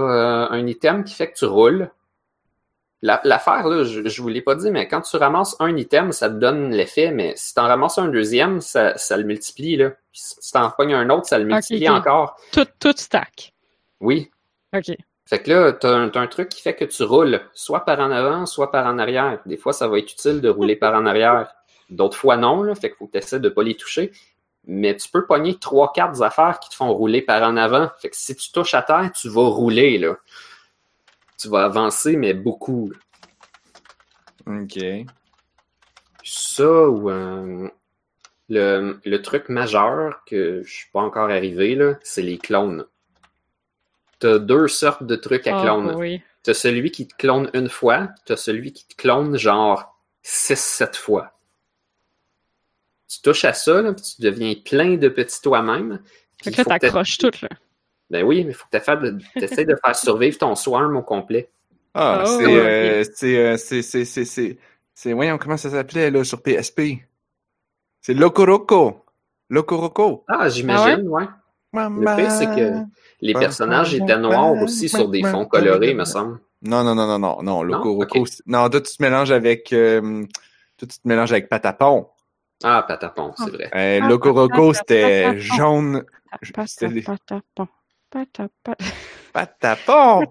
un 0.50 0.66
item 0.66 1.02
qui 1.02 1.14
fait 1.14 1.30
que 1.32 1.38
tu 1.38 1.46
roules. 1.46 1.90
La- 3.00 3.20
L'affaire, 3.24 3.66
là, 3.68 3.84
je, 3.84 4.06
je 4.08 4.22
vous 4.22 4.28
l'ai 4.28 4.42
pas 4.42 4.54
dit, 4.56 4.70
mais 4.70 4.88
quand 4.88 5.00
tu 5.02 5.16
ramasses 5.16 5.56
un 5.60 5.74
item, 5.76 6.10
ça 6.12 6.28
te 6.28 6.34
donne 6.34 6.72
l'effet, 6.72 7.10
mais 7.12 7.32
si 7.36 7.54
tu 7.54 7.60
en 7.60 7.68
ramasses 7.68 7.96
un 7.98 8.08
deuxième, 8.08 8.60
ça, 8.60 8.98
ça 8.98 9.16
le 9.16 9.22
multiplie. 9.24 9.76
Là. 9.76 9.92
Si 10.12 10.52
tu 10.52 10.58
en 10.58 10.70
pognes 10.70 10.94
un 10.94 11.08
autre, 11.10 11.26
ça 11.26 11.38
le 11.38 11.44
multiplie 11.46 11.88
encore. 11.96 12.36
Tout, 12.52 12.66
tout 12.80 12.92
stack. 12.96 13.54
Oui, 14.00 14.30
Ok. 14.76 14.94
fait 15.26 15.42
que 15.42 15.50
là, 15.50 15.72
t'as 15.72 15.94
un, 15.94 16.08
t'as 16.10 16.20
un 16.20 16.26
truc 16.26 16.48
qui 16.50 16.60
fait 16.60 16.74
que 16.74 16.84
tu 16.84 17.02
roules 17.04 17.40
soit 17.54 17.84
par 17.84 17.98
en 18.00 18.10
avant, 18.10 18.44
soit 18.46 18.70
par 18.72 18.86
en 18.86 18.98
arrière. 18.98 19.40
Des 19.46 19.56
fois, 19.56 19.72
ça 19.72 19.86
va 19.88 19.98
être 19.98 20.12
utile 20.12 20.40
de 20.40 20.48
rouler 20.48 20.76
par 20.76 20.92
en 20.94 21.06
arrière. 21.06 21.54
D'autres 21.90 22.16
fois, 22.16 22.36
non. 22.36 22.62
Là, 22.62 22.74
fait 22.74 22.88
qu'il 22.90 22.96
faut 22.98 23.06
que 23.06 23.12
tu 23.12 23.18
essaies 23.18 23.40
de 23.40 23.48
pas 23.48 23.62
les 23.62 23.76
toucher. 23.76 24.12
Mais 24.66 24.94
tu 24.96 25.08
peux 25.08 25.24
pogner 25.26 25.58
trois, 25.58 25.92
quatre 25.94 26.22
affaires 26.22 26.60
qui 26.60 26.68
te 26.68 26.74
font 26.74 26.92
rouler 26.92 27.22
par 27.22 27.42
en 27.42 27.56
avant. 27.56 27.90
Fait 28.00 28.10
que 28.10 28.16
si 28.16 28.36
tu 28.36 28.52
touches 28.52 28.74
à 28.74 28.82
terre, 28.82 29.10
tu 29.14 29.28
vas 29.28 29.48
rouler. 29.48 29.96
Là. 29.98 30.16
Tu 31.38 31.48
vas 31.48 31.64
avancer, 31.64 32.16
mais 32.16 32.34
beaucoup. 32.34 32.92
là. 34.46 34.60
Ok. 34.62 34.78
Ça 36.24 36.88
ou 36.88 37.08
euh, 37.10 37.68
le, 38.50 39.00
le 39.04 39.22
truc 39.22 39.48
majeur 39.48 40.22
que 40.26 40.62
je 40.62 40.70
suis 40.70 40.90
pas 40.90 41.00
encore 41.00 41.30
arrivé, 41.30 41.74
là, 41.74 41.94
c'est 42.02 42.22
les 42.22 42.38
clones. 42.38 42.84
T'as 44.18 44.38
deux 44.38 44.68
sortes 44.68 45.04
de 45.04 45.16
trucs 45.16 45.46
à 45.46 45.58
Ah, 45.58 45.62
clone. 45.62 45.94
oui. 45.96 46.20
T'as 46.42 46.54
celui 46.54 46.90
qui 46.90 47.06
te 47.06 47.14
clone 47.16 47.50
une 47.54 47.68
fois, 47.68 48.08
t'as 48.26 48.36
celui 48.36 48.72
qui 48.72 48.86
te 48.86 48.94
clone 48.96 49.36
genre 49.38 49.96
6-7 50.24 50.96
fois. 50.96 51.37
Tu 53.08 53.22
touches 53.22 53.44
à 53.44 53.52
ça, 53.54 53.80
là, 53.80 53.92
puis 53.92 54.04
tu 54.16 54.22
deviens 54.22 54.54
plein 54.64 54.96
de 54.96 55.08
petits 55.08 55.40
toi-même. 55.40 56.00
Fait 56.42 56.52
que 56.52 56.58
là, 56.58 56.64
t'accroches 56.64 57.18
tout, 57.18 57.30
là. 57.42 57.48
Ben 58.10 58.24
oui, 58.24 58.44
mais 58.44 58.52
faut 58.52 58.66
que 58.70 58.76
tu 58.78 59.44
essaies 59.44 59.64
de 59.64 59.76
faire 59.84 59.96
survivre 59.96 60.38
ton 60.38 60.54
swarm 60.54 60.96
au 60.96 61.02
complet. 61.02 61.50
Ah, 61.94 62.24
Oh, 62.26 62.36
c'est, 62.38 62.46
ok. 62.46 62.52
euh, 62.54 63.04
c'est, 63.14 63.38
euh, 63.38 63.56
c'est, 63.56 63.82
c'est, 63.82 64.04
c'est, 64.04 64.24
c'est, 64.24 64.58
c'est, 64.94 65.12
voyons, 65.12 65.36
comment 65.38 65.56
ça 65.56 65.70
s'appelait, 65.70 66.10
là, 66.10 66.24
sur 66.24 66.42
PSP? 66.42 66.80
C'est 68.00 68.14
Locoroco. 68.14 69.04
Locoroco. 69.50 70.24
Ah, 70.28 70.48
j'imagine, 70.48 71.08
ouais? 71.08 71.24
Le 71.72 72.16
pire, 72.16 72.30
c'est 72.30 72.46
que 72.46 72.80
les 73.20 73.32
personnages 73.34 73.94
étaient 73.94 74.18
noirs 74.18 74.52
aussi 74.62 74.88
sur 74.88 75.08
des 75.08 75.22
fonds 75.22 75.46
colorés, 75.46 75.94
me 75.94 76.04
semble. 76.04 76.40
Non, 76.62 76.82
non, 76.82 76.94
non, 76.94 77.06
non, 77.06 77.18
non, 77.18 77.42
non, 77.42 77.62
Locoroco. 77.62 78.24
Non, 78.46 78.68
toi, 78.68 78.80
tu 78.80 78.96
te 78.96 79.02
mélanges 79.02 79.30
avec, 79.30 79.72
euh, 79.72 80.24
toi, 80.76 80.88
tu 80.88 80.98
te 80.98 81.06
mélanges 81.08 81.32
avec 81.32 81.48
Patapon. 81.48 82.08
Ah, 82.64 82.84
patapon, 82.86 83.32
c'est 83.36 83.50
vrai. 83.50 83.70
Euh, 83.74 84.08
Locoroco, 84.08 84.48
Patapon. 84.48 84.72
c'était 84.74 85.38
jaune. 85.38 86.04
C'était 86.42 86.52
Pata, 86.52 86.88
des- 86.88 87.02
pata, 87.02 87.40
pon. 87.54 87.68
Pata, 88.10 88.48
pata. 88.64 88.84
Patapon! 89.32 90.24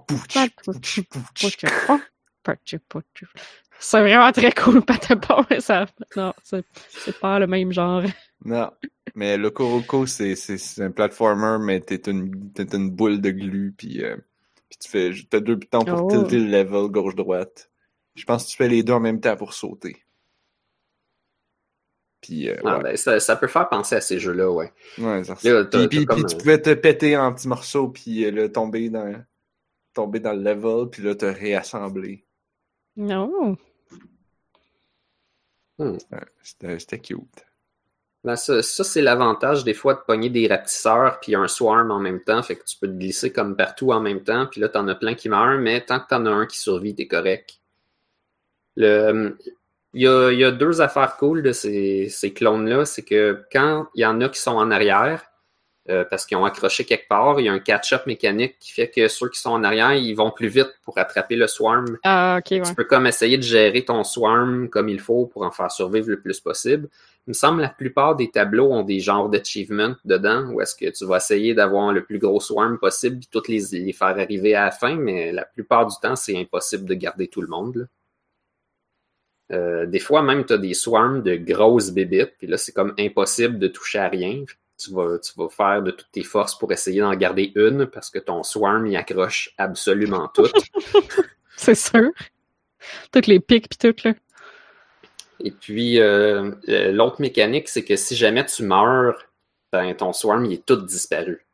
C'est 3.79 3.99
vraiment 4.01 4.31
très 4.31 4.51
cool, 4.51 4.81
Patapon, 4.83 5.45
mais 5.49 5.59
ça. 5.61 5.85
Non, 6.15 6.33
c'est 6.43 7.19
pas 7.19 7.39
le 7.39 7.47
même 7.47 7.71
genre. 7.71 8.03
Non, 8.43 8.71
mais 9.15 9.37
le 9.37 9.49
Kuroko, 9.51 10.05
c'est 10.05 10.35
c'est 10.35 10.83
un 10.83 10.91
platformer, 10.91 11.57
mais 11.63 11.79
t'es 11.79 12.09
une, 12.09 12.51
t'es 12.53 12.63
une 12.75 12.89
boule 12.89 13.21
de 13.21 13.31
glu, 13.31 13.73
puis, 13.77 14.03
euh, 14.03 14.17
puis 14.69 14.77
tu 14.79 14.89
fais 14.89 15.11
t'as 15.29 15.39
deux 15.39 15.55
boutons 15.55 15.85
pour 15.85 16.05
Oh. 16.05 16.07
tilter 16.09 16.39
le 16.39 16.45
level 16.51 16.87
gauche-droite. 16.89 17.69
Je 18.15 18.23
pense 18.25 18.45
que 18.45 18.49
tu 18.51 18.57
fais 18.57 18.67
les 18.67 18.81
deux 18.83 18.93
en 18.93 18.99
même 18.99 19.19
temps 19.21 19.35
pour 19.37 19.53
sauter. 19.53 20.03
Puis, 22.27 22.49
euh, 22.49 22.57
Ah, 22.65 22.77
ouais. 22.77 22.83
ben, 22.83 22.97
ça, 22.97 23.21
ça 23.21 23.37
peut 23.37 23.47
faire 23.47 23.69
penser 23.69 23.95
à 23.95 24.01
ces 24.01 24.19
jeux-là, 24.19 24.51
ouais. 24.51 24.73
Ouais, 24.97 25.23
ça 25.23 25.33
Là, 25.43 25.59
ressemble. 25.61 25.69
t'as- 25.69 25.87
Puis, 25.87 26.05
puis, 26.05 26.25
tu 26.25 26.35
pouvais 26.37 26.61
te 26.61 26.73
péter 26.73 27.15
en 27.15 27.33
petits 27.33 27.47
morceaux, 27.47 27.87
puis 27.87 28.25
euh, 28.25 28.31
là, 28.31 28.49
tomber 28.49 28.89
dans, 28.89 29.13
tomber 29.93 30.19
dans 30.19 30.33
le 30.33 30.41
level, 30.41 30.89
puis 30.91 31.03
là, 31.03 31.15
te 31.15 31.25
réassembler. 31.25 32.25
Non. 32.97 33.55
Ouais, 35.79 35.97
C'était 36.43 36.79
c'était 36.79 36.99
cute. 36.99 37.45
Ben, 38.23 38.35
ça, 38.35 38.61
ça, 38.61 38.83
c'est 38.83 39.01
l'avantage 39.01 39.63
des 39.63 39.73
fois 39.75 39.93
de 39.93 39.99
pogner 40.05 40.29
des 40.29 40.47
rapetisseurs 40.47 41.19
puis 41.21 41.33
un 41.35 41.47
swarm 41.47 41.91
en 41.91 41.99
même 41.99 42.21
temps. 42.21 42.41
Fait 42.43 42.57
que 42.57 42.65
tu 42.65 42.77
peux 42.77 42.87
te 42.87 42.93
glisser 42.93 43.31
comme 43.31 43.55
partout 43.55 43.91
en 43.93 44.01
même 44.01 44.21
temps. 44.23 44.47
Puis 44.47 44.59
là, 44.59 44.67
t'en 44.67 44.85
as 44.89 44.95
plein 44.95 45.13
qui 45.13 45.29
meurent, 45.29 45.59
mais 45.59 45.79
tant 45.85 45.99
que 46.01 46.07
t'en 46.09 46.25
as 46.25 46.31
un 46.31 46.45
qui 46.45 46.57
survit, 46.57 46.93
t'es 46.95 47.07
correct. 47.07 47.61
Le, 48.75 49.37
il 49.97 50.03
y 50.03 50.07
a, 50.07 50.31
il 50.31 50.39
y 50.39 50.43
a 50.43 50.51
deux 50.51 50.79
affaires 50.79 51.17
cool 51.17 51.41
de 51.41 51.51
ces, 51.51 52.07
ces 52.09 52.31
clones-là. 52.31 52.85
C'est 52.85 53.03
que 53.03 53.43
quand 53.51 53.87
il 53.95 54.01
y 54.01 54.05
en 54.05 54.21
a 54.21 54.29
qui 54.29 54.39
sont 54.39 54.51
en 54.51 54.69
arrière, 54.69 55.23
euh, 55.89 56.03
parce 56.07 56.25
qu'ils 56.25 56.37
ont 56.37 56.45
accroché 56.45 56.83
quelque 56.83 57.07
part, 57.07 57.39
il 57.39 57.45
y 57.45 57.49
a 57.49 57.53
un 57.53 57.59
catch-up 57.59 58.05
mécanique 58.05 58.57
qui 58.59 58.73
fait 58.73 58.89
que 58.89 59.07
ceux 59.07 59.29
qui 59.29 59.39
sont 59.39 59.51
en 59.51 59.63
arrière, 59.63 59.93
ils 59.93 60.13
vont 60.13 60.29
plus 60.29 60.49
vite 60.49 60.69
pour 60.83 60.99
attraper 60.99 61.35
le 61.35 61.47
swarm. 61.47 61.97
Ah, 62.03 62.39
ouais. 62.51 62.61
Tu 62.61 62.75
peux 62.75 62.83
comme 62.83 63.07
essayer 63.07 63.37
de 63.37 63.43
gérer 63.43 63.85
ton 63.85 64.03
swarm 64.03 64.69
comme 64.69 64.89
il 64.89 64.99
faut 64.99 65.25
pour 65.25 65.43
en 65.43 65.51
faire 65.51 65.71
survivre 65.71 66.09
le 66.09 66.19
plus 66.19 66.39
possible. 66.41 66.89
Il 67.25 67.31
me 67.31 67.33
semble 67.33 67.57
que 67.57 67.63
la 67.63 67.69
plupart 67.69 68.15
des 68.15 68.29
tableaux 68.29 68.71
ont 68.71 68.83
des 68.83 68.99
genres 68.99 69.29
d'achievements 69.29 69.95
dedans 70.05 70.47
où 70.51 70.61
est-ce 70.61 70.75
que 70.75 70.91
tu 70.95 71.05
vas 71.05 71.17
essayer 71.17 71.55
d'avoir 71.55 71.91
le 71.91 72.03
plus 72.03 72.19
gros 72.19 72.39
swarm 72.39 72.77
possible 72.77 73.17
puis 73.19 73.29
toutes 73.31 73.47
les, 73.47 73.61
les 73.71 73.93
faire 73.93 74.09
arriver 74.09 74.53
à 74.53 74.65
la 74.65 74.71
fin, 74.71 74.95
mais 74.95 75.31
la 75.31 75.45
plupart 75.45 75.87
du 75.87 75.95
temps, 76.01 76.15
c'est 76.15 76.37
impossible 76.37 76.85
de 76.85 76.93
garder 76.93 77.27
tout 77.29 77.41
le 77.41 77.47
monde. 77.47 77.77
là. 77.77 77.85
Euh, 79.51 79.85
des 79.85 79.99
fois, 79.99 80.21
même, 80.21 80.45
tu 80.45 80.53
as 80.53 80.57
des 80.57 80.73
swarms 80.73 81.23
de 81.23 81.35
grosses 81.35 81.91
bébites, 81.91 82.33
puis 82.37 82.47
là, 82.47 82.57
c'est 82.57 82.73
comme 82.73 82.93
impossible 82.99 83.59
de 83.59 83.67
toucher 83.67 83.99
à 83.99 84.09
rien. 84.09 84.43
Tu 84.77 84.91
vas, 84.91 85.17
tu 85.19 85.31
vas 85.37 85.49
faire 85.49 85.81
de 85.81 85.91
toutes 85.91 86.11
tes 86.11 86.23
forces 86.23 86.57
pour 86.57 86.71
essayer 86.71 87.01
d'en 87.01 87.15
garder 87.15 87.51
une 87.55 87.87
parce 87.87 88.09
que 88.09 88.19
ton 88.19 88.43
swarm 88.43 88.85
y 88.85 88.95
accroche 88.95 89.53
absolument 89.57 90.27
tout. 90.33 90.49
C'est 91.55 91.75
sûr. 91.75 92.11
Toutes 93.11 93.27
les 93.27 93.39
pics 93.39 93.69
pis 93.69 93.77
tout, 93.77 93.95
là. 94.03 94.13
Et 95.39 95.51
puis, 95.51 95.99
euh, 95.99 96.51
euh, 96.69 96.91
l'autre 96.91 97.21
mécanique, 97.21 97.69
c'est 97.69 97.83
que 97.83 97.95
si 97.95 98.15
jamais 98.15 98.45
tu 98.45 98.63
meurs, 98.63 99.23
ben, 99.71 99.93
ton 99.95 100.13
swarm, 100.13 100.45
il 100.45 100.53
est 100.53 100.65
tout 100.65 100.77
disparu. 100.77 101.45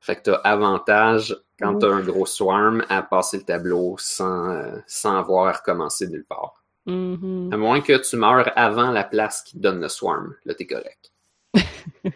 Fait 0.00 0.16
que 0.16 0.22
tu 0.22 0.30
as 0.30 0.34
avantage, 0.34 1.36
quand 1.58 1.78
tu 1.78 1.86
as 1.86 1.90
un 1.90 2.02
gros 2.02 2.26
swarm, 2.26 2.84
à 2.88 3.02
passer 3.02 3.38
le 3.38 3.44
tableau 3.44 3.96
sans, 3.98 4.50
euh, 4.50 4.76
sans 4.86 5.16
avoir 5.16 5.56
recommencé 5.56 6.08
nulle 6.08 6.24
part. 6.24 6.63
Mhm. 6.86 7.50
À 7.52 7.56
moins 7.56 7.80
que 7.80 7.96
tu 7.96 8.16
meurs 8.16 8.52
avant 8.56 8.90
la 8.90 9.04
place 9.04 9.42
qui 9.42 9.54
te 9.54 9.62
donne 9.62 9.80
le 9.80 9.88
swarm. 9.88 10.34
Là, 10.44 10.54
t'es 10.54 10.66
correct. 10.66 11.12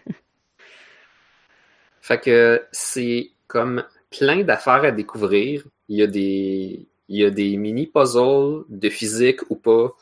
fait 2.01 2.19
que 2.19 2.63
c'est 2.71 3.31
comme 3.47 3.83
plein 4.11 4.43
d'affaires 4.43 4.83
à 4.83 4.91
découvrir. 4.91 5.63
Il 5.87 5.97
y 5.97 6.03
a 6.03 6.07
des, 6.07 6.87
il 7.07 7.17
y 7.17 7.25
a 7.25 7.31
des 7.31 7.57
mini-puzzles 7.57 8.65
de 8.69 8.89
physique 8.89 9.41
ou 9.49 9.55
pas. 9.55 9.95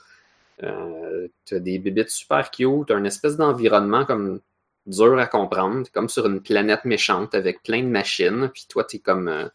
Euh, 0.64 1.28
t'as 1.46 1.60
des 1.60 1.80
bébites 1.80 2.10
super 2.10 2.50
cute, 2.52 2.88
t'as 2.88 2.98
une 2.98 3.06
espèce 3.06 3.38
d'environnement 3.38 4.06
comme 4.06 4.40
dur 4.88 5.20
à 5.20 5.28
comprendre, 5.28 5.84
T'es 5.84 5.92
comme 5.92 6.10
sur 6.10 6.26
une 6.26 6.42
planète 6.42 6.84
méchante 6.86 7.36
avec 7.36 7.62
plein 7.62 7.84
de 7.84 7.88
machines, 7.88 8.50
puis 8.54 8.66
toi 8.68 8.84
t'es 8.84 9.00
comme 9.00 9.28
euh, 9.28 9.48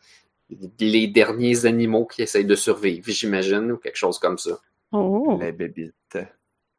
les 0.78 1.08
derniers 1.08 1.66
animaux 1.66 2.06
qui 2.06 2.22
essayent 2.22 2.44
de 2.44 2.54
survivre, 2.54 3.04
j'imagine, 3.10 3.72
ou 3.72 3.78
quelque 3.78 3.96
chose 3.96 4.18
comme 4.18 4.38
ça. 4.38 4.60
Oh. 4.92 5.38
La 5.40 5.50
bébite. 5.52 5.94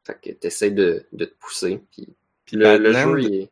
Fait 0.06 0.20
que 0.22 0.30
t'essaies 0.30 0.70
de, 0.70 1.06
de 1.12 1.24
te 1.24 1.34
pousser, 1.38 1.80
puis 1.90 2.08
Puis 2.44 2.56
le, 2.56 2.92
jeu 2.92 3.20
il 3.22 3.34
est... 3.34 3.50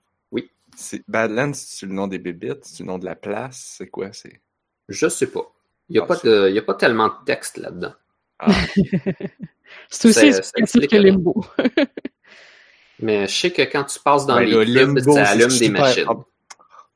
c'est- 0.77 1.03
Badlands, 1.09 1.55
c'est 1.55 1.87
le 1.87 1.93
nom 1.93 2.07
des 2.07 2.19
bébites, 2.19 2.65
c'est 2.65 2.81
le 2.83 2.89
nom 2.89 2.99
de 2.99 3.05
la 3.07 3.17
place, 3.17 3.77
c'est 3.79 3.89
quoi? 3.89 4.13
C'est. 4.13 4.41
Je 4.89 5.09
sais 5.09 5.29
pas. 5.31 5.51
Il 5.89 5.97
y 5.97 5.99
a, 5.99 6.03
Ah, 6.03 6.07
pas 6.07 6.17
c'est- 6.17 6.29
de, 6.29 6.49
il 6.51 6.55
y 6.55 6.59
a 6.59 6.63
pas 6.63 6.75
tellement 6.75 7.09
de 7.09 7.25
texte 7.25 7.57
là-dedans. 7.57 7.95
Ah, 8.39 8.49
C'est 9.89 10.09
aussi 10.09 10.27
explicatif 10.27 10.89
que. 10.91 10.97
Limbo. 10.97 11.45
Mais 13.01 13.27
je 13.27 13.35
sais 13.35 13.51
que 13.51 13.63
quand 13.63 13.85
tu 13.85 13.99
passes 14.01 14.27
dans 14.27 14.37
Ouais, 14.37 14.47
les 14.47 14.65
Limbo, 14.67 15.01
ça 15.15 15.31
allume 15.31 15.49
des 15.49 15.55
super- 15.55 15.81
machines. 15.81 16.05
Ah, 16.09 16.25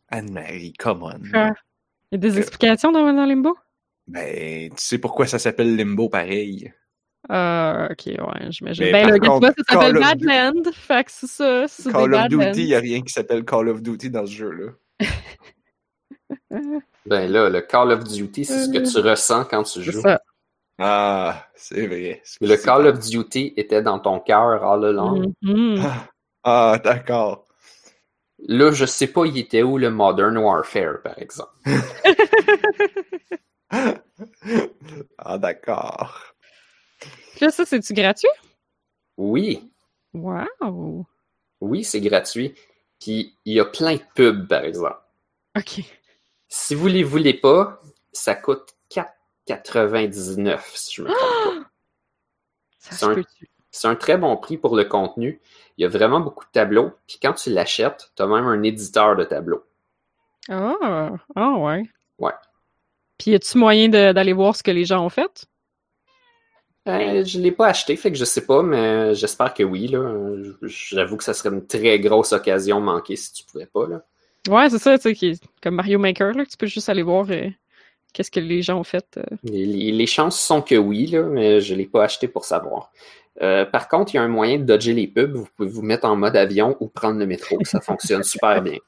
Anne-Marie, 0.08 0.72
come 0.74 1.02
on. 1.02 1.20
Ah. 1.34 1.52
Il 2.12 2.14
y 2.14 2.14
a 2.16 2.18
des 2.18 2.38
explications 2.38 2.92
dans, 2.92 3.12
dans 3.12 3.24
Limbo? 3.24 3.56
Ben, 4.06 4.70
tu 4.70 4.76
sais 4.84 4.98
pourquoi 4.98 5.26
ça 5.26 5.38
s'appelle 5.38 5.74
Limbo 5.74 6.08
pareil? 6.08 6.72
Euh, 7.30 7.88
ok, 7.90 8.06
ouais, 8.06 8.46
j'imagine. 8.50 8.92
Ben 8.92 9.18
contre, 9.18 9.40
vois, 9.40 9.48
ça 9.50 9.54
s'appelle 9.68 9.92
Call 9.94 10.02
of 10.02 10.12
Duty- 10.14 10.26
Badland. 10.26 10.72
Fait 10.74 11.04
que 11.04 11.10
c'est 11.12 11.26
ça, 11.26 11.68
c'est 11.68 11.86
des 11.86 11.92
Call 11.92 12.14
of 12.14 12.20
Badlands. 12.20 12.50
Duty, 12.52 12.64
il 12.66 12.74
a 12.74 12.78
rien 12.78 13.02
qui 13.02 13.12
s'appelle 13.12 13.44
Call 13.44 13.68
of 13.68 13.82
Duty 13.82 14.10
dans 14.10 14.26
ce 14.26 14.32
jeu-là. 14.32 14.72
Ben 17.06 17.30
là, 17.30 17.48
le 17.48 17.60
Call 17.60 17.92
of 17.92 18.04
Duty, 18.04 18.44
c'est 18.44 18.64
ce 18.64 18.68
que 18.70 18.78
tu 18.78 18.98
ressens 19.06 19.44
quand 19.44 19.62
tu 19.62 19.82
C'est 19.82 19.92
joues. 19.92 20.00
ça. 20.02 20.20
Ah, 20.78 21.46
c'est 21.54 21.86
vrai. 21.86 22.22
Le 22.40 22.56
Call 22.56 22.86
of 22.88 22.98
Duty 22.98 23.54
était 23.56 23.82
dans 23.82 23.98
ton 24.00 24.18
cœur 24.20 24.64
all 24.64 24.84
along. 24.84 25.32
Mhm. 25.42 25.82
Ah, 26.42 26.78
d'accord. 26.82 27.44
Là, 28.48 28.70
je 28.72 28.84
sais 28.84 29.06
pas, 29.06 29.24
il 29.24 29.38
était 29.38 29.62
où 29.62 29.78
le 29.78 29.90
Modern 29.90 30.36
Warfare, 30.36 31.00
par 31.02 31.18
exemple. 31.18 31.50
ah, 35.18 35.38
d'accord. 35.38 36.20
Là, 37.40 37.50
ça, 37.50 37.64
c'est-tu 37.64 37.92
gratuit? 37.94 38.28
Oui, 39.16 39.70
Wow! 40.14 41.06
oui, 41.60 41.84
c'est 41.84 42.00
gratuit. 42.00 42.54
Puis 43.00 43.36
il 43.44 43.54
y 43.54 43.60
a 43.60 43.64
plein 43.66 43.96
de 43.96 44.02
pubs, 44.14 44.48
par 44.48 44.64
exemple. 44.64 44.98
Ok. 45.56 45.80
Si 46.48 46.74
vous 46.74 46.86
les 46.86 47.02
voulez 47.02 47.34
pas, 47.34 47.80
ça 48.12 48.34
coûte 48.34 48.74
4,99 48.90 50.60
si 50.74 50.94
je 50.94 51.02
me 51.02 51.08
trompe 51.08 51.64
pas. 51.64 51.70
C'est 52.78 53.04
un-? 53.04 53.22
C'est 53.70 53.88
un 53.88 53.96
très 53.96 54.16
bon 54.16 54.36
prix 54.38 54.56
pour 54.56 54.74
le 54.74 54.84
contenu. 54.84 55.38
Il 55.76 55.82
y 55.82 55.84
a 55.84 55.88
vraiment 55.88 56.20
beaucoup 56.20 56.46
de 56.46 56.50
tableaux. 56.50 56.92
Puis 57.06 57.18
quand 57.20 57.34
tu 57.34 57.50
l'achètes, 57.50 58.10
tu 58.16 58.22
as 58.22 58.26
même 58.26 58.46
un 58.46 58.62
éditeur 58.62 59.16
de 59.16 59.24
tableaux. 59.24 59.64
Ah, 60.48 61.10
ah 61.34 61.50
ouais. 61.58 61.82
Ouais. 62.18 62.32
Puis, 63.18 63.32
y 63.32 63.34
a-tu 63.34 63.58
moyen 63.58 63.88
d'aller 63.88 64.32
voir 64.32 64.56
ce 64.56 64.62
que 64.62 64.70
les 64.70 64.84
gens 64.86 65.04
ont 65.04 65.10
fait? 65.10 65.46
Euh, 66.86 67.24
je 67.24 67.40
l'ai 67.40 67.50
pas 67.50 67.66
acheté, 67.66 67.96
fait 67.96 68.12
que 68.12 68.18
je 68.18 68.24
sais 68.24 68.46
pas, 68.46 68.62
mais 68.62 69.14
j'espère 69.14 69.52
que 69.54 69.62
oui. 69.62 69.88
Là. 69.88 70.08
J'avoue 70.62 71.16
que 71.16 71.24
ça 71.24 71.34
serait 71.34 71.48
une 71.48 71.66
très 71.66 71.98
grosse 71.98 72.32
occasion 72.32 72.80
manquée 72.80 73.16
si 73.16 73.32
tu 73.32 73.44
pouvais 73.44 73.66
pas. 73.66 73.86
Là. 73.88 74.02
Ouais, 74.48 74.70
c'est 74.70 74.78
ça, 74.78 74.98
tu 74.98 75.14
sais, 75.14 75.32
comme 75.62 75.74
Mario 75.74 75.98
Maker, 75.98 76.32
là, 76.34 76.44
que 76.44 76.50
tu 76.50 76.56
peux 76.56 76.66
juste 76.66 76.88
aller 76.88 77.02
voir 77.02 77.26
euh, 77.30 77.48
qu'est-ce 78.12 78.30
que 78.30 78.40
les 78.40 78.62
gens 78.62 78.78
ont 78.78 78.84
fait. 78.84 79.18
euh. 79.18 79.36
Les, 79.42 80.06
chances 80.06 80.40
sont 80.40 80.62
que 80.62 80.76
oui, 80.76 81.06
là, 81.06 81.22
mais 81.24 81.60
je 81.60 81.74
l'ai 81.74 81.86
pas 81.86 82.04
acheté 82.04 82.28
pour 82.28 82.44
savoir. 82.44 82.92
Euh, 83.42 83.64
par 83.64 83.88
contre, 83.88 84.14
il 84.14 84.18
y 84.18 84.20
a 84.20 84.22
un 84.22 84.28
moyen 84.28 84.58
de 84.58 84.64
dodger 84.64 84.92
les 84.92 85.06
pubs. 85.06 85.34
Vous 85.34 85.48
pouvez 85.56 85.68
vous 85.68 85.82
mettre 85.82 86.06
en 86.06 86.16
mode 86.16 86.36
avion 86.36 86.76
ou 86.80 86.86
prendre 86.88 87.18
le 87.18 87.26
métro. 87.26 87.58
Ça 87.64 87.80
fonctionne 87.80 88.22
super 88.22 88.62
bien. 88.62 88.78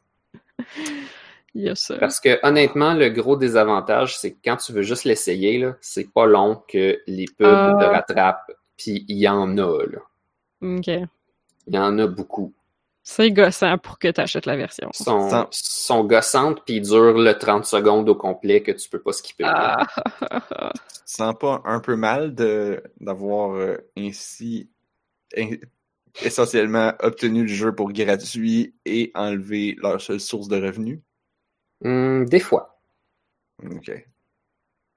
Il 1.55 1.63
y 1.63 1.69
a 1.69 1.75
ça. 1.75 1.97
Parce 1.99 2.21
que 2.21 2.39
honnêtement, 2.47 2.95
le 2.95 3.09
gros 3.09 3.37
désavantage, 3.37 4.19
c'est 4.19 4.33
que 4.33 4.39
quand 4.45 4.57
tu 4.57 4.73
veux 4.73 4.83
juste 4.83 5.05
l'essayer, 5.05 5.69
c'est 5.81 6.13
pas 6.13 6.27
long 6.27 6.63
que 6.69 7.01
les 7.07 7.25
pubs 7.27 7.79
te 7.79 7.85
rattrapent. 7.85 8.53
Puis 8.77 9.05
il 9.09 9.17
y 9.19 9.29
en 9.29 9.59
a, 9.59 9.85
là. 9.87 9.99
Ok. 10.63 10.87
Il 10.87 11.75
y 11.75 11.79
en 11.79 11.99
a 11.99 12.07
beaucoup. 12.07 12.53
C'est 13.03 13.31
gossant 13.33 13.79
pour 13.79 13.99
que 13.99 14.09
tu 14.09 14.21
achètes 14.21 14.47
la 14.47 14.57
version. 14.57 14.91
Ils 14.93 15.03
sont, 15.05 15.31
Sans- 15.31 15.49
sont 15.51 16.05
gossantes, 16.05 16.63
puis 16.65 16.77
ils 16.77 16.83
durent 16.83 17.19
le 17.19 17.33
30 17.39 17.65
secondes 17.65 18.09
au 18.09 18.15
complet 18.15 18.63
que 18.63 18.73
tu 18.73 18.89
peux 18.89 19.01
pas 19.01 19.13
skipper. 19.13 19.45
Ah! 19.47 19.87
Tu 20.93 21.03
te 21.05 21.11
sens 21.17 21.35
pas 21.41 21.63
un 21.65 21.81
peu 21.81 21.97
mal 21.97 22.35
de 22.35 22.83
d'avoir 23.01 23.53
euh, 23.55 23.79
ainsi 23.97 24.69
in- 25.37 25.57
essentiellement 26.23 26.93
obtenu 27.01 27.43
le 27.43 27.49
jeu 27.49 27.75
pour 27.75 27.93
gratuit 27.93 28.75
et 28.85 29.11
enlevé 29.15 29.77
leur 29.81 30.01
seule 30.01 30.21
source 30.21 30.49
de 30.49 30.57
revenus? 30.61 31.01
Hum, 31.85 32.25
des 32.29 32.41
fois. 32.41 32.81
OK. 33.65 33.91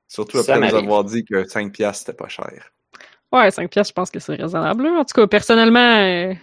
Surtout 0.08 0.40
après 0.40 0.60
nous 0.60 0.76
avoir 0.76 1.04
dit 1.04 1.24
que 1.24 1.46
5 1.48 1.72
piastres, 1.72 2.06
c'était 2.06 2.18
pas 2.18 2.28
cher. 2.28 2.72
Ouais, 3.32 3.50
5 3.50 3.70
pièces, 3.70 3.88
je 3.90 3.94
pense 3.94 4.12
que 4.12 4.20
c'est 4.20 4.36
raisonnable. 4.36 4.86
En 4.88 5.06
tout 5.06 5.14
cas, 5.16 5.26
personnellement, 5.28 6.00
euh, 6.00 6.34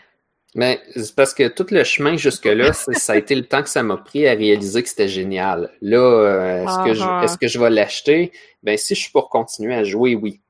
Mais 0.54 0.80
c'est 0.96 1.14
parce 1.14 1.34
que 1.34 1.48
tout 1.48 1.66
le 1.70 1.84
chemin 1.84 2.16
jusque-là, 2.16 2.72
ça 3.02 3.12
a 3.12 3.16
été 3.16 3.34
le 3.34 3.44
temps 3.44 3.62
que 3.62 3.68
ça 3.68 3.82
m'a 3.82 3.98
pris 3.98 4.26
à 4.26 4.32
réaliser 4.32 4.82
que 4.82 4.88
c'était 4.88 5.08
génial. 5.08 5.70
Là, 5.82 5.98
euh, 5.98 6.64
est-ce 6.64 6.84
que, 6.84 6.94
je, 6.94 7.02
Ah. 7.04 7.20
est-ce 7.24 7.36
que 7.36 7.46
je 7.46 7.58
vais 7.60 7.68
l'acheter? 7.68 8.32
Ben, 8.62 8.78
si 8.78 8.94
je 8.94 9.00
suis 9.02 9.12
pour 9.12 9.28
continuer 9.28 9.74
à 9.74 9.84
jouer, 9.84 10.14
oui. 10.14 10.40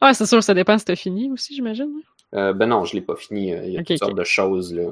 Ah, 0.00 0.14
c'est 0.14 0.26
sûr, 0.26 0.42
ça 0.42 0.54
dépend 0.54 0.78
si 0.78 0.84
t'as 0.84 0.96
fini 0.96 1.30
aussi, 1.32 1.54
j'imagine. 1.56 1.90
Euh, 2.34 2.52
ben 2.52 2.66
non, 2.66 2.84
je 2.84 2.94
l'ai 2.94 3.00
pas 3.02 3.16
fini. 3.16 3.48
Il 3.50 3.72
y 3.72 3.78
a 3.78 3.82
toutes 3.82 3.98
sortes 3.98 4.14
de 4.14 4.24
choses. 4.24 4.72
Là. 4.72 4.84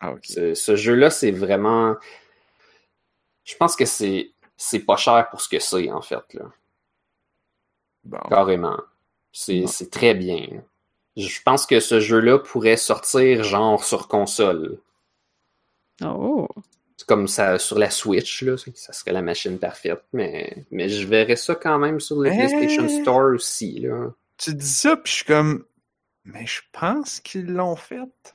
Ah, 0.00 0.12
ok. 0.12 0.20
Ce, 0.24 0.52
ce 0.54 0.76
jeu-là, 0.76 1.08
c'est 1.10 1.30
vraiment. 1.30 1.96
Je 3.44 3.56
pense 3.56 3.76
que 3.76 3.84
c'est 3.84 4.30
c'est 4.56 4.80
pas 4.80 4.96
cher 4.96 5.28
pour 5.30 5.40
ce 5.40 5.48
que 5.48 5.58
c'est, 5.58 5.90
en 5.90 6.02
fait. 6.02 6.34
Là. 6.34 6.44
Bon. 8.04 8.18
Carrément. 8.28 8.78
C'est 9.32 9.62
Bon. 9.62 9.88
très 9.90 10.14
bien. 10.14 10.46
Je 11.16 11.42
pense 11.42 11.66
que 11.66 11.80
ce 11.80 12.00
jeu-là 12.00 12.38
pourrait 12.38 12.76
sortir 12.76 13.42
genre 13.44 13.82
sur 13.84 14.08
console. 14.08 14.78
Oh. 16.04 16.48
C'est 16.96 17.06
comme 17.06 17.26
ça 17.28 17.58
sur 17.58 17.78
la 17.78 17.90
Switch, 17.90 18.42
là, 18.42 18.54
ça 18.74 18.92
serait 18.92 19.12
la 19.12 19.22
machine 19.22 19.58
parfaite, 19.58 20.04
mais, 20.12 20.64
mais 20.70 20.88
je 20.88 21.06
verrais 21.06 21.36
ça 21.36 21.54
quand 21.56 21.78
même 21.78 21.98
sur 22.00 22.20
le 22.20 22.30
Eh. 22.30 22.36
PlayStation 22.36 22.88
Store 23.02 23.34
aussi. 23.34 23.80
Là. 23.80 24.12
Tu 24.38 24.54
dis 24.54 24.68
ça, 24.68 24.96
puis 24.96 25.10
je 25.10 25.16
suis 25.16 25.24
comme. 25.24 25.64
Mais 26.24 26.46
je 26.46 26.60
pense 26.70 27.18
qu'ils 27.20 27.52
l'ont 27.52 27.74
fait. 27.76 28.34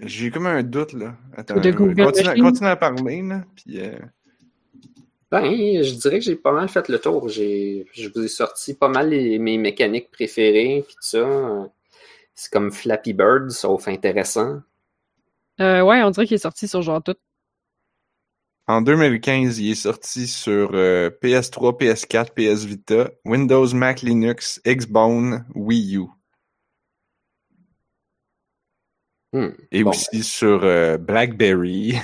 J'ai 0.00 0.30
comme 0.30 0.46
un 0.46 0.62
doute, 0.62 0.92
là. 0.92 1.16
Attends, 1.36 1.54
continue, 2.42 2.68
à 2.68 2.76
parler, 2.76 3.22
là. 3.22 3.44
Puis, 3.56 3.80
euh, 3.80 3.98
Ben, 5.30 5.44
je 5.82 5.94
dirais 5.94 6.18
que 6.20 6.24
j'ai 6.24 6.36
pas 6.36 6.52
mal 6.52 6.68
fait 6.68 6.88
le 6.88 6.98
tour. 6.98 7.28
J'ai, 7.28 7.86
je 7.92 8.08
vous 8.08 8.22
ai 8.24 8.28
sorti 8.28 8.74
pas 8.74 8.88
mal 8.88 9.10
les- 9.10 9.38
mes 9.38 9.58
mécaniques 9.58 10.10
préférées, 10.10 10.84
puis 10.86 10.94
tout 10.94 11.02
ça. 11.06 11.70
C'est 12.34 12.50
comme 12.52 12.70
Flappy 12.70 13.12
Bird, 13.12 13.50
sauf 13.50 13.88
intéressant. 13.88 14.60
Euh, 15.60 15.82
ouais, 15.82 16.02
on 16.02 16.10
dirait 16.10 16.26
qu'il 16.26 16.36
est 16.36 16.38
sorti 16.38 16.68
sur 16.68 16.82
genre 16.82 17.02
tout. 17.02 17.16
En 18.68 18.80
2015, 18.82 19.58
il 19.58 19.72
est 19.72 19.74
sorti 19.74 20.26
sur 20.26 20.70
euh, 20.74 21.10
PS3, 21.22 21.76
PS4, 21.76 22.30
PS 22.34 22.64
Vita, 22.64 23.10
Windows, 23.24 23.66
Mac, 23.74 24.02
Linux, 24.02 24.60
Xbone, 24.66 25.44
Wii 25.54 25.96
U. 25.96 26.06
Hmm. 29.32 29.48
Et 29.70 29.84
Bon, 29.84 29.90
aussi 29.90 30.22
sur 30.22 30.64
euh, 30.64 30.96
BlackBerry, 30.96 31.94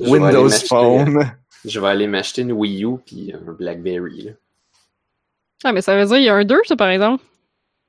Je 0.00 0.08
Windows 0.08 0.50
Phone. 0.68 1.32
Je 1.64 1.80
vais 1.80 1.88
aller 1.88 2.06
m'acheter 2.06 2.42
une 2.42 2.52
Wii 2.52 2.84
U 2.84 2.98
puis 3.04 3.32
un 3.32 3.52
BlackBerry. 3.52 4.22
là. 4.22 4.32
Ah, 5.64 5.72
mais 5.72 5.80
ça 5.80 5.96
veut 5.96 6.04
dire 6.06 6.16
qu'il 6.16 6.24
y 6.24 6.28
a 6.28 6.34
un 6.34 6.44
2, 6.44 6.60
ça, 6.64 6.76
par 6.76 6.88
exemple. 6.88 7.24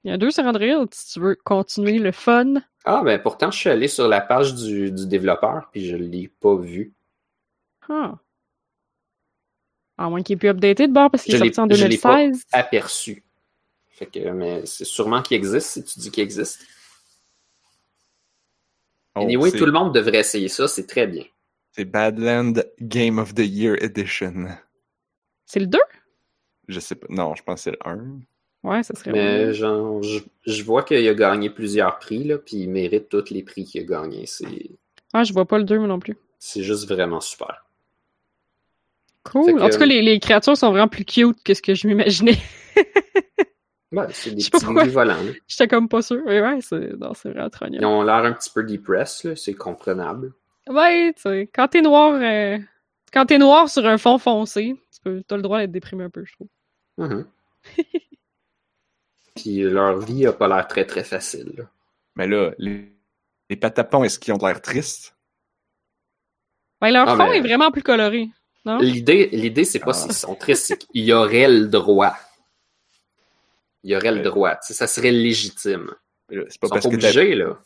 Il 0.03 0.07
y 0.07 0.11
a 0.11 0.15
un 0.15 0.17
2 0.17 0.31
sur 0.31 0.43
Android, 0.45 0.85
si 0.91 1.13
tu 1.13 1.19
veux 1.19 1.35
continuer 1.43 1.99
le 1.99 2.11
fun. 2.11 2.55
Ah, 2.85 3.01
ben 3.03 3.21
pourtant, 3.21 3.51
je 3.51 3.57
suis 3.57 3.69
allé 3.69 3.87
sur 3.87 4.07
la 4.07 4.21
page 4.21 4.55
du, 4.55 4.91
du 4.91 5.05
développeur 5.07 5.69
puis 5.71 5.85
je 5.85 5.95
l'ai 5.97 6.29
pas 6.39 6.55
vu. 6.55 6.93
Ah. 7.89 8.15
À 9.97 10.09
moins 10.09 10.23
qu'il 10.23 10.35
ait 10.35 10.37
plus 10.37 10.49
updaté 10.49 10.87
de 10.87 10.93
bord 10.93 11.11
parce 11.11 11.23
qu'il 11.23 11.35
est 11.35 11.53
sorti 11.53 11.59
en 11.59 11.67
je 11.69 11.85
l'ai 11.85 11.97
pas 11.97 12.17
2016. 12.17 12.45
Aperçu. 12.53 13.23
Fait 13.89 14.05
que, 14.05 14.29
mais 14.29 14.65
c'est 14.65 14.85
sûrement 14.85 15.21
qu'il 15.21 15.35
existe 15.35 15.71
si 15.71 15.83
tu 15.83 15.99
dis 15.99 16.11
qu'il 16.11 16.23
existe. 16.23 16.61
Oh, 19.17 19.23
anyway, 19.23 19.51
tout 19.51 19.65
le 19.65 19.71
monde 19.71 19.93
devrait 19.93 20.19
essayer 20.19 20.47
ça, 20.47 20.67
c'est 20.67 20.85
très 20.87 21.07
bien. 21.07 21.23
C'est 21.73 21.85
Badland 21.85 22.63
Game 22.81 23.19
of 23.19 23.33
the 23.35 23.39
Year 23.45 23.75
Edition. 23.81 24.47
C'est 25.45 25.59
le 25.59 25.67
2? 25.67 25.77
Je 26.67 26.79
sais 26.79 26.95
pas. 26.95 27.07
Non, 27.09 27.35
je 27.35 27.43
pense 27.43 27.59
que 27.59 27.63
c'est 27.63 27.71
le 27.71 27.77
1. 27.87 28.19
Ouais, 28.63 28.83
ça 28.83 28.95
serait 28.95 29.11
Mais 29.11 29.53
genre, 29.53 30.01
je, 30.03 30.19
je 30.45 30.63
vois 30.63 30.83
qu'il 30.83 31.07
a 31.07 31.13
gagné 31.13 31.49
plusieurs 31.49 31.99
prix, 31.99 32.23
là, 32.23 32.37
puis 32.37 32.57
il 32.57 32.69
mérite 32.69 33.07
tous 33.09 33.29
les 33.29 33.43
prix 33.43 33.63
qu'il 33.63 33.81
a 33.81 33.83
gagnés. 33.85 34.25
C'est, 34.25 34.71
Ah, 35.13 35.23
je 35.23 35.31
vois 35.33 35.45
pas 35.45 35.57
le 35.57 35.63
2, 35.63 35.77
moi 35.79 35.87
non 35.87 35.99
plus. 35.99 36.17
c'est 36.39 36.63
juste 36.63 36.87
vraiment 36.89 37.21
super. 37.21 37.63
Cool. 39.23 39.55
Que- 39.57 39.61
En 39.61 39.69
tout 39.69 39.77
cas, 39.77 39.85
les, 39.85 40.01
les 40.01 40.19
créatures 40.19 40.57
sont 40.57 40.71
vraiment 40.71 40.87
plus 40.87 41.05
cute 41.05 41.41
que 41.43 41.53
ce 41.53 41.61
que 41.61 41.75
je 41.75 41.87
m'imaginais. 41.87 42.37
Ouais, 43.93 44.07
c'est 44.11 44.31
des 44.31 44.41
Je 44.41 44.45
sais 44.45 44.51
pas 44.51 44.59
petits 44.59 44.89
volants. 44.89 45.23
là. 45.23 45.31
J'étais 45.47 45.67
comme 45.67 45.87
pas 45.87 46.01
sûre. 46.01 46.21
Mais 46.25 46.41
ouais, 46.41 46.59
c'est 46.61 46.75
vraiment 46.89 47.49
trop 47.49 47.65
Ils 47.71 47.85
ont 47.85 48.03
l'air 48.03 48.15
un 48.25 48.33
petit 48.33 48.49
peu 48.49 48.63
depressed, 48.63 49.29
là, 49.29 49.35
c'est 49.35 49.53
comprenable. 49.53 50.33
Ouais, 50.67 51.13
tu 51.13 51.21
sais, 51.21 51.49
quand 51.53 51.69
t'es 51.69 51.81
noir, 51.81 52.13
euh, 52.21 52.57
quand 53.13 53.25
t'es 53.25 53.37
noir 53.37 53.69
sur 53.69 53.85
un 53.85 53.97
fond 53.97 54.17
foncé, 54.17 54.75
tu 54.93 54.99
peux, 55.01 55.23
t'as 55.25 55.37
le 55.37 55.41
droit 55.41 55.59
d'être 55.59 55.71
déprimé 55.71 56.03
un 56.03 56.09
peu, 56.09 56.25
je 56.25 56.33
trouve. 56.33 56.47
Mhm. 56.97 57.25
Puis 59.35 59.61
leur 59.61 59.99
vie 59.99 60.25
a 60.25 60.33
pas 60.33 60.47
l'air 60.47 60.67
très 60.67 60.85
très 60.85 61.03
facile. 61.03 61.53
là. 61.57 61.63
Mais 62.15 62.27
là, 62.27 62.51
les, 62.57 62.91
les 63.49 63.55
patapons, 63.55 64.03
est-ce 64.03 64.19
qu'ils 64.19 64.33
ont 64.33 64.37
l'air 64.45 64.61
tristes? 64.61 65.15
Ben, 66.81 66.91
leur 66.91 67.07
Ah, 67.07 67.15
fond 67.15 67.29
mais- 67.29 67.37
est 67.37 67.41
vraiment 67.41 67.71
plus 67.71 67.83
coloré. 67.83 68.29
L'idée, 68.81 69.29
l'idée, 69.31 69.63
c'est 69.63 69.79
pas 69.79 69.91
Ah. 69.91 69.93
s'ils 69.93 70.11
sont 70.13 70.35
tristes, 70.35 70.65
c'est 70.65 70.77
qu'il 70.77 71.05
y 71.05 71.13
aurait 71.13 71.47
le 71.47 71.67
droit. 71.67 72.17
Il 73.83 73.91
y 73.91 73.95
aurait 73.95 74.11
le 74.11 74.21
droit. 74.21 74.57
Ça 74.61 74.87
serait 74.87 75.11
légitime. 75.11 75.91
C'est 76.29 76.35
Ils 76.35 76.39
pas 76.41 76.49
sont 76.49 76.57
parce 76.69 76.83
pas 76.83 76.89
que 76.89 76.95
obligés, 76.95 77.35
là. 77.35 77.57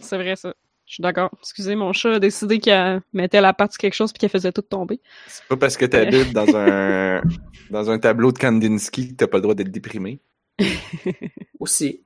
C'est 0.00 0.16
vrai, 0.16 0.36
ça. 0.36 0.54
Je 0.86 0.94
suis 0.94 1.02
d'accord. 1.02 1.30
Excusez, 1.40 1.74
mon 1.74 1.92
chat 1.92 2.14
a 2.14 2.18
décidé 2.18 2.58
qu'elle 2.58 3.00
mettait 3.12 3.40
la 3.40 3.54
patte 3.54 3.72
sur 3.72 3.78
quelque 3.78 3.94
chose 3.94 4.12
puis 4.12 4.18
qu'elle 4.20 4.30
faisait 4.30 4.52
tout 4.52 4.62
tomber. 4.62 5.00
c'est 5.26 5.44
pas 5.46 5.56
parce 5.56 5.76
que 5.76 5.86
t'habites 5.86 6.32
dans 6.32 6.54
un 6.56 7.22
dans 7.70 7.90
un 7.90 7.98
tableau 7.98 8.32
de 8.32 8.38
Kandinsky 8.38 9.08
que 9.08 9.14
t'as 9.14 9.26
pas 9.26 9.38
le 9.38 9.42
droit 9.42 9.54
d'être 9.54 9.70
déprimé. 9.70 10.20
Aussi. 11.60 12.04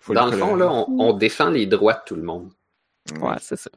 Faut 0.00 0.12
Dans 0.12 0.26
le 0.26 0.36
fond, 0.36 0.54
là, 0.54 0.70
on 0.70 1.12
défend 1.12 1.50
les 1.50 1.66
droits 1.66 1.94
de 1.94 2.00
tout 2.06 2.16
le 2.16 2.22
monde. 2.22 2.52
Ouais, 3.20 3.36
c'est 3.40 3.56
ça. 3.56 3.70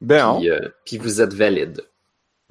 Ben, 0.00 0.36
Puis, 0.38 0.50
euh, 0.50 0.68
puis 0.84 0.98
vous 0.98 1.20
êtes 1.22 1.32
valide. 1.34 1.82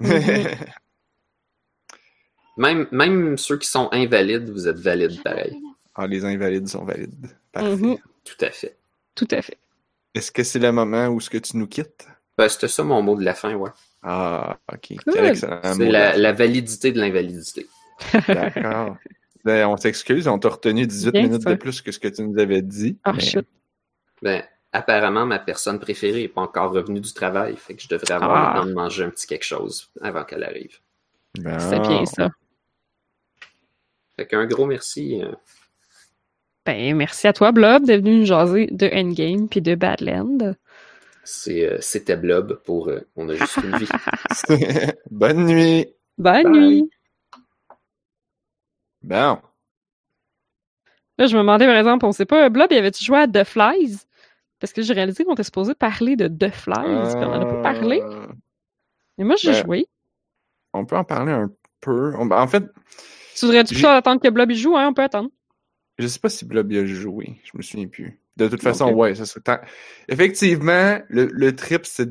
Même, 2.56 2.86
même 2.92 3.36
ceux 3.38 3.58
qui 3.58 3.68
sont 3.68 3.88
invalides, 3.92 4.48
vous 4.50 4.68
êtes 4.68 4.78
valides 4.78 5.22
pareil. 5.22 5.56
ah, 5.94 6.06
les 6.06 6.24
invalides 6.24 6.68
sont 6.68 6.84
valides. 6.84 7.26
Parfait. 7.52 7.76
Mhm. 7.76 7.96
Tout 8.24 8.44
à 8.44 8.50
fait. 8.50 8.76
Tout 9.14 9.28
à 9.30 9.42
fait. 9.42 9.58
Est-ce 10.14 10.30
que 10.30 10.42
c'est 10.44 10.58
le 10.60 10.70
moment 10.72 11.08
où 11.08 11.20
ce 11.20 11.28
que 11.30 11.38
tu 11.38 11.56
nous 11.56 11.66
quittes? 11.66 12.06
Ben, 12.38 12.48
c'était 12.48 12.68
ça 12.68 12.82
mon 12.84 13.02
mot 13.02 13.16
de 13.16 13.24
la 13.24 13.34
fin, 13.34 13.54
ouais. 13.54 13.70
Ah, 14.02 14.58
ok. 14.72 14.96
Cool. 15.04 15.12
Quel 15.14 15.24
excellent 15.26 15.60
C'est 15.76 15.88
la, 15.90 16.32
validité 16.32 16.92
de 16.92 17.00
l'invalidité. 17.00 17.66
D'accord. 18.28 18.96
Ben, 19.44 19.66
on 19.68 19.76
s'excuse, 19.76 20.26
on 20.26 20.38
t'a 20.38 20.48
retenu 20.48 20.86
18 20.86 21.10
Bien 21.12 21.22
minutes 21.24 21.42
ça. 21.42 21.50
de 21.50 21.56
plus 21.56 21.82
que 21.82 21.92
ce 21.92 21.98
que 21.98 22.08
tu 22.08 22.22
nous 22.22 22.38
avais 22.40 22.62
dit. 22.62 22.96
Ah, 23.04 23.12
mais- 23.12 23.20
shit. 23.20 23.46
Ben, 24.22 24.42
apparemment, 24.72 25.26
ma 25.26 25.38
personne 25.38 25.78
préférée 25.78 26.22
n'est 26.22 26.28
pas 26.28 26.40
encore 26.40 26.72
revenue 26.72 27.00
du 27.00 27.12
travail, 27.12 27.54
fait 27.58 27.74
que 27.74 27.82
je 27.82 27.88
devrais 27.88 28.10
avoir 28.10 28.32
Ah. 28.32 28.54
le 28.54 28.60
temps 28.60 28.66
de 28.68 28.72
manger 28.72 29.04
un 29.04 29.10
petit 29.10 29.26
quelque 29.26 29.44
chose 29.44 29.90
avant 30.00 30.24
qu'elle 30.24 30.44
arrive. 30.44 30.78
C'est 31.36 31.78
bien 31.78 32.06
ça. 32.06 32.30
Fait 34.16 34.26
qu'un 34.26 34.46
gros 34.46 34.66
merci. 34.66 35.22
euh, 35.22 35.32
Ben, 36.66 36.96
merci 36.96 37.26
à 37.26 37.32
toi, 37.32 37.52
Blob, 37.52 37.84
d'être 37.84 38.02
venu 38.02 38.20
nous 38.20 38.26
jaser 38.26 38.66
de 38.70 38.86
Endgame 38.92 39.48
puis 39.48 39.60
de 39.60 39.74
Badland. 39.74 40.56
c'est, 41.24 41.66
euh, 41.66 41.78
C'était 41.80 42.16
Blob 42.16 42.60
pour 42.64 42.88
euh, 42.88 43.00
On 43.16 43.28
a 43.28 43.34
juste 43.34 43.56
une 43.58 43.76
vie. 43.76 43.88
Bonne 45.10 45.46
nuit. 45.46 45.86
Bonne 46.18 46.42
Bye. 46.44 46.52
nuit! 46.52 46.90
Bon. 49.02 49.38
Là, 51.18 51.26
je 51.26 51.34
me 51.36 51.40
demandais, 51.42 51.66
par 51.66 51.76
exemple, 51.76 52.06
on 52.06 52.12
sait 52.12 52.24
pas, 52.24 52.48
Blob, 52.48 52.72
y 52.72 52.76
avait-tu 52.76 53.04
joué 53.04 53.18
à 53.18 53.28
The 53.28 53.44
Flies? 53.44 53.98
Parce 54.60 54.72
que 54.72 54.82
j'ai 54.82 54.94
réalisé 54.94 55.24
qu'on 55.24 55.34
était 55.34 55.42
supposé 55.44 55.74
parler 55.74 56.16
de 56.16 56.26
The 56.28 56.50
Flies, 56.52 56.74
puis 57.14 57.24
on 57.24 57.32
en 57.32 57.40
a 57.42 57.46
pas 57.46 57.62
parlé. 57.62 58.02
Mais 59.18 59.24
moi, 59.24 59.36
j'ai 59.36 59.52
ben, 59.52 59.64
joué. 59.64 59.86
On 60.72 60.86
peut 60.86 60.96
en 60.96 61.04
parler 61.04 61.32
un 61.32 61.50
peu. 61.80 62.14
On- 62.16 62.30
En 62.30 62.46
fait, 62.48 62.64
Tu 63.34 63.46
voudrais-tu 63.46 63.74
j'ai- 63.74 63.80
plutôt 63.80 63.92
attendre 63.94 64.20
que 64.20 64.28
Blob 64.28 64.50
y 64.50 64.56
joue, 64.56 64.76
hein? 64.76 64.88
On 64.88 64.94
peut 64.94 65.02
attendre. 65.02 65.30
je 65.98 66.06
sais 66.06 66.18
pas 66.18 66.28
si 66.28 66.44
Blob 66.44 66.70
y 66.72 66.78
a 66.78 66.86
joué. 66.86 67.40
Je 67.44 67.50
me 67.56 67.62
souviens 67.62 67.86
plus. 67.88 68.20
De 68.36 68.48
toute 68.48 68.62
façon, 68.62 68.92
ouais, 68.92 69.14
ça 69.14 69.26
serait 69.26 69.40
tant- 69.42 69.60
Effectivement, 70.08 70.98
le, 71.08 71.26
le 71.26 71.54
trip, 71.56 71.86
c'est. 71.86 72.08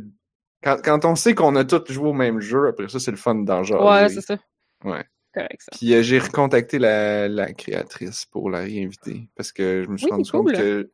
Quand, 0.64 0.78
quand 0.82 1.04
on 1.06 1.16
sait 1.16 1.36
qu'on 1.36 1.56
a 1.58 1.66
tous 1.66 1.92
joué 1.92 2.08
au 2.10 2.14
même 2.14 2.40
jeu, 2.40 2.68
après 2.70 2.88
ça, 2.88 3.00
c'est 3.00 3.12
le 3.12 3.18
fun 3.18 3.36
d'en. 3.36 3.64
Ouais, 3.64 4.08
c'est 4.10 4.22
ça. 4.22 4.38
Ouais. 4.86 5.04
Correct, 5.34 5.60
ça. 5.62 5.72
Puis 5.78 5.94
euh, 5.94 6.02
j'ai 6.04 6.20
recontacté 6.20 6.78
la, 6.80 7.28
la 7.28 7.52
créatrice 7.54 8.26
pour 8.28 8.50
la 8.52 8.60
réinviter 8.60 9.28
parce 9.36 9.52
que 9.52 9.84
je 9.84 9.90
me 9.90 9.98
suis 9.98 10.06
Oui, 10.06 10.12
rendu 10.12 10.30
cool. 10.32 10.44
compte 10.46 10.54
que, 10.56 10.92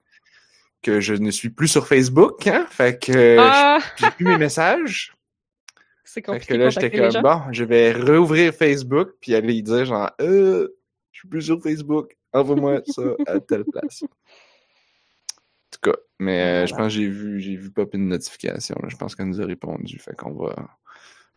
que 0.81 1.01
je 1.01 1.13
ne 1.13 1.29
suis 1.29 1.49
plus 1.49 1.67
sur 1.67 1.85
Facebook, 1.87 2.47
hein? 2.47 2.65
Fait 2.69 2.97
que 2.97 3.11
euh, 3.11 3.37
Ah! 3.41 3.79
j'ai 3.97 4.09
plus 4.11 4.25
mes 4.25 4.37
messages. 4.37 5.13
C'est 6.11 6.21
Fait 6.21 6.31
compliqué 6.31 6.53
que 6.53 6.53
de 6.57 6.63
là, 6.63 6.69
j'étais 6.71 6.89
comme, 6.89 7.21
bon, 7.21 7.41
je 7.51 7.63
vais 7.63 7.93
rouvrir 7.93 8.51
Facebook, 8.51 9.11
puis 9.21 9.35
aller 9.35 9.53
y 9.53 9.61
dire, 9.61 9.85
genre, 9.85 10.09
euh, 10.21 10.67
je 11.11 11.19
suis 11.19 11.27
plus 11.27 11.43
sur 11.43 11.61
Facebook, 11.61 12.17
envoie-moi 12.33 12.81
ça 12.87 13.03
à 13.27 13.39
telle 13.39 13.63
place. 13.63 14.01
En 14.01 14.07
tout 15.69 15.79
cas, 15.83 15.95
mais 16.17 16.41
euh, 16.41 16.65
je 16.65 16.73
pense 16.73 16.85
que 16.85 16.99
j'ai 16.99 17.07
vu, 17.07 17.39
j'ai 17.39 17.55
vu 17.55 17.69
pop 17.69 17.93
une 17.93 18.07
notification, 18.07 18.75
là. 18.81 18.89
je 18.89 18.95
pense 18.97 19.15
qu'elle 19.15 19.27
nous 19.27 19.39
a 19.39 19.45
répondu, 19.45 19.99
fait 19.99 20.15
qu'on 20.15 20.33
va, 20.33 20.55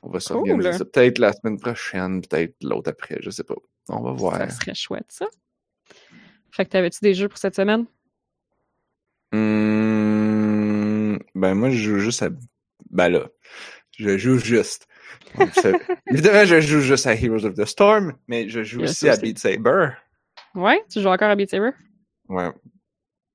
on 0.00 0.08
va 0.08 0.20
s'organiser 0.20 0.72
ça. 0.72 0.86
Peut-être 0.86 1.18
la 1.18 1.34
semaine 1.34 1.60
prochaine, 1.60 2.22
peut-être 2.22 2.56
l'autre 2.62 2.88
après, 2.88 3.18
je 3.20 3.28
sais 3.28 3.44
pas. 3.44 3.56
On 3.90 4.00
va 4.00 4.12
voir. 4.12 4.38
Ça 4.38 4.48
serait 4.48 4.74
chouette, 4.74 5.10
ça. 5.10 5.26
Fait 6.50 6.64
que 6.64 6.70
t'avais-tu 6.70 7.00
des 7.02 7.12
jeux 7.12 7.28
pour 7.28 7.36
cette 7.36 7.56
semaine? 7.56 7.84
Hum, 9.34 11.18
ben 11.34 11.54
moi 11.54 11.68
je 11.68 11.76
joue 11.76 11.98
juste 11.98 12.22
à 12.22 12.30
ben 12.90 13.10
là 13.10 13.28
je 13.99 14.16
joue 14.18 14.38
juste 14.38 14.86
Donc, 15.36 15.51
évidemment 16.11 16.45
je 16.45 16.61
joue 16.61 16.80
juste 16.80 17.07
à 17.07 17.14
Heroes 17.14 17.45
of 17.45 17.55
the 17.55 17.64
Storm 17.64 18.14
mais 18.28 18.49
je 18.49 18.62
joue 18.62 18.82
aussi 18.82 19.09
à. 19.09 19.16
Beat 19.16 19.38
Saber 19.38 19.90
Ouais? 20.55 20.82
Tu 20.90 21.01
joues 21.01 21.09
encore 21.09 21.30
à 21.30 21.36
Beat 21.36 21.51
Saber? 21.51 21.70
ouais 22.28 22.51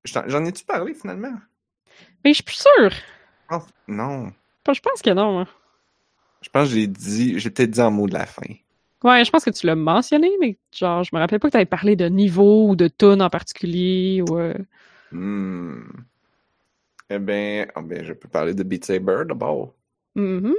j'en 0.06 0.46
ai-tu 0.46 0.64
parlé 0.66 0.94
finalement? 0.94 1.34
Mais 2.24 2.32
je 2.34 2.36
suis 2.36 2.44
plus. 2.44 2.56
Je 2.90 2.90
pense- 3.48 3.68
non 3.88 4.32
Je 4.74 4.80
pense 4.80 5.02
que 5.02 5.10
non. 5.12 5.40
hein. 5.42 5.48
je 6.42 6.50
pense 6.50 6.68
que 6.70 6.76
j'ai 6.76 6.88
dit 6.88 7.40
j'ai 7.40 7.50
peut-être 7.50 7.72
dit 7.72 7.82
en 7.82 7.92
mot 7.92 8.08
de 8.08 8.14
la 8.14 8.26
fin 8.26 8.44
Ouais, 9.04 9.24
je 9.24 9.30
pense 9.30 9.46
que 9.46 9.52
tu 9.52 9.68
l'as 9.68 9.76
mentionné, 9.76 10.32
mais 10.42 10.58
genre, 10.76 11.04
je 11.04 11.12
me 11.14 11.20
rappelais 11.20 11.38
pas 11.38 11.50
que 11.50 11.54
t'avais 11.54 11.66
parlé 11.68 11.96
de 11.96 12.10
niveau 12.10 12.68
ou 12.68 12.76
de 12.76 12.88
tune 12.88 13.22
en 13.22 13.30
particulier 13.30 14.24
ou... 14.28 14.40
euh, 14.40 14.56
Hmm. 15.12 15.84
eh 17.10 17.20
ben 17.20 17.68
ah 17.76 17.82
ben 17.82 18.04
je 18.04 18.14
peux 18.14 18.28
parler 18.28 18.54
de 18.54 18.64
Beat 18.64 18.86
Saber 18.86 19.24
d'abord 19.28 19.74
mhm. 20.18 20.54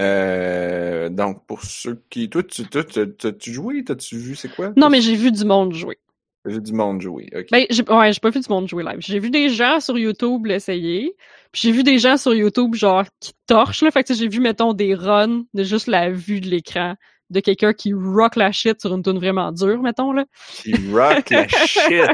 Euh, 0.00 1.10
donc 1.10 1.46
pour 1.46 1.62
ceux 1.62 2.02
qui 2.08 2.30
toi 2.30 2.42
tu 2.42 2.64
toi, 2.64 2.82
t'as- 2.82 3.06
t'as-tu 3.06 3.52
joué 3.52 3.84
t'as-tu 3.84 4.16
vu 4.16 4.34
c'est 4.34 4.48
quoi? 4.54 4.72
Non, 4.76 4.88
mais 4.88 5.00
j'ai 5.02 5.14
vu 5.14 5.30
du 5.30 5.44
monde 5.44 5.74
jouer. 5.74 5.98
j'ai 6.46 6.60
du 6.60 6.72
monde 6.72 7.00
jouer 7.02 7.28
ok 7.36 7.46
Ben, 7.52 7.66
j'ai, 7.68 7.82
ouais, 7.82 8.12
j'ai 8.12 8.20
pas 8.20 8.30
vu 8.30 8.40
du 8.40 8.48
monde 8.48 8.66
jouer 8.68 8.82
live. 8.84 8.96
J'ai 9.00 9.18
vu 9.18 9.30
des 9.30 9.50
gens 9.50 9.80
sur 9.80 9.98
YouTube 9.98 10.46
l'essayer. 10.46 11.14
Puis 11.52 11.62
j'ai 11.64 11.72
vu 11.72 11.82
des 11.82 11.98
gens 11.98 12.16
sur 12.16 12.34
YouTube, 12.34 12.74
genre, 12.74 13.04
qui 13.20 13.32
torchent, 13.46 13.82
là. 13.82 13.90
Fait 13.90 14.02
que 14.02 14.14
j'ai 14.14 14.28
vu, 14.28 14.40
mettons, 14.40 14.72
des 14.72 14.94
runs 14.94 15.44
de 15.52 15.62
juste 15.62 15.86
la 15.88 16.10
vue 16.10 16.40
de 16.40 16.48
l'écran 16.48 16.94
de 17.28 17.40
quelqu'un 17.40 17.72
qui 17.74 17.92
rock 17.94 18.36
la 18.36 18.50
shit 18.50 18.80
sur 18.80 18.94
une 18.94 19.02
tune 19.02 19.18
vraiment 19.18 19.52
dure, 19.52 19.82
mettons, 19.82 20.12
là. 20.12 20.24
qui 20.54 20.72
rock 20.90 21.28
la 21.30 21.46
shit 21.66 22.08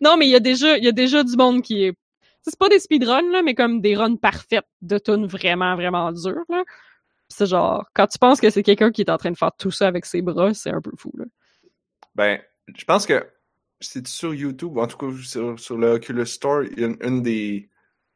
Non, 0.00 0.16
mais 0.16 0.26
il 0.26 0.30
y 0.30 0.36
a 0.36 0.40
déjà, 0.40 0.78
il 0.78 0.84
y 0.84 0.88
a 0.88 0.92
déjà 0.92 1.24
du 1.24 1.36
monde 1.36 1.62
qui 1.62 1.84
est, 1.84 1.94
c'est 2.50 2.58
pas 2.58 2.68
des 2.68 2.78
speedruns, 2.78 3.30
là, 3.30 3.42
mais 3.42 3.54
comme 3.54 3.80
des 3.80 3.96
runs 3.96 4.16
parfaites 4.16 4.66
de 4.82 4.98
tunes 4.98 5.26
vraiment, 5.26 5.74
vraiment 5.74 6.12
dures, 6.12 6.44
là. 6.48 6.64
C'est 7.28 7.46
genre, 7.46 7.84
quand 7.92 8.06
tu 8.06 8.18
penses 8.18 8.40
que 8.40 8.50
c'est 8.50 8.62
quelqu'un 8.62 8.92
qui 8.92 9.00
est 9.00 9.10
en 9.10 9.16
train 9.16 9.32
de 9.32 9.36
faire 9.36 9.50
tout 9.58 9.72
ça 9.72 9.88
avec 9.88 10.06
ses 10.06 10.22
bras, 10.22 10.54
c'est 10.54 10.70
un 10.70 10.80
peu 10.80 10.92
fou, 10.96 11.12
là. 11.16 11.24
Ben, 12.14 12.40
je 12.74 12.84
pense 12.84 13.04
que 13.04 13.26
c'est 13.80 14.06
sur 14.06 14.32
YouTube, 14.32 14.78
en 14.78 14.86
tout 14.86 14.96
cas 14.96 15.06
sur, 15.22 15.58
sur 15.58 15.76
le 15.76 15.94
Oculus 15.94 16.26
Store, 16.26 16.64
il 16.64 16.80
y 16.80 16.84
a 16.84 16.86
une, 16.86 16.96
une 17.02 17.22
des, 17.22 17.68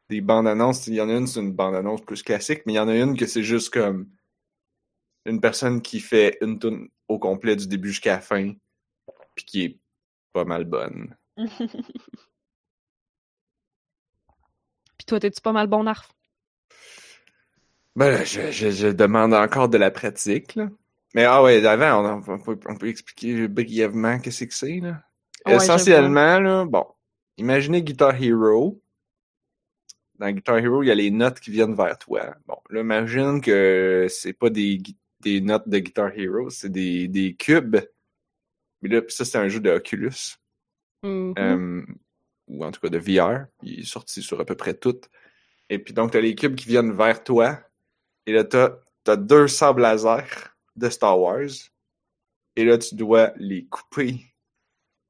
des 0.09 0.21
bandes 0.21 0.47
annonces. 0.47 0.87
Il 0.87 0.95
y 0.95 1.01
en 1.01 1.09
a 1.09 1.13
une, 1.13 1.27
c'est 1.27 1.39
une 1.39 1.53
bande 1.53 1.75
annonce 1.75 2.01
plus 2.01 2.23
classique, 2.23 2.63
mais 2.65 2.73
il 2.73 2.77
y 2.77 2.79
en 2.79 2.87
a 2.87 2.95
une 2.95 3.17
que 3.17 3.25
c'est 3.25 3.43
juste 3.43 3.71
comme 3.71 4.09
une 5.25 5.39
personne 5.39 5.81
qui 5.81 5.99
fait 5.99 6.37
une 6.41 6.57
tune 6.57 6.89
au 7.07 7.19
complet 7.19 7.55
du 7.55 7.67
début 7.67 7.89
jusqu'à 7.89 8.15
la 8.15 8.21
fin, 8.21 8.53
puis 9.35 9.45
qui 9.45 9.63
est 9.63 9.79
pas 10.33 10.45
mal 10.45 10.65
bonne. 10.65 11.15
Toi, 15.11 15.19
t'es-tu 15.19 15.41
pas 15.41 15.51
mal 15.51 15.67
bon 15.67 15.87
arf? 15.87 16.09
Ben 17.97 18.11
là, 18.11 18.23
je, 18.23 18.49
je, 18.49 18.69
je 18.69 18.87
demande 18.87 19.33
encore 19.33 19.67
de 19.67 19.77
la 19.77 19.91
pratique, 19.91 20.55
là. 20.55 20.69
Mais 21.13 21.25
ah 21.25 21.43
ouais, 21.43 21.65
avant, 21.65 22.01
on, 22.01 22.23
on 22.25 22.39
peut, 22.39 22.57
on 22.65 22.77
peut 22.77 22.87
expliquer 22.87 23.49
brièvement 23.49 24.19
qu'est-ce 24.19 24.45
que 24.45 24.53
c'est, 24.53 24.79
là. 24.79 25.03
Ouais, 25.45 25.55
Essentiellement, 25.55 26.39
là, 26.39 26.63
bon, 26.63 26.85
imaginez 27.35 27.83
Guitar 27.83 28.15
Hero. 28.23 28.81
Dans 30.17 30.31
Guitar 30.31 30.59
Hero, 30.59 30.81
il 30.81 30.87
y 30.87 30.91
a 30.91 30.95
les 30.95 31.11
notes 31.11 31.41
qui 31.41 31.51
viennent 31.51 31.75
vers 31.75 31.97
toi. 31.97 32.33
Bon, 32.47 32.55
là, 32.69 32.79
imagine 32.79 33.41
que 33.41 34.07
c'est 34.09 34.31
pas 34.31 34.49
des, 34.49 34.81
des 35.19 35.41
notes 35.41 35.67
de 35.67 35.79
Guitar 35.79 36.17
Hero, 36.17 36.49
c'est 36.49 36.71
des, 36.71 37.09
des 37.09 37.35
cubes. 37.35 37.79
Mais 38.81 38.87
là, 38.87 39.01
ça, 39.09 39.25
c'est 39.25 39.37
un 39.37 39.49
jeu 39.49 39.59
de 39.59 39.71
Oculus. 39.71 40.37
Mhm. 41.03 41.33
Euh, 41.37 41.85
ou 42.51 42.65
en 42.65 42.71
tout 42.71 42.81
cas 42.81 42.89
de 42.89 42.97
VR. 42.97 43.45
Il 43.63 43.79
est 43.79 43.85
sorti 43.85 44.21
sur 44.21 44.39
à 44.39 44.45
peu 44.45 44.55
près 44.55 44.73
tout. 44.73 44.99
Et 45.69 45.79
puis 45.79 45.93
donc, 45.93 46.11
tu 46.11 46.17
as 46.17 46.21
les 46.21 46.35
cubes 46.35 46.55
qui 46.55 46.67
viennent 46.67 46.91
vers 46.91 47.23
toi. 47.23 47.57
Et 48.25 48.33
là, 48.33 48.43
tu 48.43 48.57
as, 48.57 49.15
deux 49.15 49.47
sables 49.47 49.81
laser 49.81 50.55
de 50.75 50.89
Star 50.89 51.19
Wars. 51.19 51.49
Et 52.55 52.65
là, 52.65 52.77
tu 52.77 52.95
dois 52.95 53.31
les 53.37 53.65
couper. 53.65 54.19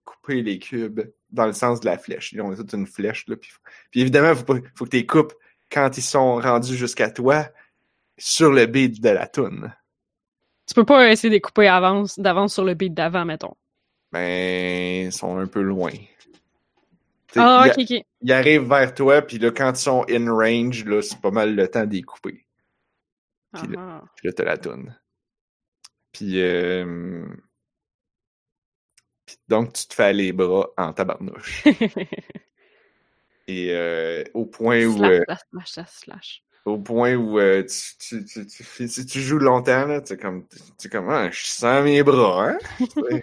Couper 0.06 0.44
les 0.44 0.60
cubes 0.60 1.02
dans 1.32 1.48
le 1.48 1.54
sens 1.54 1.80
de 1.80 1.88
la 1.88 1.98
flèche. 1.98 2.32
Ils 2.32 2.42
ont 2.42 2.56
toute 2.56 2.74
une 2.74 2.88
flèche. 2.88 3.26
Là, 3.28 3.36
puis, 3.36 3.52
puis 3.90 4.02
évidemment, 4.02 4.32
il 4.32 4.46
faut, 4.76 4.86
que 4.86 4.90
tu 4.90 4.98
les 4.98 5.06
coupes 5.06 5.34
quand 5.72 5.98
ils 5.98 6.04
sont 6.04 6.36
rendus 6.36 6.76
jusqu'à 6.76 7.10
toi 7.10 7.50
sur 8.18 8.52
le 8.52 8.68
beat 8.68 9.02
de 9.02 9.10
la 9.10 9.28
toune. 9.28 9.74
Tu 10.68 10.76
peux 10.76 10.86
pas 10.86 11.12
essayer 11.12 11.30
de 11.30 11.36
les 11.36 11.42
couper 11.42 11.68
avance, 11.68 12.20
d'avance 12.20 12.54
sur 12.54 12.64
le 12.64 12.76
beat 12.76 12.94
d'avant, 12.94 13.26
mettons. 13.26 13.56
Ben, 14.12 15.08
ils 15.08 15.12
sont 15.12 15.38
un 15.38 15.48
peu 15.48 15.62
loin. 15.62 15.92
Ah, 17.36 17.66
ok, 17.68 17.76
ok. 17.80 18.04
ils 18.22 18.32
arrivent 18.32 18.68
vers 18.68 18.94
toi, 18.94 19.22
puis 19.22 19.38
là, 19.38 19.52
quand 19.52 19.72
ils 19.72 19.82
sont 19.82 20.06
in 20.10 20.32
range, 20.32 20.86
là, 20.86 21.02
c'est 21.02 21.20
pas 21.22 21.32
mal 21.32 21.56
le 21.56 21.68
temps 21.68 21.86
d'y 21.86 22.02
couper. 22.02 22.46
Puis 23.54 23.64
Ah, 23.78 24.02
Puis 24.16 24.28
là, 24.28 24.34
t'as 24.34 24.44
la 24.44 24.58
toune. 24.58 24.96
Puis, 26.12 26.42
euh... 26.42 27.26
puis 29.26 29.38
donc, 29.48 29.74
tu 29.74 29.88
te 29.88 29.94
fais 29.94 30.14
les 30.14 30.34
bras 30.34 30.70
en 30.78 30.94
tabarnouche. 30.94 31.64
ah. 31.66 31.72
Et 33.48 33.72
euh, 33.72 34.24
au 34.34 34.46
point 34.46 34.86
où, 34.86 34.98
slash, 34.98 35.78
euh, 35.78 35.84
slash, 35.88 36.44
au 36.64 36.78
point 36.78 37.16
où 37.16 37.40
euh, 37.40 37.66
tu, 38.00 38.24
tu, 38.24 38.46
tu, 38.46 39.20
joues 39.20 39.40
longtemps, 39.40 39.88
là, 39.88 40.00
tu 40.00 40.16
comme, 40.16 40.46
tu 40.80 40.90
comme, 40.90 41.10
ah, 41.10 41.30
je 41.32 41.46
sens 41.46 41.84
mes 41.84 42.04
bras, 42.04 42.52
hein? 42.52 42.58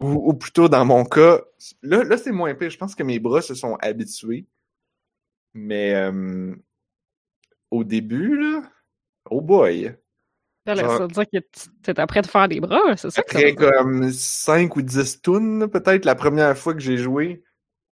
Ou, 0.00 0.30
ou 0.30 0.34
plutôt, 0.34 0.68
dans 0.68 0.84
mon 0.84 1.04
cas, 1.04 1.40
là, 1.82 2.02
là 2.04 2.16
c'est 2.16 2.32
moins 2.32 2.54
pire. 2.54 2.70
Je 2.70 2.78
pense 2.78 2.94
que 2.94 3.02
mes 3.02 3.18
bras 3.18 3.42
se 3.42 3.54
sont 3.54 3.76
habitués. 3.76 4.46
Mais 5.52 5.94
euh, 5.94 6.54
au 7.70 7.84
début, 7.84 8.36
là, 8.38 8.62
oh 9.30 9.40
boy! 9.40 9.94
Là, 10.66 10.74
là, 10.74 10.82
Genre- 10.82 10.98
ça 10.98 11.06
veut 11.06 11.08
dire 11.08 11.26
que 11.32 11.38
tu- 11.38 12.06
prêt 12.06 12.22
de 12.22 12.26
faire 12.26 12.48
des 12.48 12.60
bras, 12.60 12.96
c'est 12.96 13.10
ça 13.10 13.22
que 13.22 13.32
ça 13.32 13.38
Après 13.38 13.54
comme 13.54 14.10
5 14.12 14.76
ou 14.76 14.82
10 14.82 15.22
tunes, 15.22 15.68
peut-être 15.68 16.04
la 16.04 16.14
première 16.14 16.56
fois 16.56 16.74
que 16.74 16.80
j'ai 16.80 16.98
joué, 16.98 17.42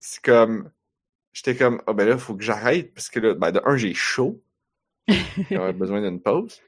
c'est 0.01 0.23
comme 0.23 0.71
j'étais 1.33 1.57
comme 1.57 1.83
ah 1.87 1.93
ben 1.93 2.09
là 2.09 2.19
faut 2.19 2.35
que 2.35 2.43
j'arrête 2.43 2.93
parce 2.95 3.09
que 3.09 3.21
là 3.21 3.35
ben 3.35 3.53
de 3.53 3.61
un 3.65 3.77
j'ai 3.77 3.95
chaud. 3.95 4.43
J'aurais 5.51 5.73
besoin 5.73 6.03
d'une 6.03 6.21
pause. 6.21 6.61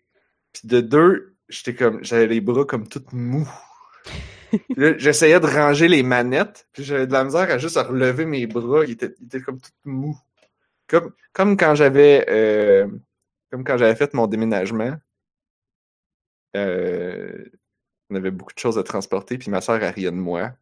Puis 0.53 0.67
de 0.67 0.81
deux, 0.81 1.37
j'étais 1.49 1.75
comme 1.75 2.03
j'avais 2.03 2.27
les 2.27 2.41
bras 2.41 2.65
comme 2.65 2.89
tout 2.89 3.05
mous. 3.13 3.49
J'essayais 4.99 5.41
de 5.41 5.47
ranger 5.47 5.89
les 5.89 6.03
manettes, 6.03 6.67
puis 6.73 6.85
j'avais 6.85 7.07
de 7.07 7.13
la 7.13 7.25
misère 7.25 7.51
à 7.51 7.59
juste 7.59 7.77
à 7.77 7.83
relever 7.83 8.25
mes 8.25 8.47
bras, 8.47 8.85
ils 8.85 8.93
étaient, 8.93 9.15
ils 9.21 9.27
étaient 9.27 9.41
comme 9.41 9.61
tout 9.61 9.71
mous. 9.85 10.19
Comme 10.89 11.13
comme 11.33 11.57
quand 11.57 11.75
j'avais 11.75 12.27
euh, 12.29 12.89
comme 13.51 13.65
quand 13.65 13.77
j'avais 13.79 13.97
fait 13.97 14.15
mon 14.15 14.27
déménagement. 14.27 14.97
Euh, 16.57 17.45
on 18.11 18.17
avait 18.17 18.33
beaucoup 18.33 18.53
de 18.53 18.59
choses 18.59 18.79
à 18.79 18.83
transporter, 18.83 19.39
puis 19.39 19.51
ma 19.51 19.61
soeur 19.61 19.83
a 19.85 19.91
riait 19.91 20.11
de 20.11 20.17
moi 20.17 20.53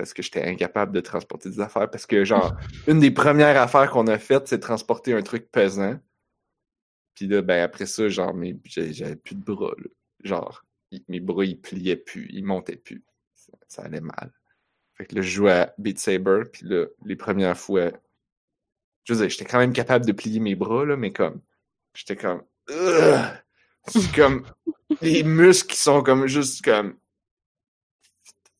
parce 0.00 0.14
que 0.14 0.22
j'étais 0.22 0.42
incapable 0.42 0.92
de 0.92 1.00
transporter 1.00 1.50
des 1.50 1.60
affaires. 1.60 1.90
Parce 1.90 2.06
que, 2.06 2.24
genre, 2.24 2.56
une 2.88 3.00
des 3.00 3.10
premières 3.10 3.60
affaires 3.60 3.90
qu'on 3.90 4.06
a 4.06 4.18
faites, 4.18 4.48
c'est 4.48 4.56
de 4.56 4.62
transporter 4.62 5.12
un 5.12 5.20
truc 5.20 5.50
pesant. 5.52 5.98
Puis 7.14 7.26
là, 7.26 7.42
ben 7.42 7.62
après 7.62 7.84
ça, 7.84 8.08
genre, 8.08 8.34
j'avais 8.64 8.94
j'avais 8.94 9.16
plus 9.16 9.34
de 9.34 9.44
bras. 9.44 9.72
là. 9.76 9.88
Genre, 10.24 10.64
mes 11.08 11.20
bras, 11.20 11.44
ils 11.44 11.60
pliaient 11.60 11.96
plus, 11.96 12.28
ils 12.30 12.44
montaient 12.44 12.76
plus. 12.76 13.04
Ça, 13.68 13.82
allait 13.82 14.00
mal. 14.00 14.32
Fait 14.94 15.06
que 15.06 15.14
là, 15.14 15.22
je 15.22 15.30
jouais 15.30 15.52
à 15.52 15.74
Beat 15.78 15.98
Saber, 15.98 16.42
puis 16.52 16.66
là, 16.66 16.86
les 17.04 17.16
premières 17.16 17.56
fois, 17.56 17.90
je 19.04 19.14
veux 19.14 19.20
dire, 19.20 19.28
j'étais 19.28 19.44
quand 19.44 19.58
même 19.58 19.72
capable 19.72 20.04
de 20.06 20.12
plier 20.12 20.40
mes 20.40 20.54
bras, 20.54 20.84
là, 20.84 20.96
mais 20.96 21.12
comme, 21.12 21.40
j'étais 21.94 22.16
comme, 22.16 22.42
c'est 23.86 24.14
comme, 24.14 24.46
les 25.00 25.22
muscles 25.22 25.72
qui 25.72 25.78
sont 25.78 26.02
comme 26.02 26.26
juste 26.26 26.64
comme 26.64 26.96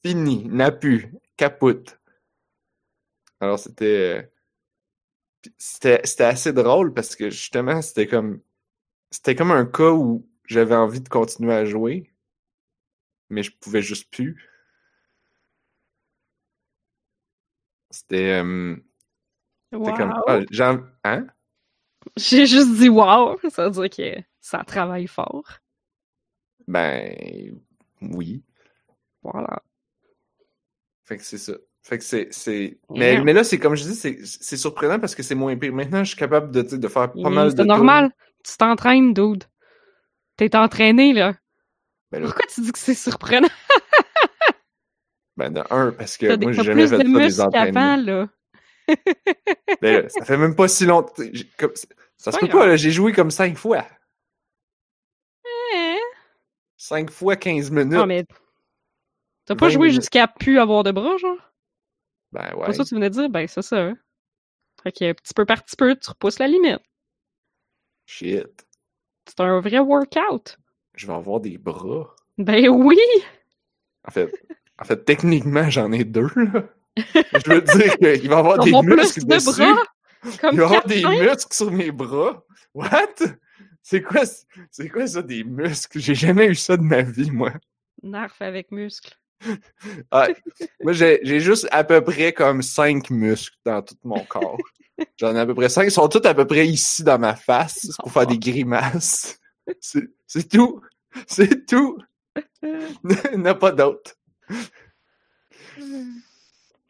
fini, 0.04 0.46
n'a 0.46 0.70
plus, 0.72 1.12
capote. 1.36 1.98
Alors 3.40 3.58
c'était 3.58 4.30
c'était 5.56 6.00
c'était 6.04 6.24
assez 6.24 6.52
drôle 6.52 6.92
parce 6.92 7.16
que 7.16 7.30
justement 7.30 7.80
c'était 7.80 8.06
comme 8.06 8.40
c'était 9.10 9.34
comme 9.34 9.50
un 9.50 9.64
cas 9.64 9.92
où 9.92 10.28
j'avais 10.44 10.74
envie 10.74 11.00
de 11.00 11.08
continuer 11.08 11.54
à 11.54 11.64
jouer 11.64 12.09
mais 13.30 13.42
je 13.42 13.52
pouvais 13.58 13.82
juste 13.82 14.10
plus. 14.12 14.36
C'était 17.90 18.40
euh, 18.42 18.76
c'était 19.72 19.92
comme 19.96 20.10
Wow. 20.10 20.24
ah, 20.28 20.40
j'ai 20.50 20.64
env- 20.64 20.86
hein? 21.04 21.26
J'ai 22.16 22.46
juste 22.46 22.74
dit 22.76 22.88
wow, 22.88 23.38
ça 23.50 23.68
veut 23.68 23.88
dire 23.88 23.90
que 23.90 24.22
ça 24.40 24.64
travaille 24.64 25.06
fort. 25.06 25.44
Ben 26.68 27.60
oui. 28.00 28.42
Voilà. 29.22 29.62
Fait 31.04 31.16
que 31.16 31.24
c'est 31.24 31.38
ça. 31.38 31.54
Fait 31.82 31.98
que 31.98 32.04
c'est. 32.04 32.28
c'est... 32.30 32.78
Mais, 32.90 33.14
Yeah. 33.14 33.24
mais 33.24 33.32
là, 33.32 33.42
c'est 33.42 33.58
comme 33.58 33.74
je 33.74 33.82
dis, 33.84 33.94
c'est, 33.94 34.18
c'est 34.24 34.56
surprenant 34.56 35.00
parce 35.00 35.14
que 35.14 35.22
c'est 35.22 35.34
moins 35.34 35.56
pire. 35.56 35.72
Maintenant, 35.72 36.04
je 36.04 36.10
suis 36.10 36.16
capable 36.18 36.52
de, 36.52 36.62
de 36.62 36.88
faire 36.88 37.12
pas 37.12 37.30
mal 37.30 37.52
de. 37.52 37.56
C'est 37.56 37.64
normal. 37.64 38.12
Tu 38.44 38.56
t'entraînes, 38.56 39.12
dude. 39.12 39.44
T'es 40.36 40.54
entraîné, 40.56 41.12
là. 41.12 41.34
Ben 42.10 42.20
là, 42.20 42.26
Pourquoi 42.26 42.46
tu 42.52 42.60
dis 42.62 42.72
que 42.72 42.78
c'est 42.78 42.94
surprenant? 42.94 43.48
Ben, 45.36 45.50
de 45.50 45.62
un, 45.70 45.90
parce 45.92 46.18
que 46.18 46.36
moi, 46.36 46.52
j'ai 46.52 46.62
jamais 46.64 46.86
fait 46.86 46.98
de 46.98 47.12
ça 47.14 47.18
des 47.18 47.40
entraînements. 47.40 47.72
qu'avant, 47.72 47.96
là. 47.96 48.28
Ben, 49.80 50.02
là, 50.02 50.08
ça 50.10 50.24
fait 50.26 50.36
même 50.36 50.54
pas 50.54 50.68
si 50.68 50.84
longtemps. 50.84 51.14
comme- 51.56 51.72
Ça 52.18 52.30
se 52.32 52.38
peut 52.38 52.48
pas, 52.48 52.66
là, 52.66 52.76
j'ai 52.76 52.90
joué 52.90 53.12
comme 53.12 53.30
cinq 53.30 53.56
fois. 53.56 53.86
Hein? 55.74 55.96
Cinq 56.76 57.10
fois 57.10 57.36
15 57.36 57.70
minutes. 57.70 57.98
Ah, 58.02 58.06
mais 58.06 58.24
t'as 59.46 59.54
pas 59.54 59.66
20 59.68 59.70
joué 59.70 59.90
jusqu'à 59.90 60.28
plus 60.28 60.58
avoir 60.58 60.82
de 60.82 60.92
bras, 60.92 61.16
genre? 61.16 61.36
Ben 62.32 62.46
C'est 62.50 62.54
ouais. 62.56 62.66
pas 62.66 62.72
ça 62.74 62.82
que 62.84 62.88
tu 62.88 62.94
venais 62.96 63.08
de 63.10 63.14
dire? 63.14 63.28
Ben, 63.30 63.46
c'est 63.48 63.62
ça. 63.62 63.78
hein. 63.78 63.96
Fait 64.82 64.92
que 64.92 65.12
petit 65.12 65.34
peu 65.34 65.46
par 65.46 65.62
petit 65.64 65.76
peu, 65.76 65.96
tu 65.96 66.08
repousses 66.10 66.38
la 66.38 66.48
limite. 66.48 66.80
Shit. 68.06 68.66
C'est 69.26 69.40
un 69.40 69.60
vrai 69.60 69.78
workout. 69.78 70.58
Je 71.00 71.06
vais 71.06 71.14
avoir 71.14 71.40
des 71.40 71.56
bras. 71.56 72.14
Ben 72.36 72.68
oui! 72.68 72.98
En 74.06 74.10
fait, 74.10 74.30
en 74.78 74.84
fait 74.84 75.02
techniquement, 75.02 75.70
j'en 75.70 75.90
ai 75.92 76.04
deux, 76.04 76.28
là. 76.36 76.68
Je 76.94 77.50
veux 77.50 77.62
dire 77.62 77.96
qu'il 77.96 78.28
va 78.28 78.36
y 78.36 78.38
avoir 78.38 78.58
des 78.58 78.72
muscles 78.82 79.24
de 79.24 79.34
dessus. 79.34 79.62
bras! 79.62 79.82
Comme 80.42 80.52
Il 80.52 80.60
va 80.60 80.62
y 80.62 80.66
avoir 80.66 80.84
des 80.84 81.02
muscles 81.06 81.54
sur 81.54 81.70
mes 81.70 81.90
bras. 81.90 82.44
What? 82.74 83.14
C'est 83.82 84.02
quoi, 84.02 84.24
c'est 84.70 84.90
quoi 84.90 85.06
ça, 85.06 85.22
des 85.22 85.42
muscles? 85.42 86.00
J'ai 86.00 86.14
jamais 86.14 86.48
eu 86.48 86.54
ça 86.54 86.76
de 86.76 86.82
ma 86.82 87.00
vie, 87.00 87.30
moi. 87.30 87.54
Narf 88.02 88.42
avec 88.42 88.70
muscles. 88.70 89.14
Ah, 90.10 90.28
moi, 90.82 90.92
j'ai 90.92 91.40
juste 91.40 91.66
à 91.70 91.82
peu 91.82 92.04
près 92.04 92.34
comme 92.34 92.60
cinq 92.60 93.08
muscles 93.08 93.56
dans 93.64 93.80
tout 93.80 93.96
mon 94.04 94.22
corps. 94.26 94.58
J'en 95.16 95.34
ai 95.34 95.38
à 95.40 95.46
peu 95.46 95.54
près 95.54 95.70
cinq. 95.70 95.84
Ils 95.84 95.90
sont 95.90 96.08
tous 96.10 96.28
à 96.28 96.34
peu 96.34 96.46
près 96.46 96.66
ici 96.68 97.02
dans 97.02 97.18
ma 97.18 97.36
face 97.36 97.88
pour 98.02 98.12
faire 98.12 98.26
des 98.26 98.38
grimaces. 98.50 99.39
C'est 99.80 100.48
tout. 100.48 100.80
C'est 101.26 101.66
tout. 101.66 101.98
Il 102.62 103.38
n'y 103.38 103.48
a 103.48 103.54
pas 103.54 103.72
d'autres. 103.72 104.14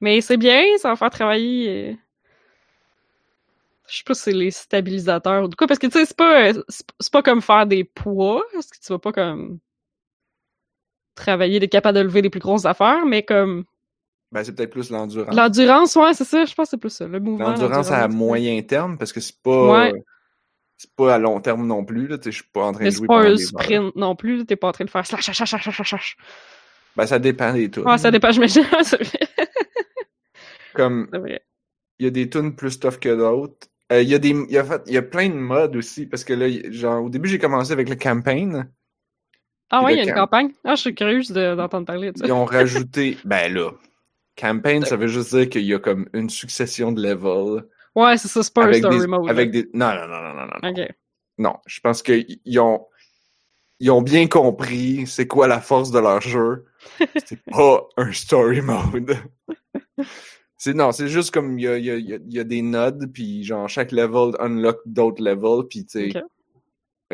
Mais 0.01 0.21
c'est 0.21 0.37
bien, 0.37 0.63
ça 0.79 0.89
va 0.91 0.97
faire 0.97 1.11
travailler. 1.11 1.91
euh, 1.93 1.95
Je 3.89 3.99
sais 3.99 4.05
pas 4.05 4.15
si 4.15 4.23
c'est 4.23 4.33
les 4.33 4.51
stabilisateurs 4.51 5.45
ou 5.45 5.49
de 5.49 5.55
quoi, 5.55 5.67
parce 5.67 5.79
que 5.79 5.87
tu 5.87 5.93
sais, 5.99 6.07
c'est 6.07 6.17
pas, 6.17 6.49
euh, 6.49 6.63
c'est 6.99 7.13
pas 7.13 7.23
comme 7.23 7.43
faire 7.43 7.67
des 7.67 7.85
poids, 7.85 8.43
parce 8.53 8.67
que 8.69 8.79
tu 8.79 8.93
vas 8.93 8.99
pas 8.99 9.13
comme 9.13 9.59
travailler, 11.15 11.61
d'être 11.61 11.73
capable 11.73 11.99
de 11.99 12.03
lever 12.05 12.23
les 12.23 12.31
plus 12.31 12.41
grosses 12.41 12.65
affaires, 12.65 13.05
mais 13.05 13.23
comme 13.23 13.65
Ben, 14.33 14.43
c'est 14.43 14.55
peut-être 14.55 14.71
plus 14.71 14.91
l'endurance. 14.91 15.35
l'endurance, 15.35 15.97
ouais, 15.97 16.15
c'est 16.15 16.25
ça, 16.25 16.45
je 16.47 16.55
pense 16.55 16.67
que 16.67 16.71
c'est 16.71 16.77
plus 16.79 16.91
ça, 16.91 17.07
le 17.07 17.21
mouvement. 17.21 17.51
L'endurance 17.51 17.91
à 17.91 18.09
moyen 18.09 18.61
terme, 18.63 18.97
parce 18.97 19.13
que 19.13 19.21
c'est 19.21 19.37
pas. 19.43 19.91
Ouais. 19.91 20.03
C'est 20.83 20.95
pas 20.97 21.15
à 21.15 21.19
long 21.19 21.39
terme 21.43 21.67
non 21.67 21.85
plus. 21.85 22.07
Là. 22.09 22.17
Je 22.25 22.31
suis 22.31 22.43
pas 22.43 22.63
en 22.63 22.73
train 22.73 22.87
de 22.87 22.91
c'est 22.91 22.97
jouer 22.97 23.07
pas 23.07 23.17
pendant 23.19 23.29
un 23.29 23.33
heures. 23.33 23.39
sprint 23.39 23.97
non 23.97 24.17
plus, 24.17 24.47
t'es 24.47 24.57
pas 24.57 24.69
en 24.69 24.73
train 24.73 24.87
de 24.87 24.91
faire 24.91 25.05
slash, 25.05 25.25
slash, 25.31 25.51
slash, 25.51 25.83
slash. 25.89 26.17
Ben, 26.97 27.05
ça 27.05 27.19
dépend 27.19 27.53
des 27.53 27.71
tunes. 27.71 27.87
Ouais, 27.87 27.99
ça 27.99 28.11
dépend, 28.11 28.33
c'est. 28.33 28.49
Comme, 30.75 31.09
c'est 31.13 31.43
il 31.99 32.05
y 32.05 32.07
a 32.07 32.11
des 32.11 32.31
tunes 32.31 32.57
plus 32.57 32.81
tough 32.81 32.97
que 32.99 33.15
d'autres. 33.15 33.69
Euh, 33.93 34.01
Il 34.01 34.09
y 34.09 34.15
a 34.15 34.19
des, 34.19 34.31
y 34.49 34.57
a, 34.57 34.65
y 34.87 34.97
a 34.97 35.03
plein 35.03 35.29
de 35.29 35.35
modes 35.35 35.77
aussi, 35.77 36.07
parce 36.07 36.25
que 36.25 36.33
là, 36.33 36.47
genre, 36.71 37.05
au 37.05 37.11
début, 37.11 37.29
j'ai 37.29 37.39
commencé 37.39 37.73
avec 37.73 37.91
le 37.91 37.97
campaign. 37.97 38.71
Ah 39.69 39.85
ouais, 39.85 39.93
il 39.93 39.97
y 39.99 40.01
a 40.01 40.05
une 40.05 40.09
camp. 40.11 40.21
campagne. 40.23 40.53
Ah, 40.65 40.77
je 40.77 40.81
suis 40.81 40.95
curieuse 40.95 41.31
de- 41.31 41.55
d'entendre 41.57 41.85
parler 41.87 42.11
de 42.11 42.17
ça. 42.17 42.25
Ils 42.27 42.33
ont 42.33 42.47
rajouté, 42.47 43.19
ben 43.27 43.53
là, 43.53 43.73
campaign, 44.35 44.83
ça 44.87 44.97
veut 44.97 45.09
juste 45.09 45.35
dire 45.37 45.47
qu'il 45.51 45.65
y 45.65 45.75
a 45.75 45.79
comme 45.79 46.09
une 46.15 46.31
succession 46.31 46.91
de 46.91 47.03
levels. 47.03 47.65
Ouais, 47.97 48.17
c'est 48.17 48.29
ça, 48.29 48.43
c'est 48.43 48.55
pas 48.55 48.67
un 48.67 48.73
story 48.73 49.01
des, 49.01 49.07
mode. 49.07 49.29
avec 49.31 49.51
des, 49.51 49.69
non, 49.75 49.93
non, 49.95 50.07
non, 50.07 50.23
non, 50.23 50.35
non, 50.35 50.47
non. 50.63 50.71
Ok. 50.71 50.89
Non, 51.39 51.57
je 51.67 51.81
pense 51.81 52.03
qu'ils 52.03 52.61
ont, 52.61 52.87
ils 53.79 53.91
ont 53.91 54.03
bien 54.03 54.27
compris 54.29 55.07
c'est 55.07 55.27
quoi 55.27 55.49
la 55.49 55.61
force 55.61 55.91
de 55.91 55.99
leur 55.99 56.21
jeu. 56.21 56.67
C'est 57.27 57.43
pas 57.45 57.87
un 57.97 58.13
story 58.13 58.61
mode. 58.61 59.17
C'est, 60.57 60.75
non, 60.75 60.93
c'est 60.93 61.09
juste 61.09 61.31
comme 61.33 61.59
il 61.59 61.63
y 61.63 61.69
a, 61.69 61.79
y, 61.79 61.91
a, 61.91 61.97
y 61.97 62.13
a- 62.13 62.17
il 62.17 62.33
y 62.35 62.39
a 62.39 62.45
des 62.45 62.61
nodes, 62.61 63.11
puis 63.13 63.45
genre 63.45 63.67
chaque 63.69 63.93
level 63.93 64.35
unlock 64.41 64.81
d'autres 64.85 65.23
levels, 65.23 65.67
puis 65.69 65.87
tu 65.87 66.11
sais. 66.11 66.23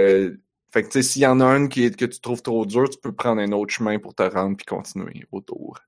Euh, 0.00 0.36
fait 0.72 0.82
que 0.82 0.88
tu 0.88 0.92
sais, 0.94 1.02
s'il 1.02 1.22
y 1.22 1.26
en 1.26 1.40
a 1.40 1.44
un 1.44 1.68
qui 1.68 1.84
est, 1.84 1.96
que 1.96 2.04
tu 2.04 2.20
trouves 2.20 2.42
trop 2.42 2.66
dur, 2.66 2.88
tu 2.90 2.98
peux 2.98 3.12
prendre 3.12 3.40
un 3.40 3.52
autre 3.52 3.72
chemin 3.72 3.98
pour 4.00 4.14
te 4.14 4.22
rendre 4.24 4.56
puis 4.56 4.66
continuer 4.66 5.24
autour. 5.30 5.78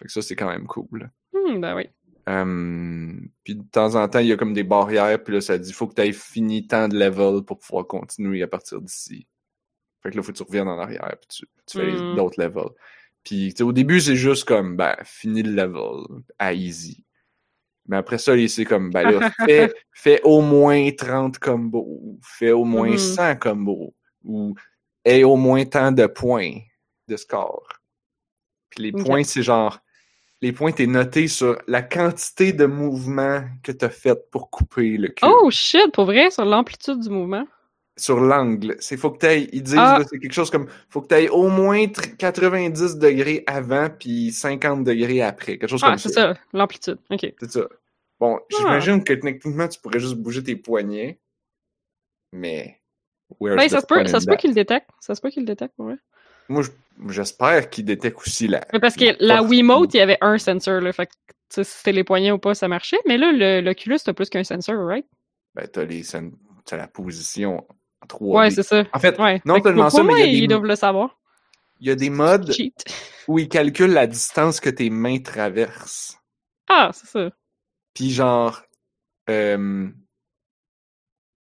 Fait 0.00 0.06
que 0.06 0.12
ça, 0.12 0.20
c'est 0.20 0.34
quand 0.36 0.48
même 0.48 0.66
cool. 0.66 1.10
Hmm, 1.32 1.60
ben 1.60 1.76
oui. 1.76 1.88
Euh, 2.30 3.12
puis 3.42 3.56
de 3.56 3.62
temps 3.70 3.96
en 3.96 4.08
temps, 4.08 4.20
il 4.20 4.28
y 4.28 4.32
a 4.32 4.36
comme 4.36 4.52
des 4.52 4.62
barrières, 4.62 5.22
puis 5.22 5.34
là, 5.34 5.40
ça 5.40 5.58
dit 5.58 5.72
faut 5.72 5.88
que 5.88 5.94
tu 5.94 6.02
aies 6.02 6.12
fini 6.12 6.66
tant 6.66 6.86
de 6.88 6.96
level 6.96 7.42
pour 7.44 7.58
pouvoir 7.58 7.86
continuer 7.86 8.42
à 8.42 8.46
partir 8.46 8.80
d'ici. 8.80 9.26
Fait 10.02 10.10
que 10.10 10.16
là, 10.16 10.22
faut 10.22 10.32
que 10.32 10.36
tu 10.36 10.42
reviennes 10.44 10.68
en 10.68 10.78
arrière, 10.78 11.16
puis 11.20 11.28
tu, 11.28 11.46
tu 11.66 11.76
fais 11.76 11.92
Mm. 11.92 12.14
d'autres 12.14 12.40
levels. 12.40 12.70
Puis 13.24 13.54
au 13.60 13.72
début, 13.72 14.00
c'est 14.00 14.16
juste 14.16 14.44
comme, 14.44 14.76
ben, 14.76 14.96
fini 15.04 15.42
le 15.42 15.52
level 15.52 16.22
à 16.38 16.54
easy. 16.54 17.04
Mais 17.86 17.96
après 17.96 18.18
ça, 18.18 18.32
c'est 18.48 18.64
comme, 18.64 18.90
ben 18.90 19.10
là, 19.10 19.30
fais, 19.48 19.72
fais 19.92 20.20
au 20.22 20.40
moins 20.42 20.90
30 20.92 21.38
combos, 21.38 22.18
fais 22.22 22.52
au 22.52 22.64
moins 22.64 22.92
Mhm. 22.92 22.98
100 22.98 23.36
combos, 23.36 23.94
ou 24.24 24.54
aie 25.04 25.24
au 25.24 25.36
moins 25.36 25.64
tant 25.64 25.90
de 25.92 26.06
points 26.06 26.58
de 27.08 27.16
score. 27.16 27.66
Puis 28.70 28.84
les 28.84 28.92
points, 28.92 29.24
c'est 29.24 29.42
genre, 29.42 29.80
les 30.42 30.52
points, 30.52 30.72
t'es 30.72 30.86
noté 30.86 31.28
sur 31.28 31.58
la 31.66 31.82
quantité 31.82 32.52
de 32.52 32.64
mouvements 32.66 33.44
que 33.62 33.72
t'as 33.72 33.88
fait 33.90 34.30
pour 34.30 34.50
couper 34.50 34.96
le 34.96 35.08
cube. 35.08 35.28
Oh 35.30 35.50
shit, 35.50 35.92
pour 35.92 36.06
vrai, 36.06 36.30
sur 36.30 36.44
l'amplitude 36.44 37.00
du 37.00 37.10
mouvement. 37.10 37.46
Sur 37.96 38.20
l'angle. 38.20 38.76
C'est 38.80 38.96
faut 38.96 39.10
que 39.10 39.18
t'ailles, 39.18 39.50
ils 39.52 39.62
disent, 39.62 39.76
Ah. 39.78 40.00
c'est 40.08 40.18
quelque 40.18 40.32
chose 40.32 40.50
comme, 40.50 40.68
faut 40.88 41.02
que 41.02 41.08
t'ailles 41.08 41.28
au 41.28 41.48
moins 41.48 41.84
tr- 41.84 42.16
90 42.16 42.96
degrés 42.96 43.44
avant 43.46 43.90
puis 43.90 44.32
50 44.32 44.84
degrés 44.84 45.20
après. 45.20 45.58
Quelque 45.58 45.68
chose 45.68 45.82
Ah, 45.84 45.90
comme 45.90 45.98
c'est 45.98 46.08
ça. 46.08 46.34
ça, 46.34 46.40
l'amplitude. 46.54 46.96
Ok. 47.10 47.34
C'est 47.38 47.50
ça. 47.50 47.68
Bon, 48.18 48.36
Ah. 48.38 48.44
j'imagine 48.56 49.04
que 49.04 49.12
techniquement, 49.12 49.68
tu 49.68 49.78
pourrais 49.80 49.98
juste 50.00 50.14
bouger 50.16 50.42
tes 50.42 50.56
poignets, 50.56 51.18
mais... 52.32 52.78
Ben, 53.40 53.56
the 53.66 53.70
ça 53.70 53.80
se 53.80 53.86
peut, 53.86 54.04
ça 54.06 54.18
se 54.20 54.26
peut 54.26 54.36
qu'il 54.36 54.50
le 54.50 54.54
détecte. 54.54 54.88
Ça 55.00 55.14
se 55.14 55.20
peut 55.20 55.30
qu'il 55.30 55.44
détecte, 55.44 55.74
pour 55.76 55.84
vrai. 55.86 55.96
Moi, 56.50 56.62
je- 56.62 56.70
j'espère 57.12 57.70
qu'il 57.70 57.84
détecte 57.86 58.18
aussi 58.18 58.46
la... 58.48 58.60
Mais 58.72 58.80
parce 58.80 58.96
que 58.96 59.16
la. 59.20 59.42
Wiimote, 59.42 59.94
il 59.94 59.98
y 59.98 60.00
avait 60.00 60.18
un 60.20 60.36
sensor, 60.36 60.80
là. 60.80 60.92
Fait 60.92 61.06
que, 61.06 61.12
tu 61.12 61.34
sais, 61.48 61.64
si 61.64 61.78
c'était 61.78 61.92
les 61.92 62.04
poignets 62.04 62.32
ou 62.32 62.38
pas, 62.38 62.54
ça 62.54 62.68
marchait. 62.68 62.98
Mais 63.06 63.16
là, 63.16 63.32
le- 63.32 63.60
l'Oculus, 63.60 63.98
t'as 64.04 64.12
plus 64.12 64.28
qu'un 64.28 64.44
sensor, 64.44 64.76
right? 64.86 65.06
Ben, 65.54 65.66
t'as 65.66 65.84
les... 65.84 66.02
T'as 66.66 66.76
la 66.76 66.86
position 66.88 67.66
en 68.02 68.06
3D. 68.06 68.36
Ouais, 68.38 68.50
c'est 68.50 68.62
ça. 68.62 68.84
En 68.92 68.98
fait, 69.00 69.18
Ouais. 69.18 69.40
non 69.44 69.54
Fait 69.56 69.62
seulement 69.62 69.90
ça, 69.90 70.02
mais 70.02 70.12
il 70.14 70.18
y 70.18 70.22
a 70.22 70.26
des- 70.26 70.38
ils 70.44 70.48
doivent 70.48 70.64
le 70.66 70.76
savoir. 70.76 71.18
il 71.80 71.88
y 71.88 71.90
a 71.90 71.94
des 71.94 72.10
modes 72.10 72.52
Cheat. 72.52 72.84
où 73.26 73.38
ils 73.38 73.48
calculent 73.48 73.92
la 73.92 74.06
distance 74.06 74.60
que 74.60 74.68
tes 74.70 74.90
mains 74.90 75.18
traversent. 75.18 76.18
Ah, 76.68 76.90
c'est 76.92 77.06
ça. 77.08 77.30
Puis 77.94 78.10
genre... 78.10 78.62
Euh... 79.30 79.88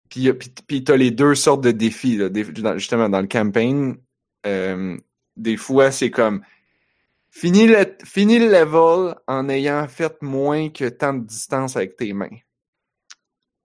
Puis, 0.09 0.33
puis, 0.35 0.51
puis 0.67 0.85
t'as 0.85 0.97
les 0.97 1.11
deux 1.11 1.35
sortes 1.35 1.63
de 1.63 1.73
défis, 1.73 2.17
là. 2.17 2.29
Justement, 2.77 3.09
dans 3.09 3.21
le 3.21 3.27
campaign, 3.27 3.97
euh, 4.47 4.97
des 5.37 5.57
fois, 5.57 5.91
c'est 5.91 6.11
comme... 6.11 6.43
Finis 7.31 7.67
le, 7.67 7.85
finis 8.03 8.39
le 8.39 8.47
level 8.47 9.15
en 9.27 9.49
ayant 9.51 9.87
fait 9.89 10.23
moins 10.23 10.71
que 10.71 10.89
tant 10.89 11.13
de 11.13 11.27
distance 11.27 11.77
avec 11.77 11.97
tes 11.97 12.15
mains. 12.15 12.31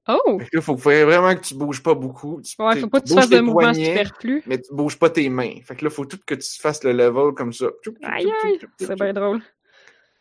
Oh! 0.10 0.40
Là, 0.52 0.62
faut 0.62 0.76
vraiment 0.76 1.36
que 1.36 1.42
tu 1.42 1.56
bouges 1.56 1.82
pas 1.82 1.94
beaucoup. 1.94 2.42
Tu, 2.42 2.56
Ouais, 2.60 2.78
faut 2.80 2.88
pas 2.88 3.00
que 3.00 3.08
tu 3.08 3.14
fasses 3.14 3.30
de 3.30 3.40
mouvements 3.40 3.74
superflus. 3.74 4.44
mais 4.46 4.60
tu 4.60 4.74
bouges 4.74 4.98
pas 4.98 5.10
tes 5.10 5.30
mains. 5.30 5.54
Fait 5.64 5.76
que 5.76 5.86
là, 5.86 5.92
faut 5.92 6.06
tout 6.06 6.20
que 6.26 6.36
tu 6.36 6.60
fasses 6.60 6.84
le 6.84 6.92
level 6.92 7.34
comme 7.34 7.54
ça. 7.54 7.68
Aïe, 8.04 8.32
aïe! 8.44 8.60
C'est 8.78 8.96
bien 8.96 9.14
drôle. 9.14 9.42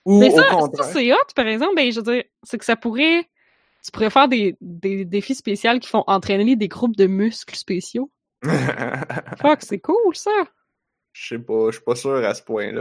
Ou 0.05 0.21
Mais 0.21 0.31
ça, 0.31 0.43
c'est 0.93 1.13
hot, 1.13 1.17
par 1.35 1.47
exemple. 1.47 1.75
Ben, 1.77 1.91
je 1.91 2.01
veux 2.01 2.13
dire, 2.13 2.25
c'est 2.43 2.59
que 2.59 2.65
ça 2.65 2.77
pourrait... 2.77 3.25
Tu 3.83 3.91
pourrais 3.91 4.11
faire 4.11 4.29
des, 4.29 4.57
des 4.61 5.07
défis 5.07 5.35
spéciaux 5.35 5.79
qui 5.81 5.89
font 5.89 6.05
entraîner 6.07 6.55
des 6.55 6.69
groupes 6.69 6.97
de 6.97 7.07
muscles 7.07 7.57
spéciaux. 7.57 8.11
Fuck, 8.43 9.59
c'est 9.63 9.79
cool, 9.81 10.15
ça! 10.15 10.31
Je 11.13 11.29
sais 11.35 11.39
pas, 11.41 11.67
je 11.67 11.73
suis 11.77 11.85
pas 11.85 11.97
sûr 11.97 12.25
à 12.25 12.35
ce 12.35 12.43
point-là. 12.43 12.81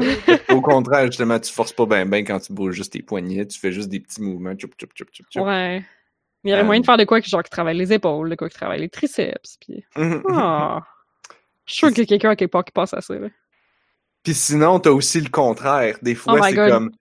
Au 0.50 0.62
contraire, 0.62 1.08
justement, 1.08 1.40
tu 1.40 1.52
forces 1.52 1.74
pas 1.74 1.86
bien 1.88 2.06
ben 2.06 2.24
quand 2.24 2.40
tu 2.40 2.54
bouges 2.54 2.76
juste 2.76 2.94
tes 2.94 3.02
poignets, 3.02 3.46
tu 3.48 3.60
fais 3.60 3.72
juste 3.72 3.90
des 3.90 4.00
petits 4.00 4.22
mouvements. 4.22 4.54
Tchoup, 4.54 4.70
tchoup, 4.78 4.88
tchoup, 4.94 5.06
tchoup, 5.12 5.24
tchoup. 5.32 5.44
Ouais. 5.44 5.84
Il 6.44 6.52
y 6.52 6.54
aurait 6.54 6.62
Euh, 6.62 6.66
moyen 6.66 6.82
de 6.82 6.86
faire 6.86 6.98
de 6.98 7.06
quoi 7.06 7.20
genre, 7.22 7.44
qui 7.44 7.50
travaille 7.50 7.78
les 7.78 7.92
épaules, 7.92 8.30
de 8.30 8.36
quoi 8.36 8.48
qui 8.48 8.56
travaille 8.56 8.80
les 8.82 8.90
triceps, 8.90 9.58
puis... 9.60 9.84
Ah! 10.30 10.84
Je 11.66 11.74
suis 11.74 11.80
sûr 11.80 11.90
qu'il 11.90 12.00
y 12.00 12.02
a 12.02 12.06
quelqu'un 12.06 12.30
à 12.30 12.36
quelque 12.36 12.52
part 12.52 12.64
qui 12.64 12.72
passe 12.72 12.94
à 12.94 13.02
ça, 13.02 13.16
là. 13.16 13.28
Puis 14.24 14.34
sinon, 14.34 14.80
t'as 14.80 14.92
aussi 14.92 15.22
le 15.22 15.30
contraire. 15.30 15.98
Des 16.02 16.16
fois, 16.16 16.34
Oh 16.34 16.44
my 16.44 16.50
c'est 16.52 16.56
comme 16.56 16.92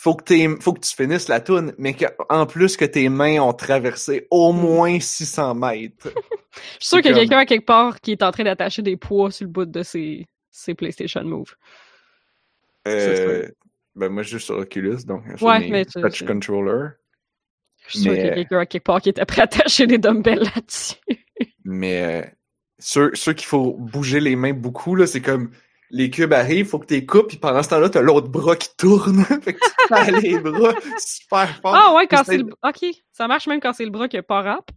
faut 0.00 0.14
que, 0.14 0.24
tes- 0.24 0.60
faut 0.60 0.72
que 0.72 0.80
tu 0.80 0.94
finisses 0.94 1.28
la 1.28 1.40
toune, 1.40 1.74
mais 1.78 1.96
en 2.28 2.46
plus 2.46 2.76
que 2.76 2.84
tes 2.84 3.08
mains 3.08 3.40
ont 3.40 3.52
traversé 3.52 4.26
au 4.30 4.52
moins 4.52 5.00
600 5.00 5.54
mètres. 5.54 6.08
Je 6.80 6.86
suis 6.86 6.88
sûr 6.88 6.98
qu'il 7.02 7.06
y 7.06 7.08
a 7.08 7.12
comme- 7.12 7.20
quelqu'un 7.20 7.38
à 7.38 7.46
quelque 7.46 7.66
part 7.66 8.00
qui 8.00 8.12
est 8.12 8.22
en 8.22 8.30
train 8.32 8.44
d'attacher 8.44 8.82
des 8.82 8.96
poids 8.96 9.30
sur 9.30 9.46
le 9.46 9.52
bout 9.52 9.64
de 9.66 9.82
ses, 9.82 10.26
ses 10.50 10.74
PlayStation 10.74 11.22
Move. 11.24 11.54
Euh, 12.86 13.48
ben 13.94 14.08
moi, 14.08 14.22
je 14.22 14.30
joue 14.30 14.38
sur 14.38 14.56
Oculus, 14.58 15.04
donc 15.04 15.22
Ouais, 15.40 15.60
mes 15.60 15.70
mais 15.70 15.84
tu- 15.84 16.00
touch 16.00 16.12
tu- 16.18 16.24
controller. 16.24 16.90
Je 17.86 17.90
suis 17.92 17.98
sûr 18.00 18.12
qu'il 18.12 18.20
y 18.20 18.24
a 18.26 18.30
Mais- 18.30 18.34
quelqu'un 18.36 18.58
à 18.58 18.66
quelque 18.66 18.84
part 18.84 19.00
qui 19.00 19.08
était 19.08 19.24
prêt 19.24 19.40
à 19.42 19.44
attacher 19.44 19.86
des 19.86 19.98
dumbbells 19.98 20.44
là-dessus. 20.54 20.94
Mais 21.64 22.02
euh, 22.02 22.26
ceux, 22.78 23.10
ceux 23.14 23.32
qu'il 23.32 23.46
faut 23.46 23.74
bouger 23.74 24.20
les 24.20 24.36
mains 24.36 24.52
beaucoup, 24.52 24.94
là, 24.94 25.06
c'est 25.06 25.20
comme 25.20 25.50
les 25.90 26.10
cubes 26.10 26.32
arrivent, 26.32 26.66
faut 26.66 26.78
que 26.78 26.86
tu 26.86 26.94
les 26.94 27.06
coupes, 27.06 27.28
puis 27.28 27.36
pendant 27.38 27.62
ce 27.62 27.68
temps-là, 27.70 27.88
t'as 27.88 28.00
l'autre 28.02 28.28
bras 28.28 28.56
qui 28.56 28.68
tourne. 28.76 29.24
fait 29.42 29.54
que 29.54 29.58
tu 29.60 30.04
fais 30.04 30.10
les 30.20 30.38
bras 30.38 30.74
super 30.98 31.60
fort. 31.60 31.74
Ah 31.74 31.94
ouais, 31.94 32.06
quand 32.06 32.24
c'est 32.24 32.38
le... 32.38 32.46
Ok, 32.62 32.84
ça 33.12 33.26
marche 33.28 33.46
même 33.46 33.60
quand 33.60 33.72
c'est 33.72 33.84
le 33.84 33.90
bras 33.90 34.08
qui 34.08 34.16
a 34.16 34.22
pas 34.22 34.42
rap. 34.42 34.70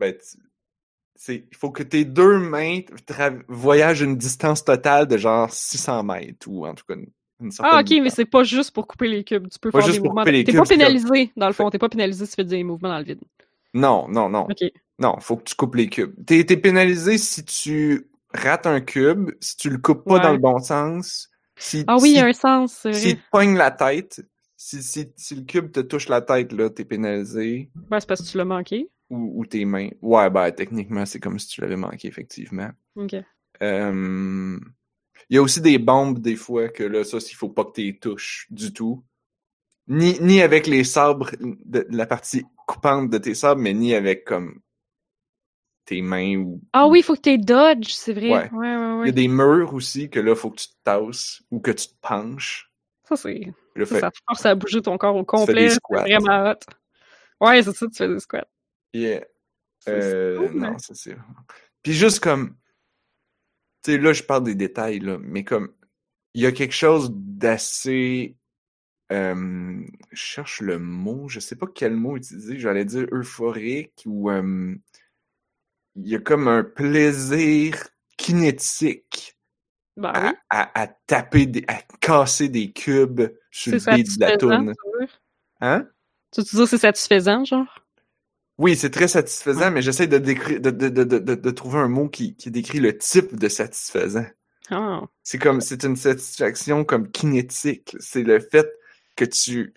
Ben, 0.00 0.12
tu- 0.14 0.38
c'est, 1.14 1.46
il 1.50 1.56
faut 1.56 1.70
que 1.70 1.82
tes 1.82 2.04
deux 2.04 2.38
mains 2.38 2.80
tra- 3.08 3.42
voyagent 3.48 4.02
une 4.02 4.16
distance 4.16 4.64
totale 4.64 5.06
de 5.06 5.16
genre 5.16 5.50
600 5.50 6.02
mètres, 6.02 6.46
ou 6.48 6.66
en 6.66 6.74
tout 6.74 6.84
cas 6.86 6.94
une, 6.94 7.06
une 7.40 7.50
certaine 7.50 7.74
Ah 7.74 7.80
ok, 7.80 8.02
mais 8.02 8.10
c'est 8.10 8.26
pas 8.26 8.42
juste 8.42 8.72
pour 8.72 8.86
couper 8.86 9.08
les 9.08 9.24
cubes. 9.24 9.48
Tu 9.48 9.58
peux 9.58 9.70
Pas 9.70 9.80
faire 9.80 9.92
des 9.92 10.00
mouvements. 10.00 10.24
T'es 10.24 10.44
pas 10.44 10.64
pénalisé, 10.64 11.32
dans 11.36 11.46
le 11.46 11.52
fond. 11.54 11.70
T'es 11.70 11.78
pas 11.78 11.88
pénalisé 11.88 12.26
si 12.26 12.32
tu 12.32 12.36
fais 12.36 12.44
des 12.44 12.64
mouvements 12.64 12.90
dans 12.90 12.98
le 12.98 13.04
vide. 13.04 13.20
Non, 13.72 14.08
non, 14.08 14.28
non. 14.28 14.46
Ok. 14.50 14.70
Non, 14.98 15.18
faut 15.20 15.36
que 15.36 15.44
tu 15.44 15.54
coupes 15.54 15.74
les 15.74 15.88
cubes. 15.88 16.14
T'es 16.26 16.44
pénalisé 16.56 17.16
si 17.18 17.44
tu 17.44 18.08
rates 18.32 18.66
un 18.66 18.80
cube, 18.80 19.30
si 19.40 19.56
tu 19.56 19.70
le 19.70 19.78
coupes 19.78 20.06
pas 20.06 20.18
Ouais. 20.18 20.20
dans 20.20 20.32
le 20.32 20.38
bon 20.38 20.58
sens, 20.60 21.30
si, 21.56 21.84
Ah 21.86 21.96
oui, 21.98 22.10
il 22.10 22.12
si, 22.12 22.16
y 22.16 22.20
a 22.20 22.26
un 22.26 22.32
sens, 22.32 22.72
c'est 22.82 22.92
vrai. 22.92 23.00
s'il 23.00 23.16
te 23.18 23.22
pogne 23.30 23.56
la 23.56 23.70
tête, 23.70 24.22
si, 24.56 24.82
si, 24.82 25.12
si 25.16 25.34
le 25.36 25.42
cube 25.42 25.72
te 25.72 25.80
touche 25.80 26.08
la 26.08 26.20
tête, 26.22 26.52
là, 26.52 26.70
t'es 26.70 26.84
pénalisé. 26.84 27.70
Ben, 27.74 28.00
c'est 28.00 28.06
parce 28.08 28.22
que 28.22 28.28
tu 28.30 28.36
l'as 28.38 28.44
manqué. 28.44 28.90
Ou, 29.10 29.40
ou 29.40 29.46
tes 29.46 29.64
mains. 29.64 29.90
Ouais, 30.02 30.28
ben, 30.30 30.50
techniquement, 30.52 31.06
c'est 31.06 31.20
comme 31.20 31.38
si 31.38 31.48
tu 31.48 31.60
l'avais 31.60 31.76
manqué, 31.76 32.08
effectivement. 32.08 32.70
Ok. 32.96 33.14
Euh, 33.62 34.58
Il 35.30 35.34
y 35.36 35.38
a 35.38 35.42
aussi 35.42 35.60
des 35.60 35.78
bombes, 35.78 36.18
des 36.20 36.36
fois, 36.36 36.68
que 36.68 36.82
là, 36.82 37.04
ça, 37.04 37.18
il 37.18 37.34
faut 37.34 37.48
pas 37.48 37.64
que 37.64 37.72
tu 37.72 37.82
les 37.82 37.98
touches 37.98 38.46
du 38.50 38.72
tout. 38.72 39.04
Ni, 39.88 40.18
ni 40.20 40.42
avec 40.42 40.66
les 40.66 40.82
sabres, 40.84 41.30
de, 41.40 41.86
la 41.90 42.06
partie 42.06 42.44
coupante 42.66 43.08
de 43.10 43.18
tes 43.18 43.34
sabres, 43.34 43.60
mais 43.60 43.72
ni 43.74 43.94
avec, 43.94 44.24
comme, 44.24 44.60
tes 45.86 46.02
mains 46.02 46.36
ou... 46.36 46.60
Ah 46.72 46.86
oui, 46.86 46.98
il 46.98 47.02
faut 47.02 47.14
que 47.14 47.20
tu 47.20 47.38
dodge, 47.38 47.90
c'est 47.90 48.12
vrai. 48.12 48.30
Ouais. 48.30 48.50
Ouais, 48.52 48.76
ouais, 48.76 49.04
Il 49.04 49.06
y 49.06 49.10
a 49.10 49.12
des 49.12 49.28
murs 49.28 49.72
aussi 49.72 50.10
que 50.10 50.20
là, 50.20 50.34
faut 50.34 50.50
que 50.50 50.60
tu 50.60 50.68
te 50.68 50.74
tasses 50.84 51.42
ou 51.50 51.60
que 51.60 51.70
tu 51.70 51.88
te 51.88 51.94
penches. 52.02 52.70
Ça, 53.04 53.16
c'est. 53.16 53.54
Ça, 53.76 53.86
fait, 53.86 54.00
ça 54.00 54.10
te 54.10 54.18
force 54.26 54.46
à 54.46 54.54
bouger 54.54 54.82
ton 54.82 54.98
corps 54.98 55.16
au 55.16 55.24
complet. 55.24 55.70
C'est 55.70 55.80
vraiment 55.88 56.50
hot. 56.50 56.56
Ouais, 57.40 57.62
c'est 57.62 57.74
ça, 57.74 57.86
tu 57.86 57.94
fais 57.94 58.08
des 58.08 58.18
squats. 58.18 58.46
Yeah. 58.92 59.24
Euh, 59.88 60.38
cool, 60.38 60.58
non, 60.58 60.68
hein. 60.68 60.76
c'est 60.78 60.96
ça. 60.96 61.10
Puis 61.82 61.92
juste 61.92 62.20
comme, 62.20 62.56
tu 63.84 63.92
sais, 63.92 63.98
là, 63.98 64.12
je 64.12 64.22
parle 64.22 64.44
des 64.44 64.54
détails, 64.54 64.98
là, 64.98 65.18
mais 65.20 65.44
comme, 65.44 65.72
il 66.34 66.42
y 66.42 66.46
a 66.46 66.52
quelque 66.52 66.74
chose 66.74 67.10
d'assez, 67.14 68.36
euh, 69.12 69.80
je 70.10 70.16
cherche 70.20 70.60
le 70.60 70.78
mot, 70.78 71.28
je 71.28 71.38
sais 71.38 71.54
pas 71.54 71.66
quel 71.72 71.94
mot 71.94 72.16
utiliser, 72.16 72.58
j'allais 72.58 72.84
dire 72.84 73.06
euphorique 73.12 74.02
ou, 74.06 74.30
euh, 74.30 74.74
il 75.96 76.08
y 76.08 76.14
a 76.14 76.18
comme 76.20 76.48
un 76.48 76.62
plaisir 76.62 77.76
kinétique 78.16 79.36
Ben 79.96 80.10
à, 80.10 80.28
oui. 80.28 80.34
à, 80.50 80.82
à 80.82 80.86
taper, 80.86 81.46
des, 81.46 81.64
à 81.68 81.80
casser 82.00 82.48
des 82.48 82.72
cubes 82.72 83.22
sur 83.50 83.72
le 83.72 83.96
beat 83.96 84.18
de 84.18 84.20
la 84.20 84.36
toune. 84.36 84.74
Hein? 85.60 85.88
Tu 86.32 86.40
veux 86.40 86.58
dire 86.58 86.68
c'est 86.68 86.78
satisfaisant, 86.78 87.44
genre? 87.44 87.82
Oui, 88.58 88.76
c'est 88.76 88.90
très 88.90 89.08
satisfaisant, 89.08 89.70
mais 89.70 89.82
j'essaie 89.82 90.06
de, 90.06 90.18
décrire, 90.18 90.60
de, 90.60 90.70
de, 90.70 90.88
de, 90.88 91.04
de, 91.04 91.34
de 91.34 91.50
trouver 91.50 91.78
un 91.78 91.88
mot 91.88 92.08
qui, 92.08 92.36
qui 92.36 92.50
décrit 92.50 92.80
le 92.80 92.96
type 92.96 93.36
de 93.36 93.48
satisfaisant. 93.48 94.26
Ah. 94.70 95.02
C'est 95.22 95.38
comme, 95.38 95.60
c'est 95.60 95.84
une 95.84 95.96
satisfaction 95.96 96.84
comme 96.84 97.10
kinétique. 97.10 97.96
C'est 98.00 98.22
le 98.22 98.40
fait 98.40 98.68
que 99.14 99.24
tu 99.24 99.74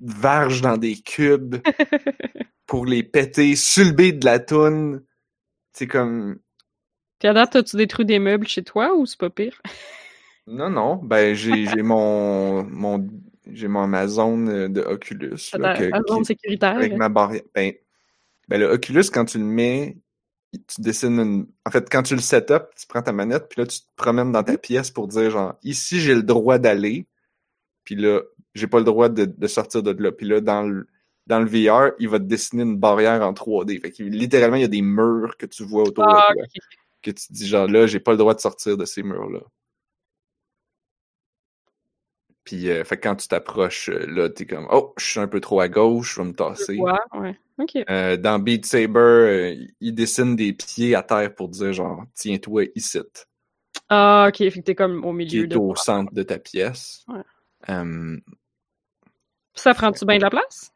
varges 0.00 0.60
dans 0.60 0.76
des 0.76 0.96
cubes 0.96 1.56
pour 2.66 2.84
les 2.84 3.02
péter 3.02 3.54
sur 3.56 3.84
le 3.84 3.92
beat 3.92 4.18
de 4.20 4.24
la 4.24 4.38
toune. 4.38 5.04
C'est 5.72 5.86
comme, 5.86 6.38
Puis 7.18 7.28
à 7.28 7.32
date, 7.32 7.56
as-tu 7.56 7.76
détruit 7.76 8.04
des 8.06 8.18
meubles 8.18 8.46
chez 8.46 8.62
toi 8.62 8.94
ou 8.94 9.06
c'est 9.06 9.18
pas 9.18 9.30
pire? 9.30 9.60
non, 10.46 10.70
non, 10.70 10.96
ben, 10.96 11.34
j'ai, 11.34 11.82
mon, 11.82 12.64
mon, 12.64 13.06
j'ai 13.50 13.68
mon 13.68 13.82
Amazon 13.82 14.46
euh, 14.48 14.68
de 14.68 14.80
Oculus. 14.80 15.50
Là, 15.56 15.76
que- 15.76 15.90
ta 15.90 16.02
zone 16.08 16.18
qui- 16.20 16.24
sécuritaire? 16.26 16.76
avec 16.76 16.96
ma 16.96 17.08
barrière. 17.08 17.42
Ben, 17.54 17.72
ben, 18.48 18.60
le 18.60 18.66
Oculus, 18.72 19.04
quand 19.12 19.24
tu 19.24 19.38
le 19.38 19.44
mets, 19.44 19.96
tu 20.52 20.80
dessines 20.80 21.20
une. 21.20 21.46
En 21.64 21.70
fait, 21.70 21.88
quand 21.88 22.02
tu 22.02 22.14
le 22.14 22.20
set 22.20 22.50
up, 22.50 22.70
tu 22.76 22.86
prends 22.88 23.02
ta 23.02 23.12
manette, 23.12 23.48
puis 23.48 23.60
là, 23.60 23.66
tu 23.66 23.80
te 23.80 23.86
promènes 23.96 24.32
dans 24.32 24.42
ta 24.42 24.58
pièce 24.58 24.90
pour 24.90 25.06
dire, 25.06 25.30
genre, 25.30 25.54
ici, 25.62 26.00
j'ai 26.00 26.14
le 26.14 26.24
droit 26.24 26.58
d'aller, 26.58 27.06
puis 27.84 27.94
là, 27.94 28.20
j'ai 28.54 28.66
pas 28.66 28.78
le 28.78 28.84
droit 28.84 29.08
de, 29.08 29.26
de 29.26 29.46
sortir 29.46 29.82
de 29.84 29.92
là. 29.92 30.10
Puis 30.10 30.26
là, 30.26 30.40
dans 30.40 30.62
le, 30.64 30.88
dans 31.30 31.40
le 31.40 31.46
VR, 31.46 31.92
il 32.00 32.08
va 32.08 32.18
te 32.18 32.24
dessiner 32.24 32.64
une 32.64 32.76
barrière 32.76 33.22
en 33.22 33.32
3D. 33.32 33.80
Fait 33.80 33.92
que 33.92 34.02
littéralement, 34.02 34.56
il 34.56 34.62
y 34.62 34.64
a 34.64 34.68
des 34.68 34.82
murs 34.82 35.36
que 35.36 35.46
tu 35.46 35.64
vois 35.64 35.84
autour 35.84 36.04
Ah, 36.06 36.26
de 36.30 36.34
toi. 36.34 36.42
ok. 36.44 36.62
Que 37.02 37.10
tu 37.12 37.32
dis, 37.32 37.46
genre, 37.46 37.66
là, 37.68 37.86
j'ai 37.86 38.00
pas 38.00 38.10
le 38.10 38.18
droit 38.18 38.34
de 38.34 38.40
sortir 38.40 38.76
de 38.76 38.84
ces 38.84 39.02
murs-là. 39.02 39.40
Puis, 42.44 42.68
euh, 42.68 42.84
fait 42.84 42.96
que 42.96 43.02
quand 43.08 43.16
tu 43.16 43.28
t'approches, 43.28 43.88
euh, 43.90 44.06
là, 44.08 44.28
t'es 44.28 44.44
comme, 44.44 44.66
oh, 44.70 44.92
je 44.98 45.04
suis 45.04 45.20
un 45.20 45.28
peu 45.28 45.40
trop 45.40 45.60
à 45.60 45.68
gauche, 45.68 46.16
je 46.16 46.20
vais 46.20 46.26
me 46.28 46.34
tasser. 46.34 46.76
vois, 46.76 47.00
ouais. 47.14 47.38
Ok. 47.58 47.76
Euh, 47.88 48.16
dans 48.16 48.38
Beat 48.38 48.66
Saber, 48.66 48.98
euh, 48.98 49.66
il 49.80 49.94
dessine 49.94 50.34
des 50.34 50.52
pieds 50.52 50.94
à 50.94 51.02
terre 51.02 51.34
pour 51.34 51.48
dire 51.48 51.72
genre 51.72 52.04
tiens-toi 52.14 52.64
ici, 52.74 52.98
Ah, 53.88 54.26
ok. 54.28 54.36
Fait 54.38 54.50
que 54.50 54.60
t'es 54.60 54.74
comme 54.74 55.04
au 55.04 55.12
milieu 55.12 55.46
de. 55.46 55.56
au 55.56 55.76
centre 55.76 56.12
de 56.12 56.22
ta 56.22 56.38
pièce. 56.38 57.04
Ouais. 57.08 57.22
Ça 59.54 59.74
prend-tu 59.74 60.04
bien 60.06 60.16
de 60.16 60.22
la 60.22 60.30
place? 60.30 60.72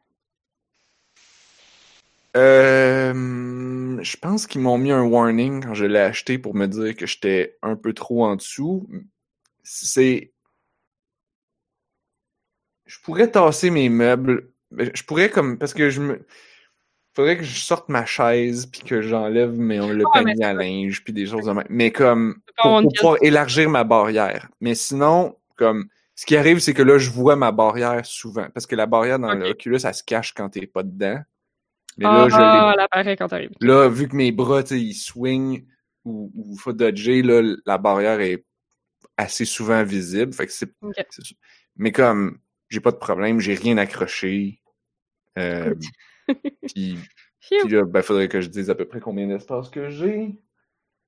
Euh, 2.35 4.01
je 4.01 4.17
pense 4.17 4.47
qu'ils 4.47 4.61
m'ont 4.61 4.77
mis 4.77 4.91
un 4.91 5.03
warning 5.03 5.63
quand 5.63 5.73
je 5.73 5.85
l'ai 5.85 5.99
acheté 5.99 6.37
pour 6.37 6.55
me 6.55 6.67
dire 6.67 6.95
que 6.95 7.05
j'étais 7.05 7.57
un 7.61 7.75
peu 7.75 7.93
trop 7.93 8.25
en 8.25 8.35
dessous. 8.35 8.87
C'est 9.63 10.31
je 12.85 12.99
pourrais 13.03 13.29
tasser 13.29 13.69
mes 13.69 13.89
meubles. 13.89 14.49
Je 14.71 15.03
pourrais 15.03 15.29
comme 15.29 15.57
parce 15.57 15.73
que 15.73 15.89
je 15.89 16.01
me 16.01 16.25
faudrait 17.13 17.37
que 17.37 17.43
je 17.43 17.59
sorte 17.59 17.89
ma 17.89 18.05
chaise 18.05 18.65
puis 18.65 18.81
que 18.81 19.01
j'enlève 19.01 19.57
mes- 19.57 19.93
le 19.93 20.03
panier 20.13 20.43
à 20.43 20.53
linge 20.53 21.03
puis 21.03 21.13
des 21.13 21.25
choses 21.25 21.45
de 21.45 21.51
même. 21.51 21.65
Mais 21.69 21.91
comme 21.91 22.41
pour, 22.61 22.81
pouvoir 22.93 23.17
élargir 23.21 23.69
ma 23.69 23.83
barrière. 23.83 24.49
Mais 24.59 24.75
sinon, 24.75 25.37
comme 25.55 25.87
ce 26.15 26.25
qui 26.25 26.35
arrive, 26.35 26.59
c'est 26.59 26.73
que 26.73 26.83
là, 26.83 26.97
je 26.97 27.09
vois 27.09 27.35
ma 27.35 27.51
barrière 27.51 28.05
souvent. 28.05 28.47
Parce 28.53 28.65
que 28.65 28.75
la 28.75 28.85
barrière 28.85 29.19
dans 29.19 29.33
Ok. 29.33 29.39
l'Oculus, 29.39 29.79
elle 29.83 29.93
se 29.93 30.03
cache 30.03 30.33
quand 30.33 30.49
t'es 30.49 30.67
pas 30.67 30.83
dedans. 30.83 31.19
Mais 31.97 32.05
là, 32.05 32.27
ah, 32.91 33.03
je 33.03 33.15
quand 33.15 33.27
t'arrives. 33.27 33.51
là, 33.61 33.87
vu 33.87 34.07
que 34.09 34.15
mes 34.15 34.31
bras, 34.31 34.63
tu 34.63 34.69
sais, 34.69 34.81
ils 34.81 34.93
swing 34.93 35.65
ou, 36.03 36.31
ou 36.35 36.57
faut 36.57 36.73
dodger, 36.73 37.21
là, 37.21 37.41
la 37.65 37.77
barrière 37.77 38.19
est 38.19 38.45
assez 39.17 39.45
souvent 39.45 39.83
visible. 39.83 40.33
Fait 40.33 40.45
que 40.45 40.51
c'est, 40.51 40.69
Mais 41.77 41.91
comme 41.91 42.39
j'ai 42.69 42.79
pas 42.79 42.91
de 42.91 42.97
problème, 42.97 43.39
j'ai 43.39 43.53
rien 43.53 43.77
accroché. 43.77 44.61
Euh, 45.37 45.73
puis, 46.67 46.97
puis 47.39 47.69
là, 47.69 47.85
ben, 47.85 48.01
faudrait 48.01 48.27
que 48.27 48.41
je 48.41 48.49
dise 48.49 48.69
à 48.69 48.75
peu 48.75 48.85
près 48.85 48.99
combien 48.99 49.27
d'espace 49.27 49.69
que 49.69 49.89
j'ai. 49.89 50.35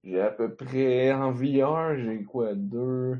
J'ai 0.03 0.22
à 0.22 0.31
peu 0.31 0.55
près 0.55 1.11
en 1.11 1.31
VR, 1.31 1.97
j'ai 1.97 2.23
quoi, 2.23 2.53
deux. 2.55 3.18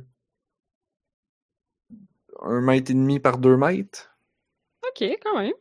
Un 2.42 2.62
mètre 2.62 2.92
et 2.92 2.94
demi 2.94 3.20
par 3.20 3.40
deux 3.40 3.58
mètres? 3.58 4.16
Ok, 4.88 5.04
quand 5.22 5.40
même. 5.40 5.54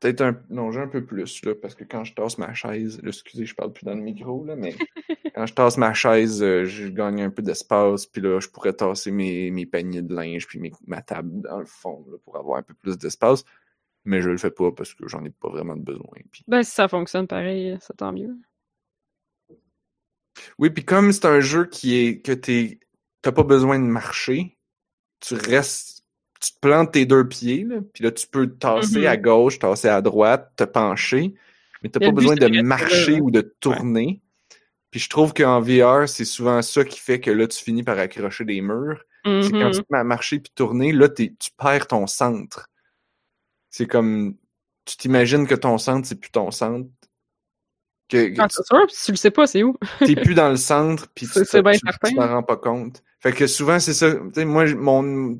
Peut-être 0.00 0.22
un. 0.22 0.42
Non, 0.48 0.72
j'ai 0.72 0.80
un 0.80 0.88
peu 0.88 1.04
plus, 1.04 1.44
là, 1.44 1.54
parce 1.54 1.74
que 1.74 1.84
quand 1.84 2.04
je 2.04 2.14
tasse 2.14 2.38
ma 2.38 2.54
chaise. 2.54 3.00
Là, 3.02 3.10
excusez, 3.10 3.44
je 3.44 3.54
parle 3.54 3.72
plus 3.72 3.84
dans 3.84 3.94
le 3.94 4.00
micro, 4.00 4.44
là, 4.44 4.56
mais 4.56 4.74
quand 5.34 5.46
je 5.46 5.52
tasse 5.52 5.76
ma 5.76 5.92
chaise, 5.92 6.42
euh, 6.42 6.64
je 6.64 6.88
gagne 6.88 7.22
un 7.22 7.30
peu 7.30 7.42
d'espace, 7.42 8.06
puis 8.06 8.22
là, 8.22 8.40
je 8.40 8.48
pourrais 8.48 8.72
tasser 8.72 9.10
mes, 9.10 9.50
mes 9.50 9.66
paniers 9.66 10.02
de 10.02 10.14
linge, 10.14 10.46
puis 10.46 10.58
mes- 10.58 10.72
ma 10.86 11.02
table 11.02 11.42
dans 11.42 11.58
le 11.58 11.66
fond, 11.66 12.04
là, 12.10 12.16
pour 12.24 12.38
avoir 12.38 12.58
un 12.58 12.62
peu 12.62 12.74
plus 12.74 12.96
d'espace. 12.96 13.44
Mais 14.06 14.22
je 14.22 14.30
le 14.30 14.38
fais 14.38 14.50
pas 14.50 14.72
parce 14.72 14.94
que 14.94 15.06
j'en 15.06 15.22
ai 15.24 15.30
pas 15.30 15.50
vraiment 15.50 15.76
de 15.76 15.82
besoin. 15.82 16.16
Puis... 16.32 16.42
Ben, 16.48 16.62
si 16.62 16.70
ça 16.70 16.88
fonctionne 16.88 17.26
pareil, 17.26 17.76
c'est 17.82 17.98
tant 17.98 18.12
mieux. 18.12 18.34
Oui, 20.58 20.70
puis 20.70 20.84
comme 20.84 21.12
c'est 21.12 21.26
un 21.26 21.40
jeu 21.40 21.66
qui 21.66 21.96
est 21.96 22.20
que 22.22 22.32
t'es 22.32 22.80
t'as 23.22 23.32
pas 23.32 23.42
besoin 23.42 23.78
de 23.78 23.84
marcher, 23.84 24.56
tu 25.20 25.34
restes, 25.34 25.99
tu 26.40 26.52
te 26.52 26.58
plantes 26.60 26.92
tes 26.92 27.04
deux 27.06 27.28
pieds, 27.28 27.64
là, 27.64 27.76
puis 27.92 28.02
là 28.04 28.10
tu 28.10 28.26
peux 28.26 28.48
tasser 28.48 29.06
à 29.06 29.16
gauche, 29.16 29.58
tasser 29.58 29.88
à 29.88 30.00
droite, 30.02 30.52
te 30.56 30.64
pencher, 30.64 31.34
mais 31.82 31.88
t'as 31.90 32.00
pas 32.00 32.12
besoin 32.12 32.34
de 32.34 32.62
marcher 32.62 33.12
là, 33.16 33.20
ou 33.22 33.30
de 33.30 33.40
tourner. 33.60 34.22
Puis 34.90 35.00
je 35.00 35.08
trouve 35.10 35.32
qu'en 35.34 35.60
VR, 35.60 36.08
c'est 36.08 36.24
souvent 36.24 36.62
ça 36.62 36.84
qui 36.84 36.98
fait 36.98 37.20
que 37.20 37.30
là 37.30 37.46
tu 37.46 37.62
finis 37.62 37.82
par 37.84 37.98
accrocher 37.98 38.44
des 38.44 38.60
murs. 38.60 39.04
C'est 39.24 39.50
quand 39.52 39.66
Mhm. 39.66 39.72
tu 39.72 39.80
te 39.82 39.86
mets 39.92 39.98
à 39.98 40.04
marcher 40.04 40.40
puis 40.40 40.50
tourner, 40.54 40.92
là 40.92 41.08
tu 41.08 41.30
perds 41.58 41.86
ton 41.86 42.06
centre. 42.06 42.68
C'est 43.68 43.86
comme 43.86 44.34
tu 44.84 44.96
t'imagines 44.96 45.46
que 45.46 45.54
ton 45.54 45.78
centre 45.78 46.08
c'est 46.08 46.18
plus 46.18 46.30
ton 46.30 46.50
centre. 46.50 46.88
Que, 48.08 48.28
que 48.34 48.40
Ah, 48.40 48.46
c'est 48.50 48.66
sûr, 48.66 48.86
tu 48.88 49.12
le 49.12 49.16
sais 49.16 49.30
pas, 49.30 49.46
c'est 49.46 49.62
où? 49.62 49.76
t'es 50.04 50.16
plus 50.16 50.34
dans 50.34 50.48
le 50.48 50.56
centre, 50.56 51.06
puis 51.14 51.26
tu 51.28 51.32
tu- 51.34 51.78
tu 52.08 52.14
t'en 52.16 52.28
rends 52.28 52.42
pas 52.42 52.56
compte. 52.56 53.02
Fait 53.20 53.32
que 53.32 53.46
souvent, 53.46 53.78
c'est 53.78 53.94
ça. 53.94 54.12
Tu 54.14 54.20
sais, 54.34 54.44
moi, 54.44 54.64
mon 54.74 55.38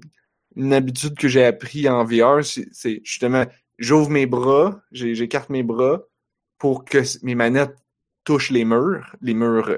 une 0.57 0.73
habitude 0.73 1.17
que 1.17 1.29
j'ai 1.29 1.45
appris 1.45 1.89
en 1.89 2.05
VR, 2.05 2.45
c'est 2.45 3.01
justement, 3.05 3.45
j'ouvre 3.79 4.11
mes 4.11 4.27
bras, 4.27 4.81
j'écarte 4.93 5.49
mes 5.51 5.63
bras 5.63 6.03
pour 6.59 6.85
que 6.85 6.99
mes 7.25 7.35
manettes 7.35 7.77
touchent 8.25 8.51
les 8.51 8.65
murs, 8.65 9.15
les 9.23 9.35
murs 9.35 9.77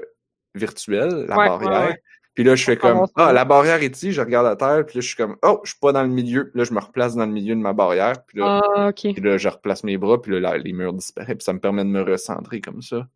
virtuels, 0.55 1.25
la 1.27 1.37
Ouais, 1.37 1.47
barrière. 1.47 1.89
ouais. 1.89 2.01
Puis 2.33 2.43
là, 2.43 2.55
je 2.55 2.63
fais 2.63 2.77
comme, 2.77 3.05
Ah, 3.15 3.31
la 3.31 3.45
barrière 3.45 3.83
est 3.83 3.95
ici, 3.95 4.11
je 4.11 4.19
regarde 4.19 4.47
à 4.47 4.55
terre, 4.55 4.83
puis 4.85 4.95
là, 4.97 5.01
je 5.01 5.07
suis 5.07 5.15
comme, 5.15 5.37
oh, 5.43 5.61
je 5.63 5.69
suis 5.69 5.79
pas 5.79 5.91
dans 5.91 6.01
le 6.01 6.09
milieu. 6.09 6.49
Puis 6.49 6.57
là, 6.57 6.63
je 6.63 6.73
me 6.73 6.79
replace 6.79 7.15
dans 7.15 7.27
le 7.27 7.31
milieu 7.31 7.53
de 7.55 7.59
ma 7.61 7.73
barrière, 7.73 8.25
puis 8.25 8.39
là, 8.39 8.61
Ah, 8.75 8.91
puis 8.93 9.13
là 9.21 9.37
je 9.37 9.47
replace 9.49 9.83
mes 9.83 9.97
bras, 9.97 10.19
puis 10.19 10.31
là, 10.31 10.39
la- 10.39 10.57
les 10.57 10.73
murs 10.73 10.93
disparaissent, 10.93 11.35
puis 11.37 11.43
ça 11.43 11.53
me 11.53 11.59
permet 11.59 11.83
de 11.83 11.89
me 11.89 12.01
recentrer 12.01 12.59
comme 12.59 12.81
ça. 12.81 13.07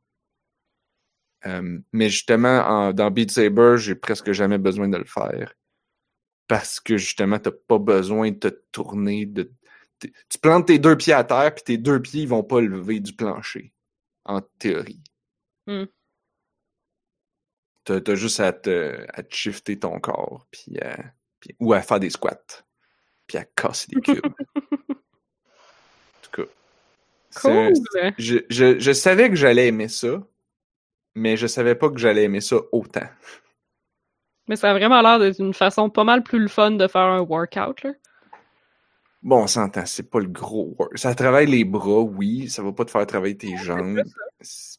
Euh, 1.46 1.80
mais 1.94 2.10
justement, 2.10 2.60
en- 2.68 2.94
dans 2.94 3.10
Beat 3.12 3.32
Saber, 3.32 3.76
j'ai 3.78 3.96
presque 3.96 4.32
jamais 4.32 4.58
besoin 4.58 4.88
de 4.88 4.98
le 4.98 5.06
faire. 5.06 5.54
Parce 6.48 6.80
que 6.80 6.98
justement, 6.98 7.40
t'as 7.40 7.52
pas 7.52 7.78
besoin 7.80 8.32
de 8.32 8.38
te 8.38 8.48
tourner. 8.72 9.26
De... 9.26 9.52
Tu 10.00 10.38
plantes 10.42 10.68
tes 10.68 10.80
deux 10.80 10.96
pieds 10.96 11.14
à 11.14 11.24
terre, 11.24 11.54
puis 11.54 11.64
tes 11.64 11.78
deux 11.78 12.02
pieds 12.02 12.24
ils 12.24 12.28
vont 12.30 12.44
pas 12.44 12.62
lever 12.62 13.00
du 13.00 13.14
plancher. 13.14 13.74
En 14.26 14.42
théorie. 14.60 15.02
Hmm. 15.68 15.86
T'as 17.84 18.02
t'as 18.02 18.16
juste 18.16 18.40
à 18.40 18.52
te, 18.52 19.06
à 19.14 19.24
te 19.24 19.34
shifter 19.34 19.80
ton 19.80 20.00
corps, 20.00 20.46
puis, 20.52 20.78
à- 20.80 21.14
puis- 21.40 21.56
ou 21.60 21.74
à 21.74 21.82
faire 21.82 22.00
des 22.00 22.10
squats, 22.10 22.66
puis 23.28 23.38
à 23.38 23.46
casser 23.46 23.88
des 23.94 24.02
cubes. 24.02 24.26
en 24.56 24.62
tout 26.22 26.32
cas. 26.32 26.52
Cool! 27.42 27.74
je, 28.18 28.40
je, 28.50 28.80
je 28.80 28.92
savais 28.92 29.30
que 29.30 29.36
j'allais 29.36 29.68
aimer 29.68 29.88
ça, 29.88 30.22
mais 31.16 31.38
je 31.38 31.48
savais 31.48 31.76
pas 31.76 31.90
que 31.90 31.98
j'allais 31.98 32.24
aimer 32.24 32.42
ça 32.42 32.58
autant. 32.72 33.08
Mais 34.48 34.56
ça 34.56 34.72
a 34.72 34.74
vraiment 34.74 35.02
l'air 35.02 35.20
d'être 35.20 35.40
une 35.40 35.54
façon 35.54 35.90
pas 35.90 36.04
mal 36.04 36.24
plus 36.24 36.40
le 36.40 36.48
fun 36.48 36.72
de 36.72 36.88
faire 36.88 37.02
un 37.02 37.22
workout, 37.22 37.84
là. 37.84 37.92
Bon, 39.24 39.44
on 39.44 39.48
s'entend, 39.48 39.86
c'est 39.86 40.10
pas 40.10 40.20
le 40.20 40.28
gros 40.28 40.76
work. 40.78 40.98
Ça 40.98 41.14
travaille 41.16 41.48
les 41.48 41.66
bras, 41.66 42.02
oui, 42.02 42.50
ça 42.50 42.62
va 42.64 42.72
pas 42.72 42.86
te 42.86 42.92
faire 42.92 43.06
travailler 43.08 43.36
tes 43.36 43.58
jambes. 43.64 44.02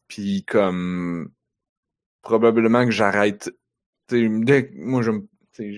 Puis 0.06 0.44
comme 0.44 1.30
probablement 2.22 2.84
que 2.84 2.90
j'arrête. 2.90 3.50
dès 4.08 4.68
que- 4.68 4.74
Moi, 4.76 5.02
je 5.02 5.10
me. 5.10 5.18
À 5.58 5.62
un 5.62 5.72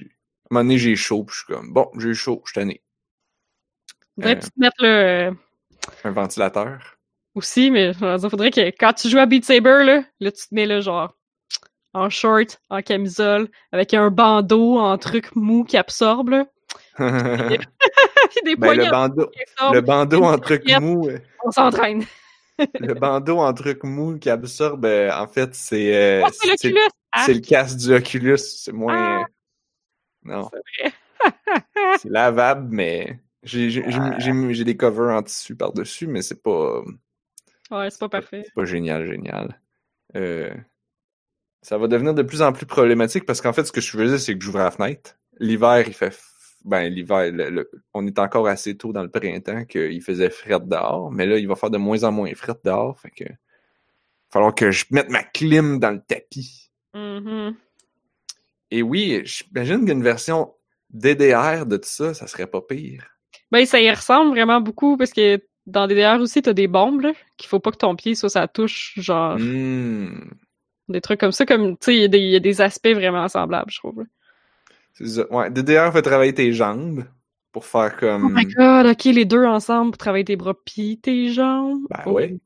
moment 0.50 0.64
donné, 0.64 0.78
j'ai 0.78 0.94
chaud, 0.94 1.24
puis 1.24 1.34
je 1.34 1.38
suis 1.44 1.46
comme 1.54 1.72
bon, 1.72 1.90
j'ai 1.98 2.12
chaud, 2.14 2.42
je 2.46 2.52
tanné. 2.52 2.82
Faudrait 4.14 4.32
Euh. 4.32 4.34
que 4.38 4.44
tu 4.44 4.50
te 4.50 4.60
mettes 4.60 4.72
le 4.80 5.32
Un 6.04 6.10
ventilateur. 6.10 6.98
aussi, 7.34 7.70
mais 7.70 7.92
je 7.94 7.98
veux 7.98 8.16
dire, 8.18 8.30
faudrait 8.30 8.50
que 8.50 8.60
quand 8.78 8.92
tu 8.92 9.08
joues 9.08 9.18
à 9.18 9.26
Beat 9.26 9.44
Saber, 9.46 9.82
là, 9.84 10.04
là, 10.20 10.30
tu 10.32 10.46
te 10.48 10.54
mets 10.54 10.66
là, 10.66 10.80
genre, 10.80 11.16
en 11.94 12.10
short, 12.10 12.60
en 12.70 12.82
camisole, 12.82 13.48
avec 13.72 13.94
un 13.94 14.10
bandeau 14.10 14.78
en 14.78 14.96
truc 14.98 15.34
mou 15.34 15.64
qui 15.64 15.76
absorbe, 15.76 16.30
là. 16.30 16.46
ben, 16.98 17.58
Puis 18.30 18.40
des 18.44 18.56
poignets 18.56 18.84
le 18.84 18.90
bandeau, 18.90 19.30
absorbent. 19.40 19.74
le 19.74 19.80
bandeau 19.80 20.22
en 20.24 20.38
truc 20.38 20.62
mou. 20.80 21.08
On 21.44 21.50
s'entraîne. 21.50 22.04
Le 22.78 22.92
bandeau 22.92 23.38
en 23.38 23.54
truc 23.54 23.84
mou 23.84 24.18
qui 24.18 24.28
absorbe, 24.28 24.84
euh, 24.84 25.10
en 25.12 25.26
fait, 25.26 25.54
c'est 25.54 25.96
euh, 25.96 26.22
Oh, 26.26 26.28
c'est 26.30 26.58
c'est! 26.58 26.74
Ah, 27.10 27.24
le 27.26 27.40
casque 27.40 27.78
du 27.78 27.94
Oculus. 27.94 28.36
C'est 28.36 28.72
moins. 28.72 29.22
Ah. 29.22 29.26
non. 30.24 30.50
c'est 31.98 32.04
lavable, 32.10 32.68
mais 32.70 33.18
j'ai 33.44 34.64
des 34.64 34.76
covers 34.76 35.16
en 35.16 35.22
tissu 35.22 35.56
par-dessus, 35.56 36.06
mais 36.06 36.20
c'est 36.20 36.42
pas, 36.42 36.82
Ouais, 37.70 37.88
c'est 37.90 38.00
pas 38.00 38.08
parfait. 38.08 38.42
c'est 38.44 38.54
pas 38.54 38.64
génial, 38.64 39.06
génial. 39.06 39.60
Euh, 40.16 40.52
ça 41.62 41.78
va 41.78 41.86
devenir 41.88 42.14
de 42.14 42.22
plus 42.22 42.42
en 42.42 42.52
plus 42.52 42.66
problématique 42.66 43.26
parce 43.26 43.40
qu'en 43.40 43.52
fait, 43.52 43.64
ce 43.64 43.72
que 43.72 43.80
je 43.80 43.90
faisais, 43.90 44.18
c'est 44.18 44.36
que 44.36 44.44
j'ouvrais 44.44 44.64
la 44.64 44.70
fenêtre. 44.70 45.16
L'hiver, 45.38 45.84
il 45.86 45.94
fait. 45.94 46.18
Ben, 46.64 46.92
l'hiver, 46.92 47.32
le- 47.32 47.48
le- 47.50 47.70
on 47.94 48.06
est 48.06 48.18
encore 48.18 48.46
assez 48.46 48.76
tôt 48.76 48.92
dans 48.92 49.02
le 49.02 49.10
printemps 49.10 49.64
qu'il 49.64 50.02
faisait 50.02 50.28
fret 50.30 50.60
dehors, 50.60 51.10
mais 51.10 51.24
là, 51.26 51.38
il 51.38 51.48
va 51.48 51.54
faire 51.56 51.70
de 51.70 51.78
moins 51.78 52.04
en 52.04 52.12
moins 52.12 52.34
fret 52.34 52.54
dehors. 52.64 52.98
Fait 53.00 53.10
que. 53.10 53.24
Il 53.24 53.30
va 53.30 54.32
falloir 54.32 54.54
que 54.54 54.70
je 54.70 54.84
mette 54.90 55.08
ma 55.08 55.22
clim 55.24 55.78
dans 55.80 55.90
le 55.90 56.00
tapis. 56.06 56.70
Mhm. 56.94 57.54
Et 58.70 58.82
oui, 58.82 59.22
j'imagine 59.24 59.84
qu'une 59.86 60.02
version 60.02 60.54
DDR 60.90 61.66
de 61.66 61.76
tout 61.78 61.88
ça, 61.88 62.14
ça 62.14 62.26
serait 62.26 62.46
pas 62.46 62.60
pire. 62.60 63.04
Ben, 63.50 63.64
ça 63.66 63.80
y 63.80 63.90
ressemble 63.90 64.30
vraiment 64.30 64.60
beaucoup 64.60 64.96
parce 64.96 65.12
que 65.12 65.40
dans 65.66 65.86
DDR 65.88 66.20
aussi, 66.20 66.42
t'as 66.42 66.52
des 66.52 66.68
bombes, 66.68 67.00
là, 67.00 67.12
qu'il 67.36 67.48
faut 67.48 67.58
pas 67.60 67.70
que 67.72 67.76
ton 67.78 67.96
pied 67.96 68.14
soit 68.14 68.28
sa 68.28 68.46
touche, 68.48 68.92
genre, 68.96 69.36
Hmm. 69.38 70.30
Des 70.92 71.00
trucs 71.00 71.20
comme 71.20 71.32
ça, 71.32 71.46
comme, 71.46 71.72
tu 71.78 71.86
sais, 71.86 71.94
il 71.96 72.00
y 72.02 72.04
a 72.04 72.08
des- 72.08 72.18
il 72.18 72.30
y, 72.30 72.36
a 72.36 72.40
des 72.40 72.60
aspects 72.60 72.88
vraiment 72.88 73.26
semblables, 73.28 73.70
je 73.70 73.78
trouve. 73.78 74.04
C'est 74.94 75.06
ça. 75.06 75.32
Ouais, 75.32 75.50
DDR 75.50 75.92
fait 75.92 76.02
travailler 76.02 76.34
tes 76.34 76.52
jambes 76.52 77.04
pour 77.52 77.64
faire 77.64 77.96
comme. 77.96 78.26
Oh 78.26 78.38
my 78.38 78.46
god, 78.46 78.86
ok, 78.86 79.04
les 79.04 79.24
deux 79.24 79.44
ensemble 79.44 79.92
pour 79.92 79.98
travailler 79.98 80.24
tes 80.24 80.36
bras 80.36 80.54
pis 80.64 80.98
tes 81.02 81.30
jambes? 81.30 81.82
Ben 81.90 82.02
Oh, 82.06 82.12
ouais. 82.12 82.36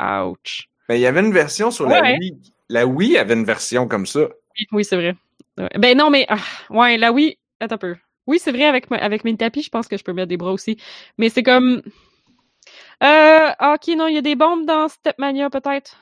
Ouch. 0.00 0.68
Ben, 0.88 0.94
il 0.94 1.00
y 1.00 1.06
avait 1.06 1.20
une 1.20 1.32
version 1.32 1.70
sur 1.70 1.88
la. 1.88 2.02
Wii. 2.02 2.38
La 2.70 2.86
Wii 2.86 3.16
avait 3.16 3.34
une 3.34 3.44
version 3.44 3.88
comme 3.88 4.06
ça. 4.06 4.28
Oui, 4.72 4.84
c'est 4.84 4.96
vrai. 4.96 5.14
Ouais. 5.56 5.70
Ben 5.78 5.96
non, 5.96 6.10
mais, 6.10 6.26
ah, 6.28 6.38
ouais, 6.70 6.96
là, 6.98 7.12
oui, 7.12 7.38
attends 7.60 7.76
un 7.76 7.78
peu. 7.78 7.96
Oui, 8.26 8.38
c'est 8.38 8.52
vrai, 8.52 8.64
avec, 8.64 8.90
ma- 8.90 8.98
avec 8.98 9.24
mes 9.24 9.36
tapis, 9.36 9.62
je 9.62 9.70
pense 9.70 9.88
que 9.88 9.96
je 9.96 10.04
peux 10.04 10.12
mettre 10.12 10.28
des 10.28 10.36
bras 10.36 10.52
aussi. 10.52 10.76
Mais 11.16 11.30
c'est 11.30 11.42
comme... 11.42 11.82
Euh, 13.02 13.48
ok, 13.74 13.88
non, 13.96 14.06
il 14.08 14.14
y 14.14 14.18
a 14.18 14.22
des 14.22 14.34
bombes 14.34 14.66
dans 14.66 14.88
Stepmania, 14.88 15.50
peut-être? 15.50 15.96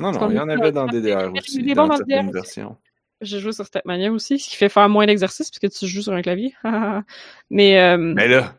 Non, 0.00 0.12
non, 0.12 0.30
il 0.30 0.36
y 0.36 0.40
en 0.40 0.48
avait 0.48 0.72
dans 0.72 0.86
DDR 0.86 1.32
aussi. 1.32 1.62
des 1.62 1.74
dans 1.74 1.86
dans 1.88 1.96
certaines 1.96 2.32
versions. 2.32 2.76
J'ai 3.20 3.38
joué 3.38 3.52
sur 3.52 3.66
Stepmania 3.66 4.10
aussi, 4.10 4.38
ce 4.38 4.48
qui 4.48 4.56
fait 4.56 4.70
faire 4.70 4.88
moins 4.88 5.06
d'exercice 5.06 5.50
puisque 5.50 5.78
tu 5.78 5.86
joues 5.86 6.00
sur 6.02 6.12
un 6.14 6.22
clavier. 6.22 6.54
mais, 7.50 7.78
euh, 7.78 7.96
Mais 7.98 8.28
là. 8.28 8.54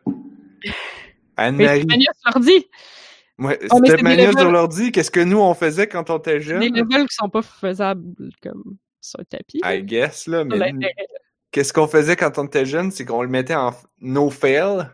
Anne-Marie. 1.37 1.81
Sur 1.81 2.31
l'ordi, 2.35 2.67
Ouais, 3.39 3.59
Oh, 3.71 3.79
Stepmania 3.83 4.31
sur 4.33 4.51
l'ordi, 4.51 4.91
qu'est-ce 4.91 5.09
que 5.09 5.19
nous 5.19 5.39
on 5.39 5.53
faisait 5.55 5.87
quand 5.87 6.09
on 6.11 6.19
était 6.19 6.35
des 6.35 6.41
jeunes? 6.41 6.61
levels 6.61 7.07
qui 7.07 7.15
sont 7.15 7.29
pas 7.29 7.41
faisables 7.41 8.13
comme 8.43 8.77
sur 8.99 9.19
un 9.19 9.23
tapis. 9.23 9.61
I 9.65 9.81
guess, 9.81 10.27
là, 10.27 10.43
mais 10.43 10.71
qu'est-ce 11.49 11.73
qu'on 11.73 11.87
faisait 11.87 12.15
quand 12.15 12.37
on 12.37 12.45
était 12.45 12.65
jeune, 12.67 12.91
c'est 12.91 13.03
qu'on 13.03 13.23
le 13.23 13.29
mettait 13.29 13.55
en 13.55 13.71
no 13.99 14.29
fail, 14.29 14.87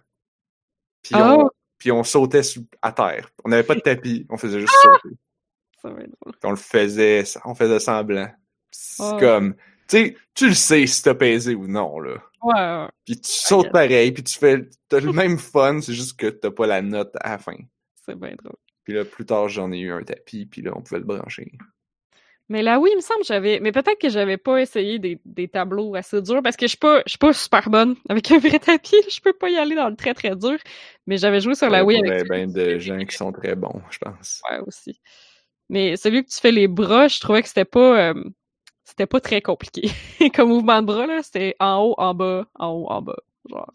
puis, 1.03 1.15
Oh. 1.15 1.43
on, 1.45 1.49
puis 1.77 1.91
on 1.91 2.03
sautait 2.05 2.39
à 2.81 2.93
terre. 2.93 3.31
On 3.43 3.49
n'avait 3.49 3.63
pas 3.63 3.75
de 3.75 3.81
tapis, 3.81 4.25
on 4.29 4.37
faisait 4.37 4.61
juste 4.61 4.73
Ah! 4.85 4.93
sauter. 5.03 5.15
Ça 5.81 5.89
va 5.89 6.01
être 6.01 6.11
drôle. 6.21 6.33
On 6.43 6.49
le 6.51 6.55
faisait, 6.55 7.23
on 7.45 7.53
faisait 7.55 7.79
semblant. 7.79 8.29
C'est 8.71 9.03
Oh. 9.03 9.17
comme, 9.19 9.55
tu 9.55 9.97
sais, 9.97 10.15
tu 10.33 10.47
le 10.49 10.53
sais 10.53 10.85
si 10.87 11.03
t'as 11.03 11.13
pesé 11.15 11.55
ou 11.55 11.67
non, 11.67 11.99
là. 11.99 12.17
Ouais, 12.43 12.53
ouais. 12.53 12.87
Puis 13.05 13.15
tu 13.21 13.31
sautes 13.31 13.71
pareil, 13.71 14.11
puis 14.11 14.23
tu 14.23 14.37
fais, 14.37 14.67
t'as 14.89 14.99
le 14.99 15.11
même 15.13 15.37
fun, 15.37 15.79
c'est 15.81 15.93
juste 15.93 16.19
que 16.19 16.27
t'as 16.27 16.51
pas 16.51 16.67
la 16.67 16.81
note 16.81 17.15
à 17.21 17.31
la 17.31 17.37
fin. 17.37 17.57
c'est 18.05 18.15
bien 18.17 18.33
drôle. 18.41 18.55
Puis 18.83 18.93
là, 18.93 19.03
plus 19.05 19.25
tard, 19.25 19.49
j'en 19.49 19.71
ai 19.71 19.79
eu 19.79 19.91
un 19.91 20.03
tapis, 20.03 20.45
puis 20.45 20.61
là, 20.61 20.71
on 20.75 20.81
pouvait 20.81 20.99
le 20.99 21.05
brancher. 21.05 21.51
Mais 22.49 22.63
là, 22.63 22.79
oui, 22.79 22.89
il 22.93 22.95
me 22.95 23.01
semble 23.01 23.19
que 23.21 23.27
j'avais. 23.27 23.59
Mais 23.59 23.73
peut-être 23.73 23.99
que 23.99 24.07
j'avais 24.07 24.37
pas 24.37 24.59
essayé 24.61 24.99
des, 24.99 25.19
des 25.25 25.49
tableaux 25.49 25.95
assez 25.95 26.21
durs 26.21 26.41
parce 26.41 26.55
que 26.55 26.65
je 26.65 26.69
suis 26.69 26.77
pas, 26.77 27.01
je 27.05 27.09
suis 27.11 27.17
pas 27.17 27.33
super 27.33 27.69
bonne 27.69 27.95
avec 28.07 28.31
un 28.31 28.39
vrai 28.39 28.57
tapis. 28.59 28.95
Je 29.09 29.19
peux 29.19 29.33
pas 29.33 29.49
y 29.49 29.57
aller 29.57 29.75
dans 29.75 29.89
le 29.89 29.97
très 29.97 30.13
très 30.13 30.33
dur. 30.33 30.57
Mais 31.07 31.17
j'avais 31.17 31.41
joué 31.41 31.55
sur 31.55 31.69
la 31.69 31.83
Wii 31.83 31.99
Il 32.01 32.07
y 32.07 32.09
a 32.09 32.13
avec. 32.13 32.27
ben 32.29 32.49
de 32.49 32.79
gens 32.79 33.03
qui 33.03 33.17
sont 33.17 33.33
très 33.33 33.55
bons, 33.55 33.81
je 33.89 33.97
pense. 33.97 34.41
Ouais, 34.49 34.59
aussi. 34.65 35.01
Mais 35.69 35.97
celui 35.97 36.23
que 36.23 36.29
tu 36.29 36.39
fais 36.39 36.51
les 36.51 36.67
bras, 36.67 37.07
je 37.07 37.19
trouvais 37.19 37.41
que 37.41 37.47
c'était 37.47 37.65
pas. 37.65 38.09
euh, 38.09 38.23
c'était 38.83 39.05
pas 39.05 39.19
très 39.19 39.41
compliqué. 39.41 39.89
Comme 40.35 40.49
mouvement 40.49 40.81
de 40.81 40.87
bras, 40.87 41.05
là, 41.07 41.21
c'était 41.23 41.55
en 41.59 41.79
haut, 41.83 41.95
en 41.97 42.13
bas, 42.13 42.45
en 42.55 42.67
haut, 42.69 42.87
en 42.89 43.01
bas. 43.01 43.17
Genre. 43.49 43.71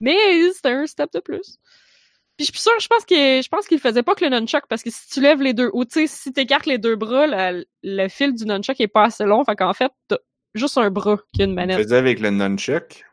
Mais 0.00 0.16
c'était 0.52 0.70
un 0.70 0.86
step 0.86 1.12
de 1.12 1.20
plus. 1.20 1.58
Puis 2.36 2.46
je 2.46 2.52
suis 2.52 2.60
sûre, 2.60 2.72
je 2.80 2.86
pense 2.86 3.04
que 3.04 3.14
je 3.42 3.48
pense 3.48 3.66
qu'il 3.66 3.80
faisait 3.80 4.04
pas 4.04 4.14
que 4.14 4.24
le 4.24 4.30
nunchuck 4.30 4.62
parce 4.68 4.84
que 4.84 4.90
si 4.90 5.08
tu 5.08 5.20
lèves 5.20 5.42
les 5.42 5.54
deux, 5.54 5.70
ou 5.72 5.84
tu 5.84 5.92
sais, 6.00 6.06
si 6.06 6.32
t'écartes 6.32 6.66
les 6.66 6.78
deux 6.78 6.94
bras, 6.94 7.26
la- 7.26 7.52
le 7.82 8.08
fil 8.08 8.32
du 8.32 8.44
nunchuck 8.44 8.80
est 8.80 8.86
pas 8.86 9.04
assez 9.06 9.24
long, 9.24 9.44
fait 9.44 9.56
qu'en 9.56 9.72
fait, 9.74 9.90
t'as 10.06 10.18
juste 10.54 10.78
un 10.78 10.88
bras 10.88 11.18
qui 11.34 11.42
a 11.42 11.46
une 11.46 11.54
manette. 11.54 11.78
faisait 11.82 11.96
avec 11.96 12.20
le 12.20 12.30
nunchuck, 12.30 13.04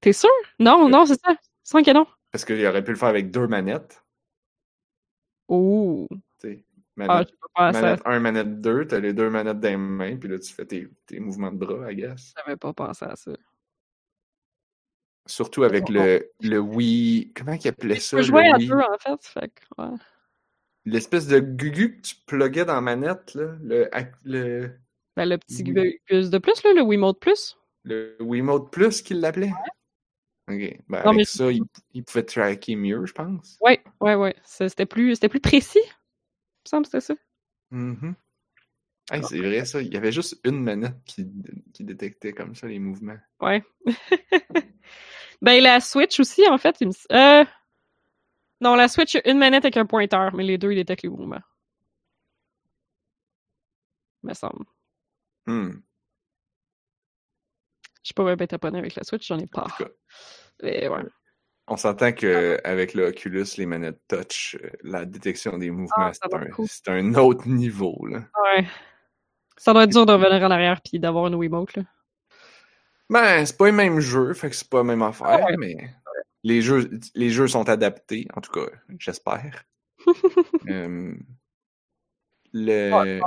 T'es 0.00 0.12
sûr? 0.12 0.28
Non, 0.58 0.88
non, 0.88 1.06
c'est 1.06 1.20
ça. 1.24 1.34
Sans 1.64 1.82
que 1.82 1.90
non. 1.92 2.06
parce 2.32 2.44
qu'il 2.44 2.64
aurait 2.66 2.84
pu 2.84 2.92
le 2.92 2.96
faire 2.96 3.08
avec 3.08 3.30
deux 3.30 3.46
manettes. 3.46 4.02
Oh. 5.48 6.06
sais. 6.38 6.64
Ah, 7.06 7.06
Manette, 7.06 7.28
j'ai 7.30 7.36
pas 7.36 7.48
pensé 7.72 7.78
à 7.78 7.82
manette 7.82 8.02
ça. 8.02 8.10
1, 8.10 8.20
manette 8.20 8.60
2, 8.60 8.86
t'as 8.88 8.98
les 9.00 9.12
deux 9.12 9.30
manettes 9.30 9.60
dans 9.60 9.68
les 9.68 9.76
mains, 9.76 10.16
puis 10.16 10.28
là, 10.28 10.38
tu 10.38 10.52
fais 10.52 10.66
tes, 10.66 10.88
tes 11.06 11.20
mouvements 11.20 11.52
de 11.52 11.56
bras, 11.58 11.90
I 11.92 11.96
guess. 11.96 12.34
J'avais 12.36 12.56
pas 12.56 12.72
pensé 12.72 13.04
à 13.04 13.14
ça. 13.16 13.32
Surtout 15.26 15.62
avec 15.64 15.88
le, 15.90 16.30
le 16.40 16.58
Wii... 16.58 17.32
Comment 17.34 17.52
ils 17.52 17.68
appelaient 17.68 17.96
Tu 17.96 18.00
ça, 18.00 18.16
peux 18.16 18.22
le 18.22 18.34
à 18.38 18.56
Wii? 18.56 18.66
deux, 18.68 18.74
en 18.78 18.98
fait. 18.98 19.24
Fait 19.26 19.48
que, 19.48 19.82
ouais. 19.82 19.96
L'espèce 20.86 21.26
de 21.26 21.38
gugu 21.38 21.96
que 21.98 22.00
tu 22.00 22.14
pluguais 22.26 22.64
dans 22.64 22.74
la 22.74 22.80
manette, 22.80 23.34
là. 23.34 23.54
Le, 23.62 23.88
le, 24.24 24.70
Ben, 25.16 25.28
le 25.28 25.36
petit 25.38 25.62
Oui. 25.66 25.98
Gus 26.10 26.30
de 26.30 26.38
plus, 26.38 26.62
là, 26.64 26.72
le 26.72 26.82
Wiimote 26.82 27.20
Plus. 27.20 27.56
le 27.84 28.16
Wiimote 28.20 28.72
Plus 28.72 29.02
qu'il 29.02 29.20
l'appelait. 29.20 29.52
Ok. 30.48 30.78
Ben, 30.88 30.98
Non, 31.00 31.10
avec 31.10 31.16
mais- 31.16 31.24
ça, 31.24 31.50
il, 31.52 31.62
il 31.92 32.04
pouvait 32.04 32.22
tracker 32.24 32.74
mieux, 32.76 33.04
je 33.06 33.12
pense. 33.12 33.58
Ouais, 33.60 33.82
ouais. 34.00 34.34
Ça, 34.44 34.68
C'était 34.68 34.86
plus, 34.86 35.14
c'était 35.14 35.28
plus 35.28 35.40
précis. 35.40 35.78
Il 35.84 35.86
me 35.86 36.68
semble 36.68 36.82
que 36.86 36.90
c'était 37.00 37.14
ça. 37.14 37.14
Mhm. 37.70 38.14
Hey, 39.10 39.22
c'est 39.24 39.38
vrai, 39.38 39.64
ça. 39.64 39.80
Il 39.80 39.92
y 39.92 39.96
avait 39.96 40.12
juste 40.12 40.38
une 40.44 40.62
manette 40.62 41.02
qui, 41.04 41.26
qui 41.72 41.84
détectait 41.84 42.32
comme 42.32 42.54
ça 42.54 42.66
les 42.66 42.78
mouvements. 42.78 43.18
Ouais. 43.40 43.62
ben, 45.42 45.62
la 45.62 45.80
Switch 45.80 46.18
aussi, 46.20 46.46
en 46.48 46.58
fait, 46.58 46.76
il 46.80 46.88
me... 46.88 46.92
euh... 47.12 47.44
Non, 48.60 48.74
la 48.74 48.88
Switch, 48.88 49.14
il 49.14 49.22
une 49.26 49.38
manette 49.38 49.64
avec 49.64 49.76
un 49.76 49.86
pointeur, 49.86 50.34
mais 50.34 50.44
les 50.44 50.58
deux, 50.58 50.72
ils 50.72 50.76
détectent 50.76 51.04
les 51.04 51.08
mouvements. 51.10 51.40
Me 54.22 54.34
semble. 54.34 54.64
Hmm. 55.46 55.70
Je 58.08 58.12
suis 58.12 58.14
pas 58.14 58.36
bien 58.36 58.46
taponné 58.46 58.78
avec 58.78 58.94
la 58.94 59.04
Switch, 59.04 59.28
j'en 59.28 59.38
ai 59.38 59.46
pas. 59.46 59.66
Mais 60.62 60.88
ouais. 60.88 61.02
on 61.66 61.76
s'entend 61.76 62.12
que 62.12 62.58
avec 62.64 62.94
le 62.94 63.08
Oculus, 63.08 63.44
les 63.58 63.66
manettes 63.66 64.00
touch, 64.08 64.56
euh, 64.64 64.70
la 64.82 65.04
détection 65.04 65.58
des 65.58 65.70
mouvements, 65.70 66.10
Ah, 66.10 66.12
c'est 66.14 66.88
un, 66.88 66.94
un 66.94 67.14
autre 67.16 67.46
niveau. 67.46 67.98
Là. 68.06 68.20
Ouais. 68.44 68.66
Ça 69.58 69.74
doit 69.74 69.84
être 69.84 69.90
dur 69.90 70.06
de 70.06 70.12
revenir 70.12 70.42
en 70.42 70.50
arrière 70.50 70.80
puis 70.80 70.98
d'avoir 70.98 71.26
une 71.26 71.34
Wiimote, 71.34 71.76
là. 71.76 71.82
Ben, 73.10 73.44
c'est 73.44 73.58
pas 73.58 73.66
les 73.66 73.72
mêmes 73.72 74.00
jeux, 74.00 74.32
fait 74.32 74.48
que 74.48 74.56
c'est 74.56 74.70
pas 74.70 74.78
la 74.78 74.84
même 74.84 75.02
affaire, 75.02 75.26
Ah 75.28 75.44
ouais. 75.44 75.56
mais 75.58 75.76
les 76.44 76.62
jeux, 76.62 76.88
les 77.14 77.28
jeux 77.28 77.46
sont 77.48 77.68
adaptés, 77.68 78.26
en 78.34 78.40
tout 78.40 78.52
cas, 78.52 78.70
j'espère. 78.98 79.64
Euh, 80.70 81.12
le 82.54 83.20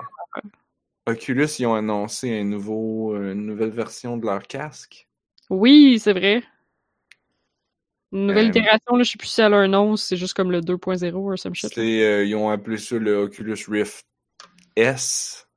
Oculus, 1.08 1.48
ils 1.60 1.66
ont 1.66 1.74
annoncé 1.74 2.40
un 2.40 2.44
nouveau, 2.44 3.16
euh, 3.16 3.34
une 3.34 3.46
nouvelle 3.46 3.72
version 3.72 4.18
de 4.18 4.26
leur 4.26 4.44
casque. 4.44 5.08
Oui, 5.50 6.00
c'est 6.00 6.14
vrai. 6.14 6.44
Une 8.12 8.28
nouvelle 8.28 8.46
Euh, 8.48 8.50
itération, 8.50 8.96
là, 8.96 9.04
je 9.04 9.12
sais 9.12 9.18
plus 9.18 9.28
si 9.28 9.42
elle 9.42 9.54
a 9.54 9.58
un 9.58 9.68
nom, 9.68 9.96
c'est 9.96 10.18
juste 10.18 10.34
comme 10.34 10.52
le 10.52 10.62
2.0 10.62 11.14
ou 11.14 11.36
some 11.38 11.56
shit. 11.56 11.76
euh, 11.78 12.24
ils 12.26 12.36
ont 12.36 12.50
appelé 12.50 12.78
ça 12.78 12.98
le 12.98 13.16
Oculus 13.24 13.58
Rift 13.68 14.06
S. 14.76 15.48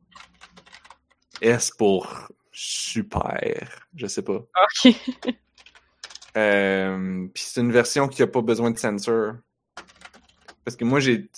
S 1.41 1.71
pour 1.73 2.29
super, 2.53 3.87
je 3.95 4.07
sais 4.07 4.23
pas. 4.23 4.37
Ok. 4.85 4.95
Euh, 6.37 7.29
Puis 7.33 7.45
c'est 7.47 7.61
une 7.61 7.71
version 7.71 8.09
qui 8.09 8.21
a 8.21 8.27
pas 8.27 8.43
besoin 8.43 8.73
de 8.73 8.77
sensor. 8.77 9.35
Parce 10.65 10.77
que 10.77 10.85
moi, 10.85 10.99
j'ai. 10.99 11.29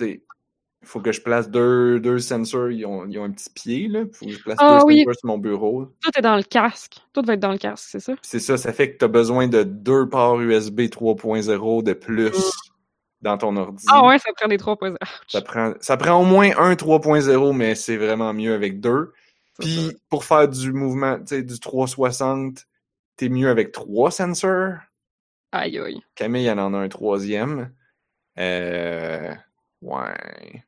Il 0.86 0.88
faut 0.88 1.00
que 1.00 1.10
je 1.10 1.20
place 1.20 1.50
deux, 1.50 1.98
deux 1.98 2.20
sensors. 2.20 2.70
Ils 2.70 2.86
ont, 2.86 3.06
ils 3.08 3.18
ont 3.18 3.24
un 3.24 3.32
petit 3.32 3.50
pied, 3.50 3.88
là. 3.88 4.04
faut 4.12 4.24
que 4.24 4.30
je 4.30 4.40
place 4.40 4.56
Ah 4.60 4.78
deux 4.78 4.86
oui. 4.86 4.98
sensors 5.00 5.14
sur 5.18 5.26
mon 5.26 5.38
bureau. 5.38 5.86
Tout 6.00 6.10
est 6.16 6.22
dans 6.22 6.36
le 6.36 6.44
casque. 6.44 6.98
Tout 7.12 7.22
va 7.26 7.32
être 7.34 7.40
dans 7.40 7.50
le 7.50 7.58
casque, 7.58 7.88
c'est 7.90 7.98
ça? 7.98 8.14
C'est 8.22 8.38
ça, 8.38 8.56
ça 8.56 8.72
fait 8.72 8.92
que 8.92 8.98
tu 8.98 9.04
as 9.04 9.08
besoin 9.08 9.48
de 9.48 9.64
deux 9.64 10.08
ports 10.08 10.40
USB 10.40 10.82
3.0 10.82 11.82
de 11.82 11.92
plus 11.92 12.52
dans 13.20 13.36
ton 13.36 13.56
ordi. 13.56 13.84
Ah 13.88 14.06
ouais, 14.06 14.20
ça 14.20 14.30
prend 14.36 14.46
des 14.46 14.58
3.0. 14.58 14.96
Ça 15.26 15.42
prend, 15.42 15.74
ça 15.80 15.96
prend 15.96 16.20
au 16.20 16.24
moins 16.24 16.50
un 16.56 16.74
3.0, 16.74 17.52
mais 17.52 17.74
c'est 17.74 17.96
vraiment 17.96 18.32
mieux 18.32 18.54
avec 18.54 18.78
deux. 18.80 19.12
Puis 19.58 19.90
pour 20.08 20.24
faire 20.24 20.46
du 20.48 20.72
mouvement, 20.72 21.18
tu 21.18 21.26
sais, 21.26 21.42
du 21.42 21.58
360, 21.58 22.64
t'es 23.16 23.28
mieux 23.28 23.48
avec 23.48 23.72
trois 23.72 24.12
sensors? 24.12 24.74
Aïe 25.50 25.80
aïe. 25.80 26.00
Camille 26.14 26.48
en 26.48 26.58
en 26.58 26.74
a 26.74 26.78
un 26.78 26.88
troisième. 26.88 27.72
Euh... 28.38 29.34
Ouais. 29.82 30.62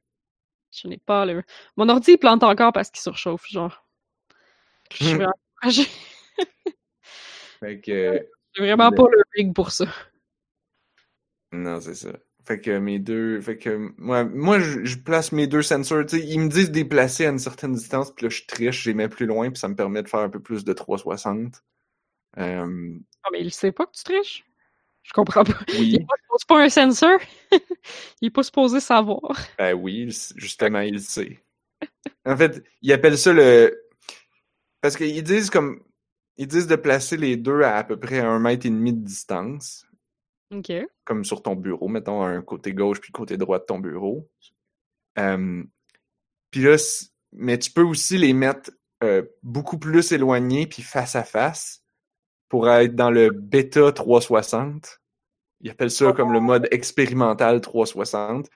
Je 0.70 0.88
n'ai 0.88 0.98
pas 0.98 1.24
le. 1.26 1.42
Mon 1.76 1.88
ordi 1.88 2.12
il 2.12 2.18
plante 2.18 2.42
encore 2.42 2.72
parce 2.72 2.90
qu'il 2.90 3.00
surchauffe, 3.00 3.46
genre. 3.48 3.86
Je 4.92 5.04
suis 5.04 5.14
vraiment. 5.14 5.32
Fait 7.60 7.80
que... 7.80 8.28
J'ai 8.54 8.62
vraiment 8.62 8.90
Le- 8.90 8.96
pas 8.96 9.08
le 9.10 9.22
rig 9.36 9.52
pour 9.54 9.70
ça. 9.72 9.86
Non, 11.52 11.80
c'est 11.80 11.94
ça. 11.94 12.10
Fait 12.46 12.60
que 12.60 12.78
mes 12.78 12.98
deux... 12.98 13.40
Fait 13.40 13.58
que 13.58 13.92
moi, 13.98 14.24
moi 14.24 14.58
je, 14.60 14.84
je 14.84 14.98
place 14.98 15.32
mes 15.32 15.46
deux 15.46 15.62
sensors. 15.62 16.04
Ils 16.12 16.40
me 16.40 16.48
disent 16.48 16.70
de 16.70 16.76
les 16.76 16.84
placer 16.84 17.26
à 17.26 17.30
une 17.30 17.38
certaine 17.38 17.72
distance, 17.74 18.12
puis 18.14 18.24
là, 18.26 18.30
je 18.30 18.44
triche, 18.46 18.84
je 18.84 18.90
les 18.90 18.94
mets 18.94 19.08
plus 19.08 19.26
loin, 19.26 19.50
puis 19.50 19.58
ça 19.58 19.68
me 19.68 19.74
permet 19.76 20.02
de 20.02 20.08
faire 20.08 20.20
un 20.20 20.30
peu 20.30 20.40
plus 20.40 20.64
de 20.64 20.72
360. 20.72 21.62
Euh... 22.38 22.98
Ah, 23.24 23.28
mais 23.32 23.40
il 23.40 23.52
sait 23.52 23.72
pas 23.72 23.86
que 23.86 23.92
tu 23.92 24.04
triches? 24.04 24.44
Je 25.08 25.14
comprends 25.14 25.42
pas. 25.42 25.54
Oui. 25.70 25.88
Il 25.88 25.94
est 25.96 26.06
pas, 26.46 26.62
un 26.62 26.68
sensor. 26.68 27.18
il 28.20 28.26
est 28.26 28.30
pas 28.30 28.42
supposé 28.42 28.78
savoir. 28.78 29.38
Ben 29.58 29.72
oui, 29.72 30.14
justement, 30.36 30.80
il 30.80 30.94
le 30.94 31.00
sait. 31.00 31.42
En 32.26 32.36
fait, 32.36 32.62
ils 32.82 32.92
appellent 32.92 33.16
ça 33.16 33.32
le... 33.32 33.74
Parce 34.82 34.96
qu'ils 34.96 35.22
disent 35.22 35.48
comme... 35.48 35.82
Ils 36.36 36.46
disent 36.46 36.66
de 36.66 36.76
placer 36.76 37.16
les 37.16 37.36
deux 37.36 37.62
à 37.62 37.76
à 37.76 37.84
peu 37.84 37.98
près 37.98 38.18
un 38.18 38.38
mètre 38.38 38.66
et 38.66 38.70
demi 38.70 38.92
de 38.92 39.02
distance, 39.02 39.86
Ok. 40.52 40.70
comme 41.04 41.24
sur 41.24 41.42
ton 41.42 41.56
bureau, 41.56 41.88
mettons 41.88 42.22
un 42.22 42.42
côté 42.42 42.74
gauche 42.74 43.00
puis 43.00 43.10
le 43.12 43.16
côté 43.16 43.36
droit 43.38 43.58
de 43.58 43.64
ton 43.64 43.78
bureau. 43.78 44.28
Euh, 45.18 45.64
puis 46.50 46.62
là, 46.62 46.76
mais 47.32 47.58
tu 47.58 47.70
peux 47.70 47.82
aussi 47.82 48.18
les 48.18 48.34
mettre 48.34 48.70
euh, 49.02 49.22
beaucoup 49.42 49.78
plus 49.78 50.12
éloignés 50.12 50.66
puis 50.66 50.82
face 50.82 51.16
à 51.16 51.24
face 51.24 51.82
pour 52.48 52.68
être 52.68 52.94
dans 52.94 53.10
le 53.10 53.30
bêta 53.30 53.90
360. 53.90 54.97
Ils 55.60 55.70
appellent 55.70 55.90
ça 55.90 56.12
comme 56.12 56.32
le 56.32 56.40
mode 56.40 56.68
expérimental 56.70 57.60
360, 57.60 58.48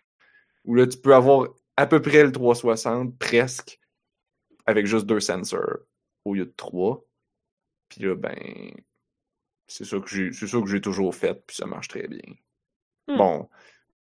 où 0.64 0.74
là, 0.74 0.86
tu 0.86 0.98
peux 0.98 1.14
avoir 1.14 1.48
à 1.76 1.86
peu 1.86 2.00
près 2.00 2.22
le 2.22 2.32
360, 2.32 3.18
presque, 3.18 3.80
avec 4.66 4.86
juste 4.86 5.06
deux 5.06 5.20
sensors 5.20 5.78
au 6.24 6.34
lieu 6.34 6.46
de 6.46 6.54
trois. 6.56 7.04
Puis 7.88 8.02
là, 8.02 8.14
ben, 8.14 8.72
c'est 9.66 9.84
ça 9.84 9.98
que 9.98 10.08
j'ai, 10.08 10.32
c'est 10.32 10.46
ça 10.46 10.60
que 10.60 10.66
j'ai 10.66 10.80
toujours 10.80 11.14
fait, 11.14 11.34
puis 11.46 11.56
ça 11.56 11.66
marche 11.66 11.88
très 11.88 12.06
bien. 12.06 12.34
Hmm. 13.08 13.16
Bon, 13.16 13.48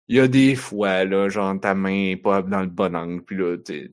il 0.07 0.18
y 0.18 0.20
a 0.20 0.28
des 0.28 0.56
fois, 0.56 1.06
là, 1.06 1.30
genre, 1.30 1.60
ta 1.60 1.74
main 1.74 2.11
est 2.11 2.18
pas 2.18 2.41
dans 2.41 2.61
le 2.61 2.68
bon 2.68 2.95
angle, 2.95 3.24
puis 3.24 3.38
là, 3.38 3.57
t'es, 3.57 3.91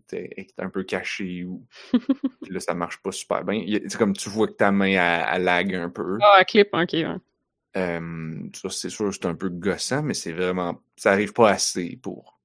un 0.59 0.69
peu 0.69 0.83
caché, 0.83 1.45
ou 1.45 1.67
puis 2.43 2.53
là, 2.53 2.61
ça 2.61 2.75
marche 2.75 3.01
pas 3.03 3.13
super 3.13 3.45
bien. 3.45 3.65
C'est 3.89 3.97
comme 3.97 4.15
tu 4.15 4.29
vois 4.29 4.49
que 4.49 4.53
ta 4.53 4.71
main, 4.73 4.91
elle, 4.91 5.27
elle 5.33 5.45
lag 5.45 5.75
un 5.75 5.91
peu. 5.91 6.19
Ah, 6.21 6.45
clip, 6.45 6.69
ok. 6.73 6.93
ouais. 6.93 7.17
Euh, 7.77 8.49
ça, 8.55 8.69
c'est 8.71 8.91
sûr, 8.91 9.13
c'est 9.15 9.27
un 9.27 9.35
peu 9.35 9.49
gossant, 9.49 10.03
mais 10.03 10.15
c'est 10.15 10.33
vraiment. 10.33 10.83
Ça 10.97 11.13
arrive 11.13 11.33
pas 11.33 11.51
assez 11.51 11.99
pour. 12.03 12.41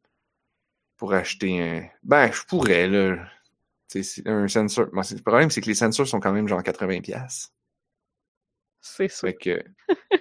Pour 0.98 1.14
acheter 1.14 1.62
un. 1.62 1.88
Ben, 2.04 2.32
je 2.32 2.44
pourrais, 2.46 2.88
là. 2.88 3.18
C'est 3.88 4.04
un 4.28 4.48
sensor. 4.48 4.88
Bon, 4.94 5.04
c'est- 5.04 5.16
le 5.16 5.22
problème, 5.22 5.50
c'est 5.50 5.62
que 5.62 5.68
les 5.68 5.76
sensors 5.76 6.08
sont 6.08 6.20
quand 6.20 6.32
même 6.32 6.48
genre 6.48 6.62
80$. 6.64 7.52
C'est 8.82 9.08
ça. 9.08 9.28
Fait 9.28 9.34
que. 9.34 9.64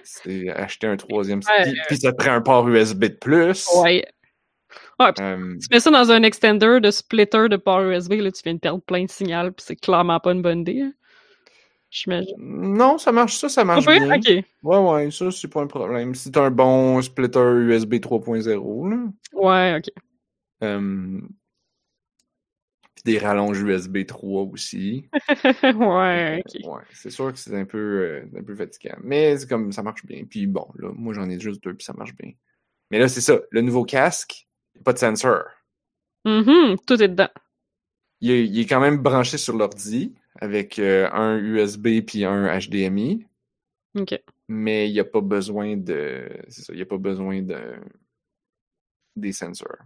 c'est 0.03 0.49
acheter 0.49 0.87
un 0.87 0.97
troisième. 0.97 1.39
Ouais, 1.39 1.63
Puis, 1.71 1.81
puis 1.87 1.97
ça 1.97 2.11
te 2.11 2.17
prend 2.17 2.33
un 2.33 2.41
port 2.41 2.67
USB 2.67 3.05
de 3.05 3.07
plus. 3.09 3.67
Ouais. 3.77 4.05
Puis 4.97 5.23
Euh, 5.23 5.57
tu 5.61 5.67
mets 5.71 5.79
ça 5.79 5.91
dans 5.91 6.11
un 6.11 6.23
extender 6.23 6.79
de 6.81 6.89
splitter 6.91 7.47
de 7.49 7.57
port 7.57 7.81
USB, 7.83 8.13
là, 8.13 8.31
tu 8.31 8.41
viens 8.43 8.55
de 8.55 8.59
perdre 8.59 8.81
plein 8.81 9.03
de 9.05 9.09
signal, 9.09 9.53
puis 9.53 9.63
c'est 9.67 9.75
clairement 9.75 10.19
pas 10.19 10.31
une 10.31 10.41
bonne 10.41 10.61
idée. 10.61 10.81
hein. 10.81 10.93
J'imagine. 11.95 12.35
non, 12.37 12.97
ça 12.97 13.13
marche, 13.13 13.37
ça, 13.37 13.47
ça 13.47 13.63
marche 13.63 13.85
bien. 13.85 14.17
Ok. 14.17 14.43
Ouais, 14.63 14.77
ouais, 14.77 15.11
ça, 15.11 15.31
c'est 15.31 15.47
pas 15.47 15.61
un 15.61 15.67
problème. 15.67 16.11
T'as 16.33 16.43
un 16.43 16.51
bon 16.51 17.01
splitter 17.01 17.39
USB 17.39 17.95
3.0, 17.95 18.89
là. 18.89 18.97
Ouais, 19.31 19.77
ok. 19.77 20.03
Euh, 20.63 21.21
puis 22.95 23.03
des 23.05 23.17
rallonges 23.17 23.61
USB 23.61 24.05
3 24.05 24.41
aussi. 24.43 25.07
ouais, 25.63 26.43
ok. 26.45 26.67
Ouais, 26.67 26.81
c'est 26.91 27.09
sûr 27.09 27.31
que 27.31 27.39
c'est 27.39 27.57
un 27.57 27.63
peu, 27.63 27.77
euh, 27.77 28.25
un 28.37 28.43
peu 28.43 28.55
fatigant. 28.55 28.97
Mais 29.01 29.37
c'est 29.37 29.47
comme 29.47 29.71
ça 29.71 29.81
marche 29.81 30.05
bien. 30.05 30.25
Puis 30.29 30.47
bon, 30.47 30.67
là, 30.77 30.89
moi 30.93 31.13
j'en 31.13 31.29
ai 31.29 31.39
juste 31.39 31.63
deux, 31.63 31.75
puis 31.75 31.85
ça 31.85 31.93
marche 31.93 32.13
bien. 32.15 32.33
Mais 32.91 32.99
là, 32.99 33.07
c'est 33.07 33.21
ça. 33.21 33.39
Le 33.51 33.61
nouveau 33.61 33.85
casque, 33.85 34.47
il 34.73 34.79
y 34.79 34.81
a 34.81 34.83
pas 34.83 34.91
de 34.91 34.99
sensor. 34.99 35.43
Mhm, 36.25 36.75
tout 36.85 37.01
est 37.01 37.07
dedans. 37.07 37.29
Il 38.19 38.31
est, 38.31 38.45
il 38.45 38.59
est 38.59 38.65
quand 38.65 38.81
même 38.81 38.97
branché 38.97 39.37
sur 39.37 39.55
l'ordi 39.55 40.13
avec 40.39 40.79
euh, 40.79 41.09
un 41.11 41.37
USB 41.37 42.01
puis 42.05 42.25
un 42.25 42.47
HDMI. 42.59 43.25
Ok. 43.95 44.19
Mais 44.47 44.89
il 44.89 44.93
n'y 44.93 44.99
a 44.99 45.05
pas 45.05 45.21
besoin 45.21 45.77
de. 45.77 46.29
C'est 46.49 46.63
ça, 46.63 46.73
il 46.73 46.77
n'y 46.77 46.81
a 46.81 46.85
pas 46.85 46.97
besoin 46.97 47.41
de. 47.41 47.75
des 49.15 49.31
sensors. 49.31 49.77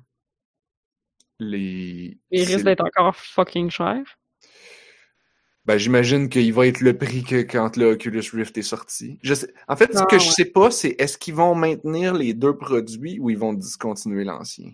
Les. 1.39 2.17
Il 2.31 2.43
risque 2.43 2.65
d'être 2.65 2.83
encore 2.83 3.15
fucking 3.15 3.69
cher. 3.69 4.01
Ben, 5.65 5.77
j'imagine 5.77 6.29
qu'il 6.29 6.51
va 6.53 6.65
être 6.67 6.81
le 6.81 6.97
prix 6.97 7.23
que 7.23 7.41
quand 7.43 7.77
le 7.77 7.91
Oculus 7.91 8.23
Rift 8.33 8.57
est 8.57 8.63
sorti. 8.63 9.19
Je 9.21 9.35
sais... 9.35 9.53
En 9.67 9.75
fait, 9.75 9.93
ce 9.93 9.99
Ah, 9.99 10.05
que 10.05 10.17
je 10.17 10.25
ouais. 10.25 10.31
sais 10.31 10.45
pas, 10.45 10.71
c'est 10.71 10.95
est-ce 10.99 11.17
qu'ils 11.17 11.35
vont 11.35 11.53
maintenir 11.53 12.13
les 12.15 12.33
deux 12.33 12.57
produits 12.57 13.19
ou 13.19 13.29
ils 13.29 13.37
vont 13.37 13.53
discontinuer 13.53 14.23
l'ancien? 14.23 14.71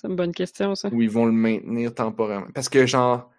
C'est 0.00 0.08
une 0.08 0.16
bonne 0.16 0.32
question, 0.32 0.74
ça. 0.74 0.88
Ou 0.92 1.02
ils 1.02 1.10
vont 1.10 1.24
le 1.26 1.32
maintenir 1.32 1.94
temporairement? 1.94 2.48
Parce 2.54 2.68
que, 2.68 2.86
genre, 2.86 3.30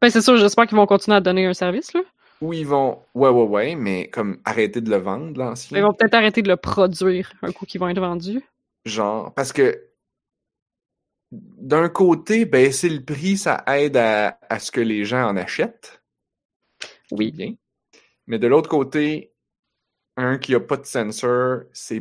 Ben, 0.00 0.10
c'est 0.10 0.20
sûr, 0.22 0.36
j'espère 0.36 0.66
qu'ils 0.66 0.76
vont 0.76 0.86
continuer 0.86 1.16
à 1.16 1.20
donner 1.20 1.46
un 1.46 1.54
service, 1.54 1.92
là. 1.94 2.00
ou 2.40 2.52
ils 2.52 2.66
vont. 2.66 3.02
Ouais, 3.14 3.30
ouais, 3.30 3.44
ouais, 3.46 3.74
mais 3.76 4.08
comme 4.10 4.38
arrêter 4.44 4.80
de 4.80 4.90
le 4.90 4.96
vendre, 4.98 5.30
Ils 5.34 5.38
l'ancien. 5.38 5.80
vont 5.82 5.94
peut-être 5.94 6.14
arrêter 6.14 6.42
de 6.42 6.48
le 6.48 6.56
produire 6.56 7.32
un 7.42 7.50
coup 7.52 7.64
qu'ils 7.66 7.80
vont 7.80 7.88
être 7.88 8.00
vendus. 8.00 8.42
Genre, 8.84 9.32
parce 9.34 9.52
que. 9.52 9.88
D'un 11.32 11.88
côté, 11.88 12.44
baisser 12.44 12.88
le 12.88 13.02
prix, 13.04 13.36
ça 13.36 13.64
aide 13.66 13.96
à, 13.96 14.38
à 14.48 14.58
ce 14.60 14.70
que 14.70 14.80
les 14.80 15.04
gens 15.04 15.26
en 15.26 15.36
achètent. 15.36 16.00
Oui. 17.10 17.32
bien. 17.32 17.54
Mais 18.28 18.38
de 18.38 18.46
l'autre 18.46 18.68
côté, 18.68 19.32
un 20.16 20.38
qui 20.38 20.54
a 20.54 20.60
pas 20.60 20.76
de 20.76 20.84
sensor, 20.86 21.62
c'est 21.72 22.00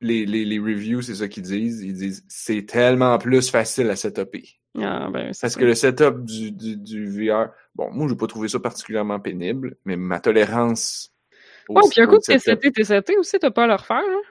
les, 0.00 0.26
les, 0.26 0.44
les 0.44 0.58
reviews, 0.58 1.02
c'est 1.02 1.16
ça 1.16 1.28
qu'ils 1.28 1.42
disent. 1.44 1.82
Ils 1.82 1.94
disent 1.94 2.24
c'est 2.28 2.66
tellement 2.66 3.18
plus 3.18 3.50
facile 3.50 3.90
à 3.90 3.96
setuper. 3.96 4.44
Ah, 4.78 5.08
ben, 5.12 5.32
Parce 5.40 5.56
que 5.56 5.64
le 5.64 5.74
setup 5.74 6.24
du, 6.24 6.52
du, 6.52 6.76
du 6.76 7.06
VR, 7.06 7.48
bon, 7.74 7.90
moi, 7.92 8.08
j'ai 8.08 8.14
pas 8.16 8.26
trouvé 8.26 8.48
ça 8.48 8.60
particulièrement 8.60 9.18
pénible, 9.18 9.76
mais 9.84 9.96
ma 9.96 10.20
tolérance. 10.20 11.12
Ouais, 11.68 11.82
puis 11.90 12.00
un 12.00 12.06
coup 12.06 12.18
de 12.18 12.22
setup- 12.22 12.60
TCT, 12.60 12.72
TCT 12.72 13.16
aussi, 13.16 13.38
t'as 13.38 13.50
pas 13.50 13.64
à 13.64 13.66
le 13.66 13.74
refaire, 13.74 13.98
hein? 13.98 14.22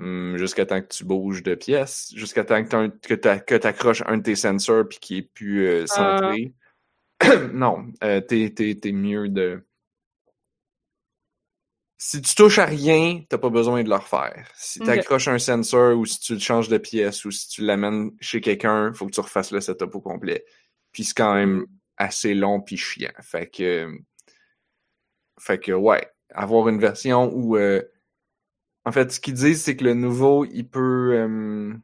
hum, 0.00 0.36
jusqu'à 0.36 0.66
temps 0.66 0.80
que 0.80 0.88
tu 0.88 1.04
bouges 1.04 1.42
de 1.42 1.54
pièce, 1.54 2.12
jusqu'à 2.14 2.44
temps 2.44 2.64
que 2.64 2.86
que 3.38 3.54
t'accroches 3.56 4.02
un 4.06 4.18
de 4.18 4.22
tes 4.22 4.36
sensors 4.36 4.88
puis 4.88 4.98
qu'il 4.98 5.18
est 5.18 5.22
plus 5.22 5.66
euh, 5.66 5.86
centré. 5.86 6.52
non, 7.52 7.86
euh, 8.04 8.20
t'es, 8.20 8.52
t'es, 8.54 8.74
t'es 8.74 8.92
mieux 8.92 9.28
de... 9.28 9.64
Si 11.98 12.20
tu 12.20 12.34
touches 12.34 12.58
à 12.58 12.66
rien, 12.66 13.22
t'as 13.28 13.38
pas 13.38 13.48
besoin 13.48 13.82
de 13.82 13.88
le 13.88 13.94
refaire. 13.94 14.50
Si 14.54 14.80
Ok. 14.80 14.86
t'accroches 14.86 15.28
un 15.28 15.38
sensor 15.38 15.96
ou 15.96 16.04
si 16.04 16.20
tu 16.20 16.34
le 16.34 16.40
changes 16.40 16.68
de 16.68 16.76
pièce 16.76 17.24
ou 17.24 17.30
si 17.30 17.48
tu 17.48 17.62
l'amènes 17.62 18.10
chez 18.20 18.42
quelqu'un, 18.42 18.92
faut 18.92 19.06
que 19.06 19.12
tu 19.12 19.20
refasses 19.20 19.50
le 19.50 19.60
setup 19.62 19.94
au 19.94 20.00
complet. 20.00 20.44
Puis 20.92 21.04
c'est 21.04 21.14
quand 21.16 21.34
même 21.34 21.66
assez 21.96 22.34
long 22.34 22.60
puis 22.60 22.76
chiant. 22.76 23.12
Fait 23.22 23.48
que... 23.48 23.90
Fait 25.40 25.58
que, 25.58 25.72
ouais, 25.72 26.06
avoir 26.30 26.68
une 26.68 26.78
version 26.78 27.32
où... 27.34 27.56
euh, 27.56 27.82
en 28.84 28.92
fait, 28.92 29.10
ce 29.10 29.18
qu'ils 29.18 29.34
disent, 29.34 29.62
c'est 29.62 29.76
que 29.76 29.84
le 29.84 29.94
nouveau, 29.94 30.44
il 30.44 30.68
peut... 30.68 31.14
euh, 31.14 31.74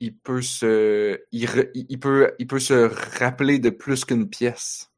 il 0.00 0.18
peut 0.18 0.42
se... 0.42 1.18
Il, 1.32 1.46
re- 1.46 1.70
il 1.74 1.98
peut, 1.98 2.34
il 2.38 2.46
peut 2.46 2.60
se 2.60 3.18
rappeler 3.18 3.58
de 3.58 3.70
plus 3.70 4.04
qu'une 4.04 4.28
pièce. 4.28 4.92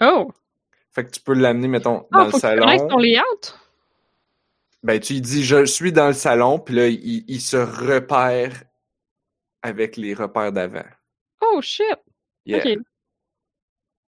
Oh! 0.00 0.32
Fait 0.98 1.04
que 1.06 1.10
tu 1.12 1.20
peux 1.20 1.34
l'amener, 1.34 1.68
mettons, 1.68 2.06
Ah, 2.10 2.24
dans 2.24 2.24
faut 2.24 2.26
le 2.26 2.30
que 2.32 2.36
tu 2.36 2.40
salon. 2.40 2.88
ton 2.88 2.98
layout? 2.98 3.54
Ben, 4.82 4.98
tu 4.98 5.12
lui 5.12 5.20
dis, 5.20 5.44
je 5.44 5.64
suis 5.64 5.92
dans 5.92 6.08
le 6.08 6.12
salon, 6.12 6.58
puis 6.58 6.74
là, 6.74 6.88
il, 6.88 7.24
il 7.28 7.40
se 7.40 7.56
repère 7.56 8.64
avec 9.62 9.96
les 9.96 10.12
repères 10.12 10.50
d'avant. 10.50 10.82
Oh, 11.40 11.60
shit! 11.62 11.84
Yeah. 12.46 12.58
Ok. 12.58 12.78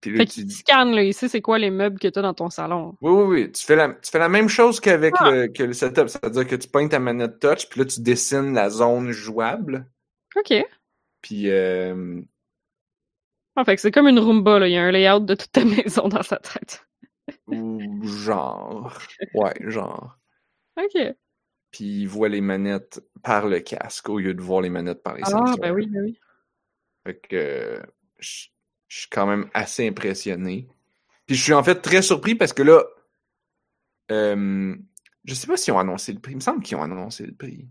Puis 0.01 0.13
là, 0.13 0.17
Fait 0.19 0.27
tu 0.27 0.47
là, 0.69 1.13
sait 1.13 1.29
c'est 1.29 1.43
quoi 1.43 1.59
les 1.59 1.71
meubles 1.71 1.99
que 1.99 2.09
t'as 2.09 2.23
dans 2.23 2.33
ton 2.33 2.49
salon. 2.49 2.97
oui, 3.03 3.13
oui, 3.13 3.25
oui. 3.43 3.53
Tu 3.53 3.67
fais 3.67 3.77
la, 3.77 3.91
tu 3.91 4.11
fais 4.11 4.19
la 4.19 4.31
même 4.31 4.49
chose 4.49 4.81
qu'avec 4.81 5.13
Ah. 5.19 5.31
le, 5.31 5.49
que 5.49 5.65
le 5.65 5.75
setup. 5.75 6.09
C'est-à-dire 6.09 6.47
que 6.47 6.57
tu 6.57 6.69
pognes 6.69 6.89
ta 6.89 7.01
manette 7.01 7.39
touch, 7.39 7.69
puis 7.69 7.81
là, 7.81 7.85
tu 7.87 8.01
dessines 8.01 8.55
la 8.55 8.71
zone 8.71 9.11
jouable. 9.11 9.87
OK. 10.37 10.55
Puis, 11.21 11.51
euh, 11.51 12.23
Ah, 13.61 13.65
fait 13.65 13.75
que 13.75 13.81
c'est 13.83 13.91
comme 13.91 14.07
une 14.07 14.21
Roomba, 14.21 14.61
là. 14.61 14.69
Il 14.69 14.73
y 14.73 14.77
a 14.77 14.85
un 14.85 14.93
layout 14.93 15.19
de 15.19 15.35
toute 15.35 15.51
ta 15.51 15.65
maison 15.65 16.07
dans 16.07 16.23
sa 16.23 16.37
tête. 16.37 16.87
genre. 18.03 18.97
Ouais, 19.35 19.53
genre. 19.67 20.17
OK. 20.77 20.97
Puis, 21.73 22.03
il 22.03 22.07
voit 22.07 22.29
les 22.29 22.41
manettes 22.41 23.03
par 23.25 23.49
le 23.49 23.59
casque 23.59 24.09
au 24.09 24.21
lieu 24.21 24.33
de 24.33 24.41
voir 24.41 24.61
les 24.61 24.71
manettes 24.71 25.03
par 25.03 25.17
les 25.17 25.23
Ah, 25.25 25.31
sensors. 25.31 25.59
ben 25.59 25.73
oui, 25.73 25.87
ben 25.89 26.03
oui. 26.05 26.21
Fait 27.05 27.19
que 27.19 27.35
euh, 27.37 27.83
je 28.21 28.47
suis 28.89 29.09
quand 29.11 29.27
même 29.27 29.51
assez 29.55 29.89
impressionné. 29.89 30.69
Puis 31.27 31.35
je 31.35 31.43
suis 31.43 31.53
en 31.53 31.65
fait 31.65 31.81
très 31.83 32.01
surpris 32.01 32.37
parce 32.37 32.53
que 32.53 32.63
là, 32.63 32.85
euh, 34.13 34.77
je 35.25 35.35
sais 35.35 35.49
pas 35.49 35.57
s'ils 35.57 35.75
ont 35.75 35.81
annoncé 35.81 36.13
le 36.13 36.21
prix. 36.21 36.33
Il 36.33 36.37
me 36.37 36.41
semble 36.41 36.63
qu'ils 36.63 36.77
ont 36.77 36.83
annoncé 36.83 37.27
le 37.27 37.35
prix. 37.35 37.67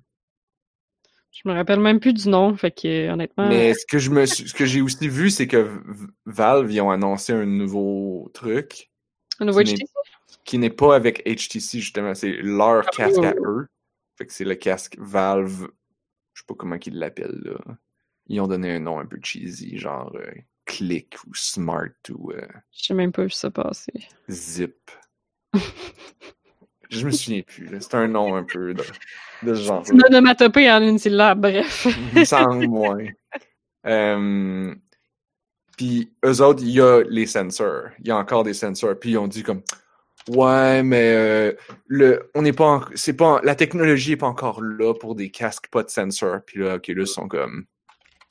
Je 1.31 1.47
me 1.47 1.53
rappelle 1.53 1.79
même 1.79 1.99
plus 1.99 2.13
du 2.13 2.29
nom, 2.29 2.55
fait 2.55 2.71
que, 2.71 2.87
euh, 3.07 3.13
honnêtement... 3.13 3.47
Mais 3.47 3.73
ce 3.73 3.85
que 3.85 3.99
je 3.99 4.09
me 4.09 4.25
ce 4.25 4.53
que 4.53 4.65
j'ai 4.65 4.81
aussi 4.81 5.07
vu, 5.07 5.29
c'est 5.29 5.47
que 5.47 5.81
Valve 6.25 6.71
ils 6.71 6.81
ont 6.81 6.89
annoncé 6.89 7.33
un 7.33 7.45
nouveau 7.45 8.31
truc 8.33 8.89
un 9.39 9.45
nouveau 9.45 9.61
qui 9.61 9.73
n'est- 9.73 9.75
HTC? 9.75 9.91
qui 10.45 10.57
n'est 10.57 10.69
pas 10.71 10.95
avec 10.95 11.21
HTC 11.27 11.79
justement, 11.79 12.15
c'est 12.15 12.31
leur 12.41 12.85
Ah, 12.87 12.89
casque 12.91 13.23
à 13.23 13.35
eux. 13.45 13.67
Fait 14.17 14.25
que 14.25 14.33
c'est 14.33 14.45
le 14.45 14.55
casque 14.55 14.95
Valve, 14.97 15.67
je 16.33 16.41
sais 16.41 16.45
pas 16.47 16.55
comment 16.55 16.77
ils 16.83 16.97
l'appellent 16.97 17.39
là. 17.43 17.59
Ils 18.27 18.41
ont 18.41 18.47
donné 18.47 18.71
un 18.71 18.79
nom 18.79 18.99
un 18.99 19.05
peu 19.05 19.19
cheesy, 19.21 19.77
genre 19.77 20.11
euh, 20.15 20.31
Click 20.65 21.15
ou 21.27 21.33
Smart 21.35 21.89
ou 22.09 22.31
euh, 22.31 22.41
Je 22.71 22.85
sais 22.85 22.93
même 22.95 23.11
pas 23.11 23.23
où 23.23 23.29
ça 23.29 23.51
passé. 23.51 23.91
Zip. 24.29 24.89
Je 26.89 27.05
me 27.05 27.11
souviens 27.11 27.41
plus. 27.41 27.65
là. 27.67 27.79
C'est 27.79 27.95
un 27.95 28.07
nom 28.07 28.35
un 28.35 28.43
peu 28.43 28.73
de, 28.73 28.83
de 29.43 29.53
ce 29.55 29.61
genre. 29.63 29.83
C'est 29.85 29.93
une 29.93 30.03
onomatopée 30.05 30.71
en 30.71 30.81
une 30.81 30.97
syllabe, 30.99 31.41
bref. 31.41 31.87
Il 32.13 32.19
me 32.19 32.25
semble, 32.25 32.65
ouais. 32.67 33.13
Euh, 33.85 34.73
Puis 35.77 36.11
eux 36.25 36.41
autres, 36.41 36.61
il 36.63 36.71
y 36.71 36.81
a 36.81 37.03
les 37.07 37.25
sensors. 37.25 37.85
Il 37.99 38.07
y 38.07 38.11
a 38.11 38.17
encore 38.17 38.43
des 38.43 38.53
sensors. 38.53 38.95
Puis 38.99 39.11
ils 39.11 39.17
ont 39.17 39.27
dit 39.27 39.43
comme 39.43 39.61
Ouais, 40.29 40.83
mais 40.83 41.13
euh, 41.15 41.53
le, 41.85 42.29
on 42.35 42.41
n'est 42.41 42.51
pas, 42.51 42.65
en- 42.65 42.81
c'est 42.95 43.13
pas, 43.15 43.39
la 43.43 43.55
technologie 43.55 44.13
est 44.13 44.17
pas 44.17 44.27
encore 44.27 44.61
là 44.61 44.93
pour 44.93 45.15
des 45.15 45.29
casques 45.29 45.67
pas 45.71 45.83
de 45.83 45.89
sensor. 45.89 46.39
Puis 46.45 46.59
là, 46.61 46.75
Oculus 46.75 47.05
sont 47.07 47.27
comme 47.29 47.65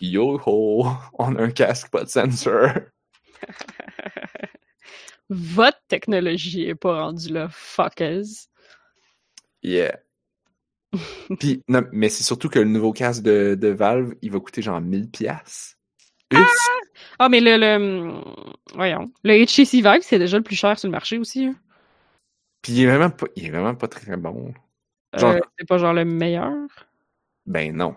Yo 0.00 0.38
ho, 0.44 0.86
on 1.18 1.36
a 1.36 1.42
un 1.42 1.50
casque 1.50 1.88
pas 1.90 2.04
de 2.04 2.08
sensor. 2.10 2.68
Votre 5.28 5.80
technologie 5.88 6.64
est 6.68 6.74
pas 6.74 7.02
rendue 7.04 7.32
là, 7.32 7.48
fuckers. 7.50 8.24
Yeah. 9.62 9.98
Puis, 11.40 11.62
non, 11.68 11.82
mais 11.92 12.08
c'est 12.08 12.22
surtout 12.24 12.48
que 12.48 12.58
le 12.60 12.64
nouveau 12.66 12.92
casque 12.92 13.22
de, 13.22 13.56
de 13.60 13.68
Valve, 13.68 14.14
il 14.22 14.30
va 14.30 14.40
coûter 14.40 14.62
genre 14.62 14.80
1000 14.80 15.10
pièces. 15.10 15.76
Ah, 17.18 17.28
mais 17.28 17.40
le, 17.40 17.56
le... 17.56 18.20
Voyons. 18.74 19.10
Le 19.24 19.44
HTC 19.44 19.80
Vive, 19.80 20.02
c'est 20.02 20.18
déjà 20.18 20.36
le 20.38 20.42
plus 20.42 20.56
cher 20.56 20.78
sur 20.78 20.88
le 20.88 20.92
marché 20.92 21.18
aussi. 21.18 21.46
hein. 21.46 21.56
Puis 22.62 22.72
il 22.72 22.82
est 22.82 22.86
vraiment 22.86 23.10
pas, 23.10 23.26
il 23.36 23.46
est 23.46 23.50
vraiment 23.50 23.74
pas 23.74 23.86
très 23.88 24.16
bon. 24.16 24.52
Genre- 25.14 25.32
Euh, 25.34 25.40
c'est 25.58 25.66
pas 25.68 25.78
genre 25.78 25.92
le 25.92 26.04
meilleur? 26.04 26.52
Ben 27.46 27.74
non. 27.76 27.96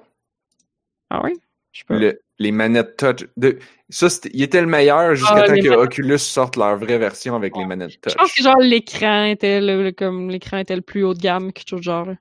Ah 1.09 1.21
oui? 1.23 1.33
Je 1.71 1.83
pas. 1.85 1.95
Le- 1.97 2.21
les 2.39 2.51
manettes 2.51 2.97
touch. 2.97 3.27
De, 3.37 3.59
ça, 3.89 4.07
il 4.33 4.41
était 4.41 4.61
le 4.61 4.67
meilleur 4.67 5.15
jusqu'à 5.15 5.35
Ah, 5.35 5.41
temps 5.43 5.53
que 5.55 5.59
manettes- 5.59 5.77
Oculus 5.77 6.17
sorte 6.19 6.55
leur 6.55 6.77
vraie 6.77 6.97
version 6.97 7.35
avec 7.35 7.55
les 7.57 7.65
manettes 7.65 7.99
touch. 8.01 8.13
Je 8.13 8.17
pense 8.17 8.33
que 8.33 8.41
genre 8.43 8.57
l'écran 8.59 9.25
était 9.25 9.59
le, 9.61 9.83
le- 9.83 9.91
comme 9.91 10.29
l'écran 10.29 10.57
était 10.57 10.75
le 10.75 10.81
plus 10.81 11.03
haut 11.03 11.13
de 11.13 11.19
gamme, 11.19 11.51
quelque 11.53 11.67
chose 11.69 11.79
de 11.81 11.83
genre. 11.85 12.05
là. 12.05 12.15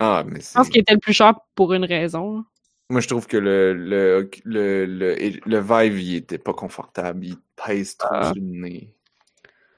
Ah, 0.00 0.22
mais 0.26 0.40
Je 0.40 0.52
pense 0.54 0.68
qu'il 0.68 0.80
était 0.80 0.94
le 0.94 1.00
plus 1.00 1.12
cher 1.12 1.34
pour 1.54 1.72
une 1.74 1.84
raison. 1.84 2.44
Moi, 2.90 3.00
je 3.00 3.08
trouve 3.08 3.26
que 3.26 3.36
le, 3.36 3.74
le, 3.74 4.30
le, 4.44 4.86
le, 4.86 5.16
le 5.44 5.58
Vive, 5.60 6.00
il 6.00 6.14
était 6.16 6.38
pas 6.38 6.52
confortable. 6.54 7.26
Il 7.26 7.36
pèse 7.66 7.96
trop 7.96 8.08
Ah. 8.12 8.24
sur 8.26 8.34
le 8.36 8.40
nez. 8.42 8.94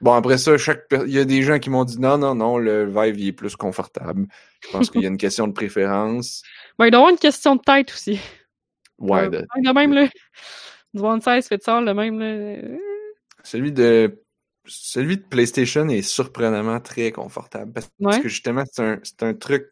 Bon, 0.01 0.12
après 0.12 0.39
ça, 0.39 0.57
chaque 0.57 0.89
per- 0.89 1.02
il 1.07 1.12
y 1.12 1.19
a 1.19 1.24
des 1.24 1.43
gens 1.43 1.59
qui 1.59 1.70
m'ont 1.70 1.85
dit 1.85 1.98
non, 2.01 2.16
non, 2.19 2.35
non, 2.35 2.57
le 2.59 2.85
Vive, 2.86 3.19
il 3.19 3.28
est 3.28 3.32
plus 3.32 3.57
confortable. 3.57 4.27
Je 4.61 4.69
pense 4.70 4.90
qu'il 4.90 5.02
y 5.02 5.07
a 5.07 5.09
une 5.09 5.16
question 5.19 5.47
de 5.47 5.52
préférence. 5.52 6.43
Bon, 6.78 6.85
il 6.86 6.90
doit 6.90 6.98
y 6.98 7.02
avoir 7.02 7.11
une 7.12 7.19
question 7.19 7.57
de 7.57 7.61
tête 7.61 7.90
aussi. 7.93 8.19
Ouais, 9.01 9.25
Euh, 9.25 9.29
de- 9.31 9.47
Le 9.57 9.73
même, 9.73 9.93
là. 9.93 10.09
Du 10.95 11.01
one 11.03 11.21
size 11.21 11.47
fait 11.47 11.63
ça, 11.63 11.81
le 11.81 11.95
même, 11.95 12.19
là. 12.19 12.79
celui 13.45 13.73
de 13.73 14.23
celui 14.67 15.17
de 15.17 15.23
PlayStation 15.23 15.89
est 15.89 16.03
surprenamment 16.03 16.81
très 16.81 17.11
confortable 17.13 17.73
parce 17.73 17.89
Ouais. 17.99 18.21
que 18.21 18.29
justement 18.29 18.65
c'est 18.71 18.83
un, 18.83 19.01
c'est 19.03 19.23
un 19.23 19.35
truc 19.35 19.69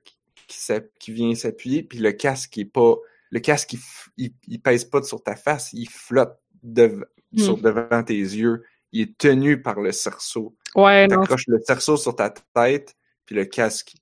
qui, 0.46 0.58
qui 0.98 1.12
vient 1.12 1.34
s'appuyer 1.34 1.82
puis 1.82 1.98
le 1.98 2.12
casque 2.12 2.56
est 2.58 2.64
pas 2.64 2.94
le 3.30 3.40
casque 3.40 3.74
il, 3.74 3.78
il, 4.16 4.32
il 4.48 4.60
pèse 4.62 4.84
pas 4.86 5.02
sur 5.02 5.22
ta 5.22 5.36
face 5.36 5.70
il 5.72 5.88
flotte 5.88 6.38
Hmm. 7.30 7.38
sur 7.38 7.58
devant 7.58 8.02
tes 8.02 8.14
yeux 8.18 8.64
il 8.92 9.02
est 9.02 9.18
tenu 9.18 9.60
par 9.60 9.80
le 9.80 9.92
cerceau 9.92 10.56
Ouais, 10.74 11.06
non. 11.06 11.20
t'accroches 11.20 11.46
le 11.48 11.60
cerceau 11.60 11.96
sur 11.98 12.16
ta 12.16 12.30
tête 12.30 12.94
puis 13.26 13.36
le 13.36 13.44
casque 13.44 13.94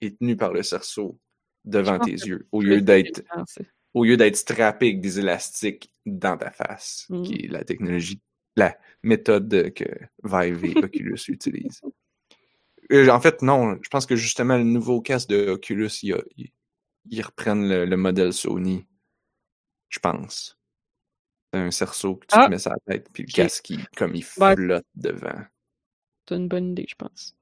est 0.00 0.18
tenu 0.18 0.34
par 0.36 0.52
le 0.54 0.62
cerceau 0.62 1.18
devant 1.64 1.98
tes 1.98 2.12
yeux 2.12 2.48
au 2.50 2.62
lieu 2.62 2.80
d'être 2.80 3.22
au 3.94 4.04
lieu 4.04 4.16
d'être 4.16 4.36
strappé 4.36 4.86
avec 4.88 5.00
des 5.00 5.18
élastiques 5.18 5.92
dans 6.06 6.36
ta 6.36 6.50
face, 6.50 7.06
Mm. 7.08 7.22
qui 7.22 7.34
est 7.44 7.48
la 7.48 7.64
technologie, 7.64 8.20
la 8.56 8.76
méthode 9.02 9.72
que 9.74 9.84
Vive 10.24 10.64
et 10.64 10.74
Oculus 10.92 11.18
utilisent. 11.28 11.80
Euh, 12.92 13.08
en 13.10 13.20
fait, 13.20 13.42
non, 13.42 13.78
je 13.82 13.88
pense 13.88 14.06
que 14.06 14.16
justement, 14.16 14.56
le 14.56 14.64
nouveau 14.64 15.00
casque 15.00 15.28
de 15.28 15.48
Oculus, 15.48 15.90
ils 16.02 17.22
reprennent 17.22 17.68
le, 17.68 17.84
le 17.84 17.96
modèle 17.96 18.32
Sony. 18.32 18.86
Je 19.88 19.98
pense. 19.98 20.56
C'est 21.52 21.58
un 21.60 21.70
cerceau 21.72 22.16
que 22.16 22.26
tu 22.26 22.34
Ah. 22.38 22.46
te 22.46 22.50
mets 22.50 22.58
sur 22.58 22.70
la 22.70 22.94
tête, 22.94 23.08
puis 23.12 23.24
le 23.24 23.32
casque, 23.32 23.70
il- 23.70 23.86
comme 23.96 24.14
il 24.14 24.24
Ouais. 24.38 24.54
flotte 24.56 24.86
devant. 24.94 25.40
C'est 26.28 26.36
une 26.36 26.48
bonne 26.48 26.70
idée, 26.72 26.86
je 26.88 26.94
pense. 26.94 27.36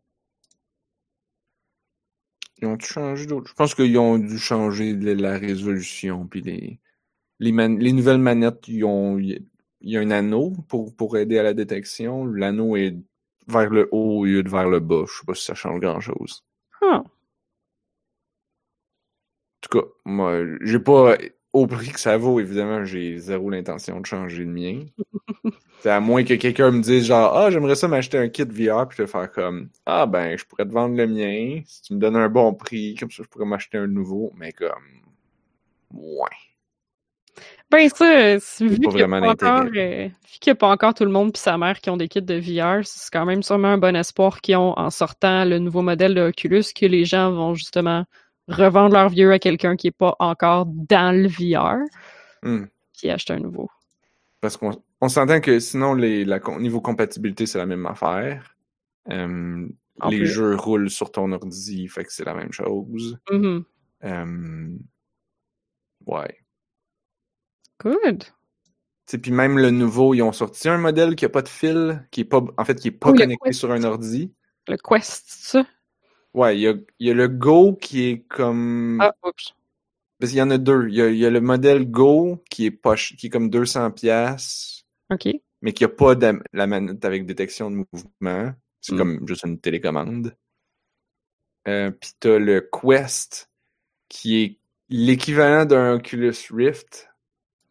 Ils 2.61 2.69
ont 2.69 2.79
changé 2.79 3.27
d'autres. 3.27 3.49
Je 3.49 3.55
pense 3.55 3.75
qu'ils 3.75 3.99
ont 3.99 4.19
dû 4.19 4.39
changer 4.39 4.95
la 4.95 5.39
résolution, 5.39 6.27
puis 6.27 6.41
les, 6.43 6.81
les, 7.41 7.53
man- 7.53 7.79
les 7.79 7.93
nouvelles 7.93 8.19
manettes, 8.19 8.69
ils 8.69 8.85
ont, 8.85 9.19
il 9.19 9.43
y 9.83 9.97
a 9.97 10.01
un 10.01 10.11
anneau 10.13 10.53
pour, 10.69 10.95
pour 10.97 11.17
aider 11.19 11.39
à 11.39 11.45
la 11.45 11.55
détection. 11.55 12.27
L'anneau 12.27 12.77
est 12.77 12.97
vers 13.49 13.71
le 13.71 13.89
haut 13.93 14.21
au 14.21 14.25
lieu 14.27 14.43
de 14.43 14.51
vers 14.51 14.69
le 14.69 14.81
bas. 14.81 15.05
Je 15.09 15.13
sais 15.21 15.27
pas 15.27 15.35
si 15.35 15.45
ça 15.45 15.55
change 15.55 15.81
grand 15.81 16.01
chose. 16.01 16.45
En 19.65 19.69
tout 19.69 19.79
cas, 19.81 19.87
moi, 20.05 20.39
j'ai 20.63 20.79
pas, 20.81 21.17
au 21.53 21.67
prix 21.67 21.91
que 21.91 22.01
ça 22.01 22.17
vaut, 22.17 22.41
évidemment, 22.41 22.85
j'ai 22.85 23.19
zéro 23.19 23.51
l'intention 23.51 24.01
de 24.01 24.07
changer 24.07 24.45
le 24.45 24.51
mien. 24.53 24.85
C'est 25.81 25.91
à 25.91 26.01
moins 26.01 26.25
que 26.25 26.35
quelqu'un 26.35 26.73
me 26.73 26.81
dise 26.81 27.05
genre, 27.07 27.37
ah, 27.37 27.51
j'aimerais 27.51 27.77
ça 27.77 27.87
m'acheter 27.87 28.19
un 28.19 28.29
kit 28.29 28.43
VR, 28.45 28.89
puis 28.89 28.97
te 28.99 29.07
faire 29.07 29.31
comme, 29.31 29.69
ah, 29.87 30.07
ben, 30.07 30.37
je 30.37 30.45
pourrais 30.45 30.65
te 30.67 30.73
vendre 30.73 30.97
le 30.97 31.07
mien, 31.07 31.63
si 31.67 31.83
tu 31.83 31.95
me 31.95 32.01
donnes 32.01 32.17
un 32.17 32.29
bon 32.29 32.53
prix, 32.53 32.97
comme 32.97 33.11
ça, 33.13 33.23
je 33.23 33.29
pourrais 33.29 33.45
m'acheter 33.47 33.79
un 33.79 33.87
nouveau, 33.87 34.33
mais 34.37 34.53
comme, 34.53 34.69
ouais. 35.95 36.27
Ben 37.71 37.89
ça, 37.91 38.41
c'est- 38.41 38.65
vu 38.65 38.79
qu'il 38.79 38.89
n'y 38.97 39.03
a, 39.03 39.07
euh, 39.07 40.09
a 40.47 40.55
pas 40.55 40.69
encore 40.69 40.95
tout 40.95 41.05
le 41.05 41.11
monde 41.11 41.33
puis 41.33 41.41
sa 41.41 41.59
mère 41.59 41.81
qui 41.81 41.91
ont 41.91 41.99
des 41.99 42.09
kits 42.09 42.23
de 42.23 42.35
VR, 42.35 42.81
c'est 42.85 43.11
quand 43.13 43.27
même 43.27 43.43
sûrement 43.43 43.69
un 43.69 43.79
bon 43.79 43.95
espoir 43.95 44.41
qu'ils 44.41 44.57
ont 44.57 44.73
en 44.79 44.89
sortant 44.91 45.45
le 45.45 45.59
nouveau 45.59 45.83
modèle 45.83 46.15
de 46.15 46.23
Oculus 46.23 46.65
que 46.75 46.87
les 46.87 47.05
gens 47.05 47.31
vont 47.31 47.55
justement 47.55 48.05
revendre 48.49 48.95
leur 48.95 49.11
vieux 49.11 49.31
à 49.33 49.39
quelqu'un 49.39 49.77
qui 49.77 49.89
est 49.89 49.97
pas 49.97 50.17
encore 50.19 50.65
dans 50.67 51.15
le 51.15 51.29
VR, 51.29 51.77
Hmm. 52.43 52.65
puis 52.99 53.11
acheter 53.11 53.35
un 53.35 53.41
nouveau. 53.41 53.69
Parce 54.41 54.57
qu'on 54.57 54.71
on 55.01 55.09
s'entend 55.09 55.41
que 55.41 55.59
sinon, 55.61 55.95
les, 55.95 56.25
la, 56.25 56.41
niveau 56.59 56.81
compatibilité, 56.81 57.47
c'est 57.47 57.59
la 57.59 57.67
même 57.67 57.87
affaire. 57.87 58.57
Euh, 59.11 59.67
les 60.09 60.19
plus. 60.19 60.27
jeux 60.27 60.55
roulent 60.55 60.91
sur 60.91 61.11
ton 61.11 61.33
ordi, 61.33 61.89
fait 61.89 62.05
que 62.05 62.13
c'est 62.13 62.25
la 62.25 62.35
même 62.35 62.53
chose. 62.53 63.19
Mhm. 63.31 63.65
Euh, 64.05 64.69
ouais. 66.07 66.39
Good. 67.81 68.25
Puis 69.23 69.33
même 69.33 69.59
le 69.59 69.71
nouveau, 69.71 70.13
ils 70.15 70.23
ont 70.23 70.33
sorti 70.33 70.69
un 70.69 70.79
modèle 70.79 71.17
qui 71.17 71.25
a 71.25 71.29
pas 71.31 71.43
de 71.43 71.49
fil, 71.49 72.07
qui 72.11 72.21
est 72.21 72.25
pas, 72.25 72.43
en 72.59 72.65
fait, 72.65 72.75
qui 72.75 72.89
est 72.89 72.93
pas 72.93 73.13
connecté 73.13 73.53
sur 73.53 73.73
un 73.73 73.83
ordi. 73.85 74.35
Le 74.67 74.77
Quest, 74.77 75.25
ça? 75.29 75.67
Ouais, 76.35 76.59
il 76.59 76.61
y 76.61 76.69
a, 76.69 76.75
y 77.01 77.11
a 77.11 77.15
le 77.15 77.27
Go 77.27 77.75
qui 77.75 78.05
est 78.09 78.19
comme... 78.29 78.99
Ah, 79.01 79.15
oups. 79.25 79.55
Parce 80.19 80.33
qu'il 80.33 80.41
y 80.41 80.43
en 80.43 80.51
a 80.51 80.59
deux. 80.59 80.89
Il 80.89 80.95
y 80.95 81.03
a, 81.03 81.11
y 81.11 81.25
a 81.25 81.31
le 81.31 81.41
modèle 81.41 81.91
Go 81.91 82.43
qui 82.51 82.67
est 82.67 82.81
ch- 82.85 83.15
qui 83.17 83.29
est 83.29 83.31
comme 83.31 83.51
200 83.51 83.93
pièces, 83.93 84.78
OK. 85.11 85.29
mais 85.63 85.73
qui 85.73 85.85
a 85.85 85.89
pas 85.89 86.15
de, 86.15 86.41
la 86.53 86.67
manette 86.67 87.05
avec 87.05 87.27
détection 87.27 87.71
de 87.71 87.77
mouvement. 87.93 88.53
C'est 88.81 88.95
Mm. 88.95 88.99
comme 88.99 89.27
juste 89.29 89.45
une 89.45 89.59
télécommande. 89.61 90.37
Euh, 91.67 91.91
Puis 91.91 92.11
t'as 92.21 92.39
le 92.39 92.61
Quest 92.73 93.51
qui 94.09 94.43
est 94.43 94.59
l'équivalent 94.89 95.65
d'un 95.67 95.95
Oculus 95.95 96.35
Rift. 96.51 97.09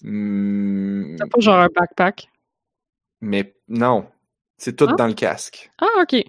Hmm, 0.03 1.15
C'est 1.17 1.29
pas 1.31 1.39
genre 1.39 1.59
un 1.59 1.69
backpack? 1.73 2.29
mais 3.21 3.55
non, 3.67 4.07
c'est 4.57 4.75
tout 4.75 4.85
Ah. 4.89 4.93
dans 4.95 5.07
le 5.07 5.13
casque. 5.15 5.71
Ah, 5.79 5.87
OK. 6.03 6.23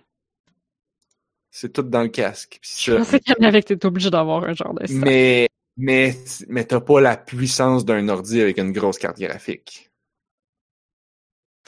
C'est 1.50 1.72
tout 1.72 1.82
dans 1.82 2.02
le 2.02 2.08
casque. 2.08 2.60
Je 2.62 2.94
pensais 2.94 3.20
t'étais 3.20 3.84
obligé 3.86 4.10
d'avoir 4.10 4.44
un 4.44 4.54
genre 4.54 4.72
de 4.74 4.86
ça. 4.86 4.94
Mais, 4.94 5.48
mais, 5.76 6.14
mais 6.48 6.64
t'as 6.64 6.80
pas 6.80 7.00
la 7.00 7.16
puissance 7.16 7.84
d'un 7.84 8.08
ordi 8.08 8.40
avec 8.40 8.58
une 8.58 8.72
grosse 8.72 8.98
carte 8.98 9.18
graphique. 9.18 9.87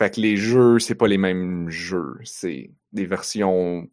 Fait 0.01 0.15
que 0.15 0.21
les 0.23 0.39
jeux, 0.39 0.79
c'est 0.79 0.95
pas 0.95 1.09
les 1.09 1.19
mêmes 1.19 1.69
jeux. 1.69 2.17
C'est 2.25 2.71
des 2.93 3.05
versions. 3.05 3.87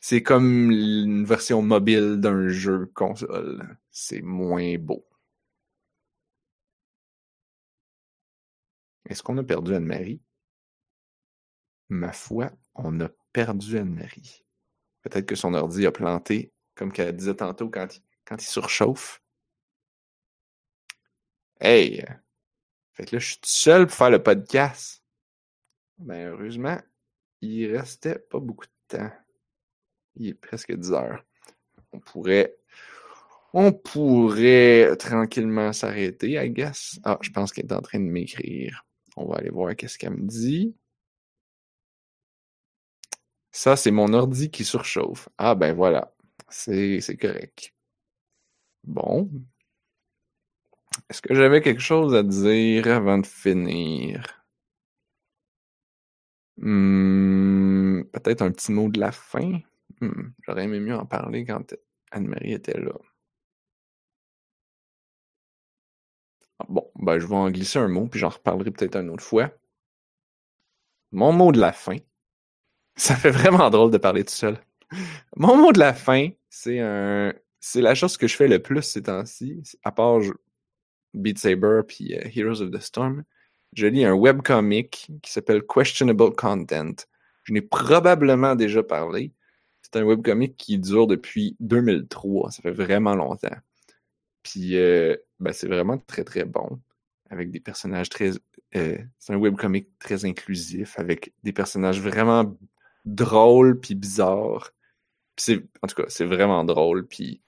C'est 0.00 0.22
comme 0.22 0.70
une 0.70 1.26
version 1.26 1.60
mobile 1.60 2.16
d'un 2.16 2.48
jeu 2.48 2.86
console. 2.94 3.76
C'est 3.90 4.22
moins 4.22 4.78
beau. 4.78 5.06
Est-ce 9.04 9.22
qu'on 9.22 9.36
a 9.36 9.44
perdu 9.44 9.74
Anne-Marie? 9.74 10.22
Ma 11.90 12.12
foi, 12.12 12.50
on 12.74 13.00
a 13.00 13.10
perdu 13.34 13.76
Anne-Marie. 13.76 14.46
Peut-être 15.02 15.26
que 15.26 15.34
son 15.34 15.52
ordi 15.52 15.84
a 15.84 15.92
planté, 15.92 16.54
comme 16.74 16.90
qu'elle 16.90 17.14
disait 17.14 17.34
tantôt 17.36 17.68
quand 17.68 17.94
il, 17.94 18.02
quand 18.24 18.42
il 18.42 18.48
surchauffe. 18.48 19.20
Hey! 21.60 22.02
Fait 23.00 23.06
que 23.06 23.16
là, 23.16 23.20
je 23.20 23.28
suis 23.28 23.36
tout 23.36 23.48
seul 23.48 23.86
pour 23.86 23.96
faire 23.96 24.10
le 24.10 24.22
podcast. 24.22 25.02
Ben, 25.96 26.28
heureusement, 26.28 26.78
il 27.40 27.74
restait 27.74 28.18
pas 28.18 28.40
beaucoup 28.40 28.66
de 28.66 28.98
temps. 28.98 29.10
Il 30.16 30.28
est 30.28 30.34
presque 30.34 30.70
10 30.70 30.92
heures. 30.92 31.24
On 31.92 31.98
pourrait. 31.98 32.58
On 33.54 33.72
pourrait 33.72 34.94
tranquillement 34.98 35.72
s'arrêter, 35.72 36.32
I 36.32 36.50
guess. 36.50 37.00
Ah, 37.02 37.16
je 37.22 37.30
pense 37.30 37.52
qu'elle 37.52 37.64
est 37.64 37.72
en 37.72 37.80
train 37.80 38.00
de 38.00 38.04
m'écrire. 38.04 38.84
On 39.16 39.24
va 39.26 39.36
aller 39.36 39.48
voir 39.48 39.74
qu'est-ce 39.74 39.96
qu'elle 39.96 40.10
me 40.10 40.28
dit. 40.28 40.76
Ça, 43.50 43.76
c'est 43.76 43.90
mon 43.90 44.12
ordi 44.12 44.50
qui 44.50 44.62
surchauffe. 44.62 45.30
Ah, 45.38 45.54
ben 45.54 45.72
voilà. 45.74 46.14
C'est 46.50 47.00
c'est 47.00 47.16
correct. 47.16 47.72
Bon. 48.84 49.30
Est-ce 51.08 51.22
que 51.22 51.34
j'avais 51.36 51.60
quelque 51.60 51.80
chose 51.80 52.16
à 52.16 52.24
dire 52.24 52.88
avant 52.88 53.18
de 53.18 53.26
finir? 53.26 54.42
Hmm, 56.58 58.02
Peut-être 58.12 58.42
un 58.42 58.50
petit 58.52 58.72
mot 58.72 58.88
de 58.88 59.00
la 59.00 59.12
fin? 59.12 59.60
Hmm, 60.00 60.30
J'aurais 60.42 60.64
aimé 60.64 60.80
mieux 60.80 60.94
en 60.96 61.06
parler 61.06 61.44
quand 61.44 61.74
Anne-Marie 62.10 62.52
était 62.52 62.78
là. 62.78 62.92
Ah, 66.58 66.64
Bon, 66.70 66.90
ben 66.94 67.18
je 67.18 67.26
vais 67.26 67.34
en 67.36 67.50
glisser 67.50 67.78
un 67.78 67.88
mot, 67.88 68.06
puis 68.06 68.18
j'en 68.20 68.30
reparlerai 68.30 68.70
peut-être 68.70 68.96
une 68.96 69.10
autre 69.10 69.22
fois. 69.24 69.50
Mon 71.12 71.32
mot 71.32 71.52
de 71.52 71.60
la 71.60 71.72
fin. 71.72 71.96
Ça 72.96 73.16
fait 73.16 73.30
vraiment 73.30 73.70
drôle 73.70 73.90
de 73.90 73.98
parler 73.98 74.24
tout 74.24 74.34
seul. 74.34 74.58
Mon 75.36 75.56
mot 75.56 75.72
de 75.72 75.78
la 75.80 75.94
fin, 75.94 76.30
c'est 76.50 76.80
un, 76.80 77.34
c'est 77.60 77.82
la 77.82 77.94
chose 77.94 78.16
que 78.18 78.28
je 78.28 78.36
fais 78.36 78.48
le 78.48 78.60
plus 78.62 78.82
ces 78.82 79.04
temps-ci, 79.04 79.62
à 79.84 79.92
part 79.92 80.20
Beat 81.14 81.38
Saber 81.38 81.82
puis 81.86 82.14
euh, 82.16 82.22
Heroes 82.34 82.62
of 82.62 82.70
the 82.70 82.80
Storm. 82.80 83.24
Je 83.74 83.86
lis 83.86 84.04
un 84.04 84.14
webcomic 84.14 85.10
qui 85.22 85.30
s'appelle 85.30 85.62
Questionable 85.62 86.34
Content. 86.34 86.94
Je 87.44 87.52
n'ai 87.52 87.62
probablement 87.62 88.54
déjà 88.54 88.82
parlé. 88.82 89.32
C'est 89.82 89.96
un 89.96 90.04
webcomic 90.04 90.56
qui 90.56 90.78
dure 90.78 91.06
depuis 91.06 91.56
2003. 91.60 92.50
Ça 92.50 92.62
fait 92.62 92.72
vraiment 92.72 93.14
longtemps. 93.14 93.56
Puis, 94.42 94.76
euh, 94.76 95.16
ben, 95.38 95.52
c'est 95.52 95.68
vraiment 95.68 95.98
très, 95.98 96.24
très 96.24 96.44
bon. 96.44 96.80
Avec 97.30 97.50
des 97.50 97.60
personnages 97.60 98.08
très. 98.08 98.30
euh, 98.76 98.98
c'est 99.18 99.32
un 99.32 99.36
webcomic 99.38 99.98
très 99.98 100.24
inclusif, 100.24 100.98
avec 100.98 101.32
des 101.44 101.52
personnages 101.52 102.00
vraiment 102.00 102.56
drôles 103.04 103.78
puis 103.80 103.94
bizarres. 103.94 104.72
En 105.82 105.86
tout 105.86 105.94
cas, 105.94 106.04
c'est 106.08 106.26
vraiment 106.26 106.64
drôle. 106.64 107.06
Puis 107.06 107.40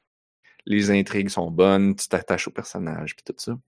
les 0.66 0.90
intrigues 0.90 1.28
sont 1.30 1.50
bonnes, 1.50 1.96
tu 1.96 2.08
t'attaches 2.08 2.48
aux 2.48 2.52
personnages 2.52 3.16
puis 3.16 3.24
tout 3.24 3.34
ça. 3.38 3.58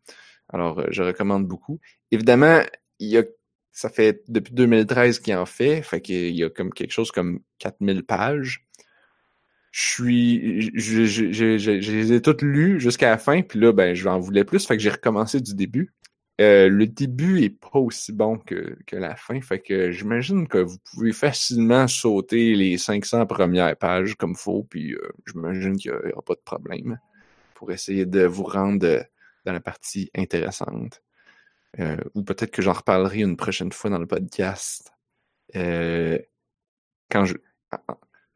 Alors, 0.50 0.80
euh, 0.80 0.86
je 0.90 1.02
recommande 1.02 1.46
beaucoup. 1.46 1.80
Évidemment, 2.10 2.62
il 3.00 3.08
y 3.08 3.18
a, 3.18 3.24
ça 3.72 3.90
fait 3.90 4.22
depuis 4.28 4.54
2013 4.54 5.20
qu'il 5.20 5.34
en 5.36 5.46
fait, 5.46 5.82
fait 5.82 6.00
qu'il 6.00 6.34
y 6.36 6.44
a 6.44 6.50
comme 6.50 6.72
quelque 6.72 6.92
chose 6.92 7.12
comme 7.12 7.40
4000 7.58 8.04
pages. 8.04 8.66
Je 9.72 9.80
suis, 9.88 10.62
je, 10.62 11.04
je, 11.04 11.32
je, 11.32 11.58
je- 11.58 11.80
je 11.80 11.92
les 11.92 12.12
ai 12.12 12.22
toutes 12.22 12.42
lues 12.42 12.78
jusqu'à 12.78 13.10
la 13.10 13.18
fin, 13.18 13.42
puis 13.42 13.58
là, 13.58 13.72
ben, 13.72 13.94
je 13.94 14.06
en 14.08 14.20
voulais 14.20 14.44
plus, 14.44 14.66
fait 14.66 14.76
que 14.76 14.82
j'ai 14.82 14.90
recommencé 14.90 15.40
du 15.40 15.54
début. 15.54 15.92
Euh, 16.40 16.68
le 16.68 16.86
début 16.88 17.42
est 17.42 17.50
pas 17.50 17.78
aussi 17.78 18.12
bon 18.12 18.38
que, 18.38 18.76
que 18.86 18.96
la 18.96 19.14
fin, 19.14 19.40
fait 19.40 19.60
que 19.60 19.92
j'imagine 19.92 20.48
que 20.48 20.58
vous 20.58 20.78
pouvez 20.90 21.12
facilement 21.12 21.86
sauter 21.86 22.56
les 22.56 22.76
500 22.76 23.26
premières 23.26 23.76
pages 23.76 24.16
comme 24.16 24.34
faut, 24.34 24.64
puis 24.64 24.94
euh, 24.94 25.12
j'imagine 25.28 25.76
qu'il 25.76 25.92
n'y 25.92 26.12
aura 26.12 26.22
pas 26.22 26.34
de 26.34 26.40
problème 26.44 26.98
pour 27.54 27.70
essayer 27.70 28.04
de 28.04 28.24
vous 28.24 28.42
rendre 28.42 28.84
euh, 28.84 29.02
dans 29.44 29.52
la 29.52 29.60
partie 29.60 30.10
intéressante. 30.16 31.02
Euh, 31.78 31.96
ou 32.14 32.22
peut-être 32.22 32.50
que 32.50 32.62
j'en 32.62 32.72
reparlerai 32.72 33.20
une 33.20 33.36
prochaine 33.36 33.70
fois 33.70 33.90
dans 33.90 33.98
le 33.98 34.06
podcast. 34.06 34.92
Quand 35.54 37.24
je. 37.24 37.34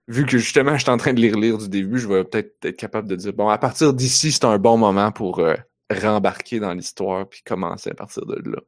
Vu 0.07 0.25
que 0.25 0.39
justement, 0.39 0.77
je 0.77 0.83
suis 0.83 0.91
en 0.91 0.97
train 0.97 1.13
de 1.13 1.21
les 1.21 1.33
relire 1.33 1.59
du 1.59 1.69
début, 1.69 1.99
je 1.99 2.09
vais 2.09 2.25
peut-être 2.25 2.65
être 2.65 2.77
capable 2.77 3.09
de 3.09 3.17
dire 3.17 3.33
bon, 3.33 3.49
à 3.49 3.59
partir 3.59 3.93
d'ici, 3.93 4.33
c'est 4.33 4.45
un 4.45 4.59
bon 4.59 4.79
moment 4.79 5.13
pour 5.13 5.45
rembarquer 5.91 6.61
dans 6.61 6.75
l'histoire 6.75 7.29
puis 7.29 7.43
commencer 7.43 7.91
à 7.91 7.95
partir 7.95 8.27
de 8.27 8.51
là. 8.51 8.61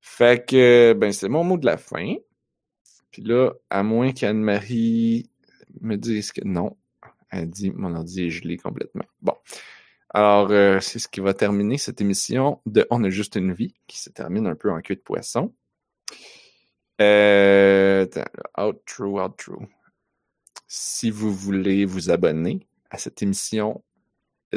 Fait 0.00 0.46
que, 0.46 0.92
ben, 0.92 1.12
c'est 1.12 1.28
mon 1.28 1.44
mot 1.44 1.56
de 1.56 1.66
la 1.66 1.76
fin. 1.76 2.14
Puis 3.10 3.22
là, 3.22 3.52
à 3.70 3.82
moins 3.82 4.12
qu'Anne-Marie 4.12 5.30
me 5.80 5.96
dise 5.96 6.32
que 6.32 6.44
non, 6.44 6.76
elle 7.30 7.50
dit 7.50 7.70
mon 7.70 7.94
ordi 7.94 8.26
est 8.26 8.30
gelé 8.30 8.56
complètement. 8.56 9.04
Bon. 9.22 9.34
Alors, 10.10 10.50
euh, 10.50 10.78
c'est 10.80 11.00
ce 11.00 11.08
qui 11.08 11.20
va 11.20 11.34
terminer 11.34 11.78
cette 11.78 12.00
émission 12.00 12.60
de 12.66 12.86
On 12.90 13.02
a 13.02 13.10
juste 13.10 13.34
une 13.34 13.52
vie, 13.52 13.74
qui 13.88 13.98
se 13.98 14.10
termine 14.10 14.46
un 14.46 14.54
peu 14.54 14.70
en 14.70 14.80
queue 14.80 14.94
de 14.94 15.00
poisson. 15.00 15.52
Euh, 17.00 18.06
outro, 18.56 19.20
outro. 19.20 19.60
Si 20.68 21.10
vous 21.10 21.32
voulez 21.34 21.84
vous 21.84 22.10
abonner 22.10 22.60
à 22.90 22.98
cette 22.98 23.22
émission 23.22 23.82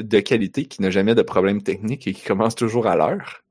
de 0.02 0.20
qualité 0.20 0.66
qui 0.66 0.82
n'a 0.82 0.90
jamais 0.90 1.16
de 1.16 1.22
problème 1.22 1.62
technique 1.62 2.08
et 2.08 2.14
qui 2.14 2.24
commence 2.24 2.56
toujours 2.56 2.88
à 2.88 2.96
l'heure, 2.96 3.44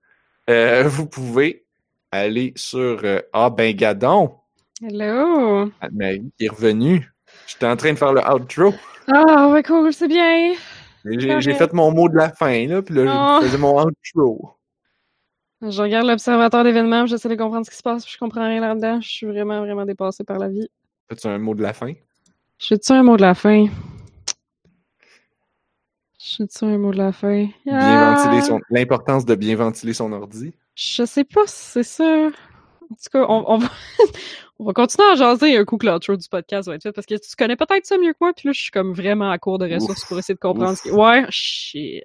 euh, 0.50 0.84
vous 0.86 1.06
pouvez 1.06 1.64
aller 2.12 2.52
sur 2.56 3.00
euh, 3.04 3.20
Ah 3.32 3.50
ben 3.50 3.74
gadon, 3.74 4.34
Hello! 4.82 5.70
Anne-Marie 5.80 6.30
qui 6.38 6.46
est 6.46 6.50
revenue. 6.50 7.10
J'étais 7.46 7.66
en 7.66 7.76
train 7.76 7.92
de 7.92 7.98
faire 7.98 8.12
le 8.12 8.20
outro. 8.30 8.74
Ah, 9.08 9.48
ouais, 9.48 9.62
cool, 9.62 9.92
c'est 9.92 10.08
bien! 10.08 10.54
J'ai 11.04 11.54
fait 11.54 11.72
mon 11.72 11.92
mot 11.92 12.08
de 12.08 12.16
la 12.16 12.30
fin, 12.30 12.66
là, 12.66 12.82
puis 12.82 12.94
là, 12.96 13.04
Oh. 13.06 13.38
je 13.40 13.46
faisais 13.46 13.58
mon 13.58 13.80
outro. 13.80 14.50
Je 15.62 15.80
regarde 15.80 16.06
l'observateur 16.06 16.64
d'événements, 16.64 17.06
j'essaie 17.06 17.28
de 17.28 17.34
comprendre 17.36 17.64
ce 17.64 17.70
qui 17.70 17.76
se 17.76 17.82
passe, 17.82 18.04
puis 18.04 18.12
je 18.12 18.18
comprends 18.18 18.46
rien 18.46 18.60
là-dedans. 18.60 19.00
Je 19.00 19.08
suis 19.08 19.26
vraiment, 19.26 19.60
vraiment 19.60 19.86
dépassée 19.86 20.24
par 20.24 20.38
la 20.38 20.48
vie. 20.48 20.68
Fais-tu 21.08 21.26
un 21.28 21.38
mot 21.38 21.54
de 21.54 21.62
la 21.62 21.72
fin? 21.72 21.92
Je 22.58 22.66
fais-tu 22.66 22.92
un 22.92 23.02
mot 23.02 23.16
de 23.16 23.22
la 23.22 23.34
fin? 23.34 23.66
Je 26.28 26.36
fais-tu 26.38 26.64
un 26.64 26.76
mot 26.78 26.90
de 26.90 26.98
la 26.98 27.12
fin? 27.12 27.46
Bien 27.64 28.14
Ah! 28.16 28.40
son... 28.42 28.58
L'importance 28.70 29.24
de 29.24 29.36
bien 29.36 29.54
ventiler 29.54 29.92
son 29.92 30.10
ordi. 30.12 30.54
Je 30.74 31.04
sais 31.04 31.22
pas 31.22 31.46
si 31.46 31.70
c'est 31.70 31.82
ça. 31.84 32.04
En 32.82 32.94
tout 32.94 33.10
cas, 33.12 33.26
on, 33.28 33.44
on 33.46 33.58
va, 33.58 33.68
on 34.58 34.64
va 34.64 34.72
continuer 34.72 35.08
à 35.12 35.14
jaser 35.14 35.56
un 35.56 35.64
coup 35.64 35.76
que 35.76 35.86
l'outro 35.86 36.16
du 36.16 36.28
podcast 36.28 36.68
va 36.68 36.74
être 36.74 36.82
fait 36.82 36.92
parce 36.92 37.06
que 37.06 37.14
tu 37.14 37.36
connais 37.38 37.54
peut-être 37.54 37.86
ça 37.86 37.96
mieux 37.96 38.12
que 38.12 38.18
moi, 38.20 38.32
puis 38.34 38.48
là, 38.48 38.52
je 38.52 38.60
suis 38.60 38.72
comme 38.72 38.92
vraiment 38.92 39.30
à 39.30 39.38
court 39.38 39.58
de 39.58 39.72
ressources 39.72 40.02
Ouf. 40.02 40.08
pour 40.08 40.18
essayer 40.18 40.34
de 40.34 40.40
comprendre 40.40 40.72
Ouf. 40.72 40.78
ce 40.78 40.82
qui... 40.82 40.90
Ouais, 40.90 41.24
shit. 41.30 42.02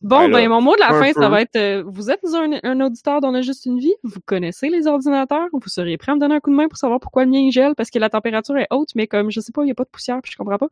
Bon, 0.00 0.22
Ben 0.22 0.28
là, 0.28 0.38
ben, 0.38 0.48
mon 0.48 0.60
mot 0.60 0.74
de 0.74 0.80
la 0.80 0.88
fin, 0.88 1.12
ça 1.12 1.28
va 1.28 1.40
être, 1.42 1.56
euh, 1.56 1.84
vous 1.86 2.10
êtes 2.10 2.20
un, 2.24 2.58
un 2.62 2.80
auditeur 2.80 3.20
d'On 3.20 3.34
a 3.34 3.42
juste 3.42 3.66
une 3.66 3.78
vie, 3.78 3.94
vous 4.02 4.20
connaissez 4.24 4.68
les 4.68 4.86
ordinateurs, 4.86 5.48
vous 5.52 5.68
seriez 5.68 5.98
prêt 5.98 6.12
à 6.12 6.14
me 6.16 6.20
donner 6.20 6.36
un 6.36 6.40
coup 6.40 6.50
de 6.50 6.56
main 6.56 6.68
pour 6.68 6.78
savoir 6.78 7.00
pourquoi 7.00 7.24
le 7.24 7.30
mien 7.30 7.50
gèle, 7.50 7.74
parce 7.76 7.90
que 7.90 7.98
la 7.98 8.10
température 8.10 8.56
est 8.56 8.68
haute, 8.70 8.90
mais 8.94 9.06
comme, 9.06 9.30
je 9.30 9.40
sais 9.40 9.52
pas, 9.52 9.62
il 9.62 9.68
y 9.68 9.72
a 9.72 9.74
pas 9.74 9.84
de 9.84 9.88
poussière, 9.88 10.20
puis 10.22 10.32
je 10.32 10.36
comprends 10.36 10.58
pas. 10.58 10.68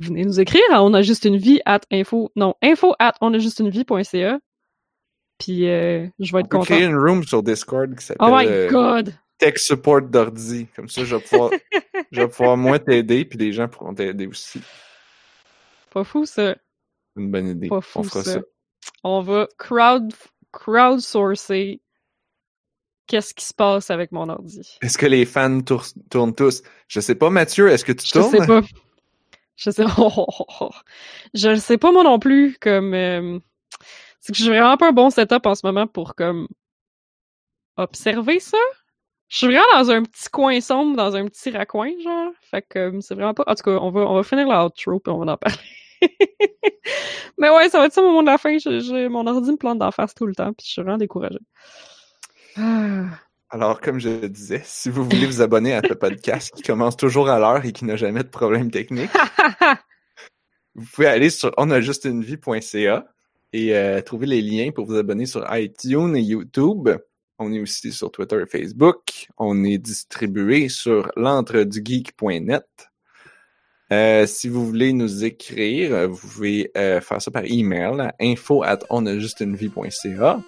Venez 0.00 0.24
nous 0.24 0.38
écrire 0.40 0.62
à 0.70 0.82
on 0.84 0.94
a 0.94 1.02
juste 1.02 1.24
une 1.24 1.36
vie 1.36 1.60
at 1.66 1.80
info, 1.90 2.30
non, 2.36 2.54
info 2.62 2.94
at 2.98 3.14
on 3.20 3.34
a 3.34 3.38
juste 3.38 3.58
une 3.58 3.68
vie.ca. 3.70 4.38
Puis, 5.38 5.68
euh, 5.68 6.06
je 6.18 6.32
vais 6.32 6.40
être 6.40 6.48
content. 6.48 6.64
créer 6.64 6.84
une 6.84 6.96
room 6.96 7.22
sur 7.24 7.42
Discord 7.42 7.94
qui 7.96 8.04
s'appelle 8.04 8.26
Oh 8.28 8.36
my 8.36 8.46
euh, 8.46 8.68
god! 8.70 9.14
Tech 9.38 9.56
Support 9.58 10.02
d'ordi. 10.02 10.66
Comme 10.74 10.88
ça, 10.88 11.04
je 11.04 11.14
vais 11.14 11.22
pouvoir, 11.22 11.50
je 12.12 12.20
vais 12.20 12.28
pouvoir 12.28 12.56
moi 12.56 12.78
t'aider, 12.80 13.24
puis 13.24 13.38
les 13.38 13.52
gens 13.52 13.68
pourront 13.68 13.94
t'aider 13.94 14.26
aussi. 14.26 14.60
Pas 15.90 16.02
fou, 16.04 16.24
ça. 16.26 16.54
C'est 17.14 17.22
une 17.22 17.30
bonne 17.30 17.46
idée. 17.48 17.68
Pas 17.68 17.80
fou, 17.80 18.00
On 18.00 18.02
fera 18.02 18.24
ça. 18.24 18.32
ça. 18.34 18.40
On 19.04 19.20
va 19.20 19.46
crowd, 19.58 20.12
crowdsourcer 20.52 21.80
qu'est-ce 23.06 23.32
qui 23.34 23.44
se 23.44 23.54
passe 23.54 23.90
avec 23.90 24.12
mon 24.12 24.28
ordi. 24.28 24.76
Est-ce 24.82 24.98
que 24.98 25.06
les 25.06 25.24
fans 25.24 25.60
tour- 25.60 25.84
tournent 26.10 26.34
tous? 26.34 26.62
Je 26.88 27.00
sais 27.00 27.14
pas, 27.14 27.30
Mathieu, 27.30 27.68
est-ce 27.70 27.84
que 27.84 27.92
tu 27.92 28.06
Je 28.06 28.12
tournes? 28.12 28.30
sais 28.30 28.46
pas. 28.46 28.60
Je 29.58 29.70
sais 29.70 29.84
oh, 29.98 30.12
oh, 30.16 30.46
oh. 30.60 30.70
Je 31.34 31.50
le 31.50 31.56
sais 31.56 31.78
pas 31.78 31.92
moi 31.92 32.04
non 32.04 32.18
plus 32.18 32.56
comme 32.60 32.94
euh, 32.94 33.38
c'est 34.20 34.32
que 34.32 34.38
j'ai 34.38 34.50
vraiment 34.50 34.76
pas 34.78 34.88
un 34.88 34.92
bon 34.92 35.10
setup 35.10 35.46
en 35.46 35.54
ce 35.56 35.66
moment 35.66 35.86
pour 35.86 36.14
comme 36.14 36.48
observer 37.76 38.40
ça. 38.40 38.58
Je 39.28 39.38
suis 39.38 39.46
vraiment 39.48 39.64
dans 39.74 39.90
un 39.90 40.02
petit 40.04 40.30
coin 40.30 40.60
sombre, 40.60 40.96
dans 40.96 41.16
un 41.16 41.26
petit 41.26 41.50
raccoin 41.50 41.90
genre. 42.02 42.32
Fait 42.42 42.62
que 42.62 43.00
c'est 43.00 43.14
vraiment 43.14 43.34
pas 43.34 43.44
en 43.46 43.54
tout 43.54 43.64
cas, 43.64 43.78
on 43.80 43.90
va 43.90 44.00
on 44.02 44.14
va 44.14 44.22
finir 44.22 44.48
l'outro 44.48 45.00
puis 45.00 45.12
on 45.12 45.24
va 45.24 45.32
en 45.32 45.36
parler. 45.36 45.58
Mais 47.38 47.50
ouais, 47.50 47.68
ça 47.68 47.78
va 47.78 47.86
être 47.86 47.92
ça 47.92 48.02
au 48.02 48.06
moment 48.06 48.22
de 48.22 48.28
la 48.28 48.38
fin. 48.38 48.58
Je- 48.58 48.80
je- 48.80 49.08
mon 49.08 49.26
ordi 49.26 49.50
me 49.52 49.56
plante 49.56 49.78
d'en 49.78 49.90
face 49.92 50.14
tout 50.14 50.26
le 50.26 50.34
temps 50.34 50.52
puis 50.54 50.66
je 50.66 50.72
suis 50.72 50.82
vraiment 50.82 50.98
découragée. 50.98 51.38
Ah. 52.56 53.27
Alors, 53.50 53.80
comme 53.80 53.98
je 53.98 54.10
le 54.10 54.28
disais, 54.28 54.60
si 54.64 54.90
vous 54.90 55.04
voulez 55.04 55.24
vous 55.24 55.40
abonner 55.40 55.72
à 55.72 55.80
ce 55.86 55.94
podcast 55.94 56.52
qui 56.54 56.62
commence 56.62 56.98
toujours 56.98 57.30
à 57.30 57.38
l'heure 57.38 57.64
et 57.64 57.72
qui 57.72 57.86
n'a 57.86 57.96
jamais 57.96 58.22
de 58.22 58.28
problème 58.28 58.70
technique, 58.70 59.10
vous 60.74 60.84
pouvez 60.92 61.06
aller 61.06 61.30
sur 61.30 61.52
onajustunevie.ca 61.56 63.06
et 63.54 63.74
euh, 63.74 64.02
trouver 64.02 64.26
les 64.26 64.42
liens 64.42 64.70
pour 64.70 64.84
vous 64.84 64.96
abonner 64.96 65.24
sur 65.24 65.46
iTunes 65.56 66.14
et 66.14 66.20
YouTube. 66.20 66.90
On 67.38 67.50
est 67.54 67.60
aussi 67.60 67.90
sur 67.90 68.10
Twitter 68.10 68.42
et 68.42 68.46
Facebook. 68.46 69.28
On 69.38 69.64
est 69.64 69.78
distribué 69.78 70.68
sur 70.68 71.10
l'entredugeek.net. 71.16 72.66
Euh, 73.90 74.26
si 74.26 74.50
vous 74.50 74.66
voulez 74.66 74.92
nous 74.92 75.24
écrire, 75.24 76.06
vous 76.10 76.18
pouvez 76.18 76.70
euh, 76.76 77.00
faire 77.00 77.22
ça 77.22 77.30
par 77.30 77.44
email 77.46 77.98
à 77.98 78.14
info 78.20 78.62
at 78.62 78.80
onajustunevie.ca. 78.90 80.42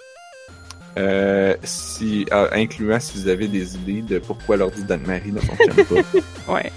Euh, 0.98 1.54
si, 1.62 2.26
euh, 2.32 2.48
incluant 2.52 2.98
si 3.00 3.18
vous 3.18 3.28
avez 3.28 3.46
des 3.48 3.76
idées 3.76 4.02
de 4.02 4.18
pourquoi 4.18 4.56
l'ordi 4.56 4.82
d'Anne-Marie 4.82 5.32
ne 5.32 5.40
fonctionne 5.40 5.84
pas. 5.86 6.18
Ouais. 6.52 6.72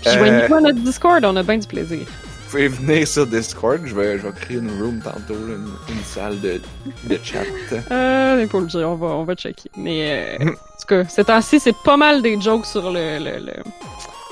Puis 0.00 0.10
Euh, 0.10 0.18
joignez-vous 0.18 0.54
à 0.54 0.60
notre 0.60 0.78
Discord, 0.80 1.24
on 1.24 1.36
a 1.36 1.42
bien 1.42 1.58
du 1.58 1.66
plaisir. 1.66 1.98
Vous 1.98 2.50
pouvez 2.50 2.68
venir 2.68 3.06
sur 3.08 3.26
Discord. 3.26 3.80
Je 3.84 3.94
vais, 3.94 4.18
je 4.18 4.22
vais 4.26 4.32
créer 4.32 4.56
une 4.58 4.70
room 4.80 5.00
tantôt, 5.02 5.34
là, 5.34 5.54
une, 5.56 5.94
une 5.94 6.02
salle 6.04 6.40
de, 6.40 6.60
de 7.04 7.18
chat. 7.22 7.42
Euh, 7.90 8.36
mais 8.36 8.46
faut 8.46 8.60
le 8.60 8.66
dire, 8.66 8.88
on 8.88 8.94
va, 8.94 9.06
on 9.08 9.24
va 9.24 9.34
checker. 9.34 9.70
Mais, 9.76 10.36
euh, 10.40 10.44
en 10.44 10.50
tout 10.50 10.86
cas, 10.88 11.04
ces 11.08 11.24
temps-ci, 11.24 11.58
c'est 11.60 11.74
pas 11.84 11.96
mal 11.96 12.22
des 12.22 12.40
jokes 12.40 12.66
sur 12.66 12.90
le, 12.90 13.18
le, 13.18 13.44
le- 13.44 13.62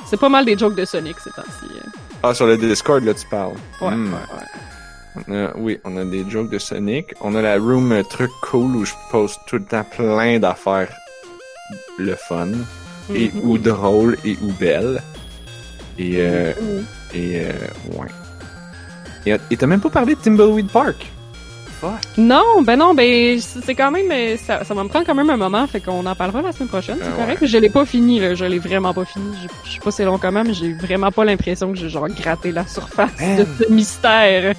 C'est 0.06 0.18
pas 0.20 0.28
mal 0.28 0.44
des 0.44 0.56
jokes 0.56 0.76
de 0.76 0.84
Sonic 0.84 1.16
ces 1.18 1.30
temps-ci. 1.30 1.66
euh. 1.76 1.88
Ah, 2.22 2.32
sur 2.32 2.46
le 2.46 2.56
Discord, 2.56 3.02
là, 3.04 3.12
tu 3.14 3.26
parles. 3.26 3.52
Ouais, 3.80 3.90
Hmm. 3.90 4.12
ouais, 4.14 4.20
ouais. 4.38 4.46
On 5.16 5.32
a- 5.32 5.52
oui, 5.56 5.78
on 5.84 5.96
a 5.96 6.04
des 6.04 6.24
jokes 6.28 6.50
de 6.50 6.58
Sonic. 6.58 7.14
On 7.20 7.34
a 7.34 7.42
la 7.42 7.56
room 7.58 7.92
euh, 7.92 8.02
truc 8.02 8.30
cool 8.42 8.74
où 8.76 8.84
je 8.84 8.94
poste 9.10 9.40
tout 9.46 9.56
le 9.56 9.64
temps 9.64 9.84
plein 9.84 10.38
d'affaires 10.38 10.92
le 11.98 12.16
fun 12.16 12.48
et 13.14 13.30
Mhm. 13.32 13.40
ou 13.44 13.58
drôles 13.58 14.16
et 14.24 14.36
ou 14.42 14.52
belles. 14.58 15.00
Et, 15.98 16.14
euh, 16.18 16.52
Mhm. 16.60 16.84
et 17.14 17.40
euh, 17.46 17.52
ouais. 17.98 18.08
Et 19.26 19.36
et 19.50 19.56
t'as 19.56 19.66
même 19.66 19.80
pas 19.80 19.90
parlé 19.90 20.14
de 20.16 20.20
Timbleweed 20.20 20.68
Park? 20.68 21.06
Fuck. 21.80 21.92
Non, 22.18 22.62
ben 22.62 22.76
non, 22.76 22.94
ben 22.94 23.38
c'est 23.40 23.74
quand 23.74 23.90
même, 23.90 24.10
euh, 24.10 24.36
ça, 24.36 24.64
ça 24.64 24.74
va 24.74 24.82
me 24.84 24.88
prendre 24.88 25.06
quand 25.06 25.14
même 25.14 25.30
un 25.30 25.36
moment, 25.36 25.66
fait 25.66 25.80
qu'on 25.80 26.04
en 26.06 26.14
parlera 26.14 26.42
la 26.42 26.52
semaine 26.52 26.68
prochaine, 26.68 26.98
c'est 27.00 27.08
Ah 27.12 27.20
correct. 27.20 27.44
Je 27.46 27.58
l'ai 27.58 27.68
pas 27.70 27.84
fini, 27.84 28.20
là, 28.20 28.34
je 28.34 28.44
l'ai 28.44 28.58
vraiment 28.58 28.92
pas 28.94 29.04
fini. 29.04 29.36
Je 29.42 29.48
je 29.68 29.74
sais 29.74 29.80
pas 29.80 29.90
c'est 29.90 30.04
long 30.04 30.18
comment, 30.18 30.42
mais 30.44 30.54
j'ai 30.54 30.72
vraiment 30.72 31.10
pas 31.12 31.24
l'impression 31.24 31.72
que 31.72 31.78
j'ai 31.78 31.88
genre 31.88 32.08
gratté 32.08 32.52
la 32.52 32.66
surface 32.66 33.20
Man. 33.20 33.36
de 33.36 33.46
ce 33.64 33.70
mystère. 33.72 34.54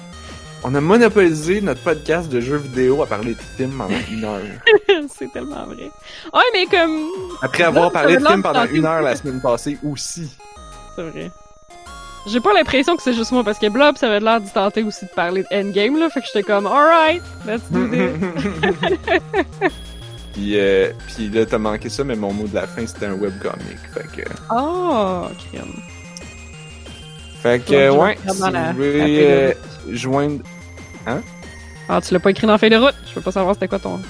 On 0.68 0.74
a 0.74 0.80
monopolisé 0.80 1.60
notre 1.60 1.80
podcast 1.80 2.28
de 2.28 2.40
jeux 2.40 2.56
vidéo 2.56 3.00
à 3.00 3.06
parler 3.06 3.34
de 3.34 3.40
films 3.56 3.78
pendant 3.78 3.94
une 4.10 4.24
heure. 4.24 4.42
c'est 5.16 5.32
tellement 5.32 5.64
vrai. 5.64 5.92
Ouais, 6.34 6.42
mais 6.52 6.66
comme, 6.66 7.04
Après 7.40 7.62
avoir 7.62 7.92
parlé 7.92 8.16
de 8.16 8.26
films 8.26 8.42
pendant 8.42 8.66
une 8.66 8.84
heure 8.84 9.00
la 9.00 9.14
semaine 9.14 9.40
passée 9.40 9.78
aussi. 9.88 10.28
c'est 10.96 11.02
vrai. 11.02 11.30
J'ai 12.26 12.40
pas 12.40 12.52
l'impression 12.52 12.96
que 12.96 13.02
c'est 13.04 13.12
juste 13.12 13.30
moi, 13.30 13.44
parce 13.44 13.60
que 13.60 13.68
Blob, 13.68 13.96
ça 13.96 14.08
avait 14.08 14.18
l'air 14.18 14.40
d'y 14.40 14.50
tenter 14.50 14.82
aussi 14.82 15.04
de 15.04 15.10
parler 15.12 15.44
de 15.44 15.56
Endgame, 15.56 16.00
là, 16.00 16.10
fait 16.10 16.20
que 16.20 16.26
j'étais 16.26 16.42
comme, 16.42 16.66
alright, 16.66 17.22
let's 17.46 17.62
do 17.70 17.86
this. 17.86 18.10
puis, 20.34 20.58
euh, 20.58 20.90
puis 21.14 21.28
là, 21.28 21.46
t'as 21.46 21.58
manqué 21.58 21.88
ça, 21.88 22.02
mais 22.02 22.16
mon 22.16 22.32
mot 22.32 22.48
de 22.48 22.56
la 22.56 22.66
fin, 22.66 22.84
c'était 22.84 23.06
un 23.06 23.14
webcomic. 23.14 23.78
Fait 23.94 24.24
que, 24.24 24.28
Oh, 24.52 25.26
crème. 25.48 25.74
fait 27.40 27.64
que 27.64 27.90
Ouais, 27.90 28.18
si 28.28 28.36
vous 28.36 28.72
voulez 28.74 29.54
feuille 29.86 30.42
joindre... 31.06 31.20
Ah, 31.88 32.00
tu 32.00 32.12
l'as 32.14 32.20
pas 32.20 32.30
écrit 32.30 32.46
dans 32.46 32.52
la 32.54 32.58
feuille 32.58 32.70
de 32.70 32.76
route? 32.76 32.94
Je 33.08 33.14
veux 33.14 33.20
pas 33.20 33.30
savoir 33.32 33.54
c'était 33.54 33.68
quoi 33.68 33.78
ton, 33.78 34.00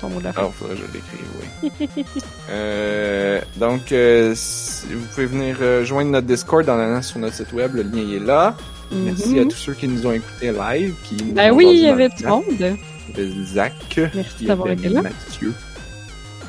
ton 0.00 0.08
mot 0.08 0.18
de 0.18 0.24
la 0.24 0.32
fin. 0.32 0.42
Ah, 0.44 0.50
faudrait 0.52 0.76
que 0.76 0.80
je 0.80 0.92
l'écrive, 0.92 1.26
oui. 1.62 2.14
euh, 2.50 3.40
donc, 3.56 3.92
euh, 3.92 4.32
si 4.34 4.86
vous 4.94 5.04
pouvez 5.14 5.26
venir 5.26 5.56
euh, 5.60 5.84
joindre 5.84 6.10
notre 6.10 6.26
Discord 6.26 6.68
en 6.68 6.78
allant 6.78 7.02
sur 7.02 7.18
notre 7.18 7.34
site 7.34 7.52
web, 7.52 7.74
le 7.74 7.82
lien 7.82 8.08
est 8.16 8.24
là. 8.24 8.56
Merci 8.90 9.28
Mhm. 9.34 9.38
à 9.40 9.44
tous 9.44 9.56
ceux 9.58 9.74
qui 9.74 9.86
nous 9.88 10.06
ont 10.06 10.12
écoutés 10.12 10.50
live. 10.52 10.94
Qui 11.04 11.16
nous 11.22 11.34
Ben 11.34 11.52
ont 11.52 11.56
oui, 11.56 11.66
il 11.70 11.80
y 11.80 11.88
avait 11.88 12.08
le 12.08 12.16
du 12.16 12.26
monde. 12.26 12.44
Il 12.50 12.60
y 12.60 12.64
avait 12.64 13.44
Zach. 13.44 14.00
Merci 14.14 14.46
d'avoir 14.46 14.70
été 14.70 14.88
là. 14.88 15.02
Mathieu. 15.02 15.52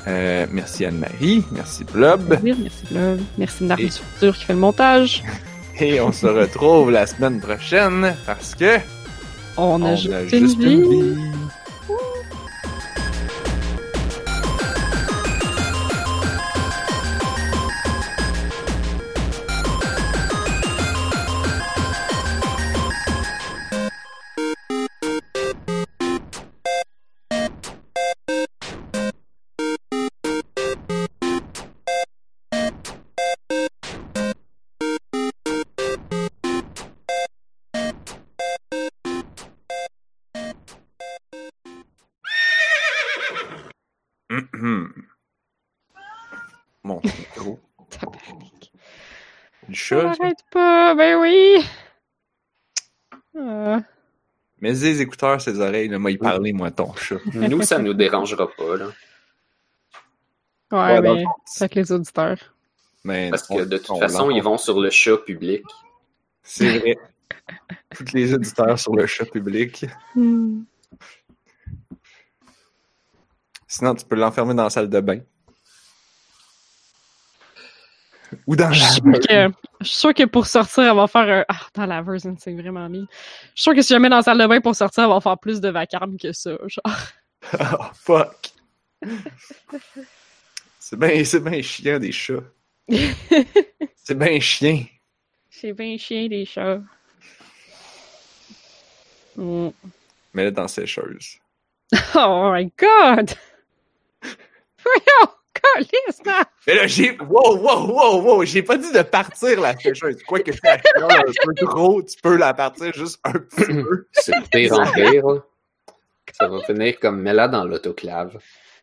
Euh, 0.08 0.46
merci 0.50 0.86
Anne-Marie. 0.86 1.44
Merci 1.52 1.84
Blob. 1.84 2.40
Merci 2.42 2.84
Blob. 2.90 3.20
Merci 3.38 3.64
Nardu 3.66 3.86
Et- 3.86 3.90
qui 4.32 4.46
fait 4.46 4.54
le 4.54 4.60
montage. 4.60 5.24
Et 5.82 6.00
on 6.00 6.12
se 6.14 6.28
retrouve 6.28 6.92
la 6.92 7.06
semaine 7.06 7.40
prochaine 7.42 8.16
parce 8.26 8.56
que 8.56 8.78
On 9.62 9.82
a 9.82 9.92
on 9.92 9.96
juste, 9.98 10.14
a 10.14 10.22
une 10.22 10.30
juste 10.30 10.58
vie. 10.58 10.72
une 10.72 10.90
vie. 10.90 11.32
Chat. 49.90 50.14
ça. 50.14 50.20
n'arrête 50.20 50.44
pas, 50.52 50.96
ben 50.96 51.20
oui. 51.20 51.66
Ah. 53.38 53.82
Mets 54.62 54.74
les 54.74 55.02
écouteurs, 55.02 55.40
ses 55.40 55.60
oreilles, 55.60 55.88
là, 55.88 56.00
moi, 56.00 56.12
il 56.12 56.20
parlait, 56.20 56.52
moi, 56.52 56.72
ton 56.72 56.94
chat. 56.96 57.20
Nous, 57.34 57.62
ça 57.64 57.80
nous 57.80 57.94
dérangera 57.94 58.48
pas, 58.52 58.78
là. 58.78 58.88
Ouais, 60.72 61.00
Ouais, 61.00 61.02
mais 61.02 61.24
c'est 61.46 61.64
avec 61.64 61.76
les 61.76 61.92
auditeurs. 61.92 62.38
Mais 63.04 63.30
Parce 63.30 63.48
que 63.48 63.64
de 63.64 63.78
toute 63.78 63.90
on 63.90 64.00
façon, 64.00 64.30
ils 64.30 64.44
vont 64.44 64.58
sur 64.58 64.80
le 64.80 64.90
chat 64.90 65.18
public. 65.18 65.64
C'est 66.44 66.80
vrai. 66.80 66.98
Tous 67.96 68.14
les 68.14 68.34
auditeurs 68.34 68.78
sur 68.78 68.96
le 68.96 69.08
chat 69.08 69.26
public. 69.26 69.86
Hmm. 70.14 70.62
Sinon, 73.68 73.96
tu 73.96 74.06
peux 74.06 74.16
l'enfermer 74.16 74.54
dans 74.54 74.66
la 74.66 74.70
salle 74.70 74.90
de 74.90 75.00
bain. 75.00 75.20
Ou 78.48 78.56
dans 78.56 78.72
Je 78.72 78.84
suis 78.84 79.02
que, 79.02 79.50
je 79.82 79.88
suis 79.88 79.98
sûre 79.98 80.14
que 80.14 80.26
pour 80.26 80.48
sortir, 80.48 80.84
elle 80.84 80.96
va 80.96 81.08
faire 81.08 81.40
un. 81.40 81.46
Ah, 81.48 81.60
dans 81.74 81.86
la 81.86 82.02
version, 82.02 82.36
c'est 82.40 82.54
vraiment 82.54 82.88
mis. 82.90 83.08
Je 83.56 83.62
suis 83.62 83.64
sûre 83.64 83.76
que 83.76 83.82
si 83.82 83.94
je 83.94 84.00
mets 84.00 84.10
dans 84.10 84.18
la 84.18 84.24
salle 84.24 84.38
de 84.38 84.48
bain 84.48 84.62
pour 84.62 84.76
sortir, 84.76 85.06
elle 85.06 85.10
va 85.10 85.22
faire 85.22 85.38
plus 85.38 85.62
de 85.62 85.70
vacarme 85.70 86.18
que 86.18 86.32
ça. 86.34 86.52
Genre. 86.68 86.98
Oh, 87.54 87.86
fuck. 87.94 88.52
C'est 90.78 91.00
bien 91.00 91.24
ben 91.42 91.64
chiant 91.64 92.00
des 92.00 92.12
chats. 92.12 92.44
c'est 93.96 94.18
bien 94.18 94.40
chien. 94.42 94.84
C'est 95.50 95.72
bien 95.72 95.98
chien, 95.98 96.28
les 96.28 96.46
chats. 96.46 96.82
Mm. 99.38 99.70
Mais 100.34 100.44
là, 100.44 100.52
dans 100.52 100.68
sécheuse. 100.68 101.40
Oh 102.16 102.52
my 102.54 102.72
god! 102.78 103.32
Voyons, 104.84 105.34
calice, 105.76 106.26
non! 106.26 106.34
Mais 106.68 106.76
là, 106.76 106.88
j'ai. 106.88 107.18
Wow, 107.20 107.58
wow, 107.58 107.88
wow, 107.88 108.22
wow! 108.22 108.46
J'ai 108.46 108.64
pas 108.64 108.78
dit 108.78 108.92
de 108.92 109.02
partir 109.02 109.60
la 109.62 109.76
sécheuse. 109.78 110.22
Quoi 110.24 110.40
que 110.40 110.52
c'est 110.52 110.68
un 110.68 110.78
peu 111.56 111.66
gros, 111.66 112.02
tu 112.04 112.16
peux 112.22 112.36
la 112.38 112.54
partir 112.54 112.94
juste 112.94 113.20
un 113.24 113.34
petit 113.34 113.66
peu. 113.84 114.08
C'est 114.14 114.36
le 114.36 114.44
pire 114.50 114.80
en 114.80 114.92
pire. 114.92 115.28
là. 115.28 115.42
Ça 116.40 116.48
va 116.48 116.62
finir 116.64 117.00
comme 117.00 117.22
mets-la 117.22 117.48
dans 117.48 117.66
l'autoclave. 117.66 118.38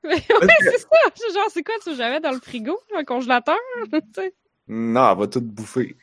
Mais 0.05 0.15
ouais, 0.15 0.49
c'est 0.61 0.79
ça! 0.79 1.33
Genre, 1.35 1.49
c'est 1.53 1.63
quoi, 1.63 1.75
tu 1.83 1.91
veux 1.91 1.97
jamais 1.97 2.21
dans 2.21 2.33
le 2.33 2.41
frigo, 2.41 2.79
un 2.97 3.05
congélateur? 3.05 3.57
tu 3.93 3.99
sais? 4.15 4.35
Non, 4.69 5.11
elle 5.13 5.19
va 5.19 5.27
tout 5.27 5.41
bouffer. 5.41 5.97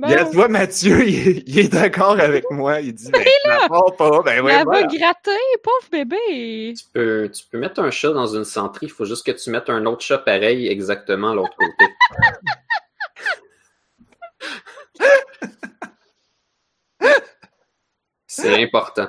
Bon, 0.00 0.08
Regarde, 0.08 0.30
tu 0.30 0.36
vois, 0.36 0.48
Mathieu, 0.48 1.06
il 1.06 1.28
est, 1.28 1.42
il 1.46 1.58
est 1.58 1.68
d'accord 1.68 2.18
avec 2.18 2.50
moi. 2.50 2.80
Il 2.80 2.94
dit, 2.94 3.10
ben, 3.10 3.22
pars 3.68 3.94
pas. 3.96 4.22
Ben 4.22 4.40
ouais, 4.42 4.54
elle 4.54 4.64
voilà. 4.64 4.80
va 4.80 4.86
gratter, 4.86 5.30
pauvre 5.62 5.90
bébé! 5.92 6.72
Tu 6.74 6.84
peux, 6.90 7.30
tu 7.30 7.44
peux 7.50 7.58
mettre 7.58 7.82
un 7.82 7.90
chat 7.90 8.10
dans 8.10 8.26
une 8.26 8.44
centrie, 8.44 8.86
il 8.86 8.92
faut 8.92 9.04
juste 9.04 9.26
que 9.26 9.32
tu 9.32 9.50
mettes 9.50 9.68
un 9.68 9.84
autre 9.84 10.00
chat 10.00 10.16
pareil 10.16 10.68
exactement 10.68 11.32
à 11.32 11.34
l'autre 11.34 11.54
côté. 11.54 11.92
C'est 18.26 18.62
important. 18.62 19.08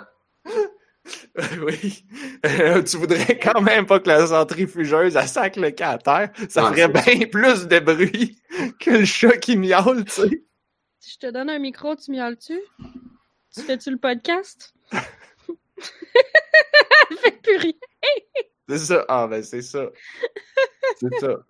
oui. 1.66 2.04
Euh, 2.46 2.84
tu 2.84 2.98
voudrais 2.98 3.40
quand 3.40 3.62
même 3.62 3.86
pas 3.86 4.00
que 4.00 4.10
la 4.10 4.28
centrifugeuse, 4.28 5.16
elle 5.16 5.28
sac 5.28 5.56
le 5.56 5.72
cas 5.72 5.92
à 5.92 5.98
terre. 5.98 6.30
Ça 6.50 6.64
ferait 6.64 6.90
bien 6.90 7.28
plus 7.28 7.68
de 7.68 7.80
bruit 7.80 8.42
que 8.80 8.92
le 8.92 9.06
chat 9.06 9.38
qui 9.38 9.56
miaule, 9.56 10.04
tu 10.04 10.12
sais. 10.12 10.44
Si 11.02 11.12
je 11.14 11.18
te 11.18 11.32
donne 11.32 11.50
un 11.50 11.58
micro, 11.58 11.96
tu 11.96 12.12
miaules-tu? 12.12 12.62
Tu 13.52 13.62
fais-tu 13.62 13.90
le 13.90 13.98
podcast? 13.98 14.76
Fait 14.92 15.02
plus 17.42 17.58
rien. 17.58 17.74
C'est 18.70 18.78
ça. 18.78 19.04
Ah, 19.08 19.26
ben, 19.26 19.42
c'est 19.42 19.64
ça. 19.64 19.90
C'est 20.98 21.20
ça. 21.20 21.44